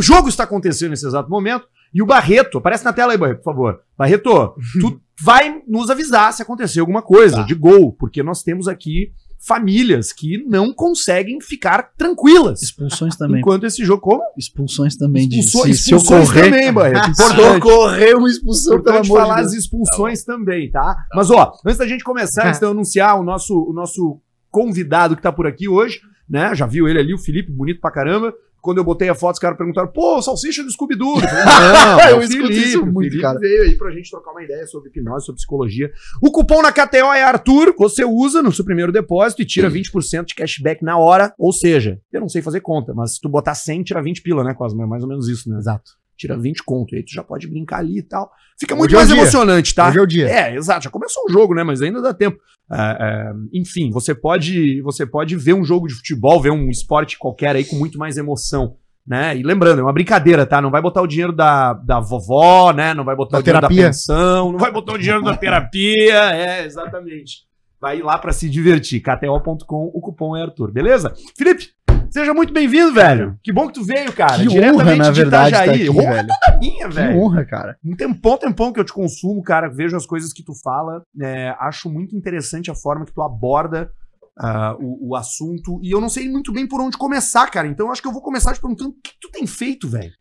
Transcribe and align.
o 0.00 0.02
jogo 0.02 0.28
está 0.28 0.44
acontecendo 0.44 0.90
nesse 0.90 1.06
exato 1.06 1.30
momento. 1.30 1.66
E 1.92 2.00
o 2.02 2.06
Barreto, 2.06 2.58
aparece 2.58 2.84
na 2.84 2.92
tela 2.92 3.12
aí, 3.12 3.18
Barreto, 3.18 3.38
por 3.38 3.44
favor. 3.52 3.80
Barreto, 3.98 4.54
tu 4.80 5.00
vai 5.22 5.60
nos 5.68 5.90
avisar 5.90 6.32
se 6.32 6.42
acontecer 6.42 6.80
alguma 6.80 7.02
coisa 7.02 7.36
Tá. 7.36 7.42
de 7.42 7.54
gol, 7.54 7.92
porque 7.92 8.22
nós 8.22 8.42
temos 8.42 8.66
aqui 8.68 9.12
famílias 9.44 10.12
que 10.12 10.36
não 10.46 10.72
conseguem 10.72 11.40
ficar 11.40 11.92
tranquilas. 11.96 12.62
Expulsões 12.62 13.16
também. 13.16 13.40
Enquanto 13.40 13.64
esse 13.64 13.82
jogo. 13.84 14.02
Como? 14.02 14.22
Expulsões 14.38 14.96
também. 14.96 15.26
de- 15.28 15.40
Expulsões, 15.40 15.82
se, 15.84 15.94
ocorrer, 15.94 16.44
também, 16.44 16.72
Barreto. 16.72 17.14
se 17.16 17.40
ocorrer 17.56 18.16
uma 18.18 18.28
expulsão, 18.28 18.72
pelo 18.82 18.82
Importante 18.98 19.06
amor 19.06 19.20
falar 19.22 19.34
de 19.36 19.40
as 19.46 19.50
Deus. 19.52 19.64
expulsões 19.64 20.24
também, 20.24 20.70
tá? 20.70 20.94
Mas, 21.14 21.30
ó, 21.30 21.52
antes 21.66 21.78
da 21.78 21.86
gente 21.88 22.04
começar, 22.04 22.46
antes 22.48 22.60
de 22.60 22.66
eu 22.66 22.70
anunciar 22.70 23.18
o 23.18 23.22
nosso, 23.24 23.54
o 23.58 23.72
nosso 23.72 24.20
convidado 24.50 25.16
que 25.16 25.22
tá 25.22 25.32
por 25.32 25.46
aqui 25.46 25.68
hoje, 25.68 26.00
né? 26.28 26.54
Já 26.54 26.66
viu 26.66 26.86
ele 26.86 26.98
ali, 26.98 27.14
o 27.14 27.18
Felipe, 27.18 27.50
bonito 27.50 27.80
pra 27.80 27.90
caramba. 27.90 28.32
Quando 28.60 28.78
eu 28.78 28.84
botei 28.84 29.08
a 29.08 29.14
foto, 29.14 29.34
os 29.34 29.38
caras 29.38 29.56
perguntaram, 29.56 29.88
pô, 29.88 30.20
salsicha 30.20 30.62
do 30.62 30.70
Scooby-Doo. 30.70 31.16
Não, 31.20 32.00
é 32.00 32.12
Eu 32.12 32.20
escuto 32.22 32.52
isso 32.52 32.84
muito, 32.84 33.08
Felipe 33.08 33.22
cara. 33.22 33.38
veio 33.38 33.62
aí 33.62 33.76
pra 33.76 33.90
gente 33.90 34.10
trocar 34.10 34.32
uma 34.32 34.42
ideia 34.42 34.66
sobre 34.66 34.90
hipnose, 34.90 35.26
sobre 35.26 35.38
psicologia. 35.38 35.90
O 36.22 36.30
cupom 36.30 36.62
na 36.62 36.72
KTO 36.72 37.12
é 37.12 37.22
Arthur, 37.22 37.74
você 37.78 38.04
usa 38.04 38.42
no 38.42 38.52
seu 38.52 38.64
primeiro 38.64 38.92
depósito 38.92 39.42
e 39.42 39.46
tira 39.46 39.70
20% 39.70 40.26
de 40.26 40.34
cashback 40.34 40.84
na 40.84 40.98
hora, 40.98 41.32
ou 41.38 41.52
seja, 41.52 41.98
eu 42.12 42.20
não 42.20 42.28
sei 42.28 42.42
fazer 42.42 42.60
conta, 42.60 42.92
mas 42.94 43.14
se 43.14 43.20
tu 43.20 43.28
botar 43.28 43.54
100, 43.54 43.82
tira 43.84 44.02
20 44.02 44.22
pila, 44.22 44.44
né, 44.44 44.54
Cosmo? 44.54 44.82
É 44.82 44.86
mais 44.86 45.02
ou 45.02 45.08
menos 45.08 45.28
isso, 45.28 45.48
né? 45.48 45.58
Exato. 45.58 45.99
Tira 46.20 46.38
20 46.38 46.62
conto. 46.64 46.94
Aí 46.94 47.02
tu 47.02 47.12
já 47.12 47.24
pode 47.24 47.48
brincar 47.48 47.78
ali 47.78 47.98
e 47.98 48.02
tal. 48.02 48.30
Fica 48.58 48.74
Hoje 48.74 48.78
muito 48.80 48.92
é 48.92 48.94
o 48.94 48.98
mais 48.98 49.08
dia. 49.08 49.18
emocionante, 49.18 49.74
tá? 49.74 49.88
Hoje 49.88 49.98
é 49.98 50.02
o 50.02 50.06
dia. 50.06 50.28
É, 50.28 50.54
exato. 50.54 50.84
Já 50.84 50.90
começou 50.90 51.24
o 51.26 51.32
jogo, 51.32 51.54
né? 51.54 51.64
Mas 51.64 51.80
ainda 51.80 52.02
dá 52.02 52.12
tempo. 52.12 52.38
É, 52.70 52.76
é, 52.76 53.32
enfim, 53.54 53.90
você 53.90 54.14
pode, 54.14 54.80
você 54.82 55.06
pode 55.06 55.34
ver 55.36 55.54
um 55.54 55.64
jogo 55.64 55.88
de 55.88 55.94
futebol, 55.94 56.40
ver 56.40 56.50
um 56.52 56.68
esporte 56.68 57.18
qualquer 57.18 57.56
aí 57.56 57.64
com 57.64 57.76
muito 57.76 57.98
mais 57.98 58.16
emoção. 58.18 58.76
Né? 59.06 59.36
E 59.38 59.42
lembrando, 59.42 59.80
é 59.80 59.82
uma 59.82 59.92
brincadeira, 59.94 60.44
tá? 60.46 60.60
Não 60.60 60.70
vai 60.70 60.80
botar 60.82 61.00
o 61.02 61.06
dinheiro 61.06 61.32
da, 61.32 61.72
da 61.72 61.98
vovó, 61.98 62.70
né? 62.72 62.92
Não 62.94 63.02
vai 63.04 63.16
botar 63.16 63.38
Da 63.38 63.40
o 63.40 63.42
dinheiro 63.42 63.60
terapia. 63.60 63.82
da 63.84 63.88
pensão, 63.88 64.52
não 64.52 64.58
vai 64.58 64.70
botar 64.70 64.92
o 64.92 64.98
dinheiro 64.98 65.22
da 65.24 65.34
terapia. 65.38 66.34
É, 66.34 66.64
exatamente. 66.66 67.48
Vai 67.80 68.02
lá 68.02 68.18
pra 68.18 68.30
se 68.30 68.48
divertir. 68.48 69.00
KTO.com, 69.00 69.90
o 69.94 70.00
cupom 70.02 70.36
é 70.36 70.42
Arthur, 70.42 70.70
beleza? 70.70 71.14
Felipe, 71.36 71.68
seja 72.10 72.34
muito 72.34 72.52
bem-vindo, 72.52 72.92
velho. 72.92 73.38
Que 73.42 73.52
bom 73.52 73.66
que 73.66 73.74
tu 73.74 73.84
veio, 73.84 74.12
cara. 74.12 74.38
Que 74.38 74.48
honra, 74.60 74.96
na 74.96 75.10
verdade, 75.10 75.52
tá 75.54 75.64
aqui, 75.64 75.88
Honra 75.90 76.12
velho. 76.14 76.28
toda 76.28 76.58
minha, 76.58 76.88
Que 76.88 76.94
velho. 76.94 77.18
honra, 77.18 77.44
cara. 77.44 77.76
Um 77.84 77.94
tempão, 77.96 78.36
tempão 78.38 78.72
que 78.72 78.80
eu 78.80 78.84
te 78.84 78.92
consumo, 78.92 79.42
cara, 79.42 79.68
vejo 79.68 79.96
as 79.96 80.06
coisas 80.06 80.32
que 80.32 80.42
tu 80.44 80.52
fala, 80.62 81.02
é, 81.20 81.54
acho 81.60 81.90
muito 81.90 82.16
interessante 82.16 82.70
a 82.70 82.74
forma 82.74 83.04
que 83.04 83.12
tu 83.12 83.22
aborda 83.22 83.90
ah, 84.38 84.74
o, 84.80 85.10
o 85.10 85.16
assunto, 85.16 85.78
e 85.82 85.90
eu 85.90 86.00
não 86.00 86.08
sei 86.08 86.28
muito 86.28 86.52
bem 86.52 86.66
por 86.66 86.80
onde 86.80 86.96
começar, 86.96 87.50
cara, 87.50 87.68
então 87.68 87.86
eu 87.86 87.92
acho 87.92 88.00
que 88.00 88.08
eu 88.08 88.12
vou 88.12 88.22
começar 88.22 88.52
te 88.54 88.60
perguntando 88.60 88.90
o 88.90 88.94
que 89.02 89.12
tu 89.20 89.30
tem 89.30 89.46
feito, 89.46 89.88
velho? 89.88 90.12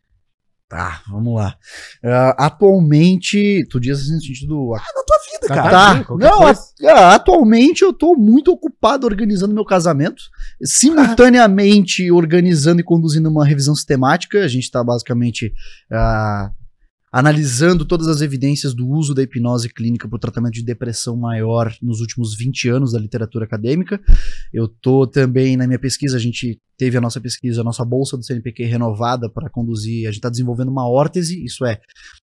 Tá, 0.70 1.02
vamos 1.10 1.34
lá. 1.36 1.58
Ah, 2.04 2.46
atualmente, 2.46 3.66
tu 3.72 3.80
diz 3.80 4.00
assim 4.00 4.14
no 4.14 4.22
sentido. 4.22 4.76
Ah, 4.76 4.84
na 4.96 5.04
tua 5.04 5.18
vida, 5.34 5.48
Tá, 5.48 5.56
cara. 5.56 5.70
Tá, 5.72 6.04
qualquer 6.04 6.30
não, 6.30 6.46
a- 6.46 6.54
ah, 6.86 7.16
atualmente 7.16 7.82
eu 7.82 7.92
tô 7.92 8.16
muito 8.16 8.52
ocupado 8.52 9.08
organizando 9.08 9.52
meu 9.56 9.66
casamento, 9.66 10.22
simultaneamente 10.64 12.12
organizando 12.12 12.82
e 12.82 12.84
conduzindo 12.84 13.30
uma 13.30 13.46
revisão 13.46 13.74
sistemática. 13.76 14.44
A 14.44 14.48
gente 14.48 14.70
tá 14.70 14.84
basicamente 14.84 15.52
ah, 15.92 16.52
analisando 17.12 17.84
todas 17.84 18.08
as 18.08 18.22
evidências 18.22 18.74
do 18.76 18.88
uso 18.88 19.16
da 19.16 19.24
hipnose 19.24 19.70
clínica 19.70 20.08
para 20.08 20.18
o 20.18 20.20
tratamento 20.20 20.54
de 20.54 20.64
depressão 20.64 21.16
maior 21.18 21.74
nos 21.82 22.00
últimos 22.00 22.36
20 22.38 22.70
anos 22.70 22.92
da 22.92 23.00
literatura 23.00 23.46
acadêmica. 23.46 24.00
Eu 24.54 24.68
tô 24.68 25.08
também 25.08 25.58
na 25.58 25.66
minha 25.66 25.80
pesquisa, 25.80 26.16
a 26.18 26.20
gente 26.20 26.62
teve 26.80 26.98
a 26.98 27.02
nossa 27.02 27.20
pesquisa, 27.20 27.60
a 27.60 27.64
nossa 27.64 27.84
bolsa 27.84 28.16
do 28.16 28.24
CNPq 28.24 28.64
renovada 28.64 29.30
para 29.30 29.50
conduzir, 29.50 30.06
a 30.08 30.12
gente 30.12 30.20
está 30.20 30.30
desenvolvendo 30.30 30.70
uma 30.70 30.90
órtese, 30.90 31.44
isso 31.44 31.66
é, 31.66 31.78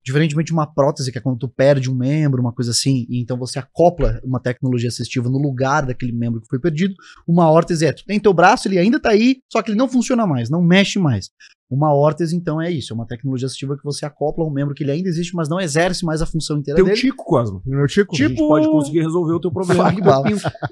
diferentemente 0.05 0.47
de 0.47 0.53
uma 0.53 0.67
prótese, 0.67 1.09
que 1.11 1.17
é 1.17 1.21
quando 1.21 1.39
tu 1.39 1.47
perde 1.47 1.89
um 1.89 1.95
membro, 1.95 2.41
uma 2.41 2.51
coisa 2.53 2.71
assim, 2.71 3.05
e 3.09 3.21
então 3.21 3.37
você 3.37 3.57
acopla 3.57 4.19
uma 4.25 4.41
tecnologia 4.41 4.89
assistiva 4.89 5.29
no 5.29 5.37
lugar 5.37 5.85
daquele 5.85 6.11
membro 6.11 6.41
que 6.41 6.47
foi 6.49 6.59
perdido, 6.59 6.93
uma 7.25 7.49
órtese 7.49 7.85
é, 7.85 7.93
tu 7.93 8.03
tem 8.05 8.19
teu 8.19 8.33
braço, 8.33 8.67
ele 8.67 8.77
ainda 8.77 8.99
tá 8.99 9.09
aí, 9.11 9.37
só 9.51 9.61
que 9.61 9.71
ele 9.71 9.77
não 9.77 9.87
funciona 9.87 10.27
mais, 10.27 10.49
não 10.49 10.61
mexe 10.61 10.99
mais. 10.99 11.29
Uma 11.73 11.93
órtese, 11.95 12.35
então, 12.35 12.61
é 12.61 12.69
isso, 12.69 12.91
é 12.91 12.93
uma 12.93 13.07
tecnologia 13.07 13.45
assistiva 13.45 13.77
que 13.77 13.83
você 13.85 14.05
acopla 14.05 14.43
um 14.45 14.51
membro 14.51 14.75
que 14.75 14.83
ele 14.83 14.91
ainda 14.91 15.07
existe, 15.07 15.33
mas 15.33 15.47
não 15.47 15.57
exerce 15.57 16.03
mais 16.03 16.21
a 16.21 16.25
função 16.25 16.57
inteira 16.57 16.75
Teu 16.75 16.83
dele. 16.83 16.97
tico, 16.97 17.23
Cosmo. 17.23 17.61
Meu 17.65 17.87
Chico. 17.87 18.13
A 18.13 18.17
gente 18.17 18.31
Tipo- 18.31 18.45
pode 18.49 18.67
conseguir 18.67 18.99
resolver 18.99 19.31
o 19.31 19.39
teu 19.39 19.49
problema. 19.53 19.85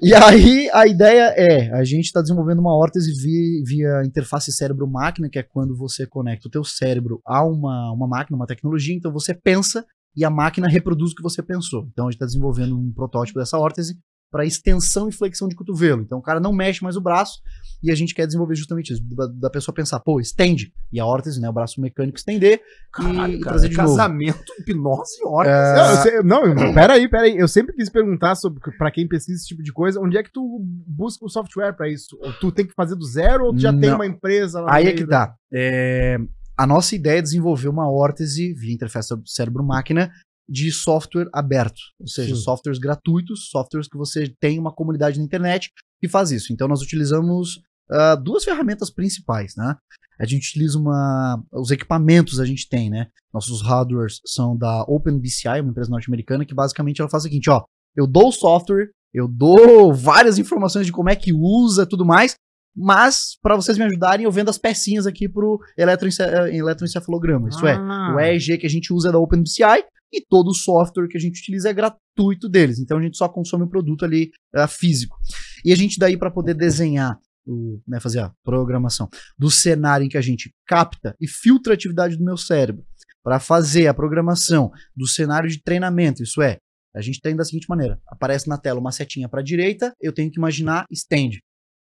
E 0.02 0.12
aí, 0.12 0.68
a 0.74 0.86
ideia 0.86 1.32
é, 1.34 1.72
a 1.72 1.82
gente 1.84 2.04
está 2.04 2.20
desenvolvendo 2.20 2.58
uma 2.58 2.76
órtese 2.76 3.14
via, 3.14 3.62
via 3.70 4.02
interface 4.04 4.52
cérebro-máquina, 4.52 5.28
que 5.28 5.38
é 5.38 5.42
quando 5.42 5.76
você 5.76 6.06
conecta 6.06 6.48
o 6.48 6.50
teu 6.50 6.64
cérebro 6.64 7.20
a 7.24 7.44
uma, 7.44 7.92
uma 7.92 8.08
máquina, 8.08 8.36
uma 8.36 8.46
tecnologia, 8.46 8.94
então 8.94 9.12
você 9.12 9.32
pensa 9.32 9.86
e 10.16 10.24
a 10.24 10.30
máquina 10.30 10.68
reproduz 10.68 11.12
o 11.12 11.14
que 11.14 11.22
você 11.22 11.42
pensou. 11.42 11.88
Então 11.92 12.06
a 12.06 12.10
gente 12.10 12.16
está 12.16 12.26
desenvolvendo 12.26 12.76
um 12.76 12.92
protótipo 12.92 13.38
dessa 13.38 13.58
órtese 13.58 13.96
para 14.30 14.44
extensão 14.44 15.08
e 15.08 15.12
flexão 15.12 15.48
de 15.48 15.56
cotovelo. 15.56 16.02
Então 16.02 16.18
o 16.18 16.22
cara 16.22 16.38
não 16.38 16.52
mexe 16.52 16.82
mais 16.82 16.96
o 16.96 17.00
braço 17.00 17.40
e 17.82 17.90
a 17.90 17.94
gente 17.94 18.14
quer 18.14 18.26
desenvolver 18.26 18.54
justamente 18.54 18.92
isso, 18.92 19.02
da, 19.14 19.26
da 19.26 19.50
pessoa 19.50 19.74
pensar, 19.74 19.98
pô, 20.00 20.20
estende, 20.20 20.72
e 20.92 21.00
a 21.00 21.06
órtese, 21.06 21.40
né, 21.40 21.48
o 21.48 21.52
braço 21.52 21.80
mecânico 21.80 22.18
estender 22.18 22.60
Caralho, 22.92 23.32
e, 23.32 23.36
e 23.36 23.40
cara, 23.40 23.52
trazer 23.52 23.68
de 23.70 23.76
novo. 23.76 23.88
casamento, 23.88 24.52
hipnose 24.60 25.18
e 25.20 25.26
órtese. 25.26 26.08
É, 26.08 26.22
Não, 26.22 26.46
eu 26.46 26.54
não, 26.54 26.72
peraí, 26.74 27.08
peraí. 27.08 27.36
Eu 27.36 27.48
sempre 27.48 27.74
quis 27.74 27.88
perguntar 27.88 28.34
sobre 28.34 28.60
pra 28.76 28.90
quem 28.90 29.08
pesquisa 29.08 29.38
esse 29.38 29.46
tipo 29.48 29.62
de 29.62 29.72
coisa, 29.72 30.00
onde 30.00 30.16
é 30.16 30.22
que 30.22 30.32
tu 30.32 30.60
busca 30.86 31.24
o 31.24 31.28
software 31.28 31.72
pra 31.72 31.88
isso? 31.88 32.16
Ou 32.20 32.32
tu 32.34 32.52
tem 32.52 32.66
que 32.66 32.74
fazer 32.74 32.94
do 32.94 33.04
zero 33.04 33.46
ou 33.46 33.52
tu 33.54 33.60
já 33.60 33.72
tem 33.72 33.90
Não. 33.90 33.96
uma 33.96 34.06
empresa 34.06 34.60
lá 34.60 34.66
no 34.66 34.72
Aí 34.72 34.86
é 34.86 34.92
que 34.92 35.06
tá. 35.06 35.34
É, 35.52 36.18
a 36.56 36.66
nossa 36.66 36.94
ideia 36.94 37.18
é 37.18 37.22
desenvolver 37.22 37.68
uma 37.68 37.90
órtese 37.90 38.52
via 38.54 38.74
interface 38.74 39.14
cérebro-máquina 39.24 40.10
de 40.50 40.72
software 40.72 41.28
aberto, 41.32 41.78
ou 42.00 42.08
seja, 42.08 42.34
Sim. 42.34 42.40
softwares 42.42 42.78
gratuitos, 42.80 43.48
softwares 43.50 43.88
que 43.88 43.96
você 43.96 44.34
tem 44.40 44.58
uma 44.58 44.72
comunidade 44.74 45.18
na 45.18 45.24
internet 45.24 45.70
que 46.00 46.08
faz 46.08 46.32
isso. 46.32 46.52
Então 46.52 46.66
nós 46.66 46.82
utilizamos 46.82 47.60
ah, 47.90 48.16
duas 48.16 48.42
ferramentas 48.44 48.90
principais, 48.90 49.54
né? 49.56 49.76
A 50.18 50.26
gente 50.26 50.48
utiliza 50.48 50.78
uma, 50.78 51.42
os 51.52 51.70
equipamentos 51.70 52.40
a 52.40 52.44
gente 52.44 52.68
tem, 52.68 52.90
né? 52.90 53.06
Nossos 53.32 53.62
hardwares 53.62 54.20
são 54.26 54.56
da 54.56 54.82
OpenBCI, 54.88 55.60
uma 55.60 55.70
empresa 55.70 55.88
norte-americana 55.90 56.44
que 56.44 56.54
basicamente 56.54 57.00
ela 57.00 57.08
faz 57.08 57.22
o 57.22 57.28
seguinte, 57.28 57.48
ó, 57.48 57.62
eu 57.96 58.06
dou 58.06 58.28
o 58.28 58.32
software, 58.32 58.90
eu 59.14 59.26
dou 59.28 59.94
várias 59.94 60.36
informações 60.38 60.84
de 60.86 60.92
como 60.92 61.08
é 61.10 61.16
que 61.16 61.32
usa, 61.32 61.86
tudo 61.86 62.04
mais, 62.04 62.34
mas 62.76 63.36
para 63.42 63.56
vocês 63.56 63.78
me 63.78 63.84
ajudarem, 63.84 64.24
eu 64.24 64.30
vendo 64.32 64.48
as 64.50 64.58
pecinhas 64.58 65.06
aqui 65.06 65.28
pro 65.28 65.58
eletroence- 65.76 66.22
eletroencefalograma. 66.52 67.48
Isso 67.48 67.66
é, 67.66 67.74
Ah. 67.74 68.14
o 68.14 68.20
EEG 68.20 68.58
que 68.58 68.66
a 68.66 68.70
gente 68.70 68.92
usa 68.92 69.08
é 69.08 69.12
da 69.12 69.18
OpenBCI 69.18 69.84
e 70.12 70.24
todo 70.24 70.48
o 70.48 70.54
software 70.54 71.08
que 71.08 71.16
a 71.16 71.20
gente 71.20 71.40
utiliza 71.40 71.70
é 71.70 71.72
gratuito 71.72 72.48
deles. 72.48 72.78
Então 72.78 72.98
a 72.98 73.02
gente 73.02 73.16
só 73.16 73.28
consome 73.28 73.64
o 73.64 73.68
produto 73.68 74.04
ali 74.04 74.30
ah, 74.54 74.66
físico. 74.66 75.16
E 75.64 75.72
a 75.72 75.76
gente 75.76 75.98
daí 75.98 76.16
para 76.16 76.30
poder 76.30 76.54
desenhar, 76.54 77.18
o, 77.46 77.80
né, 77.86 78.00
fazer 78.00 78.20
a 78.20 78.32
programação 78.44 79.08
do 79.38 79.50
cenário 79.50 80.04
em 80.04 80.08
que 80.08 80.18
a 80.18 80.22
gente 80.22 80.50
capta 80.66 81.14
e 81.20 81.26
filtra 81.26 81.72
a 81.72 81.74
atividade 81.74 82.16
do 82.16 82.24
meu 82.24 82.36
cérebro 82.36 82.84
para 83.22 83.38
fazer 83.38 83.86
a 83.86 83.94
programação 83.94 84.70
do 84.96 85.06
cenário 85.06 85.48
de 85.48 85.62
treinamento. 85.62 86.22
Isso 86.22 86.42
é, 86.42 86.58
a 86.94 87.00
gente 87.00 87.20
tem 87.20 87.36
da 87.36 87.44
seguinte 87.44 87.68
maneira: 87.68 88.00
aparece 88.06 88.48
na 88.48 88.58
tela 88.58 88.80
uma 88.80 88.92
setinha 88.92 89.28
para 89.28 89.40
a 89.40 89.44
direita, 89.44 89.94
eu 90.00 90.12
tenho 90.12 90.30
que 90.30 90.38
imaginar 90.38 90.86
estende. 90.90 91.40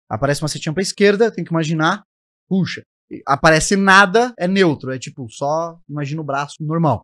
Aparece 0.09 0.41
uma 0.41 0.47
setinha 0.47 0.73
para 0.73 0.81
a 0.81 0.83
esquerda, 0.83 1.31
tenho 1.31 1.45
que 1.45 1.53
imaginar 1.53 2.03
puxa. 2.49 2.81
Aparece 3.25 3.75
nada, 3.75 4.33
é 4.37 4.47
neutro, 4.47 4.91
é 4.91 4.99
tipo 4.99 5.27
só 5.29 5.79
imagina 5.87 6.21
o 6.21 6.25
braço 6.25 6.55
normal. 6.59 7.03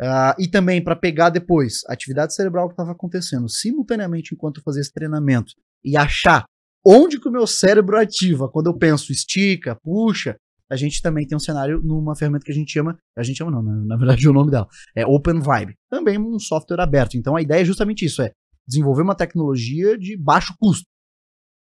Ah, 0.00 0.34
e 0.38 0.48
também 0.48 0.82
para 0.82 0.96
pegar 0.96 1.30
depois 1.30 1.80
a 1.88 1.92
atividade 1.92 2.34
cerebral 2.34 2.68
que 2.68 2.72
estava 2.72 2.92
acontecendo 2.92 3.48
simultaneamente 3.48 4.34
enquanto 4.34 4.58
eu 4.58 4.62
fazia 4.62 4.80
esse 4.80 4.92
treinamento 4.92 5.52
e 5.84 5.96
achar 5.96 6.44
onde 6.84 7.20
que 7.20 7.28
o 7.28 7.32
meu 7.32 7.46
cérebro 7.46 7.96
ativa 7.96 8.48
quando 8.48 8.66
eu 8.66 8.76
penso 8.76 9.12
estica, 9.12 9.76
puxa. 9.82 10.36
A 10.70 10.76
gente 10.76 11.02
também 11.02 11.26
tem 11.26 11.36
um 11.36 11.40
cenário 11.40 11.82
numa 11.82 12.16
ferramenta 12.16 12.46
que 12.46 12.50
a 12.50 12.54
gente 12.54 12.72
chama, 12.72 12.98
a 13.16 13.22
gente 13.22 13.36
chama 13.36 13.50
não, 13.50 13.62
na, 13.62 13.76
na 13.84 13.96
verdade 13.96 14.26
o 14.28 14.32
nome 14.32 14.50
dela 14.50 14.66
é 14.96 15.04
Open 15.06 15.38
Vibe, 15.38 15.74
também 15.90 16.18
um 16.18 16.38
software 16.38 16.80
aberto. 16.80 17.16
Então 17.16 17.36
a 17.36 17.42
ideia 17.42 17.60
é 17.60 17.64
justamente 17.64 18.06
isso, 18.06 18.22
é 18.22 18.32
desenvolver 18.66 19.02
uma 19.02 19.14
tecnologia 19.14 19.98
de 19.98 20.16
baixo 20.16 20.54
custo. 20.58 20.86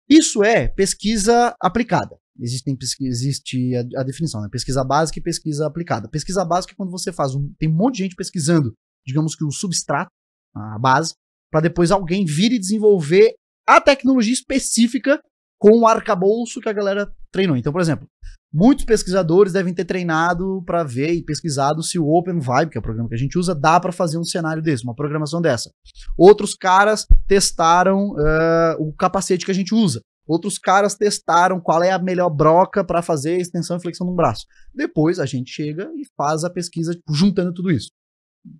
Isso 0.08 0.44
é 0.44 0.68
pesquisa 0.68 1.54
aplicada. 1.60 2.19
Existem 2.40 2.76
existe 3.02 3.74
a, 3.76 4.00
a 4.00 4.02
definição, 4.02 4.40
né? 4.40 4.48
Pesquisa 4.50 4.82
básica 4.84 5.18
e 5.18 5.22
pesquisa 5.22 5.66
aplicada. 5.66 6.08
Pesquisa 6.08 6.44
básica 6.44 6.72
é 6.72 6.76
quando 6.76 6.90
você 6.90 7.12
faz 7.12 7.34
um, 7.34 7.52
tem 7.58 7.68
um 7.68 7.74
monte 7.74 7.96
de 7.96 8.04
gente 8.04 8.16
pesquisando, 8.16 8.72
digamos 9.06 9.34
que 9.34 9.44
o 9.44 9.50
substrato, 9.50 10.10
a 10.54 10.78
base, 10.78 11.14
para 11.50 11.60
depois 11.60 11.90
alguém 11.90 12.24
vir 12.24 12.52
e 12.52 12.58
desenvolver 12.58 13.34
a 13.66 13.80
tecnologia 13.80 14.32
específica 14.32 15.20
com 15.58 15.80
o 15.80 15.86
arcabouço 15.86 16.60
que 16.60 16.68
a 16.68 16.72
galera 16.72 17.12
treinou. 17.30 17.56
Então, 17.56 17.72
por 17.72 17.80
exemplo, 17.80 18.08
muitos 18.52 18.84
pesquisadores 18.84 19.52
devem 19.52 19.74
ter 19.74 19.84
treinado 19.84 20.62
para 20.64 20.82
ver 20.82 21.12
e 21.12 21.22
pesquisado 21.22 21.82
se 21.82 21.98
o 21.98 22.08
Open 22.08 22.40
Vibe, 22.40 22.70
que 22.70 22.78
é 22.78 22.80
o 22.80 22.82
programa 22.82 23.08
que 23.08 23.14
a 23.14 23.18
gente 23.18 23.38
usa, 23.38 23.54
dá 23.54 23.78
para 23.78 23.92
fazer 23.92 24.18
um 24.18 24.24
cenário 24.24 24.62
desse, 24.62 24.84
uma 24.84 24.94
programação 24.94 25.40
dessa. 25.40 25.70
Outros 26.16 26.54
caras 26.54 27.06
testaram 27.28 28.14
eh, 28.18 28.76
o 28.78 28.92
capacete 28.92 29.44
que 29.44 29.50
a 29.50 29.54
gente 29.54 29.74
usa. 29.74 30.00
Outros 30.26 30.58
caras 30.58 30.94
testaram 30.94 31.60
qual 31.60 31.82
é 31.82 31.90
a 31.90 31.98
melhor 31.98 32.30
broca 32.30 32.84
para 32.84 33.02
fazer 33.02 33.36
extensão 33.38 33.76
e 33.76 33.80
flexão 33.82 34.06
no 34.06 34.14
braço. 34.14 34.44
Depois 34.74 35.18
a 35.18 35.26
gente 35.26 35.50
chega 35.50 35.90
e 35.96 36.02
faz 36.16 36.44
a 36.44 36.50
pesquisa 36.50 36.92
tipo, 36.94 37.12
juntando 37.12 37.52
tudo 37.52 37.70
isso. 37.70 37.90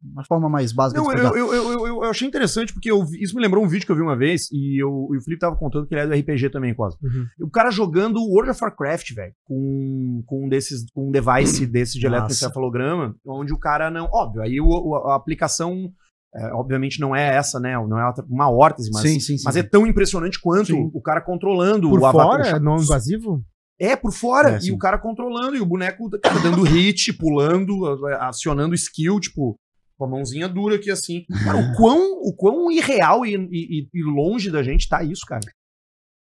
Uma 0.05 0.23
forma 0.27 0.47
mais 0.47 0.73
básica 0.75 1.01
Não, 1.01 1.09
de 1.09 1.17
eu, 1.19 1.35
eu, 1.37 1.55
eu, 1.55 1.71
eu- 1.73 1.87
eu 1.87 2.11
achei 2.11 2.29
interessante 2.29 2.71
porque 2.75 2.91
eu 2.91 3.03
vi- 3.03 3.23
isso 3.23 3.35
me 3.35 3.41
lembrou 3.41 3.65
um 3.65 3.69
vídeo 3.69 3.87
que 3.87 3.93
eu 3.93 3.97
vi 3.97 4.03
uma 4.03 4.15
vez 4.17 4.47
e, 4.53 4.77
eu, 4.83 5.09
e 5.13 5.17
o 5.17 5.23
Felipe 5.23 5.41
tava 5.41 5.57
contando 5.57 5.87
que 5.87 5.95
ele 5.95 6.03
é 6.03 6.07
do 6.07 6.13
RPG 6.15 6.51
também, 6.51 6.75
quase. 6.75 6.99
Uhum. 7.03 7.47
O 7.47 7.51
cara 7.51 7.71
jogando 7.71 8.21
World 8.21 8.51
of 8.51 8.63
Warcraft, 8.63 9.15
velho, 9.15 9.33
com, 9.45 10.23
com 10.27 10.45
um 10.45 10.49
desses, 10.51 10.85
com 10.93 11.09
um 11.09 11.11
device 11.11 11.67
desse 11.67 11.99
de 11.99 12.05
eletroencefalograma, 12.07 13.15
onde 13.27 13.55
o 13.55 13.59
cara 13.59 13.91
não. 13.91 14.07
Óbvio, 14.13 14.43
aí 14.43 14.61
o- 14.61 14.67
o- 14.67 14.97
a 15.09 15.15
aplicação, 15.17 15.91
é, 16.35 16.53
obviamente, 16.55 17.01
não 17.01 17.15
é 17.15 17.35
essa, 17.37 17.59
né? 17.59 17.75
Não 17.89 17.99
é 17.99 18.13
uma 18.29 18.51
órtese, 18.51 18.91
mas, 18.93 19.03
sim, 19.03 19.19
sim, 19.19 19.37
sim. 19.37 19.43
mas 19.45 19.57
é 19.57 19.63
tão 19.63 19.87
impressionante 19.87 20.41
quanto 20.41 20.75
o 20.95 21.03
cara 21.03 21.21
controlando 21.21 21.89
Por 21.91 22.01
o 22.01 22.07
avatar. 22.07 22.45
fora, 22.45 22.61
não 22.61 22.77
invasivo? 22.77 23.43
É, 23.81 23.97
por 23.97 24.13
fora. 24.13 24.57
É, 24.57 24.59
e 24.63 24.73
o 24.73 24.79
cara 24.79 24.99
controlando, 24.99 25.57
e 25.57 25.61
o 25.61 25.67
boneco 25.67 26.09
tá 26.11 26.31
dando 26.43 26.63
hit, 26.63 27.13
pulando, 27.15 27.85
acionando 28.21 28.75
skill, 28.75 29.19
tipo, 29.19 29.57
com 29.99 30.05
a 30.05 30.09
mãozinha 30.09 30.49
dura 30.49 30.77
aqui 30.77 30.91
assim. 30.91 31.25
Cara, 31.45 31.59
o 31.59 31.75
quão, 31.77 32.13
o 32.23 32.35
quão 32.37 32.71
irreal 32.71 33.25
e, 33.27 33.35
e- 33.35 33.89
e 33.93 34.03
longe 34.05 34.51
da 34.51 34.63
gente 34.63 34.89
tá 34.89 35.03
isso, 35.03 35.23
cara. 35.27 35.41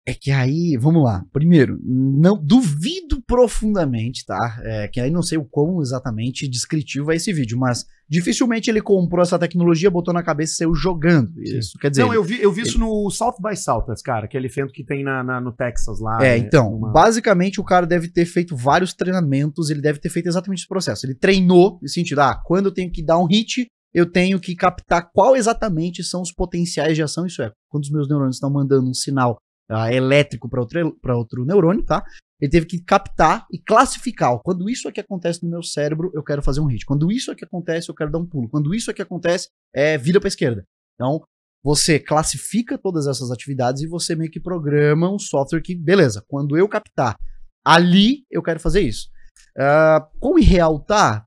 É 0.06 0.12
que 0.12 0.30
aí, 0.30 0.76
vamos 0.78 1.02
lá. 1.02 1.24
Primeiro, 1.32 1.78
não 1.82 2.36
duvido 2.36 3.22
profundamente, 3.26 4.24
tá? 4.26 4.60
É, 4.62 4.88
que 4.88 5.00
aí 5.00 5.10
não 5.10 5.22
sei 5.22 5.38
o 5.38 5.44
quão 5.44 5.80
exatamente 5.80 6.46
descritivo 6.46 7.10
é 7.10 7.16
esse 7.16 7.32
vídeo, 7.32 7.58
mas 7.58 7.86
dificilmente 8.06 8.68
ele 8.70 8.82
comprou 8.82 9.22
essa 9.22 9.38
tecnologia, 9.38 9.90
botou 9.90 10.12
na 10.12 10.22
cabeça 10.22 10.52
e 10.52 10.56
saiu 10.56 10.74
jogando. 10.74 11.32
Isso 11.42 11.78
quer 11.78 11.88
dizer. 11.90 12.02
Não, 12.02 12.12
eu 12.12 12.22
vi, 12.22 12.38
eu 12.42 12.52
vi 12.52 12.62
isso 12.62 12.78
no 12.78 13.08
South 13.10 13.36
by 13.42 13.56
Southwest, 13.56 14.02
cara, 14.04 14.26
aquele 14.26 14.46
evento 14.46 14.72
que 14.74 14.84
tem 14.84 15.02
na, 15.02 15.24
na- 15.24 15.40
no 15.40 15.52
Texas 15.52 15.98
lá. 16.00 16.18
É, 16.22 16.38
né, 16.38 16.38
então, 16.38 16.74
uma- 16.74 16.92
basicamente 16.92 17.58
o 17.60 17.64
cara 17.64 17.86
deve 17.86 18.08
ter 18.08 18.26
feito 18.26 18.54
vários 18.54 18.92
treinamentos, 18.92 19.70
ele 19.70 19.80
deve 19.80 19.98
ter 20.00 20.10
feito 20.10 20.26
exatamente 20.26 20.58
esse 20.58 20.68
processo. 20.68 21.06
Ele 21.06 21.14
treinou 21.14 21.78
no 21.80 21.88
sentido, 21.88 22.18
ah, 22.20 22.34
quando 22.44 22.66
eu 22.66 22.72
tenho 22.74 22.90
que 22.92 23.02
dar 23.02 23.18
um 23.18 23.26
hit, 23.26 23.66
eu 23.94 24.04
tenho 24.10 24.40
que 24.40 24.54
captar 24.56 25.08
qual 25.14 25.36
exatamente 25.36 26.02
são 26.02 26.20
os 26.20 26.32
potenciais 26.32 26.96
de 26.96 27.02
ação, 27.02 27.24
isso 27.24 27.40
é, 27.40 27.50
quando 27.70 27.84
os 27.84 27.90
meus 27.90 28.08
neurônios 28.08 28.36
estão 28.36 28.50
mandando 28.50 28.90
um 28.90 28.94
sinal 28.94 29.38
ah, 29.70 29.92
elétrico 29.92 30.48
para 30.48 30.60
outro, 30.60 30.98
outro 31.16 31.44
neurônio, 31.44 31.84
tá? 31.84 32.04
Ele 32.40 32.50
teve 32.50 32.66
que 32.66 32.82
captar 32.82 33.46
e 33.50 33.58
classificar. 33.58 34.32
ó, 34.32 34.38
Quando 34.38 34.68
isso 34.68 34.88
aqui 34.88 35.00
acontece 35.00 35.42
no 35.42 35.50
meu 35.50 35.62
cérebro, 35.62 36.10
eu 36.14 36.22
quero 36.22 36.42
fazer 36.42 36.60
um 36.60 36.66
hit. 36.66 36.84
Quando 36.84 37.10
isso 37.10 37.30
aqui 37.30 37.44
acontece, 37.44 37.88
eu 37.88 37.94
quero 37.94 38.10
dar 38.10 38.18
um 38.18 38.26
pulo. 38.26 38.48
Quando 38.48 38.74
isso 38.74 38.90
aqui 38.90 39.00
acontece, 39.00 39.48
é 39.74 39.96
vira 39.96 40.20
para 40.20 40.28
esquerda. 40.28 40.64
Então, 40.94 41.22
você 41.62 41.98
classifica 41.98 42.76
todas 42.76 43.06
essas 43.06 43.30
atividades 43.30 43.82
e 43.82 43.86
você 43.86 44.14
meio 44.14 44.30
que 44.30 44.38
programa 44.38 45.10
um 45.10 45.18
software 45.18 45.62
que, 45.62 45.74
beleza, 45.74 46.22
quando 46.28 46.56
eu 46.58 46.68
captar 46.68 47.16
ali, 47.64 48.26
eu 48.30 48.42
quero 48.42 48.60
fazer 48.60 48.82
isso. 48.82 49.08
Ah, 49.56 50.06
como 50.20 50.38
irreal 50.38 50.78
tá? 50.80 51.24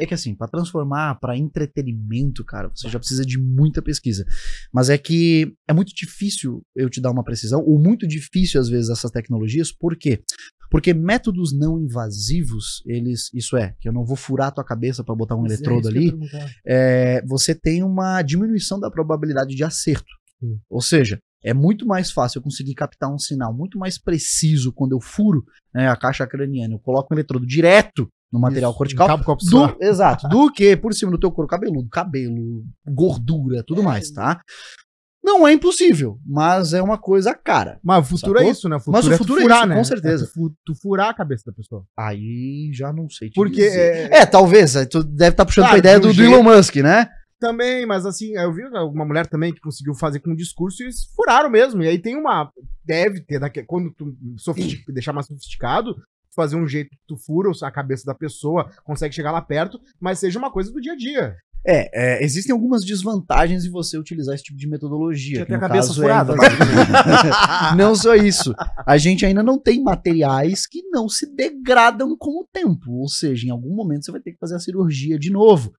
É 0.00 0.06
que 0.06 0.14
assim, 0.14 0.34
para 0.34 0.48
transformar 0.48 1.16
para 1.16 1.36
entretenimento, 1.36 2.42
cara, 2.42 2.70
você 2.74 2.88
já 2.88 2.98
precisa 2.98 3.22
de 3.22 3.38
muita 3.38 3.82
pesquisa. 3.82 4.24
Mas 4.72 4.88
é 4.88 4.96
que 4.96 5.54
é 5.68 5.74
muito 5.74 5.94
difícil 5.94 6.62
eu 6.74 6.88
te 6.88 7.02
dar 7.02 7.10
uma 7.10 7.22
precisão, 7.22 7.60
ou 7.60 7.78
muito 7.78 8.08
difícil 8.08 8.58
às 8.58 8.70
vezes 8.70 8.88
essas 8.88 9.10
tecnologias, 9.10 9.70
por 9.70 9.94
quê? 9.94 10.22
Porque 10.70 10.94
métodos 10.94 11.52
não 11.52 11.78
invasivos, 11.78 12.82
eles, 12.86 13.28
isso 13.34 13.58
é, 13.58 13.74
que 13.78 13.88
eu 13.88 13.92
não 13.92 14.04
vou 14.04 14.16
furar 14.16 14.48
a 14.48 14.52
tua 14.52 14.64
cabeça 14.64 15.04
para 15.04 15.14
botar 15.14 15.36
um 15.36 15.42
Mas 15.42 15.52
é 15.52 15.54
eletrodo 15.56 15.90
ia 15.90 15.90
ali, 15.90 16.18
é, 16.64 17.22
você 17.26 17.54
tem 17.54 17.82
uma 17.82 18.22
diminuição 18.22 18.80
da 18.80 18.90
probabilidade 18.90 19.54
de 19.54 19.64
acerto. 19.64 20.14
Sim. 20.38 20.58
Ou 20.70 20.80
seja, 20.80 21.18
é 21.44 21.52
muito 21.52 21.84
mais 21.84 22.10
fácil 22.10 22.38
eu 22.38 22.42
conseguir 22.42 22.74
captar 22.74 23.12
um 23.12 23.18
sinal 23.18 23.52
muito 23.52 23.78
mais 23.78 23.98
preciso 23.98 24.72
quando 24.72 24.92
eu 24.92 25.00
furo 25.00 25.44
né, 25.74 25.88
a 25.88 25.96
caixa 25.96 26.26
craniana, 26.26 26.72
eu 26.72 26.78
coloco 26.78 27.12
um 27.12 27.16
eletrodo 27.16 27.46
direto 27.46 28.08
no 28.32 28.38
material 28.40 28.70
Isso, 28.70 28.78
cortical, 28.78 29.06
cabo 29.08 29.36
do, 29.36 29.76
exato, 29.84 30.28
do 30.28 30.50
que 30.52 30.76
por 30.76 30.92
cima 30.94 31.10
do 31.10 31.18
teu 31.18 31.30
couro 31.32 31.48
cabeludo, 31.48 31.88
cabelo, 31.88 32.64
gordura, 32.86 33.62
tudo 33.66 33.80
É. 33.80 33.84
mais, 33.84 34.10
tá? 34.10 34.40
Não 35.22 35.46
é 35.46 35.52
impossível, 35.52 36.18
mas 36.26 36.72
é 36.72 36.80
uma 36.80 36.96
coisa 36.96 37.34
cara. 37.34 37.78
Mas 37.84 38.06
o 38.06 38.08
futuro 38.08 38.38
Sacou? 38.38 38.48
é 38.48 38.50
isso, 38.50 38.68
né? 38.70 38.76
O 38.76 38.90
Mas 38.90 39.06
o 39.06 39.12
é 39.12 39.14
tu 39.16 39.18
futuro 39.18 39.40
é 39.40 39.42
furar, 39.42 39.58
isso, 39.58 39.68
né? 39.68 39.74
com 39.76 39.84
certeza. 39.84 40.24
É 40.24 40.26
tu, 40.26 40.32
fu- 40.32 40.54
tu 40.64 40.74
furar 40.74 41.10
a 41.10 41.14
cabeça 41.14 41.42
da 41.46 41.52
pessoa. 41.52 41.84
Aí 41.98 42.70
já 42.72 42.90
não 42.90 43.08
sei 43.10 43.28
te 43.28 43.34
Porque 43.34 43.60
é, 43.62 44.20
É, 44.20 44.26
talvez, 44.26 44.72
tu 44.90 45.04
deve 45.04 45.32
estar 45.34 45.44
puxando 45.44 45.64
Tá, 45.64 45.70
pra 45.70 45.78
ideia 45.78 46.00
de 46.00 46.06
um 46.06 46.10
do, 46.10 46.16
do 46.16 46.22
Elon 46.24 46.42
Musk, 46.42 46.76
né? 46.76 47.08
também, 47.38 47.86
mas 47.86 48.04
assim, 48.04 48.34
eu 48.36 48.52
vi 48.52 48.62
uma 48.66 49.04
mulher 49.04 49.26
também 49.26 49.50
que 49.52 49.60
conseguiu 49.62 49.94
fazer 49.94 50.20
com 50.20 50.30
um 50.30 50.36
discurso 50.36 50.82
e 50.82 50.86
eles 50.86 51.06
furaram 51.16 51.48
mesmo. 51.50 51.82
E 51.82 51.88
aí 51.88 51.98
tem 51.98 52.14
uma. 52.14 52.50
Deve 52.84 53.20
ter, 53.22 53.38
daqui, 53.38 53.62
quando 53.62 53.90
tu 53.96 54.14
sofistic- 54.36 54.84
deixar 54.92 55.12
mais 55.14 55.26
sofisticado, 55.26 55.94
fazer 56.34 56.56
um 56.56 56.66
jeito 56.66 56.90
que 56.90 56.98
tu 57.06 57.16
fura 57.16 57.50
a 57.62 57.70
cabeça 57.70 58.04
da 58.04 58.14
pessoa, 58.14 58.70
consegue 58.84 59.14
chegar 59.14 59.32
lá 59.32 59.42
perto, 59.42 59.80
mas 60.00 60.18
seja 60.18 60.38
uma 60.38 60.50
coisa 60.50 60.72
do 60.72 60.80
dia 60.80 60.92
a 60.92 60.96
dia. 60.96 61.36
É, 61.66 61.90
é, 61.92 62.24
existem 62.24 62.54
algumas 62.54 62.84
desvantagens 62.84 63.66
em 63.66 63.70
você 63.70 63.98
utilizar 63.98 64.34
esse 64.34 64.44
tipo 64.44 64.58
de 64.58 64.66
metodologia. 64.66 65.44
Tinha 65.44 65.46
que 65.46 65.54
a 65.54 65.60
cabeça 65.60 65.88
caso 65.88 66.00
furada, 66.00 66.32
É 66.32 67.76
não 67.76 67.94
só 67.94 68.14
isso. 68.14 68.54
A 68.86 68.96
gente 68.96 69.26
ainda 69.26 69.42
não 69.42 69.58
tem 69.58 69.82
materiais 69.82 70.66
que 70.66 70.82
não 70.90 71.08
se 71.08 71.26
degradam 71.34 72.16
com 72.16 72.40
o 72.40 72.48
tempo. 72.50 72.90
Ou 72.92 73.08
seja, 73.08 73.46
em 73.46 73.50
algum 73.50 73.74
momento 73.74 74.06
você 74.06 74.12
vai 74.12 74.22
ter 74.22 74.32
que 74.32 74.38
fazer 74.38 74.56
a 74.56 74.60
cirurgia 74.60 75.18
de 75.18 75.30
novo. 75.30 75.72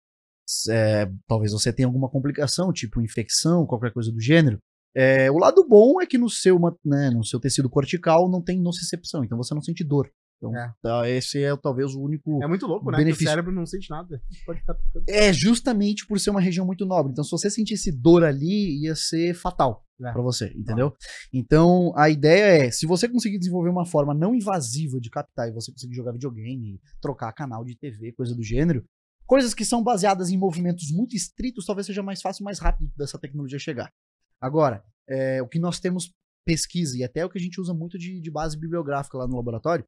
É, 0.70 1.10
talvez 1.28 1.52
você 1.52 1.74
tenha 1.74 1.88
alguma 1.88 2.10
complicação, 2.10 2.72
tipo 2.72 3.02
infecção, 3.02 3.66
qualquer 3.66 3.92
coisa 3.92 4.12
do 4.12 4.20
gênero. 4.20 4.60
É, 4.94 5.32
o 5.32 5.38
lado 5.38 5.66
bom 5.68 6.02
é 6.02 6.06
que 6.06 6.18
no 6.18 6.30
seu, 6.30 6.60
né, 6.86 7.10
no 7.10 7.24
seu 7.24 7.40
tecido 7.40 7.70
cortical 7.70 8.30
não 8.30 8.42
tem 8.42 8.62
nocicepção, 8.62 9.24
então 9.24 9.38
você 9.38 9.54
não 9.54 9.62
sente 9.62 9.84
dor. 9.84 10.12
Então, 10.42 10.58
É. 10.58 10.74
tá, 10.82 11.08
esse 11.08 11.44
é 11.44 11.56
talvez 11.56 11.94
o 11.94 12.02
único 12.02 12.42
É 12.42 12.48
muito 12.48 12.66
louco, 12.66 12.90
né? 12.90 12.98
benefício. 12.98 13.20
Que 13.20 13.26
o 13.26 13.30
cérebro 13.30 13.52
não 13.52 13.64
sente 13.64 13.90
nada. 13.92 14.20
Pode 14.44 14.60
ficar 14.60 14.76
é 15.08 15.32
justamente 15.32 16.08
por 16.08 16.20
ser 16.20 16.32
uma 16.32 16.42
região 16.42 16.66
muito 16.66 16.84
nobre. 16.84 17.12
Então, 17.12 17.24
se 17.24 17.30
você 17.30 17.48
sentisse 17.48 17.92
dor 17.92 18.24
ali, 18.24 18.82
ia 18.84 18.96
ser 18.96 19.36
fatal 19.36 19.86
É. 20.04 20.12
pra 20.12 20.22
você, 20.24 20.48
entendeu? 20.56 20.96
Então, 21.32 21.94
a 21.96 22.10
ideia 22.10 22.66
é, 22.66 22.72
se 22.72 22.88
você 22.88 23.08
conseguir 23.08 23.38
desenvolver 23.38 23.70
uma 23.70 23.86
forma 23.86 24.16
não 24.16 24.34
invasiva 24.34 25.00
de 25.00 25.12
captar 25.12 25.48
e 25.48 25.52
você 25.52 25.72
conseguir 25.72 25.94
jogar 25.94 26.12
videogame, 26.14 26.82
trocar 27.00 27.32
canal 27.34 27.64
de 27.64 27.76
TV, 27.76 28.12
coisa 28.14 28.34
do 28.34 28.42
gênero, 28.42 28.84
coisas 29.28 29.54
que 29.54 29.64
são 29.64 29.84
baseadas 29.84 30.32
em 30.32 30.38
movimentos 30.38 30.92
muito 30.92 31.16
estritos, 31.16 31.66
talvez 31.68 31.86
seja 31.86 32.02
mais 32.02 32.20
fácil, 32.20 32.44
mais 32.44 32.58
rápido 32.58 32.92
dessa 32.98 33.20
tecnologia 33.20 33.60
chegar. 33.60 33.92
Agora, 34.42 34.84
é, 35.08 35.40
o 35.42 35.48
que 35.48 35.60
nós 35.60 35.80
temos 35.80 36.12
pesquisa, 36.44 36.98
e 36.98 37.04
até 37.04 37.24
o 37.24 37.30
que 37.30 37.38
a 37.38 37.42
gente 37.42 37.62
usa 37.62 37.72
muito 37.72 38.00
de, 38.00 38.20
de 38.20 38.32
base 38.32 38.58
bibliográfica 38.58 39.16
lá 39.16 39.28
no 39.28 39.36
laboratório, 39.36 39.86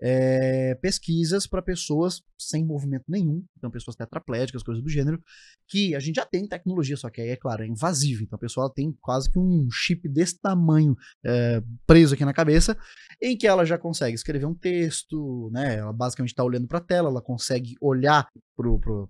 é, 0.00 0.74
pesquisas 0.76 1.46
para 1.46 1.62
pessoas 1.62 2.22
sem 2.38 2.64
movimento 2.64 3.04
nenhum, 3.08 3.42
então 3.56 3.70
pessoas 3.70 3.96
tetraplégicas, 3.96 4.62
coisas 4.62 4.82
do 4.82 4.90
gênero, 4.90 5.18
que 5.66 5.94
a 5.94 6.00
gente 6.00 6.16
já 6.16 6.26
tem 6.26 6.46
tecnologia, 6.46 6.96
só 6.96 7.08
que 7.08 7.20
aí, 7.20 7.30
é 7.30 7.36
claro, 7.36 7.62
é 7.62 7.66
invasivo. 7.66 8.22
Então 8.22 8.36
a 8.36 8.40
pessoa 8.40 8.72
tem 8.72 8.92
quase 9.00 9.30
que 9.30 9.38
um 9.38 9.68
chip 9.70 10.06
desse 10.08 10.38
tamanho 10.38 10.94
é, 11.24 11.62
preso 11.86 12.14
aqui 12.14 12.24
na 12.24 12.34
cabeça, 12.34 12.76
em 13.22 13.36
que 13.36 13.46
ela 13.46 13.64
já 13.64 13.78
consegue 13.78 14.14
escrever 14.14 14.44
um 14.44 14.54
texto, 14.54 15.50
né? 15.52 15.76
Ela 15.76 15.92
basicamente 15.92 16.30
está 16.32 16.44
olhando 16.44 16.68
para 16.68 16.78
a 16.78 16.82
tela, 16.82 17.08
ela 17.08 17.22
consegue 17.22 17.74
olhar 17.80 18.28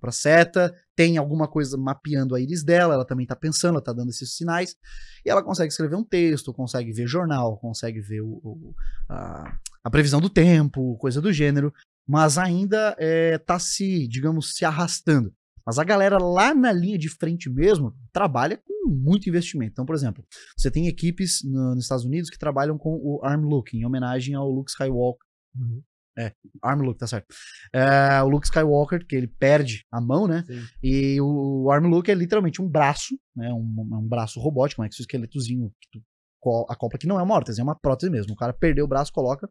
para 0.01 0.09
a 0.09 0.13
seta, 0.13 0.75
tem 0.95 1.19
alguma 1.19 1.47
coisa 1.49 1.77
mapeando 1.77 2.35
a 2.35 2.41
íris 2.41 2.65
dela, 2.65 2.95
ela 2.95 3.05
também 3.05 3.25
está 3.25 3.37
pensando, 3.37 3.71
ela 3.73 3.79
está 3.81 3.93
dando 3.93 4.11
esses 4.11 4.35
sinais, 4.37 4.77
e 5.25 5.31
ela 5.31 5.43
consegue 5.43 5.71
escrever 5.73 5.97
um 5.97 6.05
texto, 6.05 6.53
consegue 6.55 6.93
ver 6.93 7.07
jornal, 7.07 7.57
consegue 7.59 8.01
ver 8.01 8.21
o, 8.23 8.41
o- 8.43 8.75
a, 9.09 9.57
a 9.87 9.91
previsão 9.91 10.21
do 10.21 10.29
tempo, 10.29 10.97
coisa 10.99 11.23
do 11.23 11.33
gênero, 11.33 11.73
mas 12.09 12.39
ainda 12.39 12.97
é, 12.99 13.39
tá 13.39 13.57
se, 13.57 14.09
digamos, 14.09 14.53
se 14.57 14.65
arrastando. 14.65 15.33
Mas 15.65 15.79
a 15.79 15.85
galera 15.85 16.19
lá 16.19 16.53
na 16.53 16.73
linha 16.73 16.99
de 16.99 17.09
frente 17.09 17.49
mesmo 17.49 17.95
trabalha 18.13 18.57
com 18.57 18.89
muito 18.89 19.29
investimento. 19.29 19.71
Então, 19.73 19.87
por 19.87 19.95
exemplo, 19.95 20.25
você 20.57 20.73
tem 20.73 20.89
equipes 20.89 21.41
no- 21.45 21.77
nos 21.77 21.85
Estados 21.85 22.05
Unidos 22.05 22.31
que 22.31 22.39
trabalham 22.39 22.77
com 22.77 22.97
o 22.97 23.21
Arm 23.25 23.45
Look, 23.45 23.75
em 23.77 23.85
homenagem 23.87 24.35
ao 24.35 24.51
Luke 24.51 24.73
Skywalker. 24.73 25.25
Arm 26.63 26.81
Look, 26.83 26.99
tá 26.99 27.07
certo. 27.07 27.27
É, 27.73 28.21
o 28.23 28.29
Luke 28.29 28.47
Skywalker, 28.47 29.07
que 29.07 29.15
ele 29.15 29.29
perde 29.29 29.85
a 29.93 30.01
mão, 30.01 30.27
né? 30.27 30.43
Sim. 30.49 30.63
E 30.83 31.21
o 31.21 31.71
Arm 31.71 31.87
Look 31.87 32.09
é 32.11 32.15
literalmente 32.15 32.61
um 32.61 32.69
braço, 32.69 33.17
né? 33.37 33.53
Um, 33.53 33.75
um 33.93 34.09
braço 34.09 34.41
robótico, 34.41 34.83
um 34.83 34.85
exoesqueletozinho 34.85 35.73
que 35.81 35.89
tu 35.93 36.03
co- 36.47 36.67
acopla, 36.69 36.99
que 36.99 37.07
não 37.09 37.19
é 37.19 37.23
uma 37.23 37.35
órtese, 37.35 37.61
é 37.61 37.65
uma 37.65 37.75
prótese 37.79 38.11
mesmo. 38.11 38.33
O 38.35 38.37
cara 38.37 38.53
perdeu 38.53 38.85
o 38.85 38.89
braço, 38.89 39.13
coloca. 39.13 39.49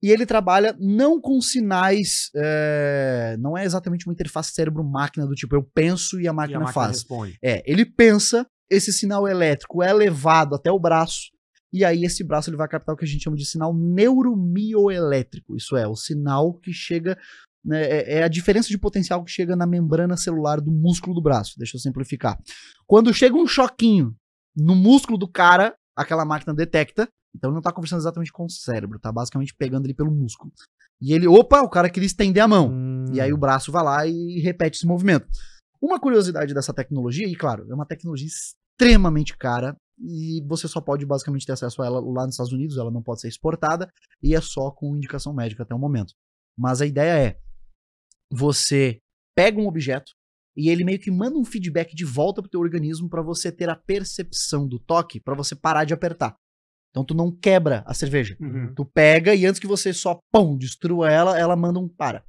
E 0.00 0.10
ele 0.12 0.24
trabalha 0.24 0.76
não 0.78 1.20
com 1.20 1.40
sinais, 1.40 2.30
é, 2.36 3.36
não 3.40 3.58
é 3.58 3.64
exatamente 3.64 4.06
uma 4.06 4.12
interface 4.12 4.52
cérebro-máquina 4.52 5.26
do 5.26 5.34
tipo 5.34 5.56
eu 5.56 5.62
penso 5.74 6.20
e 6.20 6.22
a 6.22 6.24
E 6.24 6.28
a 6.28 6.32
máquina, 6.32 6.58
máquina 6.60 6.72
faz. 6.72 6.98
responde. 6.98 7.36
É, 7.42 7.62
ele 7.66 7.84
pensa, 7.84 8.46
esse 8.70 8.92
sinal 8.92 9.26
elétrico 9.26 9.82
é 9.82 9.92
levado 9.92 10.54
até 10.54 10.70
o 10.70 10.78
braço, 10.78 11.22
e 11.72 11.84
aí 11.84 12.04
esse 12.04 12.22
braço 12.22 12.48
ele 12.48 12.56
vai 12.56 12.68
captar 12.68 12.94
o 12.94 12.96
que 12.98 13.04
a 13.04 13.08
gente 13.08 13.24
chama 13.24 13.36
de 13.36 13.44
sinal 13.44 13.74
neuromioelétrico. 13.74 15.56
Isso 15.56 15.76
é, 15.76 15.86
o 15.86 15.96
sinal 15.96 16.54
que 16.54 16.72
chega. 16.72 17.18
né, 17.64 17.82
é, 17.82 18.18
é 18.18 18.22
a 18.22 18.28
diferença 18.28 18.68
de 18.68 18.78
potencial 18.78 19.22
que 19.24 19.30
chega 19.32 19.56
na 19.56 19.66
membrana 19.66 20.16
celular 20.16 20.60
do 20.60 20.70
músculo 20.70 21.14
do 21.14 21.20
braço. 21.22 21.54
Deixa 21.58 21.76
eu 21.76 21.80
simplificar. 21.80 22.38
Quando 22.86 23.12
chega 23.12 23.36
um 23.36 23.46
choquinho 23.48 24.14
no 24.56 24.74
músculo 24.76 25.18
do 25.18 25.28
cara, 25.28 25.74
aquela 25.98 26.24
máquina 26.24 26.54
detecta 26.54 27.08
Então 27.34 27.50
ele 27.50 27.56
não 27.56 27.62
tá 27.62 27.72
conversando 27.72 28.00
exatamente 28.00 28.32
com 28.32 28.44
o 28.44 28.50
cérebro, 28.50 28.98
tá 28.98 29.10
basicamente 29.10 29.54
pegando 29.54 29.86
ele 29.86 29.94
pelo 29.94 30.10
músculo. 30.10 30.52
E 31.00 31.12
ele, 31.12 31.26
opa, 31.26 31.60
o 31.62 31.68
cara 31.68 31.90
queria 31.90 32.06
estender 32.06 32.42
a 32.42 32.48
mão. 32.48 32.70
Hum. 32.70 33.04
E 33.12 33.20
aí 33.20 33.32
o 33.32 33.38
braço 33.38 33.70
vai 33.70 33.84
lá 33.84 34.06
e 34.06 34.40
repete 34.40 34.78
esse 34.78 34.86
movimento. 34.86 35.26
Uma 35.80 36.00
curiosidade 36.00 36.54
dessa 36.54 36.72
tecnologia, 36.72 37.26
e 37.26 37.36
claro, 37.36 37.66
é 37.70 37.74
uma 37.74 37.86
tecnologia 37.86 38.26
extremamente 38.26 39.36
cara, 39.36 39.76
e 40.00 40.42
você 40.46 40.66
só 40.66 40.80
pode 40.80 41.06
basicamente 41.06 41.46
ter 41.46 41.52
acesso 41.52 41.82
a 41.82 41.86
ela 41.86 42.00
lá 42.00 42.24
nos 42.24 42.34
Estados 42.34 42.52
Unidos, 42.52 42.76
ela 42.76 42.90
não 42.90 43.02
pode 43.02 43.20
ser 43.20 43.28
exportada, 43.28 43.88
e 44.22 44.34
é 44.34 44.40
só 44.40 44.70
com 44.70 44.96
indicação 44.96 45.32
médica 45.32 45.62
até 45.62 45.74
o 45.74 45.78
momento. 45.78 46.14
Mas 46.56 46.80
a 46.80 46.86
ideia 46.86 47.28
é, 47.28 47.38
você 48.30 49.00
pega 49.36 49.60
um 49.60 49.68
objeto, 49.68 50.12
e 50.58 50.68
ele 50.68 50.82
meio 50.82 50.98
que 50.98 51.08
manda 51.08 51.38
um 51.38 51.44
feedback 51.44 51.94
de 51.94 52.04
volta 52.04 52.42
pro 52.42 52.50
teu 52.50 52.58
organismo 52.58 53.08
para 53.08 53.22
você 53.22 53.52
ter 53.52 53.70
a 53.70 53.76
percepção 53.76 54.66
do 54.66 54.76
toque, 54.76 55.20
para 55.20 55.36
você 55.36 55.54
parar 55.54 55.84
de 55.84 55.94
apertar. 55.94 56.34
Então 56.90 57.04
tu 57.04 57.14
não 57.14 57.30
quebra 57.30 57.84
a 57.86 57.94
cerveja. 57.94 58.36
Uhum. 58.40 58.74
Tu 58.74 58.84
pega 58.84 59.36
e 59.36 59.46
antes 59.46 59.60
que 59.60 59.68
você 59.68 59.92
só, 59.92 60.18
pum, 60.32 60.58
destrua 60.58 61.12
ela, 61.12 61.38
ela 61.38 61.54
manda 61.54 61.78
um 61.78 61.88
para. 61.88 62.24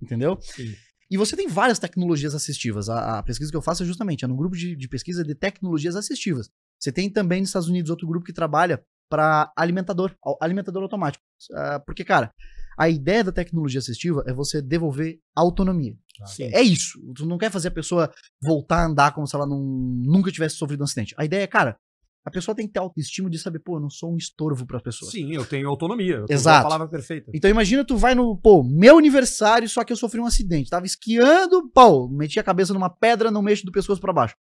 Entendeu? 0.00 0.38
Sim. 0.40 0.72
E 1.10 1.16
você 1.16 1.34
tem 1.34 1.48
várias 1.48 1.80
tecnologias 1.80 2.36
assistivas. 2.36 2.88
A, 2.88 3.18
a 3.18 3.22
pesquisa 3.24 3.50
que 3.50 3.56
eu 3.56 3.62
faço 3.62 3.82
é 3.82 3.86
justamente, 3.86 4.24
é 4.24 4.28
num 4.28 4.36
grupo 4.36 4.56
de, 4.56 4.76
de 4.76 4.88
pesquisa 4.88 5.24
de 5.24 5.34
tecnologias 5.34 5.96
assistivas. 5.96 6.48
Você 6.78 6.92
tem 6.92 7.10
também 7.10 7.40
nos 7.40 7.48
Estados 7.48 7.68
Unidos 7.68 7.90
outro 7.90 8.06
grupo 8.06 8.24
que 8.24 8.32
trabalha 8.32 8.80
para 9.10 9.52
alimentador, 9.56 10.14
alimentador 10.40 10.84
automático. 10.84 11.24
Ah, 11.52 11.80
porque, 11.84 12.04
cara, 12.04 12.32
a 12.78 12.88
ideia 12.88 13.24
da 13.24 13.32
tecnologia 13.32 13.78
assistiva 13.78 14.22
é 14.26 14.32
você 14.32 14.60
devolver 14.62 15.18
autonomia. 15.34 15.96
Sim. 16.26 16.50
É 16.52 16.62
isso. 16.62 16.98
Tu 17.14 17.26
não 17.26 17.38
quer 17.38 17.50
fazer 17.50 17.68
a 17.68 17.72
pessoa 17.72 18.12
voltar 18.42 18.82
a 18.82 18.86
andar 18.86 19.12
como 19.12 19.26
se 19.26 19.34
ela 19.34 19.46
não, 19.46 19.60
nunca 19.60 20.30
tivesse 20.30 20.56
sofrido 20.56 20.80
um 20.80 20.84
acidente. 20.84 21.14
A 21.18 21.24
ideia 21.24 21.42
é, 21.42 21.46
cara, 21.46 21.76
a 22.24 22.30
pessoa 22.30 22.54
tem 22.54 22.66
que 22.66 22.72
ter 22.72 22.78
autoestima 22.78 23.28
de 23.28 23.38
saber, 23.38 23.58
pô, 23.58 23.76
eu 23.76 23.80
não 23.80 23.90
sou 23.90 24.12
um 24.12 24.16
estorvo 24.16 24.64
pra 24.64 24.80
pessoa. 24.80 25.10
Sim, 25.10 25.34
eu 25.34 25.44
tenho 25.44 25.68
autonomia. 25.68 26.16
Eu 26.16 26.26
Exato. 26.28 26.60
A 26.60 26.70
palavra 26.70 26.88
perfeita. 26.88 27.30
Então 27.34 27.50
imagina 27.50 27.84
tu 27.84 27.96
vai 27.96 28.14
no, 28.14 28.36
pô, 28.36 28.62
meu 28.62 28.98
aniversário, 28.98 29.68
só 29.68 29.82
que 29.82 29.92
eu 29.92 29.96
sofri 29.96 30.20
um 30.20 30.26
acidente. 30.26 30.70
Tava 30.70 30.86
esquiando, 30.86 31.68
pô, 31.70 32.08
meti 32.08 32.38
a 32.38 32.44
cabeça 32.44 32.72
numa 32.72 32.88
pedra, 32.88 33.30
não 33.30 33.42
mexo 33.42 33.66
do 33.66 33.72
pescoço 33.72 34.00
pra 34.00 34.12
baixo. 34.12 34.36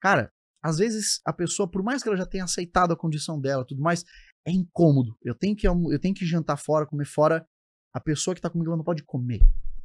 Cara, 0.00 0.30
às 0.62 0.76
vezes 0.78 1.20
a 1.24 1.32
pessoa, 1.32 1.70
por 1.70 1.82
mais 1.82 2.02
que 2.02 2.08
ela 2.08 2.16
já 2.16 2.26
tenha 2.26 2.44
aceitado 2.44 2.92
a 2.92 2.96
condição 2.96 3.40
dela, 3.40 3.64
tudo 3.66 3.80
mais, 3.80 4.04
é 4.46 4.50
incômodo. 4.50 5.16
Eu 5.22 5.34
tenho 5.34 5.56
que 5.56 5.66
eu 5.66 5.98
tenho 5.98 6.14
que 6.14 6.26
jantar 6.26 6.58
fora, 6.58 6.86
comer 6.86 7.06
fora. 7.06 7.46
A 7.94 8.00
pessoa 8.00 8.34
que 8.34 8.40
tá 8.40 8.50
comigo 8.50 8.70
ela 8.70 8.76
não 8.76 8.84
pode 8.84 9.04
comer. 9.04 9.40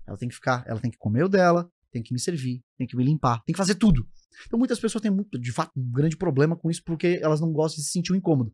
Ela 0.07 0.17
tem 0.17 0.27
que 0.27 0.33
ficar, 0.33 0.63
ela 0.65 0.79
tem 0.79 0.89
que 0.89 0.97
comer 0.97 1.23
o 1.23 1.29
dela, 1.29 1.71
tem 1.91 2.01
que 2.01 2.11
me 2.11 2.19
servir, 2.19 2.63
tem 2.77 2.87
que 2.87 2.97
me 2.97 3.03
limpar, 3.03 3.43
tem 3.45 3.53
que 3.53 3.57
fazer 3.57 3.75
tudo. 3.75 4.07
Então 4.47 4.57
muitas 4.57 4.79
pessoas 4.79 5.01
têm 5.01 5.11
muito, 5.11 5.39
de 5.39 5.51
fato, 5.51 5.71
um 5.77 5.91
grande 5.91 6.17
problema 6.17 6.55
com 6.55 6.69
isso 6.69 6.83
porque 6.83 7.19
elas 7.21 7.39
não 7.39 7.51
gostam 7.51 7.79
de 7.79 7.85
se 7.85 7.91
sentir 7.91 8.11
um 8.11 8.15
incômodo. 8.15 8.51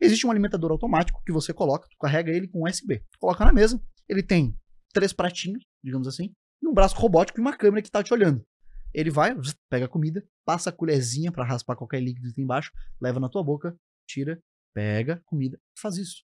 Existe 0.00 0.26
um 0.26 0.30
alimentador 0.30 0.72
automático 0.72 1.22
que 1.24 1.32
você 1.32 1.52
coloca, 1.52 1.88
tu 1.88 1.96
carrega 1.98 2.32
ele 2.32 2.48
com 2.48 2.64
USB. 2.64 3.02
Coloca 3.18 3.44
na 3.44 3.52
mesa, 3.52 3.80
ele 4.08 4.22
tem 4.22 4.56
três 4.92 5.12
pratinhos, 5.12 5.64
digamos 5.84 6.08
assim, 6.08 6.34
e 6.60 6.66
um 6.66 6.74
braço 6.74 6.96
robótico 6.96 7.38
e 7.38 7.42
uma 7.42 7.56
câmera 7.56 7.82
que 7.82 7.90
tá 7.90 8.02
te 8.02 8.12
olhando. 8.12 8.44
Ele 8.92 9.10
vai, 9.10 9.36
pega 9.68 9.84
a 9.84 9.88
comida, 9.88 10.26
passa 10.44 10.70
a 10.70 10.72
colherzinha 10.72 11.30
pra 11.30 11.44
raspar 11.44 11.76
qualquer 11.76 12.00
líquido 12.00 12.28
que 12.28 12.34
tem 12.34 12.44
embaixo, 12.44 12.72
leva 13.00 13.20
na 13.20 13.28
tua 13.28 13.44
boca, 13.44 13.76
tira, 14.08 14.42
pega 14.72 15.14
a 15.14 15.20
comida, 15.20 15.60
faz 15.78 15.96
isso. 15.96 16.25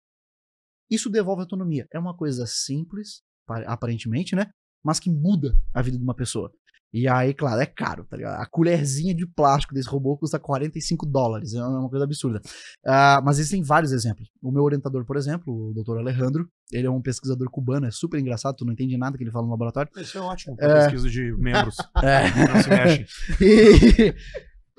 Isso 0.90 1.10
devolve 1.10 1.42
autonomia. 1.42 1.88
É 1.94 2.00
uma 2.00 2.16
coisa 2.16 2.46
simples, 2.48 3.22
pa- 3.48 3.64
aparentemente, 3.66 4.36
né? 4.36 4.48
Mas 4.84 5.00
que 5.00 5.10
muda 5.10 5.56
a 5.74 5.82
vida 5.82 5.98
de 5.98 6.04
uma 6.04 6.16
pessoa. 6.16 6.52
E 6.96 7.08
aí, 7.08 7.34
claro, 7.34 7.60
é 7.60 7.66
caro, 7.66 8.06
tá 8.06 8.16
ligado? 8.16 8.40
A 8.40 8.46
colherzinha 8.46 9.16
de 9.16 9.26
plástico 9.26 9.74
desse 9.74 9.90
robô 9.90 10.16
custa 10.16 10.38
45 10.40 11.08
dólares. 11.08 11.56
É 11.56 11.64
uma 11.64 11.90
coisa 11.90 12.06
absurda. 12.06 12.40
Ah, 12.86 13.20
mas 13.26 13.40
existem 13.40 13.64
vários 13.64 13.92
exemplos. 13.92 14.30
O 14.40 14.52
meu 14.52 14.62
orientador, 14.62 15.04
por 15.04 15.18
exemplo, 15.18 15.52
o 15.52 15.74
Dr. 15.74 15.98
Alejandro, 15.98 16.48
ele 16.72 16.86
é 16.86 16.92
um 16.92 17.02
pesquisador 17.02 17.50
cubano, 17.50 17.88
é 17.88 17.92
super 17.92 18.20
engraçado, 18.20 18.58
tu 18.58 18.64
não 18.66 18.74
entende 18.74 18.96
nada 18.96 19.18
que 19.18 19.24
ele 19.24 19.32
fala 19.32 19.46
no 19.46 19.52
laboratório. 19.52 19.90
Isso 19.98 20.20
é 20.20 20.22
ótimo. 20.22 20.56
É. 20.60 20.68
pra 20.68 20.82
Pesquisa 20.84 21.10
de 21.10 21.36
membros. 21.38 21.78
É. 22.04 22.48
Não 22.48 22.62
se 22.62 22.70
mexem. 22.70 23.06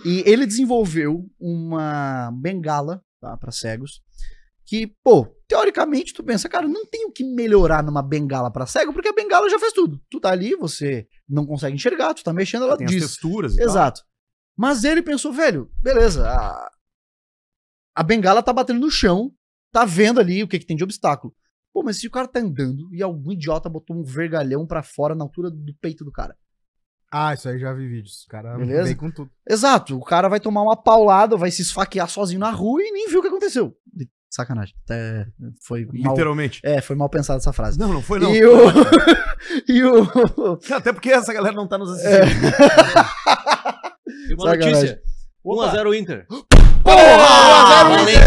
E, 0.05 0.09
e 0.09 0.23
ele 0.31 0.47
desenvolveu 0.47 1.29
uma 1.41 2.31
bengala 2.41 3.03
tá, 3.21 3.37
para 3.37 3.51
cegos 3.51 4.01
que, 4.67 4.93
pô, 5.03 5.27
teoricamente 5.55 6.13
tu 6.13 6.25
pensa, 6.25 6.49
cara, 6.49 6.67
não 6.67 6.85
tem 6.85 7.07
o 7.07 7.13
que 7.13 7.23
melhorar 7.23 7.83
numa 7.83 8.03
bengala 8.03 8.51
para 8.51 8.67
cego, 8.67 8.93
porque 8.93 9.09
a 9.09 9.13
bengala 9.13 9.49
já 9.49 9.59
faz 9.59 9.73
tudo. 9.73 10.01
Tu 10.11 10.19
tá 10.19 10.31
ali, 10.31 10.57
você 10.57 11.07
não 11.29 11.47
consegue 11.47 11.77
enxergar, 11.77 12.13
tu 12.13 12.25
tá 12.25 12.33
mexendo, 12.33 12.65
ela 12.65 12.77
Tem 12.77 12.87
as 12.87 12.91
diz. 12.91 13.03
texturas 13.03 13.55
e 13.55 13.59
tal. 13.59 13.67
Exato. 13.67 14.03
Mas 14.57 14.83
ele 14.85 15.01
pensou, 15.03 15.33
velho, 15.33 15.71
beleza, 15.81 16.29
a, 16.29 16.71
a 17.95 18.03
bengala 18.03 18.43
tá 18.43 18.53
batendo 18.53 18.81
no 18.81 18.91
chão, 18.91 19.33
tá 19.73 19.85
vendo 19.85 20.19
ali 20.21 20.43
o 20.43 20.49
que, 20.49 20.59
que 20.59 20.67
tem 20.67 20.77
de 20.77 20.83
obstáculo. 20.85 21.35
Pô, 21.73 21.83
mas 21.83 21.99
se 21.99 22.07
o 22.07 22.11
cara 22.11 22.27
tá 22.29 22.41
andando 22.41 22.93
e 22.95 23.03
algum 23.03 23.33
idiota 23.33 23.69
botou 23.69 23.97
um 23.97 24.03
vergalhão 24.03 24.67
pra 24.67 24.83
fora 24.83 25.15
na 25.15 25.25
altura 25.25 25.51
do 25.51 25.75
peito 25.81 26.05
do 26.05 26.13
cara. 26.13 26.37
Ah, 27.13 27.33
isso 27.33 27.49
aí 27.49 27.59
já 27.61 27.73
vi 27.73 27.87
vídeos. 27.87 28.25
O 28.25 28.29
cara 28.29 28.57
Beleza? 28.57 28.85
veio 28.85 28.97
com 28.97 29.11
tudo. 29.11 29.31
Exato, 29.49 29.97
o 29.97 30.03
cara 30.05 30.29
vai 30.29 30.41
tomar 30.41 30.63
uma 30.63 30.77
paulada, 30.77 31.37
vai 31.37 31.51
se 31.51 31.63
esfaquear 31.63 32.09
sozinho 32.09 32.41
na 32.41 32.51
rua 32.51 32.83
e 32.83 32.91
nem 32.91 33.09
viu 33.09 33.21
o 33.21 33.23
que 33.23 33.29
aconteceu. 33.29 33.77
De- 33.87 34.09
Sacanagem. 34.35 34.75
Até 34.85 35.27
foi 35.67 35.87
mal, 35.87 36.13
Literalmente. 36.15 36.61
é, 36.65 36.81
foi 36.81 36.97
mal 36.97 37.09
pensada 37.09 37.39
essa 37.39 37.53
frase. 37.53 37.79
Não, 37.79 37.93
não 37.93 38.03
foi 38.03 38.19
não. 38.19 38.35
E 38.35 38.45
o, 38.45 38.57
e 39.69 39.85
o 39.85 40.59
Até 40.75 40.93
porque 40.93 41.11
essa 41.11 41.33
galera 41.33 41.55
não 41.55 41.69
tá 41.69 41.79
nos 41.79 41.99
É. 42.05 42.23
assistindo. 42.23 42.53
Tem 44.27 44.37
uma 44.37 44.51
Sacanagem. 44.51 44.73
notícia. 44.73 45.03
1x0 45.45 45.99
Inter. 46.01 46.27
Porra! 46.83 47.85
Valência. 47.89 48.21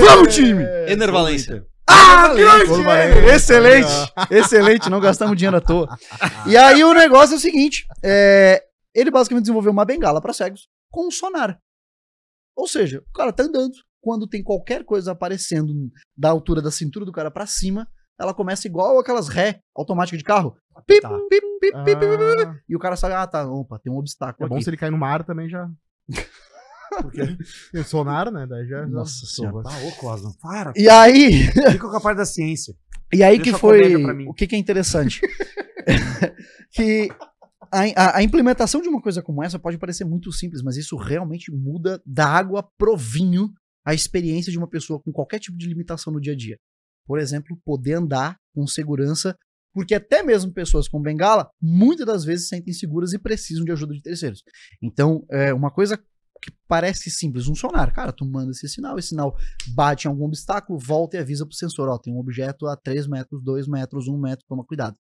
Vamos, 0.00 0.34
time! 0.34 0.62
Ener 0.88 1.10
Valência. 1.10 1.64
Ah, 1.88 2.28
grande! 2.34 2.72
Excelente! 3.32 3.88
Excelente, 4.30 4.90
não 4.90 5.00
gastamos 5.00 5.36
dinheiro 5.36 5.56
à 5.56 5.60
toa. 5.60 5.88
E 6.46 6.56
aí 6.56 6.82
o 6.82 6.92
negócio 6.92 7.34
é 7.34 7.36
o 7.36 7.40
seguinte: 7.40 7.84
é, 8.02 8.62
ele 8.94 9.10
basicamente 9.10 9.44
desenvolveu 9.44 9.72
uma 9.72 9.84
bengala 9.84 10.20
para 10.20 10.32
cegos 10.32 10.68
com 10.90 11.06
um 11.06 11.10
sonar. 11.10 11.58
Ou 12.56 12.66
seja, 12.68 13.02
o 13.08 13.12
cara 13.12 13.32
tá 13.32 13.42
andando, 13.42 13.72
quando 14.04 14.28
tem 14.28 14.42
qualquer 14.42 14.84
coisa 14.84 15.12
aparecendo 15.12 15.72
da 16.14 16.28
altura 16.28 16.60
da 16.60 16.70
cintura 16.70 17.06
do 17.06 17.12
cara 17.12 17.30
pra 17.30 17.46
cima, 17.46 17.88
ela 18.20 18.34
começa 18.34 18.68
igual 18.68 18.98
aquelas 18.98 19.28
ré 19.28 19.60
automáticas 19.74 20.18
de 20.18 20.24
carro. 20.24 20.54
Pip, 20.86 21.00
Tá. 21.00 21.08
pip, 21.08 21.40
pip, 21.60 21.72
pip, 21.84 22.00
pip. 22.00 22.04
Ah, 22.46 22.54
E 22.68 22.76
o 22.76 22.78
cara 22.78 22.96
sabe, 22.96 23.14
ah, 23.14 23.26
tá, 23.26 23.50
opa, 23.50 23.78
tem 23.78 23.90
um 23.90 23.96
obstáculo 23.96 24.44
é 24.46 24.48
bom 24.48 24.56
aqui. 24.56 24.64
se 24.64 24.70
ele 24.70 24.76
cair 24.76 24.90
no 24.90 24.98
mar 24.98 25.24
também 25.24 25.48
já. 25.48 25.66
Porque... 27.00 27.36
Tem 27.72 27.82
sonar, 27.82 28.30
né? 28.30 28.46
Daí 28.46 28.66
já. 28.68 28.86
Nossa 28.86 29.24
senhora. 29.26 29.64
Tá, 29.64 29.70
para. 30.40 30.72
E 30.76 30.88
aí, 30.88 31.44
Fica 31.72 31.78
com 31.90 31.96
a 31.96 32.00
parte 32.00 32.18
da 32.18 32.24
ciência. 32.26 32.74
E 33.12 33.22
aí 33.22 33.36
Deixa 33.38 33.52
que 33.52 33.58
foi. 33.58 33.96
O 34.28 34.34
que, 34.34 34.46
que 34.46 34.54
é 34.54 34.58
interessante? 34.58 35.20
que 36.70 37.08
a, 37.72 37.80
a- 37.96 38.16
a 38.18 38.22
implementação 38.22 38.80
de 38.80 38.88
uma 38.88 39.00
coisa 39.02 39.22
como 39.22 39.42
essa 39.42 39.58
pode 39.58 39.78
parecer 39.78 40.04
muito 40.04 40.30
simples, 40.32 40.62
mas 40.62 40.76
isso 40.76 40.96
realmente 40.96 41.50
muda 41.52 42.00
da 42.06 42.26
água 42.26 42.68
pro 42.78 42.96
vinho 42.96 43.48
a 43.84 43.94
experiência 43.94 44.50
de 44.50 44.58
uma 44.58 44.68
pessoa 44.68 45.00
com 45.00 45.12
qualquer 45.12 45.38
tipo 45.38 45.56
de 45.56 45.66
limitação 45.66 46.12
no 46.12 46.20
dia 46.20 46.32
a 46.32 46.36
dia. 46.36 46.58
Por 47.06 47.18
exemplo, 47.18 47.58
poder 47.64 47.94
andar 47.94 48.38
com 48.54 48.66
segurança, 48.66 49.36
porque 49.72 49.94
até 49.94 50.22
mesmo 50.22 50.52
pessoas 50.52 50.88
com 50.88 51.02
bengala 51.02 51.50
muitas 51.60 52.06
das 52.06 52.24
vezes 52.24 52.44
se 52.44 52.56
sentem 52.56 52.72
seguras 52.72 53.12
e 53.12 53.18
precisam 53.18 53.64
de 53.64 53.72
ajuda 53.72 53.94
de 53.94 54.02
terceiros. 54.02 54.42
Então, 54.82 55.26
é 55.30 55.52
uma 55.52 55.70
coisa 55.70 56.02
que 56.44 56.52
parece 56.68 57.10
simples, 57.10 57.48
um 57.48 57.54
sonar. 57.54 57.92
Cara, 57.92 58.12
tu 58.12 58.24
manda 58.26 58.50
esse 58.50 58.68
sinal, 58.68 58.98
esse 58.98 59.08
sinal 59.08 59.34
bate 59.74 60.06
em 60.06 60.10
algum 60.10 60.24
obstáculo, 60.24 60.78
volta 60.78 61.16
e 61.16 61.20
avisa 61.20 61.46
pro 61.46 61.56
sensor, 61.56 61.88
ó, 61.88 61.98
tem 61.98 62.12
um 62.12 62.18
objeto 62.18 62.66
a 62.66 62.76
3 62.76 63.06
metros, 63.06 63.42
2 63.42 63.66
metros, 63.66 64.08
1 64.08 64.18
metro, 64.18 64.44
toma 64.46 64.64
cuidado. 64.64 64.94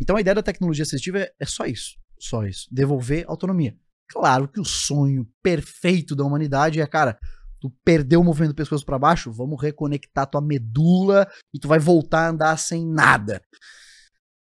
Então 0.00 0.16
a 0.16 0.20
ideia 0.20 0.34
da 0.34 0.42
tecnologia 0.42 0.82
assistiva 0.82 1.20
é, 1.20 1.32
é 1.38 1.46
só 1.46 1.64
isso, 1.64 1.96
só 2.18 2.44
isso, 2.44 2.66
devolver 2.72 3.24
autonomia. 3.28 3.76
Claro 4.08 4.48
que 4.48 4.60
o 4.60 4.64
sonho 4.64 5.28
perfeito 5.42 6.16
da 6.16 6.24
humanidade 6.24 6.80
é, 6.80 6.86
cara, 6.86 7.18
tu 7.64 7.72
perdeu 7.82 8.20
o 8.20 8.24
movimento 8.24 8.52
do 8.52 8.56
pescoço 8.56 8.84
para 8.84 8.98
baixo, 8.98 9.32
vamos 9.32 9.58
reconectar 9.58 10.26
tua 10.28 10.42
medula 10.42 11.26
e 11.54 11.58
tu 11.58 11.66
vai 11.66 11.78
voltar 11.78 12.26
a 12.26 12.28
andar 12.28 12.58
sem 12.58 12.86
nada. 12.86 13.40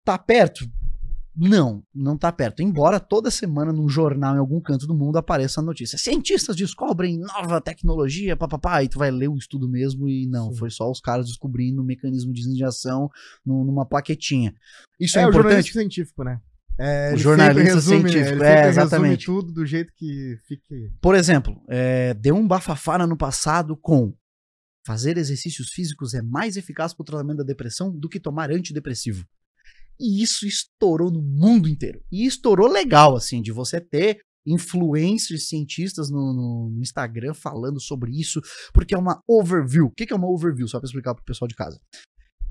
Tá 0.05 0.17
perto? 0.17 0.65
Não, 1.35 1.83
não 1.93 2.17
tá 2.17 2.31
perto. 2.31 2.61
Embora 2.61 3.01
toda 3.01 3.29
semana 3.29 3.73
num 3.73 3.89
jornal 3.89 4.35
em 4.35 4.39
algum 4.39 4.61
canto 4.61 4.87
do 4.87 4.95
mundo 4.95 5.17
apareça 5.17 5.59
a 5.59 5.63
notícia. 5.63 5.97
Cientistas 5.97 6.55
descobrem 6.55 7.17
nova 7.19 7.59
tecnologia, 7.59 8.37
papapá, 8.37 8.81
e 8.81 8.87
tu 8.87 8.97
vai 8.99 9.11
ler 9.11 9.27
o 9.29 9.35
estudo 9.37 9.67
mesmo 9.69 10.07
e 10.07 10.25
não, 10.27 10.51
Sim. 10.53 10.57
foi 10.59 10.69
só 10.69 10.89
os 10.89 11.01
caras 11.01 11.25
descobrindo 11.27 11.81
o 11.81 11.85
mecanismo 11.85 12.31
de 12.31 12.47
injeção 12.49 13.09
num- 13.45 13.65
numa 13.65 13.85
plaquetinha. 13.85 14.53
Isso 14.97 15.19
é, 15.19 15.23
É, 15.23 15.27
importante. 15.27 15.73
científico, 15.73 16.23
né? 16.23 16.39
É, 16.79 17.13
O 17.13 17.17
jornalista 17.17 17.75
resume, 17.75 18.09
científico, 18.09 18.43
ele 18.43 18.43
é, 18.43 18.67
exatamente. 18.67 19.25
tudo 19.25 19.51
do 19.51 19.65
jeito 19.65 19.93
que 19.95 20.37
fique. 20.47 20.91
Por 21.01 21.15
exemplo, 21.15 21.61
é, 21.69 22.13
deu 22.15 22.35
um 22.35 22.47
bafafá 22.47 22.97
no 23.05 23.17
passado 23.17 23.77
com 23.77 24.13
fazer 24.85 25.17
exercícios 25.17 25.69
físicos 25.69 26.13
é 26.13 26.21
mais 26.21 26.57
eficaz 26.57 26.93
para 26.93 27.03
o 27.03 27.05
tratamento 27.05 27.37
da 27.37 27.43
depressão 27.43 27.91
do 27.95 28.09
que 28.09 28.19
tomar 28.19 28.49
antidepressivo. 28.51 29.25
E 29.99 30.23
isso 30.23 30.47
estourou 30.47 31.11
no 31.11 31.21
mundo 31.21 31.69
inteiro. 31.69 32.01
E 32.11 32.25
estourou 32.25 32.67
legal, 32.67 33.15
assim, 33.15 33.41
de 33.41 33.51
você 33.51 33.79
ter 33.79 34.19
influencers, 34.43 35.47
cientistas 35.47 36.09
no, 36.09 36.33
no 36.71 36.81
Instagram 36.81 37.35
falando 37.35 37.79
sobre 37.79 38.11
isso, 38.19 38.41
porque 38.73 38.95
é 38.95 38.97
uma 38.97 39.21
overview. 39.27 39.85
O 39.85 39.91
que 39.91 40.07
que 40.07 40.13
é 40.13 40.15
uma 40.15 40.27
overview? 40.27 40.67
Só 40.67 40.79
pra 40.79 40.87
explicar 40.87 41.13
pro 41.13 41.23
pessoal 41.23 41.47
de 41.47 41.53
casa. 41.53 41.79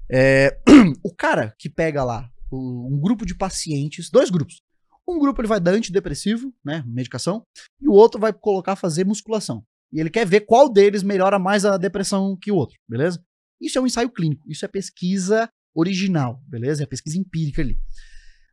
É, 0.08 0.56
o 1.02 1.12
cara 1.12 1.52
que 1.58 1.68
pega 1.68 2.04
lá 2.04 2.30
o- 2.38 2.39
um 2.56 2.98
grupo 3.00 3.24
de 3.24 3.34
pacientes, 3.34 4.10
dois 4.10 4.30
grupos. 4.30 4.62
Um 5.06 5.18
grupo 5.18 5.40
ele 5.40 5.48
vai 5.48 5.60
dar 5.60 5.72
antidepressivo, 5.72 6.52
né, 6.64 6.84
medicação, 6.86 7.44
e 7.80 7.88
o 7.88 7.92
outro 7.92 8.20
vai 8.20 8.32
colocar 8.32 8.76
fazer 8.76 9.04
musculação. 9.04 9.64
E 9.92 9.98
ele 9.98 10.10
quer 10.10 10.26
ver 10.26 10.42
qual 10.42 10.68
deles 10.68 11.02
melhora 11.02 11.38
mais 11.38 11.64
a 11.64 11.76
depressão 11.76 12.36
que 12.40 12.52
o 12.52 12.56
outro, 12.56 12.76
beleza? 12.88 13.22
Isso 13.60 13.78
é 13.78 13.80
um 13.80 13.86
ensaio 13.86 14.10
clínico, 14.10 14.50
isso 14.50 14.64
é 14.64 14.68
pesquisa 14.68 15.50
original, 15.74 16.40
beleza? 16.46 16.82
É 16.82 16.86
pesquisa 16.86 17.18
empírica 17.18 17.60
ali. 17.60 17.78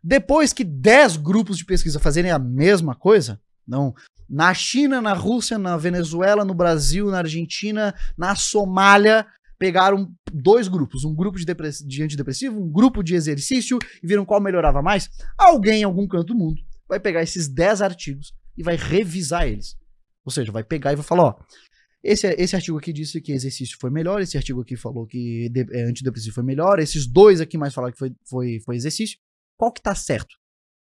Depois 0.03 0.53
que 0.53 0.63
10 0.63 1.17
grupos 1.17 1.57
de 1.57 1.65
pesquisa 1.65 1.99
fazerem 1.99 2.31
a 2.31 2.39
mesma 2.39 2.95
coisa, 2.95 3.39
não, 3.67 3.93
na 4.29 4.53
China, 4.53 5.01
na 5.01 5.13
Rússia, 5.13 5.57
na 5.57 5.77
Venezuela, 5.77 6.43
no 6.43 6.53
Brasil, 6.53 7.09
na 7.09 7.19
Argentina, 7.19 7.93
na 8.17 8.35
Somália, 8.35 9.25
pegaram 9.59 10.11
dois 10.31 10.67
grupos, 10.67 11.03
um 11.03 11.13
grupo 11.15 11.37
de, 11.37 11.45
de 11.45 12.03
antidepressivo, 12.03 12.59
um 12.61 12.71
grupo 12.71 13.03
de 13.03 13.15
exercício, 13.15 13.79
e 14.03 14.07
viram 14.07 14.25
qual 14.25 14.39
melhorava 14.41 14.81
mais. 14.81 15.09
Alguém 15.37 15.81
em 15.81 15.83
algum 15.83 16.07
canto 16.07 16.27
do 16.27 16.35
mundo 16.35 16.61
vai 16.87 16.99
pegar 16.99 17.21
esses 17.23 17.47
10 17.47 17.81
artigos 17.81 18.33
e 18.57 18.63
vai 18.63 18.75
revisar 18.75 19.47
eles. 19.47 19.75
Ou 20.25 20.31
seja, 20.31 20.51
vai 20.51 20.63
pegar 20.63 20.93
e 20.93 20.95
vai 20.95 21.05
falar, 21.05 21.23
ó, 21.23 21.35
esse, 22.03 22.27
esse 22.37 22.55
artigo 22.55 22.77
aqui 22.77 22.93
disse 22.93 23.19
que 23.19 23.31
exercício 23.31 23.77
foi 23.79 23.89
melhor, 23.89 24.21
esse 24.21 24.37
artigo 24.37 24.61
aqui 24.61 24.75
falou 24.75 25.05
que 25.05 25.49
de- 25.49 25.67
é, 25.71 25.83
antidepressivo 25.83 26.35
foi 26.35 26.43
melhor, 26.43 26.79
esses 26.79 27.07
dois 27.07 27.41
aqui 27.41 27.57
mais 27.57 27.73
falaram 27.73 27.91
que 27.93 27.99
foi, 27.99 28.13
foi, 28.29 28.59
foi 28.63 28.75
exercício. 28.75 29.17
Qual 29.57 29.71
que 29.71 29.81
tá 29.81 29.95
certo? 29.95 30.35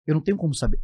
Eu 0.06 0.14
não 0.14 0.22
tenho 0.22 0.38
como 0.38 0.54
saber. 0.54 0.80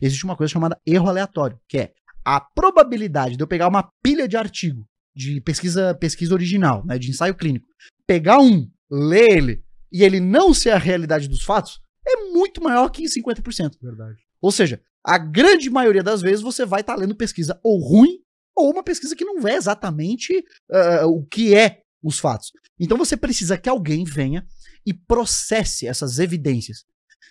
Existe 0.00 0.24
uma 0.24 0.36
coisa 0.36 0.52
chamada 0.52 0.78
erro 0.86 1.08
aleatório, 1.08 1.58
que 1.66 1.78
é 1.78 1.92
a 2.24 2.40
probabilidade 2.40 3.36
de 3.36 3.42
eu 3.42 3.46
pegar 3.48 3.68
uma 3.68 3.90
pilha 4.02 4.28
de 4.28 4.36
artigo 4.36 4.86
de 5.14 5.40
pesquisa, 5.40 5.94
pesquisa 5.94 6.34
original, 6.34 6.84
né, 6.86 6.98
de 6.98 7.10
ensaio 7.10 7.34
clínico, 7.34 7.66
pegar 8.06 8.40
um, 8.40 8.70
ler 8.90 9.30
ele 9.30 9.64
e 9.92 10.02
ele 10.02 10.20
não 10.20 10.54
ser 10.54 10.70
a 10.70 10.78
realidade 10.78 11.28
dos 11.28 11.42
fatos, 11.42 11.80
é 12.06 12.16
muito 12.32 12.62
maior 12.62 12.88
que 12.88 13.04
50%. 13.04 13.72
Verdade. 13.80 14.20
Ou 14.40 14.50
seja, 14.50 14.80
a 15.04 15.18
grande 15.18 15.68
maioria 15.70 16.02
das 16.02 16.20
vezes 16.20 16.40
você 16.40 16.64
vai 16.64 16.80
estar 16.80 16.96
lendo 16.96 17.14
pesquisa 17.14 17.58
ou 17.62 17.78
ruim 17.78 18.18
ou 18.56 18.70
uma 18.70 18.82
pesquisa 18.82 19.16
que 19.16 19.24
não 19.24 19.46
é 19.46 19.54
exatamente 19.54 20.44
ah, 20.70 21.06
o 21.06 21.24
que 21.24 21.54
é 21.54 21.82
os 22.02 22.18
fatos. 22.18 22.52
Então 22.78 22.98
você 22.98 23.16
precisa 23.16 23.56
que 23.56 23.68
alguém 23.68 24.04
venha 24.04 24.46
e 24.84 24.92
processe 24.92 25.86
essas 25.86 26.18
evidências. 26.18 26.84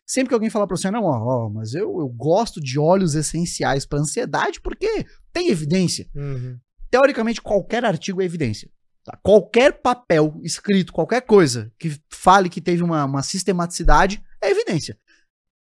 Sempre 0.05 0.29
que 0.29 0.33
alguém 0.33 0.49
falar 0.49 0.67
pra 0.67 0.75
você, 0.75 0.89
não, 0.89 1.03
ó, 1.03 1.45
ó, 1.45 1.49
mas 1.49 1.73
eu, 1.73 1.99
eu 1.99 2.09
gosto 2.09 2.59
de 2.59 2.79
óleos 2.79 3.15
essenciais 3.15 3.85
para 3.85 3.99
ansiedade 3.99 4.59
porque 4.61 5.05
tem 5.31 5.49
evidência. 5.49 6.09
Uhum. 6.15 6.57
Teoricamente, 6.91 7.41
qualquer 7.41 7.85
artigo 7.85 8.21
é 8.21 8.25
evidência. 8.25 8.69
tá? 9.05 9.17
Qualquer 9.23 9.81
papel 9.81 10.39
escrito, 10.43 10.91
qualquer 10.91 11.21
coisa 11.21 11.71
que 11.79 11.97
fale 12.11 12.49
que 12.49 12.59
teve 12.59 12.83
uma, 12.83 13.05
uma 13.05 13.23
sistematicidade 13.23 14.21
é 14.41 14.51
evidência. 14.51 14.97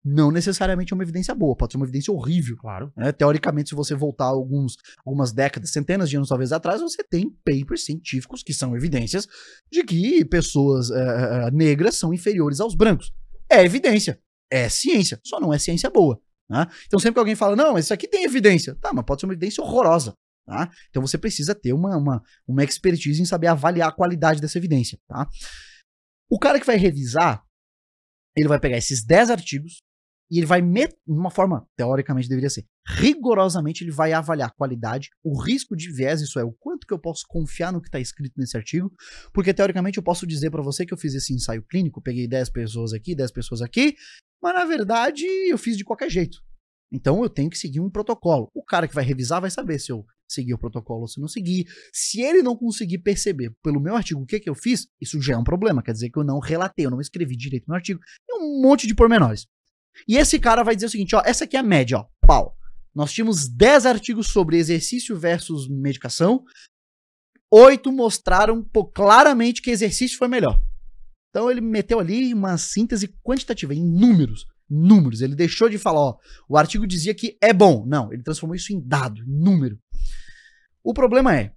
Não 0.06 0.32
necessariamente 0.32 0.92
é 0.92 0.96
uma 0.96 1.04
evidência 1.04 1.34
boa, 1.34 1.56
pode 1.56 1.72
ser 1.72 1.78
uma 1.78 1.86
evidência 1.86 2.12
horrível. 2.12 2.58
Claro. 2.58 2.92
né? 2.98 3.12
Teoricamente, 3.14 3.70
se 3.70 3.76
você 3.76 3.96
voltar 3.96 4.26
alguns, 4.26 4.76
algumas 5.06 5.32
décadas, 5.32 5.72
centenas 5.72 6.10
de 6.10 6.18
anos 6.18 6.28
talvez 6.28 6.52
atrás, 6.52 6.82
você 6.82 7.02
tem 7.04 7.30
papers 7.46 7.86
científicos 7.86 8.44
que 8.44 8.54
são 8.54 8.76
evidências 8.76 9.28
de 9.72 9.82
que 9.84 10.26
pessoas 10.26 10.92
eh, 10.92 11.48
eh, 11.48 11.52
negras 11.52 11.96
são 11.96 12.14
inferiores 12.14 12.60
aos 12.60 12.76
brancos. 12.76 13.14
É 13.50 13.64
evidência, 13.64 14.20
é 14.52 14.68
ciência, 14.68 15.22
só 15.24 15.40
não 15.40 15.54
é 15.54 15.60
ciência 15.60 15.90
boa. 15.90 16.20
né? 16.50 16.68
Então 16.86 17.00
sempre 17.00 17.14
que 17.14 17.20
alguém 17.20 17.36
fala, 17.36 17.56
não, 17.56 17.74
mas 17.74 17.86
isso 17.86 17.94
aqui 17.94 18.08
tem 18.08 18.26
evidência, 18.26 18.76
tá, 18.82 18.92
mas 18.92 19.06
pode 19.06 19.22
ser 19.22 19.28
uma 19.28 19.34
evidência 19.34 19.64
horrorosa. 19.64 20.14
Tá? 20.46 20.70
Então 20.90 21.02
você 21.02 21.18
precisa 21.18 21.56
ter 21.56 21.74
uma, 21.74 21.98
uma, 21.98 22.22
uma 22.48 22.64
expertise 22.64 23.22
em 23.22 23.26
saber 23.26 23.48
avaliar 23.48 23.90
a 23.90 23.96
qualidade 23.96 24.42
dessa 24.42 24.58
evidência. 24.58 25.00
Tá? 25.08 25.28
O 26.30 26.38
cara 26.38 26.60
que 26.60 26.66
vai 26.66 26.76
revisar, 26.76 27.44
ele 28.36 28.48
vai 28.48 28.60
pegar 28.60 28.78
esses 28.78 29.06
10 29.06 29.30
artigos 29.30 29.82
e 30.32 30.40
ele 30.40 30.48
vai, 30.48 30.62
de 30.62 30.90
uma 31.08 31.30
forma, 31.30 31.68
teoricamente 31.78 32.28
deveria 32.28 32.50
ser, 32.50 32.66
rigorosamente 32.88 33.84
ele 33.84 33.92
vai 33.92 34.14
avaliar 34.14 34.50
a 34.50 34.54
qualidade, 34.54 35.10
o 35.24 35.40
risco 35.40 35.76
de 35.76 35.92
viés, 35.92 36.22
isso 36.22 36.40
é, 36.40 36.44
o 36.44 36.52
quanto 36.52 36.88
que 36.88 36.94
eu 36.94 36.98
posso 36.98 37.24
confiar 37.28 37.72
no 37.72 37.80
que 37.80 37.88
está 37.88 38.00
escrito 38.00 38.34
nesse 38.38 38.58
artigo, 38.58 38.92
porque 39.32 39.54
teoricamente 39.54 39.98
eu 39.98 40.04
posso 40.04 40.26
dizer 40.26 40.50
para 40.50 40.64
você 40.64 40.86
que 40.86 40.94
eu 40.94 40.98
fiz 40.98 41.14
esse 41.14 41.34
ensaio 41.34 41.64
clínico, 41.64 42.02
peguei 42.02 42.28
10 42.28 42.50
pessoas 42.50 42.94
aqui, 42.94 43.14
10 43.14 43.32
pessoas 43.32 43.62
aqui, 43.62 43.96
mas 44.42 44.56
na 44.56 44.66
verdade 44.66 45.24
eu 45.48 45.58
fiz 45.58 45.78
de 45.78 45.84
qualquer 45.84 46.10
jeito. 46.10 46.40
Então 46.92 47.24
eu 47.24 47.30
tenho 47.30 47.50
que 47.50 47.58
seguir 47.58 47.80
um 47.80 47.90
protocolo. 47.90 48.50
O 48.54 48.64
cara 48.64 48.88
que 48.88 48.96
vai 48.96 49.04
revisar 49.04 49.42
vai 49.42 49.50
saber 49.50 49.80
se 49.80 49.92
eu 49.92 50.06
segui 50.34 50.54
o 50.54 50.58
protocolo 50.58 51.02
ou 51.02 51.08
se 51.08 51.20
não 51.20 51.28
seguir. 51.28 51.68
Se 51.92 52.22
ele 52.22 52.42
não 52.42 52.56
conseguir 52.56 53.00
perceber 53.00 53.54
pelo 53.64 53.80
meu 53.80 53.96
artigo 53.96 54.22
o 54.22 54.26
que, 54.26 54.40
que 54.40 54.50
eu 54.50 54.56
fiz, 54.56 54.88
isso 55.02 55.22
já 55.22 55.34
é 55.34 55.38
um 55.38 55.44
problema. 55.44 55.84
Quer 55.84 55.94
dizer 55.94 56.10
que 56.10 56.18
eu 56.18 56.24
não 56.24 56.40
relatei, 56.40 56.86
eu 56.86 56.92
não 56.92 57.02
escrevi 57.02 57.36
direito 57.36 57.66
no 57.68 57.76
artigo. 57.76 58.00
Tem 58.28 58.40
um 58.40 58.62
monte 58.62 58.88
de 58.88 58.96
pormenores. 58.96 59.46
E 60.08 60.18
esse 60.18 60.40
cara 60.40 60.64
vai 60.64 60.76
dizer 60.76 60.88
o 60.88 60.90
seguinte: 60.90 61.16
ó, 61.16 61.22
essa 61.26 61.44
aqui 61.44 61.56
é 61.56 61.60
a 61.60 61.64
média, 61.64 61.98
ó, 61.98 62.08
pau. 62.26 62.56
Nós 62.94 63.12
tínhamos 63.12 63.48
10 63.48 63.86
artigos 63.86 64.28
sobre 64.28 64.58
exercício 64.58 65.18
versus 65.18 65.68
medicação. 65.68 66.44
Oito 67.52 67.92
mostraram 67.92 68.64
pô, 68.64 68.86
claramente 68.86 69.62
que 69.62 69.72
exercício 69.72 70.18
foi 70.18 70.28
melhor. 70.28 70.62
Então 71.30 71.50
ele 71.50 71.62
meteu 71.62 72.00
ali 72.00 72.34
uma 72.34 72.58
síntese 72.58 73.08
quantitativa, 73.24 73.74
em 73.74 73.84
números. 73.84 74.46
Números. 74.70 75.22
Ele 75.22 75.36
deixou 75.36 75.70
de 75.70 75.78
falar, 75.78 76.00
ó, 76.00 76.18
o 76.48 76.58
artigo 76.58 76.86
dizia 76.88 77.14
que 77.14 77.38
é 77.42 77.52
bom. 77.52 77.86
Não, 77.86 78.14
ele 78.14 78.24
transformou 78.24 78.56
isso 78.56 78.72
em 78.72 78.80
dado, 78.80 79.22
em 79.22 79.44
número. 79.44 79.80
O 80.84 80.94
problema 80.94 81.36
é, 81.36 81.54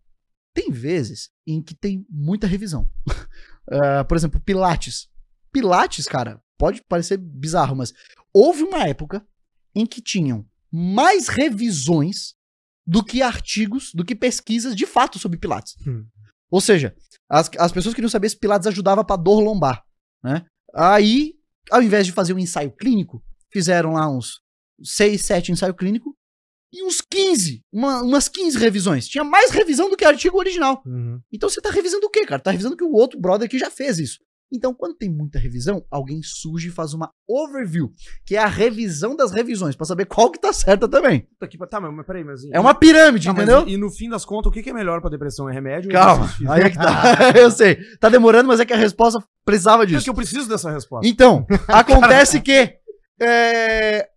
tem 0.55 0.71
vezes 0.71 1.31
em 1.47 1.63
que 1.63 1.75
tem 1.75 2.07
muita 2.09 2.47
revisão. 2.47 2.91
Ah, 3.69 4.05
por 4.05 4.17
exemplo, 4.17 4.41
Pilates. 4.41 5.09
Pilates, 5.53 6.07
cara, 6.07 6.41
pode 6.57 6.85
parecer 6.85 7.17
bizarro, 7.17 7.75
mas 7.75 7.93
houve 8.33 8.63
uma 8.63 8.87
época 8.87 9.27
em 9.75 9.85
que 9.85 10.01
tinham 10.01 10.47
mais 10.71 11.27
revisões 11.27 12.37
do 12.87 13.05
que 13.05 13.23
artigos, 13.23 13.93
do 13.93 14.05
que 14.05 14.15
pesquisas 14.15 14.77
de 14.77 14.87
fato 14.87 15.19
sobre 15.19 15.37
Pilates. 15.37 15.75
Hum. 15.85 16.07
Ou 16.49 16.61
seja, 16.61 16.95
as, 17.29 17.51
as 17.59 17.73
pessoas 17.73 17.93
queriam 17.93 18.09
saber 18.09 18.29
se 18.29 18.39
Pilates 18.39 18.69
ajudava 18.69 19.05
pra 19.05 19.17
dor 19.17 19.41
lombar, 19.41 19.85
né? 20.23 20.47
Aí, 20.73 21.35
ao 21.69 21.83
invés 21.83 22.07
de 22.07 22.13
fazer 22.13 22.35
um 22.35 22.39
ensaio 22.39 22.71
clínico, 22.71 23.21
fizeram 23.51 23.95
lá 23.95 24.09
uns 24.09 24.41
6, 24.81 25.21
7 25.25 25.51
ensaio 25.53 25.75
clínico 25.75 26.17
e 26.73 26.85
uns 26.85 27.01
15, 27.01 27.63
uma- 27.73 28.03
umas 28.03 28.29
15 28.29 28.59
revisões. 28.59 29.07
Tinha 29.09 29.25
mais 29.25 29.51
revisão 29.51 29.89
do 29.89 29.97
que 29.97 30.05
artigo 30.05 30.39
original. 30.39 30.83
Uhum. 30.85 31.21
Então 31.33 31.49
você 31.49 31.61
tá 31.61 31.71
revisando 31.71 32.07
o 32.07 32.11
quê, 32.11 32.27
cara? 32.27 32.43
Tá 32.43 32.51
revisando 32.51 32.77
que 32.77 32.85
o 32.85 32.93
outro 32.93 33.19
brother 33.21 33.47
aqui 33.47 33.59
já 33.59 33.71
fez 33.71 33.99
isso. 33.99 34.19
Então, 34.53 34.73
quando 34.73 34.95
tem 34.95 35.11
muita 35.11 35.41
revisão, 35.41 35.85
alguém 35.91 36.21
surge 36.23 36.69
e 36.69 36.71
faz 36.71 36.95
uma 36.95 37.11
overview, 37.29 37.91
que 38.25 38.37
é 38.37 38.39
a 38.39 38.47
revisão 38.47 39.17
das 39.17 39.33
revisões, 39.33 39.75
pra 39.75 39.85
saber 39.85 40.05
qual 40.05 40.31
que 40.31 40.39
tá 40.39 40.53
certa 40.53 40.87
também. 40.89 41.27
Que 41.51 41.59
pa- 41.59 41.67
Tá, 41.67 41.81
mas 41.81 41.93
mas 41.93 42.07
peraí, 42.07 42.23
mas. 42.23 42.43
É 42.53 42.61
uma 42.61 42.73
pirâmide, 42.73 43.27
mas 43.27 43.37
entendeu? 43.37 43.67
e, 43.67 43.73
e 43.73 43.77
no 43.77 43.91
fim 43.91 44.09
das 44.09 44.25
contas, 44.25 44.47
o 44.49 44.53
que, 44.53 44.63
que 44.63 44.71
é 44.71 44.73
melhor 44.73 45.01
pra 45.01 45.11
depressão? 45.11 45.49
É 45.49 45.53
remédio? 45.53 45.91
Calma, 45.91 46.33
aí 46.49 46.63
é 46.63 46.71
que 46.71 46.77
tá. 46.77 47.03
Eu 47.37 47.51
sei. 47.51 47.75
Tá 47.99 48.09
demorando, 48.09 48.47
mas 48.47 48.61
é 48.61 48.65
que 48.65 48.73
a 48.73 48.77
resposta 48.77 49.19
precisava 49.45 49.79
Porque 49.83 49.97
disso. 49.97 50.09
eu 50.11 50.15
preciso 50.15 50.49
dessa 50.49 50.71
resposta. 50.71 51.09
Então, 51.09 51.45
acontece 51.67 52.41
que 52.41 52.73
é, 53.21 54.09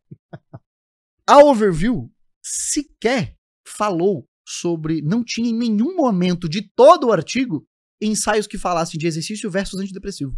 a 1.28 1.40
overview 1.44 2.08
sequer 2.50 3.36
falou 3.68 4.28
sobre. 4.48 5.02
Não 5.02 5.24
tinha 5.24 5.50
em 5.50 5.54
nenhum 5.58 5.96
momento 5.96 6.50
de 6.50 6.62
todo 6.76 7.08
o 7.08 7.12
artigo 7.12 7.66
ensaios 8.02 8.48
que 8.48 8.58
falassem 8.58 8.98
de 9.00 9.06
exercício 9.08 9.50
versus 9.52 9.80
antidepressivo. 9.80 10.36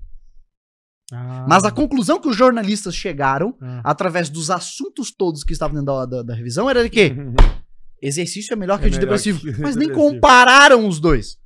Ah. 1.11 1.45
Mas 1.47 1.63
a 1.63 1.71
conclusão 1.71 2.19
que 2.19 2.27
os 2.29 2.35
jornalistas 2.35 2.95
chegaram, 2.95 3.57
Ah. 3.61 3.81
através 3.85 4.29
dos 4.29 4.49
assuntos 4.49 5.11
todos 5.11 5.43
que 5.43 5.53
estavam 5.53 5.75
dentro 5.75 5.87
da, 5.93 6.05
da- 6.05 6.23
da 6.23 6.33
revisão, 6.35 6.69
era 6.69 6.83
de 6.83 6.89
que 6.89 7.11
exercício 8.01 8.53
é 8.53 8.55
melhor 8.55 8.77
que 8.79 8.85
É 8.85 8.89
melhor 8.89 8.97
antidepressivo. 8.97 9.39
que 9.41 9.51
Mas 9.61 9.75
nem 9.75 9.91
compararam 9.91 10.87
os 10.87 10.99
dois. 10.99 11.37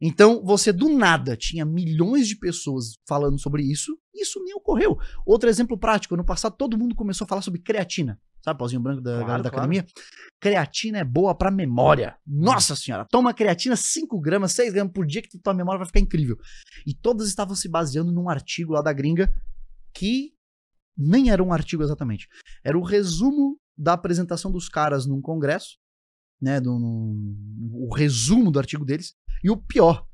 Então, 0.00 0.42
você 0.44 0.72
do 0.72 0.88
nada 0.90 1.36
tinha 1.36 1.64
milhões 1.64 2.28
de 2.28 2.36
pessoas 2.36 2.96
falando 3.08 3.38
sobre 3.40 3.62
isso, 3.62 3.98
e 4.14 4.22
isso 4.22 4.42
nem 4.44 4.54
ocorreu. 4.54 4.96
Outro 5.26 5.48
exemplo 5.48 5.76
prático, 5.78 6.14
ano 6.14 6.24
passado 6.24 6.54
todo 6.56 6.76
mundo 6.78 6.94
começou 6.94 7.24
a 7.24 7.28
falar 7.28 7.42
sobre 7.42 7.60
creatina. 7.60 8.18
Sabe, 8.46 8.60
pauzinho 8.60 8.80
branco 8.80 9.00
da 9.00 9.10
Claro, 9.10 9.26
galera 9.26 9.42
da 9.42 9.50
claro. 9.50 9.64
academia? 9.64 9.84
Creatina 10.40 10.98
é 10.98 11.04
boa 11.04 11.34
pra 11.34 11.50
memória. 11.50 12.16
Nossa 12.24 12.76
senhora, 12.76 13.04
toma 13.10 13.34
creatina 13.34 13.74
5 13.74 14.20
gramas, 14.20 14.52
6 14.52 14.72
gramas 14.72 14.92
por 14.92 15.04
dia 15.04 15.20
que 15.20 15.36
tua 15.36 15.52
memória 15.52 15.78
vai 15.78 15.86
ficar 15.86 15.98
incrível. 15.98 16.36
E 16.86 16.94
todas 16.94 17.26
estavam 17.26 17.56
se 17.56 17.68
baseando 17.68 18.12
num 18.12 18.28
artigo 18.28 18.72
lá 18.72 18.80
da 18.82 18.92
gringa 18.92 19.34
que 19.92 20.32
nem 20.96 21.30
era 21.30 21.42
um 21.42 21.52
artigo 21.52 21.82
exatamente. 21.82 22.28
Era 22.62 22.78
o 22.78 22.84
resumo 22.84 23.58
da 23.76 23.94
apresentação 23.94 24.52
dos 24.52 24.68
caras 24.68 25.06
num 25.06 25.20
congresso, 25.20 25.76
né, 26.40 26.60
do, 26.60 26.70
o 27.72 27.92
resumo 27.92 28.52
do 28.52 28.60
artigo 28.60 28.84
deles. 28.84 29.16
E 29.42 29.50
o 29.50 29.56
pior, 29.56 30.06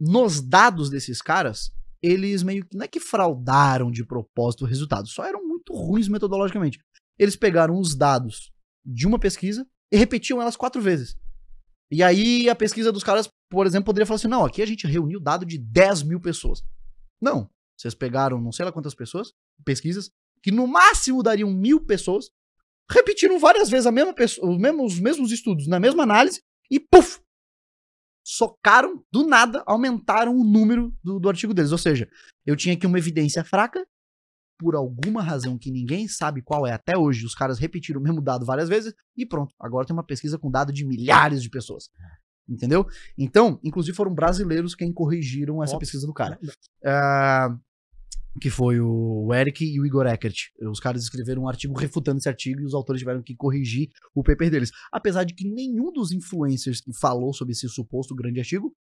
nos 0.00 0.40
dados 0.40 0.90
desses 0.90 1.22
caras, 1.22 1.70
eles 2.02 2.42
meio 2.42 2.66
que 2.66 2.76
não 2.76 2.84
é 2.84 2.88
que 2.88 2.98
fraudaram 2.98 3.88
de 3.88 4.04
propósito 4.04 4.64
o 4.64 4.68
resultado, 4.68 5.06
só 5.06 5.24
eram 5.24 5.46
muito 5.46 5.72
ruins 5.72 6.08
metodologicamente. 6.08 6.80
Eles 7.18 7.36
pegaram 7.36 7.78
os 7.78 7.94
dados 7.94 8.52
de 8.84 9.06
uma 9.06 9.18
pesquisa 9.18 9.66
e 9.90 9.96
repetiam 9.96 10.40
elas 10.40 10.56
quatro 10.56 10.80
vezes. 10.80 11.16
E 11.90 12.02
aí 12.02 12.48
a 12.48 12.54
pesquisa 12.54 12.90
dos 12.90 13.04
caras, 13.04 13.28
por 13.50 13.66
exemplo, 13.66 13.86
poderia 13.86 14.06
falar 14.06 14.16
assim: 14.16 14.28
não, 14.28 14.44
aqui 14.44 14.62
a 14.62 14.66
gente 14.66 14.86
reuniu 14.86 15.20
dado 15.20 15.44
de 15.44 15.58
10 15.58 16.02
mil 16.04 16.20
pessoas. 16.20 16.62
Não. 17.20 17.50
Vocês 17.76 17.94
pegaram 17.94 18.40
não 18.40 18.52
sei 18.52 18.64
lá 18.64 18.72
quantas 18.72 18.94
pessoas, 18.94 19.32
pesquisas, 19.64 20.10
que 20.42 20.50
no 20.50 20.66
máximo 20.66 21.22
dariam 21.22 21.50
mil 21.50 21.84
pessoas, 21.84 22.30
repetiram 22.90 23.38
várias 23.38 23.68
vezes 23.68 23.86
a 23.86 23.92
mesma 23.92 24.14
pessoa, 24.14 24.50
os, 24.50 24.58
mesmos, 24.58 24.94
os 24.94 25.00
mesmos 25.00 25.32
estudos 25.32 25.66
na 25.66 25.80
mesma 25.80 26.02
análise 26.02 26.42
e 26.70 26.80
puf! 26.80 27.20
Socaram 28.24 29.04
do 29.10 29.26
nada, 29.26 29.62
aumentaram 29.66 30.36
o 30.36 30.44
número 30.44 30.94
do, 31.02 31.18
do 31.18 31.28
artigo 31.28 31.52
deles. 31.52 31.72
Ou 31.72 31.78
seja, 31.78 32.08
eu 32.46 32.56
tinha 32.56 32.74
aqui 32.74 32.86
uma 32.86 32.98
evidência 32.98 33.44
fraca, 33.44 33.84
por 34.62 34.76
alguma 34.76 35.20
razão 35.20 35.58
que 35.58 35.72
ninguém 35.72 36.06
sabe 36.06 36.40
qual 36.40 36.64
é 36.64 36.72
até 36.72 36.96
hoje, 36.96 37.26
os 37.26 37.34
caras 37.34 37.58
repetiram 37.58 38.00
o 38.00 38.02
mesmo 38.02 38.22
dado 38.22 38.46
várias 38.46 38.68
vezes 38.68 38.94
e 39.16 39.26
pronto. 39.26 39.52
Agora 39.60 39.84
tem 39.84 39.92
uma 39.92 40.06
pesquisa 40.06 40.38
com 40.38 40.50
dado 40.50 40.72
de 40.72 40.86
milhares 40.86 41.42
de 41.42 41.50
pessoas. 41.50 41.90
Entendeu? 42.48 42.86
Então, 43.18 43.58
inclusive 43.64 43.96
foram 43.96 44.14
brasileiros 44.14 44.74
quem 44.76 44.92
corrigiram 44.92 45.62
essa 45.62 45.74
Óbvio. 45.74 45.80
pesquisa 45.80 46.06
do 46.06 46.14
cara. 46.14 46.38
Ah, 46.84 47.56
que 48.40 48.50
foi 48.50 48.80
o 48.80 49.32
Eric 49.34 49.64
e 49.64 49.80
o 49.80 49.84
Igor 49.84 50.06
Eckert. 50.06 50.36
Os 50.70 50.78
caras 50.78 51.02
escreveram 51.02 51.42
um 51.42 51.48
artigo 51.48 51.76
refutando 51.76 52.18
esse 52.18 52.28
artigo 52.28 52.60
e 52.60 52.64
os 52.64 52.74
autores 52.74 53.00
tiveram 53.00 53.22
que 53.22 53.34
corrigir 53.34 53.88
o 54.14 54.22
paper 54.22 54.50
deles. 54.50 54.70
Apesar 54.92 55.24
de 55.24 55.34
que 55.34 55.48
nenhum 55.48 55.92
dos 55.92 56.12
influencers 56.12 56.80
que 56.80 56.92
falou 56.94 57.34
sobre 57.34 57.52
esse 57.52 57.68
suposto 57.68 58.14
grande 58.14 58.38
artigo 58.38 58.72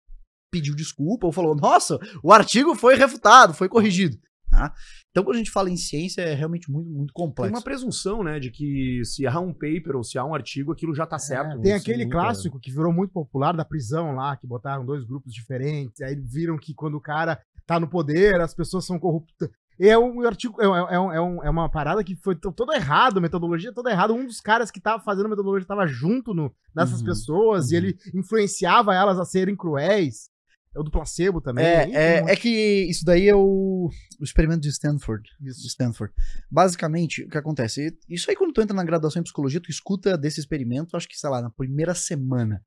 pediu 0.52 0.76
desculpa 0.76 1.26
ou 1.26 1.32
falou: 1.32 1.56
nossa, 1.56 1.98
o 2.24 2.32
artigo 2.32 2.76
foi 2.76 2.96
refutado, 2.96 3.54
foi 3.54 3.68
corrigido. 3.70 4.18
Tá? 4.52 4.74
Então, 5.10 5.24
quando 5.24 5.36
a 5.36 5.40
gente 5.40 5.50
fala 5.50 5.70
em 5.70 5.78
ciência, 5.78 6.22
é 6.22 6.34
realmente 6.34 6.70
muito, 6.70 6.90
muito 6.90 7.14
Tem 7.14 7.26
complexo. 7.26 7.56
uma 7.56 7.62
presunção, 7.64 8.22
né, 8.22 8.38
de 8.38 8.52
que 8.52 9.02
se 9.06 9.26
há 9.26 9.40
um 9.40 9.54
paper 9.54 9.96
ou 9.96 10.04
se 10.04 10.18
há 10.18 10.26
um 10.26 10.36
artigo, 10.36 10.74
aquilo 10.74 10.94
já 10.94 11.06
tá 11.08 11.18
certo. 11.18 11.58
É, 11.60 11.62
Tem 11.62 11.74
aquele 11.74 12.04
nunca- 12.04 12.18
clássico 12.20 12.60
que 12.60 12.70
virou 12.70 12.92
muito 12.92 13.12
popular 13.12 13.54
da 13.56 13.64
prisão 13.64 14.14
lá, 14.14 14.36
que 14.36 14.46
botaram 14.46 14.86
dois 14.86 15.06
grupos 15.06 15.34
diferentes, 15.34 16.02
aí 16.02 16.16
viram 16.16 16.58
que 16.58 16.74
quando 16.74 16.96
o 16.96 17.02
cara 17.02 17.40
tá 17.66 17.80
no 17.80 17.88
poder, 17.88 18.42
as 18.42 18.54
pessoas 18.54 18.86
são 18.86 19.00
corruptas. 19.00 19.50
É 19.80 19.98
um 19.98 20.22
artigo, 20.28 20.62
é, 20.62 20.68
um- 20.68 20.76
é 20.76 21.00
um- 21.00 21.12
é 21.14 21.22
um- 21.22 21.44
é 21.46 21.50
uma 21.50 21.70
parada 21.70 22.04
que 22.04 22.16
foi 22.18 22.36
to- 22.36 22.52
todo 22.52 22.74
errado, 22.74 23.18
a 23.18 23.22
metodologia 23.22 23.74
toda 23.74 23.90
errada. 23.90 24.14
Um 24.14 24.26
dos 24.28 24.40
caras 24.42 24.70
que 24.70 24.82
tava 24.82 25.02
fazendo 25.02 25.28
a 25.28 25.30
metodologia 25.30 25.66
tava 25.66 25.88
junto 25.88 26.34
no, 26.34 26.54
nessas 26.76 27.00
Uhum, 27.00 27.06
pessoas 27.06 27.72
e 27.72 27.76
uhum. 27.78 27.82
ele 27.84 27.98
influenciava 28.14 28.94
elas 28.94 29.18
a 29.18 29.24
serem 29.26 29.56
cruéis. 29.56 30.30
É 30.74 30.80
o 30.80 30.84
do 30.84 30.92
placebo 30.92 31.42
também. 31.42 31.66
É, 31.66 31.90
é, 31.92 32.18
é 32.32 32.36
que 32.36 32.50
isso 32.90 33.04
daí 33.04 33.28
é 33.28 33.36
o, 33.36 33.90
o 34.20 34.24
experimento 34.24 34.62
de 34.62 34.70
Stanford. 34.70 35.30
Isso. 35.42 35.62
De 35.62 35.68
Stanford. 35.68 36.14
Basicamente, 36.50 37.24
o 37.24 37.30
que 37.30 37.38
acontece? 37.38 37.98
Isso 38.10 38.30
aí, 38.30 38.36
quando 38.38 38.54
tu 38.54 38.62
entra 38.62 38.76
na 38.76 38.84
graduação 38.84 39.20
em 39.20 39.24
psicologia, 39.24 39.60
tu 39.60 39.70
escuta 39.70 40.18
desse 40.18 40.40
experimento, 40.40 40.96
acho 40.96 41.10
que, 41.10 41.18
sei 41.20 41.30
lá, 41.30 41.42
na 41.42 41.50
primeira 41.50 41.94
semana. 41.94 42.64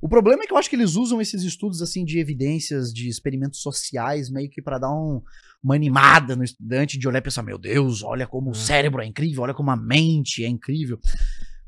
O 0.00 0.08
problema 0.08 0.42
é 0.42 0.46
que 0.46 0.52
eu 0.52 0.56
acho 0.56 0.68
que 0.68 0.74
eles 0.76 0.94
usam 0.96 1.20
esses 1.20 1.42
estudos 1.42 1.80
assim 1.80 2.04
de 2.04 2.18
evidências 2.18 2.92
de 2.92 3.08
experimentos 3.08 3.60
sociais 3.60 4.28
meio 4.30 4.50
que 4.50 4.60
pra 4.60 4.78
dar 4.78 4.92
um- 4.92 5.22
uma 5.62 5.76
animada 5.76 6.34
no 6.34 6.42
estudante 6.42 6.98
de 6.98 7.06
olhar 7.06 7.20
e 7.20 7.22
pensar, 7.22 7.42
meu 7.44 7.56
Deus, 7.56 8.02
olha 8.02 8.26
como 8.26 8.50
o 8.50 8.54
cérebro 8.54 9.00
é 9.00 9.06
incrível, 9.06 9.42
olha 9.44 9.54
como 9.54 9.70
a 9.70 9.76
mente 9.76 10.44
é 10.44 10.48
incrível. 10.48 10.98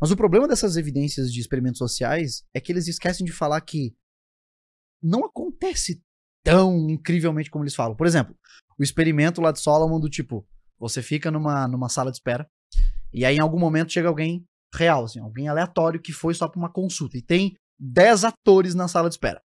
Mas 0.00 0.10
o 0.10 0.16
problema 0.16 0.48
dessas 0.48 0.76
evidências 0.76 1.32
de 1.32 1.40
experimentos 1.40 1.78
sociais 1.78 2.44
é 2.52 2.60
que 2.60 2.72
eles 2.72 2.88
esquecem 2.88 3.24
de 3.24 3.30
falar 3.32 3.60
que 3.60 3.94
não 5.04 5.24
acontece 5.24 6.02
tão 6.42 6.88
incrivelmente 6.88 7.50
como 7.50 7.62
eles 7.62 7.74
falam. 7.74 7.94
Por 7.94 8.06
exemplo, 8.06 8.34
o 8.78 8.82
experimento 8.82 9.40
lá 9.40 9.52
de 9.52 9.60
Solomon 9.60 10.00
do 10.00 10.08
tipo, 10.08 10.46
você 10.78 11.02
fica 11.02 11.30
numa, 11.30 11.68
numa 11.68 11.88
sala 11.88 12.10
de 12.10 12.16
espera 12.16 12.48
e 13.12 13.24
aí 13.24 13.36
em 13.36 13.40
algum 13.40 13.58
momento 13.58 13.92
chega 13.92 14.08
alguém 14.08 14.46
real, 14.74 15.04
assim, 15.04 15.20
alguém 15.20 15.46
aleatório 15.46 16.00
que 16.00 16.12
foi 16.12 16.34
só 16.34 16.48
pra 16.48 16.58
uma 16.58 16.72
consulta 16.72 17.16
e 17.16 17.22
tem 17.22 17.54
10 17.78 18.24
atores 18.24 18.74
na 18.74 18.88
sala 18.88 19.08
de 19.08 19.14
espera. 19.14 19.42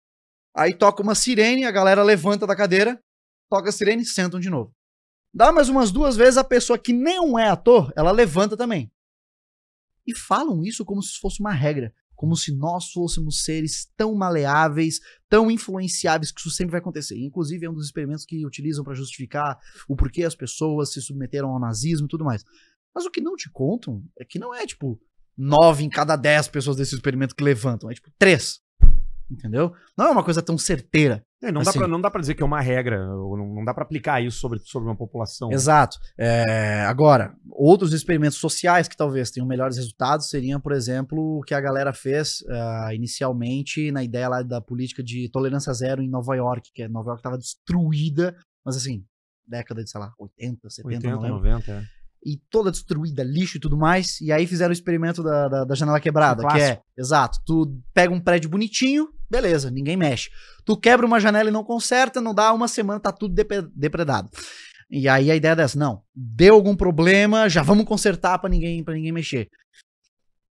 Aí 0.56 0.74
toca 0.74 1.04
uma 1.04 1.15
sirene, 1.15 1.65
a 1.65 1.72
galera 1.72 2.04
levanta 2.04 2.48
da 2.48 2.56
cadeira, 2.56 3.00
toca 3.50 3.70
a 3.70 3.72
sirene, 3.72 4.06
sentam 4.06 4.39
de 4.39 4.50
novo. 4.50 4.74
Dá 5.34 5.52
mais 5.52 5.70
umas 5.70 5.91
duas 5.91 6.15
vezes 6.15 6.38
a 6.38 6.43
pessoa 6.43 6.80
que 6.80 6.93
não 6.93 7.38
é 7.38 7.50
ator, 7.50 7.91
ela 7.96 8.12
levanta 8.12 8.56
também. 8.56 8.91
E 10.06 10.15
falam 10.15 10.63
isso 10.63 10.86
como 10.86 11.04
se 11.04 11.20
fosse 11.20 11.41
uma 11.41 11.52
regra, 11.52 11.93
como 12.17 12.36
se 12.36 12.53
nós 12.53 12.91
fôssemos 12.91 13.43
seres 13.43 13.88
tão 13.95 14.13
maleáveis, 14.15 14.99
tão 15.30 15.49
influenciáveis 15.49 16.32
que 16.32 16.41
isso 16.41 16.49
sempre 16.49 16.71
vai 16.71 16.82
acontecer. 16.82 17.17
Inclusive 17.17 17.65
é 17.65 17.69
um 17.69 17.73
dos 17.73 17.86
experimentos 17.86 18.25
que 18.25 18.45
utilizam 18.45 18.84
para 18.84 18.95
justificar 18.95 19.58
o 19.88 19.95
porquê 19.95 20.23
as 20.23 20.36
pessoas 20.36 20.91
se 20.91 21.01
submeteram 21.01 21.49
ao 21.49 21.60
nazismo 21.60 22.08
e 22.08 22.10
tudo 22.10 22.25
mais. 22.25 22.43
Mas 22.93 23.06
o 23.06 23.12
que 23.12 23.21
não 23.21 23.36
te 23.36 23.49
contam 23.51 24.03
é 24.19 24.25
que 24.25 24.39
não 24.39 24.53
é 24.53 24.65
tipo 24.65 24.99
nove 25.38 25.84
em 25.84 25.89
cada 25.89 26.15
dez 26.15 26.47
pessoas 26.47 26.75
desse 26.75 26.95
experimento 26.95 27.36
que 27.36 27.43
levantam, 27.43 27.89
é 27.91 27.93
tipo 27.93 28.12
três. 28.17 28.60
Entendeu? 29.30 29.74
Não 29.98 30.08
é 30.08 30.12
uma 30.12 30.24
coisa 30.24 30.42
tão 30.42 30.58
certeira. 30.58 31.24
É, 31.42 31.52
não, 31.52 31.62
dá 31.62 31.70
Assim. 31.70 31.80
pra, 31.80 31.88
não 31.88 32.02
dá 32.02 32.10
pra 32.10 32.22
dizer 32.22 32.34
que 32.34 32.42
é 32.42 32.46
uma 32.46 32.62
regra, 32.62 33.06
não, 33.06 33.63
dá 33.63 33.74
pra 33.74 33.84
aplicar 33.84 34.22
isso 34.22 34.40
sobre, 34.40 34.60
sobre 34.60 34.90
uma 34.90 34.96
população. 34.96 35.52
Exato. 35.52 36.00
É, 36.18 36.82
agora, 36.88 37.36
outros 37.52 37.94
experimentos 37.94 38.38
sociais 38.38 38.88
que 38.88 38.98
talvez 38.98 39.30
tenham 39.30 39.48
melhores 39.48 39.78
resultados 39.78 40.30
seriam, 40.30 40.60
por 40.60 40.72
exemplo, 40.72 41.38
o 41.38 41.44
que 41.44 41.54
a 41.54 41.62
galera 41.62 41.94
fez 41.94 42.44
ah, 42.50 42.90
inicialmente 42.94 43.92
na 43.92 44.04
ideia 44.04 44.30
lá 44.30 44.42
da 44.42 44.60
política 44.60 45.04
de 45.04 45.30
tolerância 45.30 45.72
zero 45.74 46.02
em 46.02 46.10
Nova 46.10 46.36
York, 46.36 46.72
que 46.74 46.82
é 46.82 46.88
Nova 46.88 47.10
York 47.10 47.20
estava 47.20 47.38
destruída, 47.38 48.36
mas 48.66 48.76
assim, 48.76 49.06
década 49.48 49.84
de, 49.84 49.90
sei 49.90 50.02
lá, 50.02 50.12
80, 50.20 50.70
70, 50.70 50.88
80, 50.88 51.10
não 51.10 51.22
lembro. 51.22 51.38
90, 51.38 51.72
é. 51.72 51.84
e 52.26 52.38
toda 52.50 52.72
destruída, 52.72 53.24
lixo 53.24 53.58
e 53.58 53.60
tudo 53.60 53.78
mais. 53.78 54.20
E 54.22 54.32
aí 54.32 54.48
fizeram 54.48 54.72
o 54.72 54.74
experimento 54.74 55.22
da, 55.22 55.48
da, 55.48 55.63
da 55.66 55.76
janela 55.76 56.00
quebrada, 56.00 56.44
Um 56.44 56.50
que 56.50 56.60
é, 56.60 56.82
exato, 56.98 57.40
tu 57.46 57.80
pega 57.94 58.13
um 58.13 58.20
prédio 58.20 58.50
bonitinho, 58.50 59.08
beleza, 59.30 59.70
ninguém 59.72 59.98
mexe. 59.98 60.30
Tu 60.66 60.78
quebra 60.78 61.06
uma 61.06 61.20
janela 61.20 61.50
e 61.50 61.52
não 61.52 61.63
conserta, 61.63 62.22
não 62.22 62.34
dá 62.34 62.52
uma 62.54 62.68
semana, 62.68 63.00
tá 63.00 63.12
tudo 63.12 63.36
depredado. 63.74 64.30
E 64.90 65.10
aí 65.10 65.30
a 65.30 65.36
ideia 65.36 65.52
é 65.52 65.56
dessa, 65.56 65.78
não, 65.78 66.02
deu 66.16 66.54
algum 66.54 66.76
problema, 66.76 67.50
já 67.50 67.62
vamos 67.62 67.86
consertar 67.86 68.40
pra 68.40 68.50
ninguém, 68.50 68.84
pra 68.84 68.94
ninguém 68.94 69.12
mexer. 69.12 69.50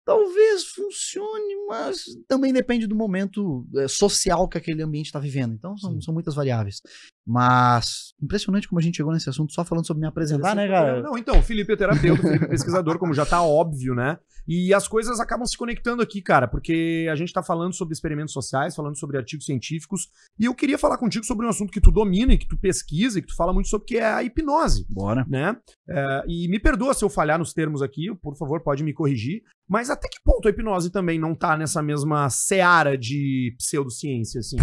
Talvez 0.06 0.66
funcione, 0.66 1.66
mas 1.68 2.04
também 2.28 2.52
depende 2.52 2.88
do 2.88 2.96
momento 2.96 3.66
eh, 3.76 3.88
social 3.88 4.50
que 4.50 4.58
aquele 4.58 4.84
ambiente 4.84 5.06
está 5.06 5.20
vivendo. 5.20 5.54
Então 5.54 5.78
são, 5.78 6.02
são 6.02 6.14
muitas 6.14 6.36
variáveis. 6.36 6.82
Mas 7.26 8.14
impressionante 8.22 8.68
como 8.68 8.80
a 8.80 8.82
gente 8.82 8.98
chegou 8.98 9.14
nesse 9.14 9.30
assunto 9.30 9.54
só 9.54 9.64
falando 9.64 9.88
sobre 9.88 10.02
me 10.02 10.08
apresentar, 10.08 10.56
né, 10.56 10.68
cara? 10.68 11.02
Não, 11.02 11.18
então, 11.18 11.40
o 11.40 11.42
Felipe 11.42 11.72
é 11.72 11.76
terapeuta, 11.76 12.22
o 12.22 12.26
Felipe 12.26 12.46
é 12.46 12.50
pesquisador, 12.50 13.00
como 13.00 13.14
já 13.14 13.26
tá 13.26 13.42
óbvio, 13.42 13.96
né? 13.96 14.18
E 14.46 14.74
as 14.74 14.90
coisas 14.90 15.22
acabam 15.22 15.46
se 15.46 15.58
conectando 15.58 16.02
aqui, 16.02 16.22
cara, 16.22 16.48
porque 16.50 17.08
a 17.10 17.16
gente 17.16 17.32
tá 17.32 17.42
falando 17.42 17.74
sobre 17.74 17.94
experimentos 17.94 18.34
sociais, 18.34 18.76
falando 18.76 18.98
sobre 18.98 19.18
artigos 19.18 19.46
científicos, 19.46 20.10
e 20.38 20.46
eu 20.46 20.54
queria 20.54 20.78
falar 20.78 20.98
contigo 20.98 21.26
sobre 21.26 21.46
um 21.46 21.50
assunto 21.50 21.72
que 21.72 21.80
tu 21.80 21.92
domina 21.92 22.34
e 22.34 22.38
que 22.38 22.48
tu 22.48 22.58
pesquisa 22.58 23.20
e 23.20 23.22
que 23.22 23.30
tu 23.30 23.36
fala 23.36 23.54
muito 23.54 23.70
sobre, 23.70 23.88
que 23.88 23.98
é 23.98 24.06
a 24.06 24.22
hipnose. 24.22 24.86
Bora. 24.90 25.26
né? 25.28 25.56
É, 25.88 26.24
e 26.28 26.48
me 26.50 26.60
perdoa 26.60 26.94
se 26.94 27.06
eu 27.06 27.10
falhar 27.10 27.40
nos 27.40 27.54
termos 27.54 27.82
aqui, 27.82 28.14
por 28.22 28.36
favor, 28.36 28.62
pode 28.62 28.84
me 28.84 28.94
corrigir. 28.94 29.44
Mas 29.68 29.90
até 29.90 30.08
que 30.08 30.22
ponto 30.24 30.48
a 30.48 30.52
hipnose 30.52 30.90
também 30.90 31.20
não 31.20 31.34
tá 31.34 31.58
nessa 31.58 31.82
mesma 31.82 32.30
seara 32.30 32.98
de 32.98 33.56
pseudociência, 33.58 34.40
assim? 34.40 34.58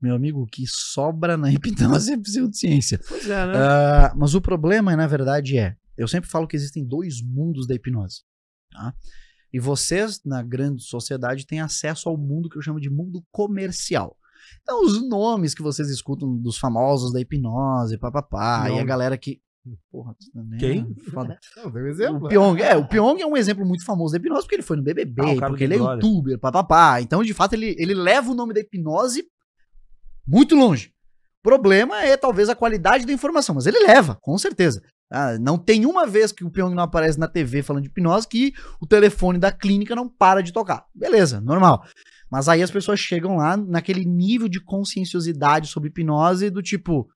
Meu 0.00 0.14
amigo, 0.14 0.42
o 0.42 0.46
que 0.46 0.64
sobra 0.66 1.36
na 1.36 1.50
hipnose 1.52 2.12
é 2.12 2.18
pseudociência. 2.18 3.00
Pois 3.08 3.28
é, 3.28 3.46
né? 3.46 3.52
Ah, 3.56 4.14
mas 4.16 4.34
o 4.34 4.40
problema, 4.40 4.94
na 4.94 5.06
verdade, 5.06 5.58
é. 5.58 5.76
Eu 5.96 6.06
sempre 6.06 6.28
falo 6.28 6.46
que 6.46 6.56
existem 6.56 6.86
dois 6.86 7.22
mundos 7.22 7.66
da 7.66 7.74
hipnose. 7.74 8.22
Tá? 8.70 8.94
E 9.52 9.58
vocês, 9.58 10.20
na 10.24 10.42
grande 10.42 10.82
sociedade, 10.82 11.46
têm 11.46 11.60
acesso 11.60 12.08
ao 12.08 12.18
mundo 12.18 12.48
que 12.50 12.58
eu 12.58 12.62
chamo 12.62 12.78
de 12.78 12.90
mundo 12.90 13.24
comercial. 13.32 14.16
Então, 14.62 14.84
os 14.84 15.08
nomes 15.08 15.54
que 15.54 15.62
vocês 15.62 15.88
escutam 15.88 16.36
dos 16.36 16.58
famosos 16.58 17.12
da 17.12 17.20
hipnose, 17.20 17.98
papapá, 17.98 18.70
e 18.70 18.78
a 18.78 18.84
galera 18.84 19.16
que. 19.16 19.40
Porra, 19.90 20.14
também 20.32 20.58
Quem? 20.58 20.94
Foda. 21.12 21.38
Não, 21.56 21.70
um 21.70 21.74
O 21.74 21.86
exemplo. 21.88 22.28
Pyong, 22.28 22.60
é, 22.60 22.76
o 22.76 22.86
Pyong 22.86 23.20
é 23.20 23.26
um 23.26 23.36
exemplo 23.36 23.64
muito 23.64 23.84
famoso 23.84 24.12
da 24.12 24.18
hipnose, 24.18 24.42
porque 24.42 24.56
ele 24.56 24.62
foi 24.62 24.76
no 24.76 24.82
BBB, 24.82 25.22
Ah, 25.22 25.32
o 25.32 25.48
porque 25.48 25.64
ele 25.64 25.74
é 25.74 25.78
youtuber, 25.78 26.38
papapá. 26.38 27.00
Então, 27.00 27.22
de 27.22 27.34
fato, 27.34 27.54
ele, 27.54 27.74
ele 27.78 27.94
leva 27.94 28.30
o 28.30 28.34
nome 28.34 28.54
da 28.54 28.60
hipnose 28.60 29.24
muito 30.26 30.54
longe. 30.54 30.92
O 31.40 31.48
problema 31.48 32.02
é 32.02 32.16
talvez 32.16 32.48
a 32.48 32.56
qualidade 32.56 33.06
da 33.06 33.12
informação, 33.12 33.54
mas 33.54 33.66
ele 33.66 33.78
leva, 33.86 34.18
com 34.20 34.36
certeza. 34.36 34.82
Ah, 35.10 35.38
não 35.38 35.56
tem 35.56 35.86
uma 35.86 36.06
vez 36.06 36.32
que 36.32 36.44
o 36.44 36.50
Pyong 36.50 36.74
não 36.74 36.82
aparece 36.82 37.18
na 37.18 37.28
TV 37.28 37.62
falando 37.62 37.84
de 37.84 37.88
hipnose 37.88 38.26
que 38.26 38.52
o 38.80 38.86
telefone 38.86 39.38
da 39.38 39.52
clínica 39.52 39.94
não 39.94 40.08
para 40.08 40.42
de 40.42 40.52
tocar. 40.52 40.84
Beleza, 40.92 41.40
normal. 41.40 41.84
Mas 42.28 42.48
aí 42.48 42.60
as 42.60 42.70
pessoas 42.72 42.98
chegam 42.98 43.36
lá 43.36 43.56
naquele 43.56 44.04
nível 44.04 44.48
de 44.48 44.60
conscienciosidade 44.60 45.68
sobre 45.68 45.90
hipnose 45.90 46.50
do 46.50 46.60
tipo, 46.60 47.08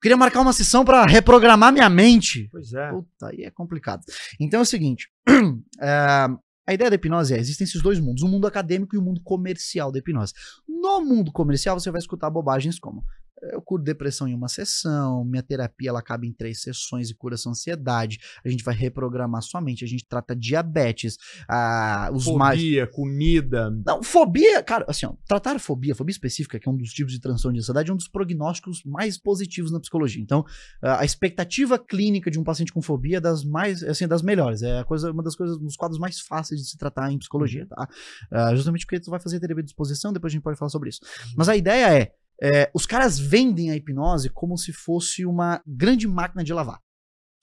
queria 0.00 0.16
marcar 0.16 0.40
uma 0.40 0.52
sessão 0.52 0.84
pra 0.84 1.06
reprogramar 1.06 1.72
minha 1.72 1.88
mente. 1.88 2.48
Pois 2.50 2.72
é. 2.72 2.90
Puta, 2.90 3.28
aí 3.28 3.44
é 3.44 3.50
complicado. 3.50 4.02
Então 4.40 4.60
é 4.60 4.62
o 4.62 4.66
seguinte: 4.66 5.08
é, 5.80 6.28
a 6.66 6.74
ideia 6.74 6.90
da 6.90 6.96
hipnose 6.96 7.34
é: 7.34 7.38
existem 7.38 7.64
esses 7.64 7.82
dois 7.82 8.00
mundos, 8.00 8.22
o 8.22 8.28
mundo 8.28 8.46
acadêmico 8.46 8.94
e 8.96 8.98
o 8.98 9.02
mundo 9.02 9.20
comercial 9.22 9.92
da 9.92 9.98
hipnose. 9.98 10.32
No 10.68 11.00
mundo 11.00 11.30
comercial, 11.32 11.78
você 11.78 11.90
vai 11.90 12.00
escutar 12.00 12.30
bobagens 12.30 12.78
como: 12.78 13.04
Eu 13.52 13.60
curo 13.60 13.82
depressão 13.82 14.26
em 14.26 14.34
uma 14.34 14.48
sessão, 14.48 15.24
minha 15.24 15.42
terapia 15.42 15.90
ela 15.90 15.98
acaba 15.98 16.24
em 16.26 16.32
três 16.32 16.62
sessões 16.62 17.10
e 17.10 17.14
cura 17.14 17.36
sua 17.36 17.52
ansiedade. 17.52 18.18
A 18.44 18.48
gente 18.48 18.64
vai 18.64 18.74
reprogramar 18.74 19.42
sua 19.42 19.60
mente, 19.60 19.84
a 19.84 19.88
gente 19.88 20.06
trata 20.08 20.34
diabetes, 20.34 21.18
ah, 21.48 22.10
os 22.12 22.26
mais. 22.26 22.58
Fobia, 22.58 22.86
comida. 22.86 23.70
Não, 23.84 24.02
fobia, 24.02 24.62
cara, 24.62 24.84
assim, 24.88 25.06
ó, 25.06 25.14
tratar 25.26 25.58
fobia, 25.58 25.94
fobia 25.94 26.12
específica, 26.12 26.58
que 26.58 26.68
é 26.68 26.72
um 26.72 26.76
dos 26.76 26.90
tipos 26.92 27.12
de 27.12 27.20
transtorno 27.20 27.54
de 27.54 27.60
ansiedade, 27.60 27.90
é 27.90 27.94
um 27.94 27.96
dos 27.96 28.08
prognósticos 28.08 28.82
mais 28.84 29.18
positivos 29.18 29.70
na 29.70 29.80
psicologia. 29.80 30.22
Então, 30.22 30.44
a 30.82 31.04
expectativa 31.04 31.78
clínica 31.78 32.30
de 32.30 32.38
um 32.38 32.44
paciente 32.44 32.72
com 32.72 32.80
fobia 32.80 33.18
é 33.18 33.20
das 33.20 33.44
mais, 33.44 33.82
assim, 33.82 34.06
das 34.08 34.22
melhores. 34.22 34.62
É 34.62 34.80
a 34.80 34.84
coisa, 34.84 35.10
uma 35.10 35.22
das 35.22 35.36
coisas, 35.36 35.56
um 35.56 35.64
dos 35.64 35.76
quadros 35.76 35.98
mais 35.98 36.20
fáceis 36.20 36.60
de 36.60 36.68
se 36.68 36.78
tratar 36.78 37.12
em 37.12 37.18
psicologia, 37.18 37.66
tá? 37.66 37.88
Ah, 38.30 38.54
justamente 38.54 38.86
porque 38.86 39.00
tu 39.00 39.10
vai 39.10 39.20
fazer 39.20 39.40
terapia 39.40 39.62
de 39.62 39.68
disposição, 39.68 40.12
depois 40.12 40.32
a 40.32 40.34
gente 40.34 40.42
pode 40.42 40.58
falar 40.58 40.70
sobre 40.70 40.88
isso. 40.88 41.00
Mas 41.36 41.48
a 41.48 41.56
ideia 41.56 41.94
é, 41.98 42.12
é, 42.42 42.70
os 42.74 42.86
caras 42.86 43.18
vendem 43.18 43.70
a 43.70 43.76
hipnose 43.76 44.30
como 44.30 44.56
se 44.56 44.72
fosse 44.72 45.24
uma 45.24 45.62
grande 45.66 46.06
máquina 46.06 46.44
de 46.44 46.52
lavar. 46.52 46.80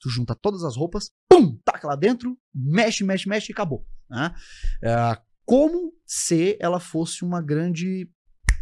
Tu 0.00 0.08
junta 0.10 0.34
todas 0.34 0.64
as 0.64 0.76
roupas, 0.76 1.10
pum, 1.28 1.58
taca 1.64 1.86
lá 1.86 1.96
dentro, 1.96 2.38
mexe, 2.54 3.02
mexe, 3.02 3.28
mexe 3.28 3.50
e 3.50 3.52
acabou. 3.52 3.86
Né? 4.08 4.34
É, 4.82 5.20
como 5.44 5.92
se 6.06 6.56
ela 6.60 6.80
fosse 6.80 7.24
uma 7.24 7.40
grande 7.42 8.08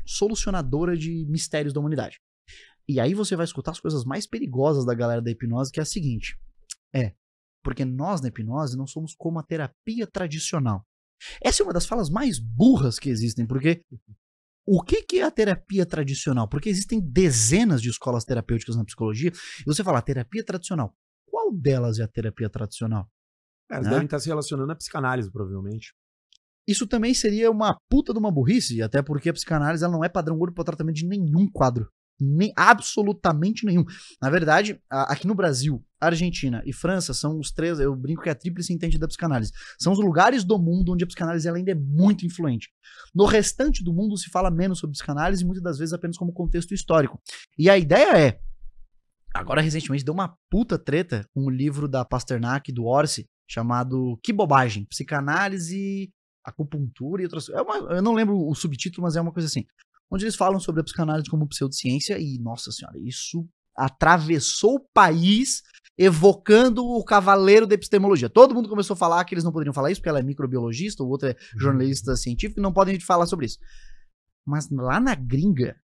solucionadora 0.07 0.97
de 0.97 1.27
mistérios 1.29 1.73
da 1.73 1.81
humanidade. 1.81 2.21
E 2.89 2.99
aí 2.99 3.15
você 3.15 3.37
vai 3.37 3.45
escutar 3.45 3.73
as 3.73 3.81
coisas 3.81 4.05
mais 4.05 4.27
perigosas 4.27 4.85
da 4.85 4.95
galera 4.95 5.23
da 5.23 5.31
hipnose, 5.31 5.71
que 5.71 5.81
é 5.81 5.83
a 5.83 5.87
seguinte: 5.87 6.37
é, 6.95 7.15
porque 7.63 7.85
nós 7.85 8.21
na 8.21 8.29
hipnose 8.29 8.77
não 8.77 8.87
somos 8.87 9.15
como 9.15 9.39
a 9.39 9.43
terapia 9.43 10.07
tradicional. 10.07 10.85
Essa 11.41 11.63
é 11.63 11.65
uma 11.65 11.73
das 11.73 11.87
falas 11.87 12.11
mais 12.11 12.39
burras 12.39 12.99
que 12.99 13.09
existem, 13.09 13.47
porque 13.47 13.85
o 14.67 14.83
que, 14.83 15.03
que 15.03 15.19
é 15.19 15.25
a 15.25 15.31
terapia 15.31 15.85
tradicional? 15.85 16.49
Porque 16.49 16.69
existem 16.69 17.01
dezenas 17.01 17.83
de 17.83 17.91
escolas 17.91 18.25
terapêuticas 18.25 18.77
na 18.77 18.85
psicologia, 18.85 19.31
e 19.31 19.65
você 19.65 19.83
fala, 19.83 20.01
terapia 20.01 20.45
tradicional. 20.45 20.95
Qual 21.27 21.53
delas 21.53 21.99
é 21.99 22.05
a 22.05 22.09
terapia 22.09 22.49
tradicional? 22.49 23.09
É, 23.71 23.77
eles 23.77 23.87
Né? 23.87 23.93
devem 23.93 24.05
estar 24.05 24.21
se 24.21 24.29
relacionando 24.29 24.71
à 24.71 24.77
psicanálise, 24.77 25.31
provavelmente. 25.31 25.95
Isso 26.67 26.87
também 26.87 27.13
seria 27.13 27.51
uma 27.51 27.77
puta 27.91 28.13
de 28.13 28.19
uma 28.19 28.31
burrice, 28.31 28.81
até 28.83 29.03
porque 29.03 29.29
a 29.29 29.33
psicanálise 29.33 29.83
ela 29.83 29.93
não 29.93 30.05
é 30.05 30.09
padrão 30.09 30.39
ouro 30.39 30.53
para 30.55 30.65
tratamento 30.65 30.97
de 30.97 31.07
nenhum 31.07 31.51
quadro. 31.51 31.91
Nem, 32.21 32.53
absolutamente 32.57 33.67
nenhum. 33.67 33.85
Na 34.21 34.31
verdade, 34.31 34.81
a- 34.91 35.13
aqui 35.13 35.27
no 35.27 35.35
Brasil, 35.35 35.85
Argentina 36.01 36.63
e 36.65 36.73
França 36.73 37.13
são 37.15 37.39
os 37.39 37.51
três, 37.51 37.81
eu 37.81 37.95
brinco 37.97 38.23
que 38.23 38.29
é 38.29 38.33
a 38.33 38.35
tríplice 38.35 38.73
entende 38.73 38.99
da 38.99 39.09
psicanálise. 39.09 39.53
São 39.79 39.93
os 39.93 39.99
lugares 39.99 40.45
do 40.45 40.59
mundo 40.59 40.93
onde 40.93 41.05
a 41.05 41.07
psicanálise 41.07 41.49
ainda 41.49 41.73
é 41.73 41.75
muito 41.75 42.25
influente. 42.27 42.69
No 43.15 43.25
restante 43.25 43.83
do 43.83 43.93
mundo 43.93 44.17
se 44.17 44.31
fala 44.31 44.51
menos 44.51 44.79
sobre 44.79 44.93
psicanálise, 44.95 45.45
muitas 45.45 45.63
das 45.63 45.79
vezes 45.79 45.93
apenas 45.93 46.17
como 46.17 46.33
contexto 46.33 46.73
histórico. 46.75 47.21
E 47.59 47.69
a 47.69 47.77
ideia 47.79 48.17
é, 48.19 48.39
agora 49.35 49.61
recentemente 49.61 50.05
deu 50.05 50.15
uma 50.15 50.37
puta 50.51 50.79
treta 50.79 51.27
com 51.35 51.45
um 51.47 51.51
livro 51.51 51.89
da 51.89 52.05
Pasternak 52.05 52.71
do 52.73 52.85
Orsi 52.85 53.29
chamado 53.49 54.19
Que 54.23 54.33
Bobagem, 54.33 54.85
Psicanálise 54.87 56.13
acupuntura 56.45 57.23
e 57.23 57.25
outras 57.25 57.49
é 57.51 57.63
uma, 57.63 57.77
Eu 57.95 58.03
não 58.03 58.15
lembro 58.15 58.37
o 58.37 58.55
subtítulo, 58.55 59.05
mas 59.05 59.15
é 59.17 59.21
uma 59.21 59.33
coisa 59.33 59.47
assim. 59.47 59.65
Onde 60.13 60.25
eles 60.25 60.37
falam 60.37 60.61
sobre 60.61 60.83
a 60.83 60.85
psicanálise 60.85 61.31
como 61.31 61.49
pseudociência 61.49 62.19
e, 62.19 62.39
nossa 62.39 62.71
senhora, 62.71 62.99
isso 62.99 63.49
atravessou 63.75 64.75
o 64.75 64.87
país 64.93 65.63
evocando 65.97 66.85
o 66.85 67.03
cavaleiro 67.03 67.67
da 67.67 67.75
epistemologia. 67.75 68.29
Todo 68.29 68.55
mundo 68.55 68.69
começou 68.69 68.93
a 68.93 68.97
falar 68.97 69.25
que 69.25 69.35
eles 69.35 69.45
não 69.45 69.53
poderiam 69.53 69.73
falar 69.73 69.91
isso, 69.91 70.01
porque 70.01 70.11
ela 70.11 70.19
é 70.19 70.23
microbiologista, 70.23 71.03
o 71.03 71.09
outro 71.09 71.29
é 71.29 71.37
jornalista 71.59 72.15
científico, 72.15 72.61
e 72.61 72.63
não 72.63 72.73
podem 72.73 73.01
falar 73.01 73.25
sobre 73.25 73.47
isso. 73.47 73.59
Mas 74.47 74.69
lá 74.71 75.01
na 75.01 75.15
gringa, 75.15 75.77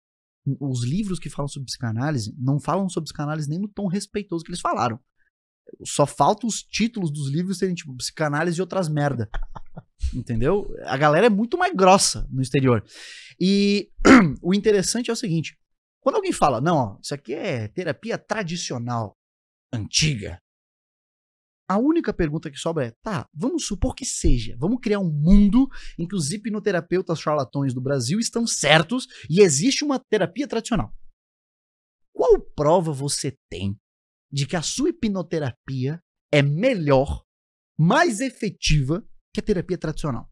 os 0.60 0.84
livros 0.84 1.18
que 1.18 1.30
falam 1.30 1.48
sobre 1.48 1.66
psicanálise 1.66 2.34
não 2.38 2.60
falam 2.60 2.88
sobre 2.88 3.06
psicanálise 3.06 3.48
nem 3.48 3.58
no 3.58 3.68
tom 3.68 3.86
respeitoso 3.86 4.44
que 4.44 4.50
eles 4.50 4.60
falaram. 4.60 5.00
Só 5.84 6.06
falta 6.06 6.46
os 6.46 6.62
títulos 6.62 7.10
dos 7.10 7.30
livros 7.30 7.58
serem 7.58 7.74
tipo 7.74 7.94
psicanálise 7.96 8.58
e 8.58 8.60
outras 8.60 8.88
merda. 8.88 9.30
Entendeu? 10.14 10.66
A 10.84 10.96
galera 10.96 11.26
é 11.26 11.30
muito 11.30 11.58
mais 11.58 11.74
grossa 11.74 12.26
no 12.30 12.40
exterior. 12.40 12.82
E 13.40 13.90
o 14.42 14.52
interessante 14.54 15.10
é 15.10 15.12
o 15.12 15.16
seguinte: 15.16 15.58
quando 16.00 16.16
alguém 16.16 16.32
fala, 16.32 16.60
não, 16.60 16.76
ó, 16.76 16.98
isso 17.02 17.14
aqui 17.14 17.34
é 17.34 17.68
terapia 17.68 18.18
tradicional, 18.18 19.16
antiga. 19.72 20.40
A 21.70 21.76
única 21.76 22.14
pergunta 22.14 22.50
que 22.50 22.56
sobra 22.56 22.86
é, 22.86 22.90
tá, 23.02 23.28
vamos 23.34 23.66
supor 23.66 23.94
que 23.94 24.04
seja. 24.04 24.56
Vamos 24.58 24.80
criar 24.80 25.00
um 25.00 25.12
mundo 25.12 25.68
em 25.98 26.08
que 26.08 26.16
os 26.16 26.32
hipnoterapeutas 26.32 27.20
charlatões 27.20 27.74
do 27.74 27.80
Brasil 27.80 28.18
estão 28.18 28.46
certos 28.46 29.06
e 29.28 29.42
existe 29.42 29.84
uma 29.84 29.98
terapia 29.98 30.48
tradicional. 30.48 30.90
Qual 32.10 32.40
prova 32.40 32.90
você 32.90 33.36
tem 33.50 33.78
de 34.32 34.46
que 34.46 34.56
a 34.56 34.62
sua 34.62 34.88
hipnoterapia 34.88 36.02
é 36.32 36.40
melhor, 36.40 37.22
mais 37.78 38.20
efetiva 38.20 39.06
que 39.32 39.40
a 39.40 39.42
terapia 39.42 39.76
tradicional? 39.76 40.26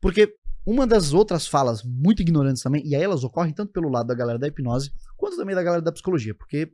Porque 0.00 0.34
uma 0.66 0.84
das 0.84 1.12
outras 1.12 1.46
falas 1.46 1.84
muito 1.84 2.20
ignorantes 2.20 2.62
também, 2.62 2.84
e 2.84 2.96
aí 2.96 3.02
elas 3.02 3.22
ocorrem 3.22 3.54
tanto 3.54 3.72
pelo 3.72 3.88
lado 3.88 4.08
da 4.08 4.14
galera 4.14 4.38
da 4.38 4.48
hipnose, 4.48 4.90
quanto 5.16 5.36
também 5.36 5.54
da 5.54 5.62
galera 5.62 5.80
da 5.80 5.92
psicologia, 5.92 6.34
porque 6.34 6.72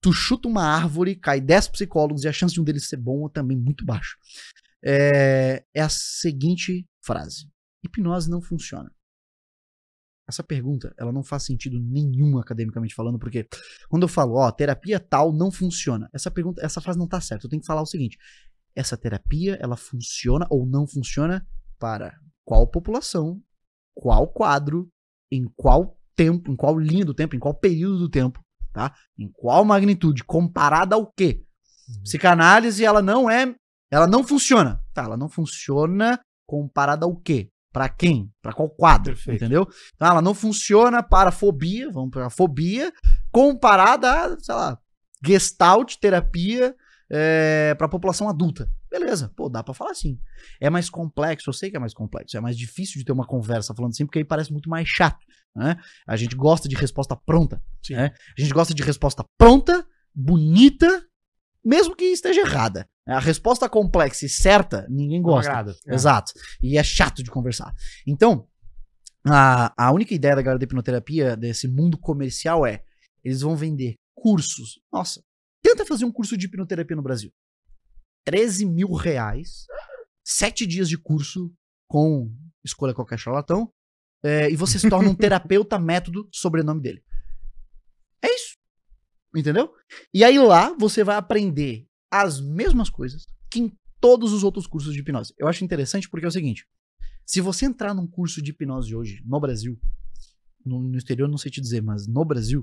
tu 0.00 0.12
chuta 0.12 0.48
uma 0.48 0.62
árvore, 0.62 1.14
cai 1.14 1.40
10 1.40 1.68
psicólogos 1.68 2.24
e 2.24 2.28
a 2.28 2.32
chance 2.32 2.54
de 2.54 2.60
um 2.60 2.64
deles 2.64 2.88
ser 2.88 2.96
bom 2.96 3.26
é 3.26 3.30
também 3.30 3.56
muito 3.56 3.84
baixa. 3.84 4.16
É, 4.82 5.62
é 5.74 5.82
a 5.82 5.88
seguinte 5.90 6.88
frase: 7.04 7.50
hipnose 7.84 8.30
não 8.30 8.40
funciona. 8.40 8.90
Essa 10.26 10.42
pergunta, 10.42 10.94
ela 10.98 11.10
não 11.10 11.22
faz 11.22 11.44
sentido 11.44 11.78
nenhum 11.80 12.38
academicamente 12.38 12.94
falando, 12.94 13.18
porque 13.18 13.48
quando 13.88 14.02
eu 14.02 14.08
falo, 14.08 14.34
ó, 14.34 14.50
terapia 14.50 15.00
tal 15.00 15.32
não 15.32 15.50
funciona, 15.50 16.08
essa 16.12 16.30
pergunta, 16.30 16.64
essa 16.64 16.82
frase 16.82 16.98
não 16.98 17.08
tá 17.08 17.20
certa. 17.20 17.46
Eu 17.46 17.50
tenho 17.50 17.60
que 17.60 17.66
falar 17.66 17.82
o 17.82 17.86
seguinte: 17.86 18.18
essa 18.74 18.96
terapia, 18.96 19.58
ela 19.60 19.76
funciona 19.76 20.46
ou 20.48 20.64
não 20.64 20.86
funciona 20.86 21.46
para 21.78 22.18
qual 22.48 22.66
população, 22.66 23.42
qual 23.94 24.26
quadro, 24.26 24.88
em 25.30 25.44
qual 25.54 25.98
tempo, 26.16 26.50
em 26.50 26.56
qual 26.56 26.78
linha 26.78 27.04
do 27.04 27.12
tempo, 27.12 27.36
em 27.36 27.38
qual 27.38 27.52
período 27.52 27.98
do 27.98 28.08
tempo, 28.08 28.40
tá? 28.72 28.94
Em 29.18 29.28
qual 29.30 29.66
magnitude, 29.66 30.24
comparada 30.24 30.96
ao 30.96 31.12
quê? 31.12 31.44
Psicanálise, 32.02 32.82
ela 32.82 33.02
não 33.02 33.30
é, 33.30 33.54
ela 33.90 34.06
não 34.06 34.24
funciona. 34.24 34.82
Tá, 34.94 35.02
ela 35.02 35.16
não 35.18 35.28
funciona 35.28 36.18
comparada 36.46 37.04
ao 37.04 37.14
quê? 37.16 37.50
Pra 37.70 37.86
quem? 37.86 38.32
Pra 38.40 38.54
qual 38.54 38.70
quadro, 38.70 39.12
Perfeito. 39.12 39.44
entendeu? 39.44 39.68
Então 39.94 40.08
ela 40.08 40.22
não 40.22 40.32
funciona 40.32 41.02
para 41.02 41.30
fobia, 41.30 41.92
vamos 41.92 42.08
para 42.10 42.30
fobia, 42.30 42.90
comparada 43.30 44.10
a, 44.10 44.40
sei 44.40 44.54
lá, 44.54 44.78
gestalt, 45.22 45.96
terapia 45.96 46.74
é, 47.10 47.74
para 47.74 47.90
população 47.90 48.26
adulta. 48.26 48.70
Beleza, 48.90 49.32
pô, 49.36 49.48
dá 49.48 49.62
pra 49.62 49.74
falar 49.74 49.90
assim. 49.90 50.18
É 50.60 50.70
mais 50.70 50.88
complexo, 50.88 51.48
eu 51.48 51.54
sei 51.54 51.70
que 51.70 51.76
é 51.76 51.80
mais 51.80 51.92
complexo, 51.92 52.36
é 52.36 52.40
mais 52.40 52.56
difícil 52.56 52.98
de 52.98 53.04
ter 53.04 53.12
uma 53.12 53.26
conversa 53.26 53.74
falando 53.74 53.92
assim, 53.92 54.06
porque 54.06 54.18
aí 54.18 54.24
parece 54.24 54.50
muito 54.50 54.68
mais 54.68 54.88
chato, 54.88 55.24
né? 55.54 55.76
A 56.06 56.16
gente 56.16 56.34
gosta 56.34 56.68
de 56.68 56.74
resposta 56.74 57.14
pronta, 57.14 57.62
Sim. 57.84 57.94
né? 57.94 58.12
A 58.36 58.40
gente 58.40 58.52
gosta 58.52 58.72
de 58.74 58.82
resposta 58.82 59.24
pronta, 59.36 59.86
bonita, 60.14 61.04
mesmo 61.64 61.94
que 61.94 62.04
esteja 62.06 62.40
errada. 62.40 62.88
A 63.06 63.18
resposta 63.18 63.68
complexa 63.68 64.26
e 64.26 64.28
certa, 64.28 64.86
ninguém 64.88 65.22
gosta. 65.22 65.50
agrada. 65.50 65.76
É. 65.86 65.94
Exato. 65.94 66.32
E 66.62 66.76
é 66.76 66.82
chato 66.82 67.22
de 67.22 67.30
conversar. 67.30 67.74
Então, 68.06 68.46
a, 69.26 69.72
a 69.76 69.92
única 69.92 70.14
ideia 70.14 70.36
da 70.36 70.42
galera 70.42 70.58
da 70.58 70.64
hipnoterapia, 70.64 71.36
desse 71.36 71.66
mundo 71.68 71.98
comercial, 71.98 72.66
é: 72.66 72.82
eles 73.24 73.40
vão 73.40 73.56
vender 73.56 73.94
cursos. 74.14 74.80
Nossa, 74.92 75.22
tenta 75.62 75.86
fazer 75.86 76.04
um 76.04 76.12
curso 76.12 76.36
de 76.36 76.46
hipnoterapia 76.46 76.96
no 76.96 77.02
Brasil. 77.02 77.32
13 78.28 78.66
mil 78.66 78.92
reais, 78.92 79.66
sete 80.22 80.66
dias 80.66 80.86
de 80.86 80.98
curso 80.98 81.50
com 81.88 82.30
escolha 82.62 82.92
qualquer 82.92 83.18
charlatão, 83.18 83.72
é, 84.22 84.50
e 84.50 84.54
você 84.54 84.78
se 84.78 84.90
torna 84.90 85.08
um 85.08 85.14
terapeuta 85.16 85.78
método, 85.78 86.28
sobrenome 86.30 86.82
dele. 86.82 87.02
É 88.20 88.28
isso. 88.34 88.58
Entendeu? 89.34 89.72
E 90.12 90.22
aí 90.22 90.38
lá 90.38 90.76
você 90.78 91.02
vai 91.02 91.16
aprender 91.16 91.86
as 92.10 92.38
mesmas 92.38 92.90
coisas 92.90 93.24
que 93.50 93.60
em 93.60 93.72
todos 93.98 94.34
os 94.34 94.44
outros 94.44 94.66
cursos 94.66 94.92
de 94.92 95.00
hipnose. 95.00 95.32
Eu 95.38 95.48
acho 95.48 95.64
interessante 95.64 96.06
porque 96.06 96.26
é 96.26 96.28
o 96.28 96.32
seguinte: 96.32 96.66
se 97.24 97.40
você 97.40 97.64
entrar 97.64 97.94
num 97.94 98.06
curso 98.06 98.42
de 98.42 98.50
hipnose 98.50 98.94
hoje 98.94 99.22
no 99.24 99.40
Brasil, 99.40 99.80
no, 100.66 100.82
no 100.82 100.98
exterior 100.98 101.30
não 101.30 101.38
sei 101.38 101.50
te 101.50 101.62
dizer, 101.62 101.80
mas 101.80 102.06
no 102.06 102.26
Brasil, 102.26 102.62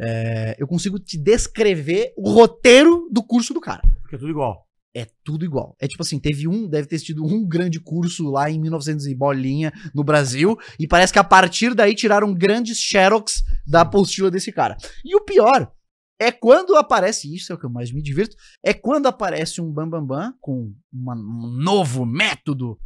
é, 0.00 0.56
eu 0.58 0.66
consigo 0.66 0.98
te 0.98 1.16
descrever 1.16 2.12
o 2.16 2.28
roteiro 2.28 3.08
do 3.12 3.22
curso 3.22 3.54
do 3.54 3.60
cara. 3.60 3.82
Porque 4.02 4.16
é 4.16 4.18
tudo 4.18 4.30
igual. 4.30 4.65
É 4.98 5.06
tudo 5.22 5.44
igual. 5.44 5.76
É 5.78 5.86
tipo 5.86 6.02
assim, 6.02 6.18
teve 6.18 6.48
um, 6.48 6.66
deve 6.66 6.88
ter 6.88 6.98
tido 7.00 7.22
um 7.22 7.46
grande 7.46 7.78
curso 7.78 8.30
lá 8.30 8.50
em 8.50 8.58
1900 8.58 9.06
e 9.06 9.14
bolinha 9.14 9.70
no 9.94 10.02
Brasil, 10.02 10.56
e 10.80 10.88
parece 10.88 11.12
que 11.12 11.18
a 11.18 11.24
partir 11.24 11.74
daí 11.74 11.94
tiraram 11.94 12.32
grandes 12.32 12.78
xerox 12.78 13.42
da 13.66 13.82
apostila 13.82 14.30
desse 14.30 14.50
cara. 14.50 14.74
E 15.04 15.14
o 15.14 15.22
pior 15.22 15.70
é 16.18 16.32
quando 16.32 16.74
aparece, 16.76 17.32
isso 17.34 17.52
é 17.52 17.54
o 17.54 17.58
que 17.58 17.66
eu 17.66 17.70
mais 17.70 17.92
me 17.92 18.00
divirto, 18.00 18.34
é 18.64 18.72
quando 18.72 19.06
aparece 19.06 19.60
um 19.60 19.70
bambambam 19.70 20.06
bam, 20.06 20.30
bam, 20.30 20.34
com 20.40 20.74
uma- 20.90 21.14
um 21.14 21.46
novo 21.62 22.06
método 22.06 22.78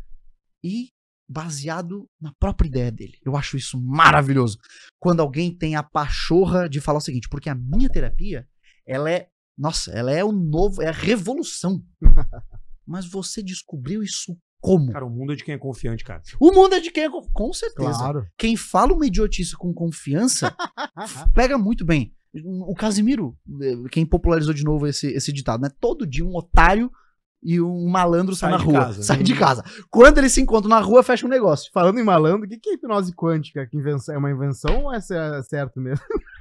e 0.65 0.89
baseado 1.29 2.09
na 2.21 2.33
própria 2.41 2.67
ideia 2.67 2.91
dele. 2.91 3.17
Eu 3.25 3.37
acho 3.37 3.57
isso 3.57 3.81
maravilhoso. 3.81 4.59
Quando 4.99 5.21
alguém 5.21 5.57
tem 5.57 5.77
a 5.77 5.83
pachorra 5.85 6.69
de 6.69 6.81
falar 6.81 6.99
o 6.99 7.01
seguinte, 7.01 7.29
porque 7.31 7.49
a 7.49 7.55
minha 7.55 7.89
terapia, 7.89 8.49
ela 8.85 9.09
é, 9.09 9.29
nossa, 9.61 9.91
ela 9.93 10.11
é 10.11 10.25
o 10.25 10.33
novo, 10.33 10.83
é 10.83 10.89
a 10.89 10.93
revolução. 10.93 11.83
Mas 12.87 13.07
você 13.07 13.43
descobriu 13.43 14.03
isso 14.03 14.37
como? 14.61 14.91
Cara, 14.93 15.07
o 15.07 15.11
mundo 15.11 15.33
é 15.33 15.37
de 15.37 15.45
quem 15.45 15.55
é 15.55 15.59
confiante, 15.59 16.03
cara. 16.05 16.23
O 16.41 16.51
mundo 16.53 16.75
é 16.75 16.81
de 16.81 16.91
quem 16.91 17.05
é, 17.05 17.11
co- 17.11 17.27
com 17.33 17.53
certeza. 17.53 17.99
Claro. 17.99 18.27
Quem 18.37 18.57
fala 18.57 18.93
uma 18.93 19.07
idiotice 19.07 19.57
com 19.57 19.73
confiança 19.73 20.55
pega 21.35 21.57
muito 21.57 21.85
bem. 21.85 22.13
O 22.35 22.75
Casimiro, 22.75 23.37
eh, 23.61 23.89
quem 23.91 24.07
popularizou 24.07 24.55
de 24.55 24.63
novo 24.65 24.87
esse, 24.87 25.09
esse 25.09 25.33
ditado, 25.33 25.63
né? 25.63 25.71
Todo 25.81 26.07
dia 26.07 26.25
um 26.25 26.35
otário 26.37 26.91
e 27.43 27.61
um 27.61 27.89
malandro 27.89 28.37
sai, 28.37 28.51
Sai 28.51 28.59
na 28.59 28.65
rua. 28.65 28.85
casa. 28.85 29.03
Sai 29.03 29.23
de 29.23 29.35
casa. 29.35 29.65
Quando 29.91 30.19
eles 30.19 30.33
se 30.33 30.41
encontram 30.41 30.69
na 30.69 30.79
rua, 30.81 31.03
fecha 31.03 31.27
um 31.27 31.31
negócio. 31.31 31.71
Falando 31.73 31.99
em 31.99 32.05
malandro, 32.05 32.47
o 32.47 32.49
que 32.49 32.59
que 32.59 32.71
é 32.71 32.75
hipnose 32.75 33.13
quântica? 33.15 33.67
Que 33.67 33.77
invenção, 33.79 34.15
é 34.15 34.19
uma 34.19 34.31
invenção 34.31 34.85
ou 34.85 34.93
é 34.95 35.01
cer- 35.01 35.43
certo 35.45 35.81
mesmo? 35.81 36.05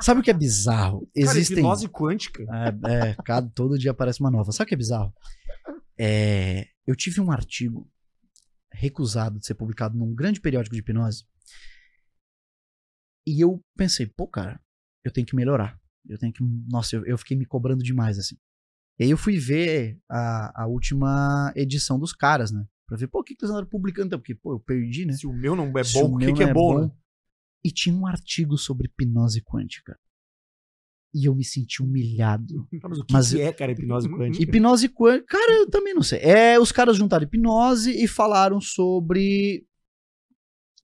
Sabe 0.00 0.20
o 0.20 0.22
que 0.22 0.30
é 0.30 0.34
bizarro? 0.34 1.00
Cara, 1.00 1.10
Existem. 1.14 1.58
hipnose 1.58 1.88
quântica. 1.88 2.42
É, 2.42 3.10
é, 3.10 3.16
cada, 3.24 3.48
todo 3.50 3.78
dia 3.78 3.92
aparece 3.92 4.20
uma 4.20 4.30
nova. 4.30 4.52
Sabe 4.52 4.66
o 4.66 4.68
que 4.68 4.74
é 4.74 4.78
bizarro? 4.78 5.12
É, 5.98 6.66
eu 6.86 6.94
tive 6.94 7.20
um 7.20 7.30
artigo 7.30 7.90
recusado 8.72 9.38
de 9.38 9.46
ser 9.46 9.54
publicado 9.54 9.96
num 9.96 10.14
grande 10.14 10.40
periódico 10.40 10.74
de 10.74 10.80
hipnose. 10.80 11.24
E 13.26 13.42
eu 13.42 13.64
pensei, 13.76 14.06
pô, 14.06 14.28
cara, 14.28 14.60
eu 15.04 15.10
tenho 15.10 15.26
que 15.26 15.36
melhorar. 15.36 15.78
Eu 16.06 16.18
tenho 16.18 16.32
que. 16.32 16.42
Nossa, 16.68 16.96
eu, 16.96 17.06
eu 17.06 17.16
fiquei 17.16 17.36
me 17.36 17.46
cobrando 17.46 17.82
demais, 17.82 18.18
assim. 18.18 18.36
E 18.98 19.04
aí 19.04 19.10
eu 19.10 19.16
fui 19.16 19.38
ver 19.38 19.98
a, 20.08 20.62
a 20.62 20.66
última 20.66 21.52
edição 21.56 21.98
dos 21.98 22.12
caras, 22.12 22.52
né? 22.52 22.64
Pra 22.86 22.98
ver, 22.98 23.08
pô, 23.08 23.20
o 23.20 23.24
que, 23.24 23.34
que 23.34 23.44
eles 23.44 23.50
andaram 23.50 23.66
publicando? 23.66 24.18
Porque, 24.18 24.34
pô, 24.34 24.52
eu 24.52 24.60
perdi, 24.60 25.06
né? 25.06 25.14
Se 25.14 25.26
o 25.26 25.32
meu 25.32 25.56
não 25.56 25.72
é 25.78 25.84
Se 25.84 25.94
bom, 25.94 26.14
o 26.14 26.18
que, 26.18 26.30
não 26.30 26.42
é 26.42 26.52
bom, 26.52 26.80
né? 26.82 26.90
E 27.64 27.70
tinha 27.70 27.96
um 27.96 28.06
artigo 28.06 28.58
sobre 28.58 28.86
hipnose 28.88 29.42
quântica. 29.42 29.98
E 31.14 31.26
eu 31.28 31.34
me 31.34 31.44
senti 31.44 31.82
humilhado. 31.82 32.66
Mas 32.82 32.98
o 32.98 33.04
que, 33.04 33.12
Mas- 33.12 33.30
que 33.32 33.40
é, 33.40 33.52
cara, 33.52 33.72
hipnose 33.72 34.08
quântica? 34.08 34.42
Hipnose 34.42 34.88
quântica. 34.88 35.26
Cara, 35.38 35.52
eu 35.52 35.70
também 35.70 35.94
não 35.94 36.02
sei. 36.02 36.18
É, 36.20 36.58
os 36.58 36.72
caras 36.72 36.96
juntaram 36.96 37.24
hipnose 37.24 37.90
e 37.90 38.06
falaram 38.06 38.60
sobre 38.60 39.64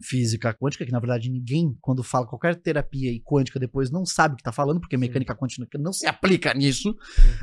física 0.02 0.54
quântica, 0.54 0.84
que 0.84 0.92
na 0.92 1.00
verdade 1.00 1.30
ninguém, 1.30 1.76
quando 1.80 2.02
fala 2.02 2.26
qualquer 2.26 2.56
terapia 2.56 3.10
e 3.10 3.20
quântica 3.20 3.58
depois, 3.58 3.90
não 3.90 4.04
sabe 4.04 4.34
o 4.34 4.36
que 4.36 4.42
tá 4.42 4.52
falando, 4.52 4.80
porque 4.80 4.96
mecânica 4.96 5.34
quântica 5.34 5.78
não 5.78 5.92
se 5.92 6.06
aplica 6.06 6.52
nisso. 6.54 6.94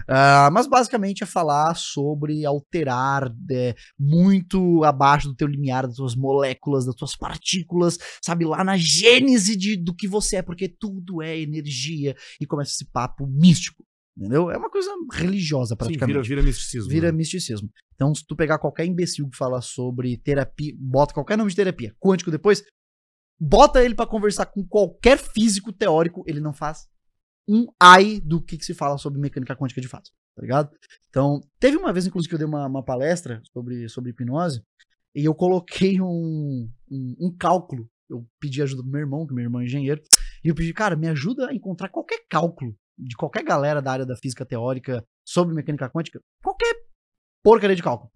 Ah, 0.07 0.49
mas 0.51 0.67
basicamente 0.67 1.23
é 1.23 1.27
falar 1.27 1.75
sobre 1.75 2.45
alterar 2.45 3.33
é, 3.51 3.75
muito 3.99 4.83
abaixo 4.83 5.29
do 5.29 5.35
teu 5.35 5.47
limiar, 5.47 5.87
das 5.87 5.97
tuas 5.97 6.15
moléculas, 6.15 6.85
das 6.85 6.95
tuas 6.95 7.15
partículas, 7.15 7.97
sabe, 8.21 8.45
lá 8.45 8.63
na 8.63 8.77
gênese 8.77 9.55
de, 9.55 9.75
do 9.75 9.93
que 9.93 10.07
você 10.07 10.37
é, 10.37 10.41
porque 10.41 10.67
tudo 10.67 11.21
é 11.21 11.37
energia, 11.39 12.15
e 12.39 12.45
começa 12.45 12.71
esse 12.71 12.85
papo 12.91 13.27
místico. 13.27 13.86
Entendeu? 14.17 14.49
É 14.49 14.57
uma 14.57 14.69
coisa 14.69 14.89
religiosa, 15.13 15.75
Sim, 15.75 15.77
praticamente 15.77 16.15
vira, 16.15 16.23
vira 16.23 16.41
misticismo. 16.41 16.89
vira 16.89 17.11
né? 17.11 17.17
misticismo. 17.17 17.69
Então, 17.93 18.13
se 18.15 18.25
tu 18.25 18.35
pegar 18.35 18.57
qualquer 18.57 18.85
imbecil 18.85 19.29
que 19.29 19.37
fala 19.37 19.61
sobre 19.61 20.17
terapia, 20.17 20.73
bota 20.75 21.13
qualquer 21.13 21.37
nome 21.37 21.51
de 21.51 21.55
terapia, 21.55 21.95
quântico 21.99 22.31
depois, 22.31 22.63
bota 23.39 23.83
ele 23.83 23.93
pra 23.93 24.07
conversar 24.07 24.47
com 24.47 24.65
qualquer 24.67 25.19
físico 25.19 25.71
teórico, 25.71 26.23
ele 26.25 26.39
não 26.39 26.51
faz 26.51 26.87
um 27.47 27.67
ai 27.79 28.19
do 28.19 28.41
que, 28.41 28.57
que 28.57 28.65
se 28.65 28.73
fala 28.73 28.97
sobre 28.97 29.19
mecânica 29.19 29.55
quântica 29.55 29.79
de 29.79 29.87
fato, 29.87 30.09
tá 30.35 30.41
ligado? 30.41 30.71
Então, 31.09 31.39
teve 31.59 31.77
uma 31.77 31.93
vez, 31.93 32.07
inclusive, 32.07 32.29
que 32.29 32.35
eu 32.35 32.39
dei 32.39 32.47
uma, 32.47 32.65
uma 32.65 32.83
palestra 32.83 33.39
sobre, 33.53 33.87
sobre 33.87 34.09
hipnose, 34.09 34.63
e 35.15 35.25
eu 35.25 35.35
coloquei 35.35 36.01
um, 36.01 36.69
um, 36.91 37.15
um 37.19 37.35
cálculo. 37.37 37.87
Eu 38.09 38.27
pedi 38.39 38.61
ajuda 38.61 38.81
do 38.81 38.89
meu 38.89 38.99
irmão, 38.99 39.27
que 39.27 39.33
meu 39.33 39.43
irmão 39.43 39.61
é 39.61 39.65
engenheiro, 39.65 40.01
e 40.43 40.47
eu 40.47 40.55
pedi, 40.55 40.73
cara, 40.73 40.95
me 40.95 41.07
ajuda 41.07 41.49
a 41.49 41.53
encontrar 41.53 41.89
qualquer 41.89 42.25
cálculo 42.27 42.75
de 42.97 43.15
qualquer 43.15 43.43
galera 43.43 43.81
da 43.81 43.91
área 43.91 44.05
da 44.05 44.15
física 44.15 44.45
teórica 44.45 45.05
sobre 45.25 45.53
mecânica 45.53 45.89
quântica, 45.89 46.19
qualquer 46.43 46.75
porcaria 47.43 47.75
de 47.75 47.83
cálculo. 47.83 48.11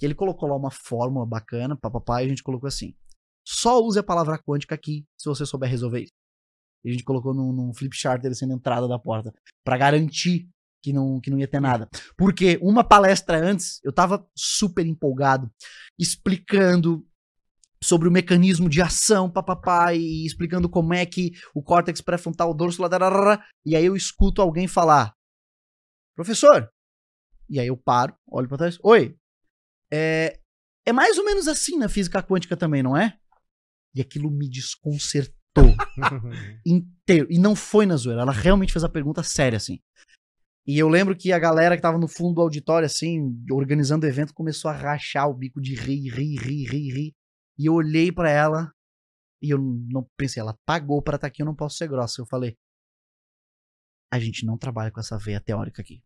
E 0.00 0.04
ele 0.04 0.14
colocou 0.14 0.48
lá 0.48 0.56
uma 0.56 0.70
fórmula 0.70 1.26
bacana, 1.26 1.76
papapá, 1.76 2.22
e 2.22 2.26
a 2.26 2.28
gente 2.28 2.42
colocou 2.42 2.68
assim: 2.68 2.94
só 3.46 3.80
use 3.82 3.98
a 3.98 4.02
palavra 4.02 4.38
quântica 4.38 4.74
aqui 4.74 5.04
se 5.16 5.28
você 5.28 5.46
souber 5.46 5.70
resolver 5.70 6.00
isso. 6.00 6.12
E 6.84 6.90
a 6.90 6.92
gente 6.92 7.04
colocou 7.04 7.34
num, 7.34 7.52
num 7.52 7.74
flip 7.74 7.96
chart 7.96 8.20
dele 8.20 8.34
sendo 8.34 8.52
entrada 8.52 8.86
da 8.86 8.98
porta, 8.98 9.32
Pra 9.64 9.76
garantir 9.76 10.48
que 10.82 10.92
não, 10.92 11.20
que 11.20 11.30
não 11.30 11.38
ia 11.38 11.48
ter 11.48 11.60
nada. 11.60 11.88
Porque 12.16 12.58
uma 12.62 12.84
palestra 12.84 13.38
antes, 13.38 13.80
eu 13.82 13.92
tava 13.92 14.24
super 14.36 14.86
empolgado, 14.86 15.50
explicando 15.98 17.07
sobre 17.82 18.08
o 18.08 18.12
mecanismo 18.12 18.68
de 18.68 18.82
ação, 18.82 19.30
papapá, 19.30 19.94
e 19.94 20.26
explicando 20.26 20.68
como 20.68 20.92
é 20.94 21.06
que 21.06 21.32
o 21.54 21.62
córtex 21.62 22.00
pré-frontal, 22.00 22.50
o 22.50 22.54
dorso 22.54 22.82
lateral, 22.82 23.38
e 23.64 23.76
aí 23.76 23.86
eu 23.86 23.96
escuto 23.96 24.42
alguém 24.42 24.66
falar, 24.66 25.14
professor, 26.16 26.68
e 27.48 27.60
aí 27.60 27.68
eu 27.68 27.76
paro, 27.76 28.16
olho 28.26 28.48
pra 28.48 28.58
trás, 28.58 28.78
oi, 28.82 29.16
é, 29.92 30.40
é 30.86 30.92
mais 30.92 31.18
ou 31.18 31.24
menos 31.24 31.46
assim 31.46 31.78
na 31.78 31.88
física 31.88 32.22
quântica 32.22 32.56
também, 32.56 32.82
não 32.82 32.96
é? 32.96 33.16
E 33.94 34.00
aquilo 34.00 34.30
me 34.30 34.48
desconcertou 34.48 35.36
inteiro, 36.66 37.28
e 37.30 37.38
não 37.38 37.54
foi 37.54 37.86
na 37.86 37.96
zoeira, 37.96 38.22
ela 38.22 38.32
realmente 38.32 38.72
fez 38.72 38.84
a 38.84 38.88
pergunta 38.88 39.22
séria, 39.22 39.56
assim. 39.56 39.78
E 40.66 40.78
eu 40.78 40.86
lembro 40.86 41.16
que 41.16 41.32
a 41.32 41.38
galera 41.38 41.76
que 41.76 41.80
tava 41.80 41.96
no 41.96 42.06
fundo 42.06 42.34
do 42.34 42.40
auditório, 42.42 42.84
assim, 42.84 43.42
organizando 43.50 44.04
o 44.04 44.08
evento, 44.08 44.34
começou 44.34 44.70
a 44.70 44.74
rachar 44.74 45.26
o 45.26 45.32
bico 45.32 45.62
de 45.62 45.74
rir, 45.74 46.10
rir, 46.10 46.36
rir, 46.36 46.68
rir, 46.68 46.92
rir. 46.92 47.14
E 47.58 47.66
eu 47.66 47.74
olhei 47.74 48.12
pra 48.12 48.30
ela 48.30 48.72
e 49.42 49.50
eu 49.50 49.58
não 49.58 50.06
pensei, 50.16 50.40
ela 50.40 50.56
pagou 50.66 51.02
pra 51.02 51.16
estar 51.16 51.26
aqui, 51.26 51.42
eu 51.42 51.46
não 51.46 51.54
posso 51.54 51.76
ser 51.76 51.88
grossa. 51.88 52.20
Eu 52.20 52.26
falei, 52.26 52.56
a 54.12 54.18
gente 54.18 54.44
não 54.46 54.56
trabalha 54.56 54.90
com 54.90 55.00
essa 55.00 55.18
veia 55.18 55.40
teórica 55.40 55.82
aqui. 55.82 56.02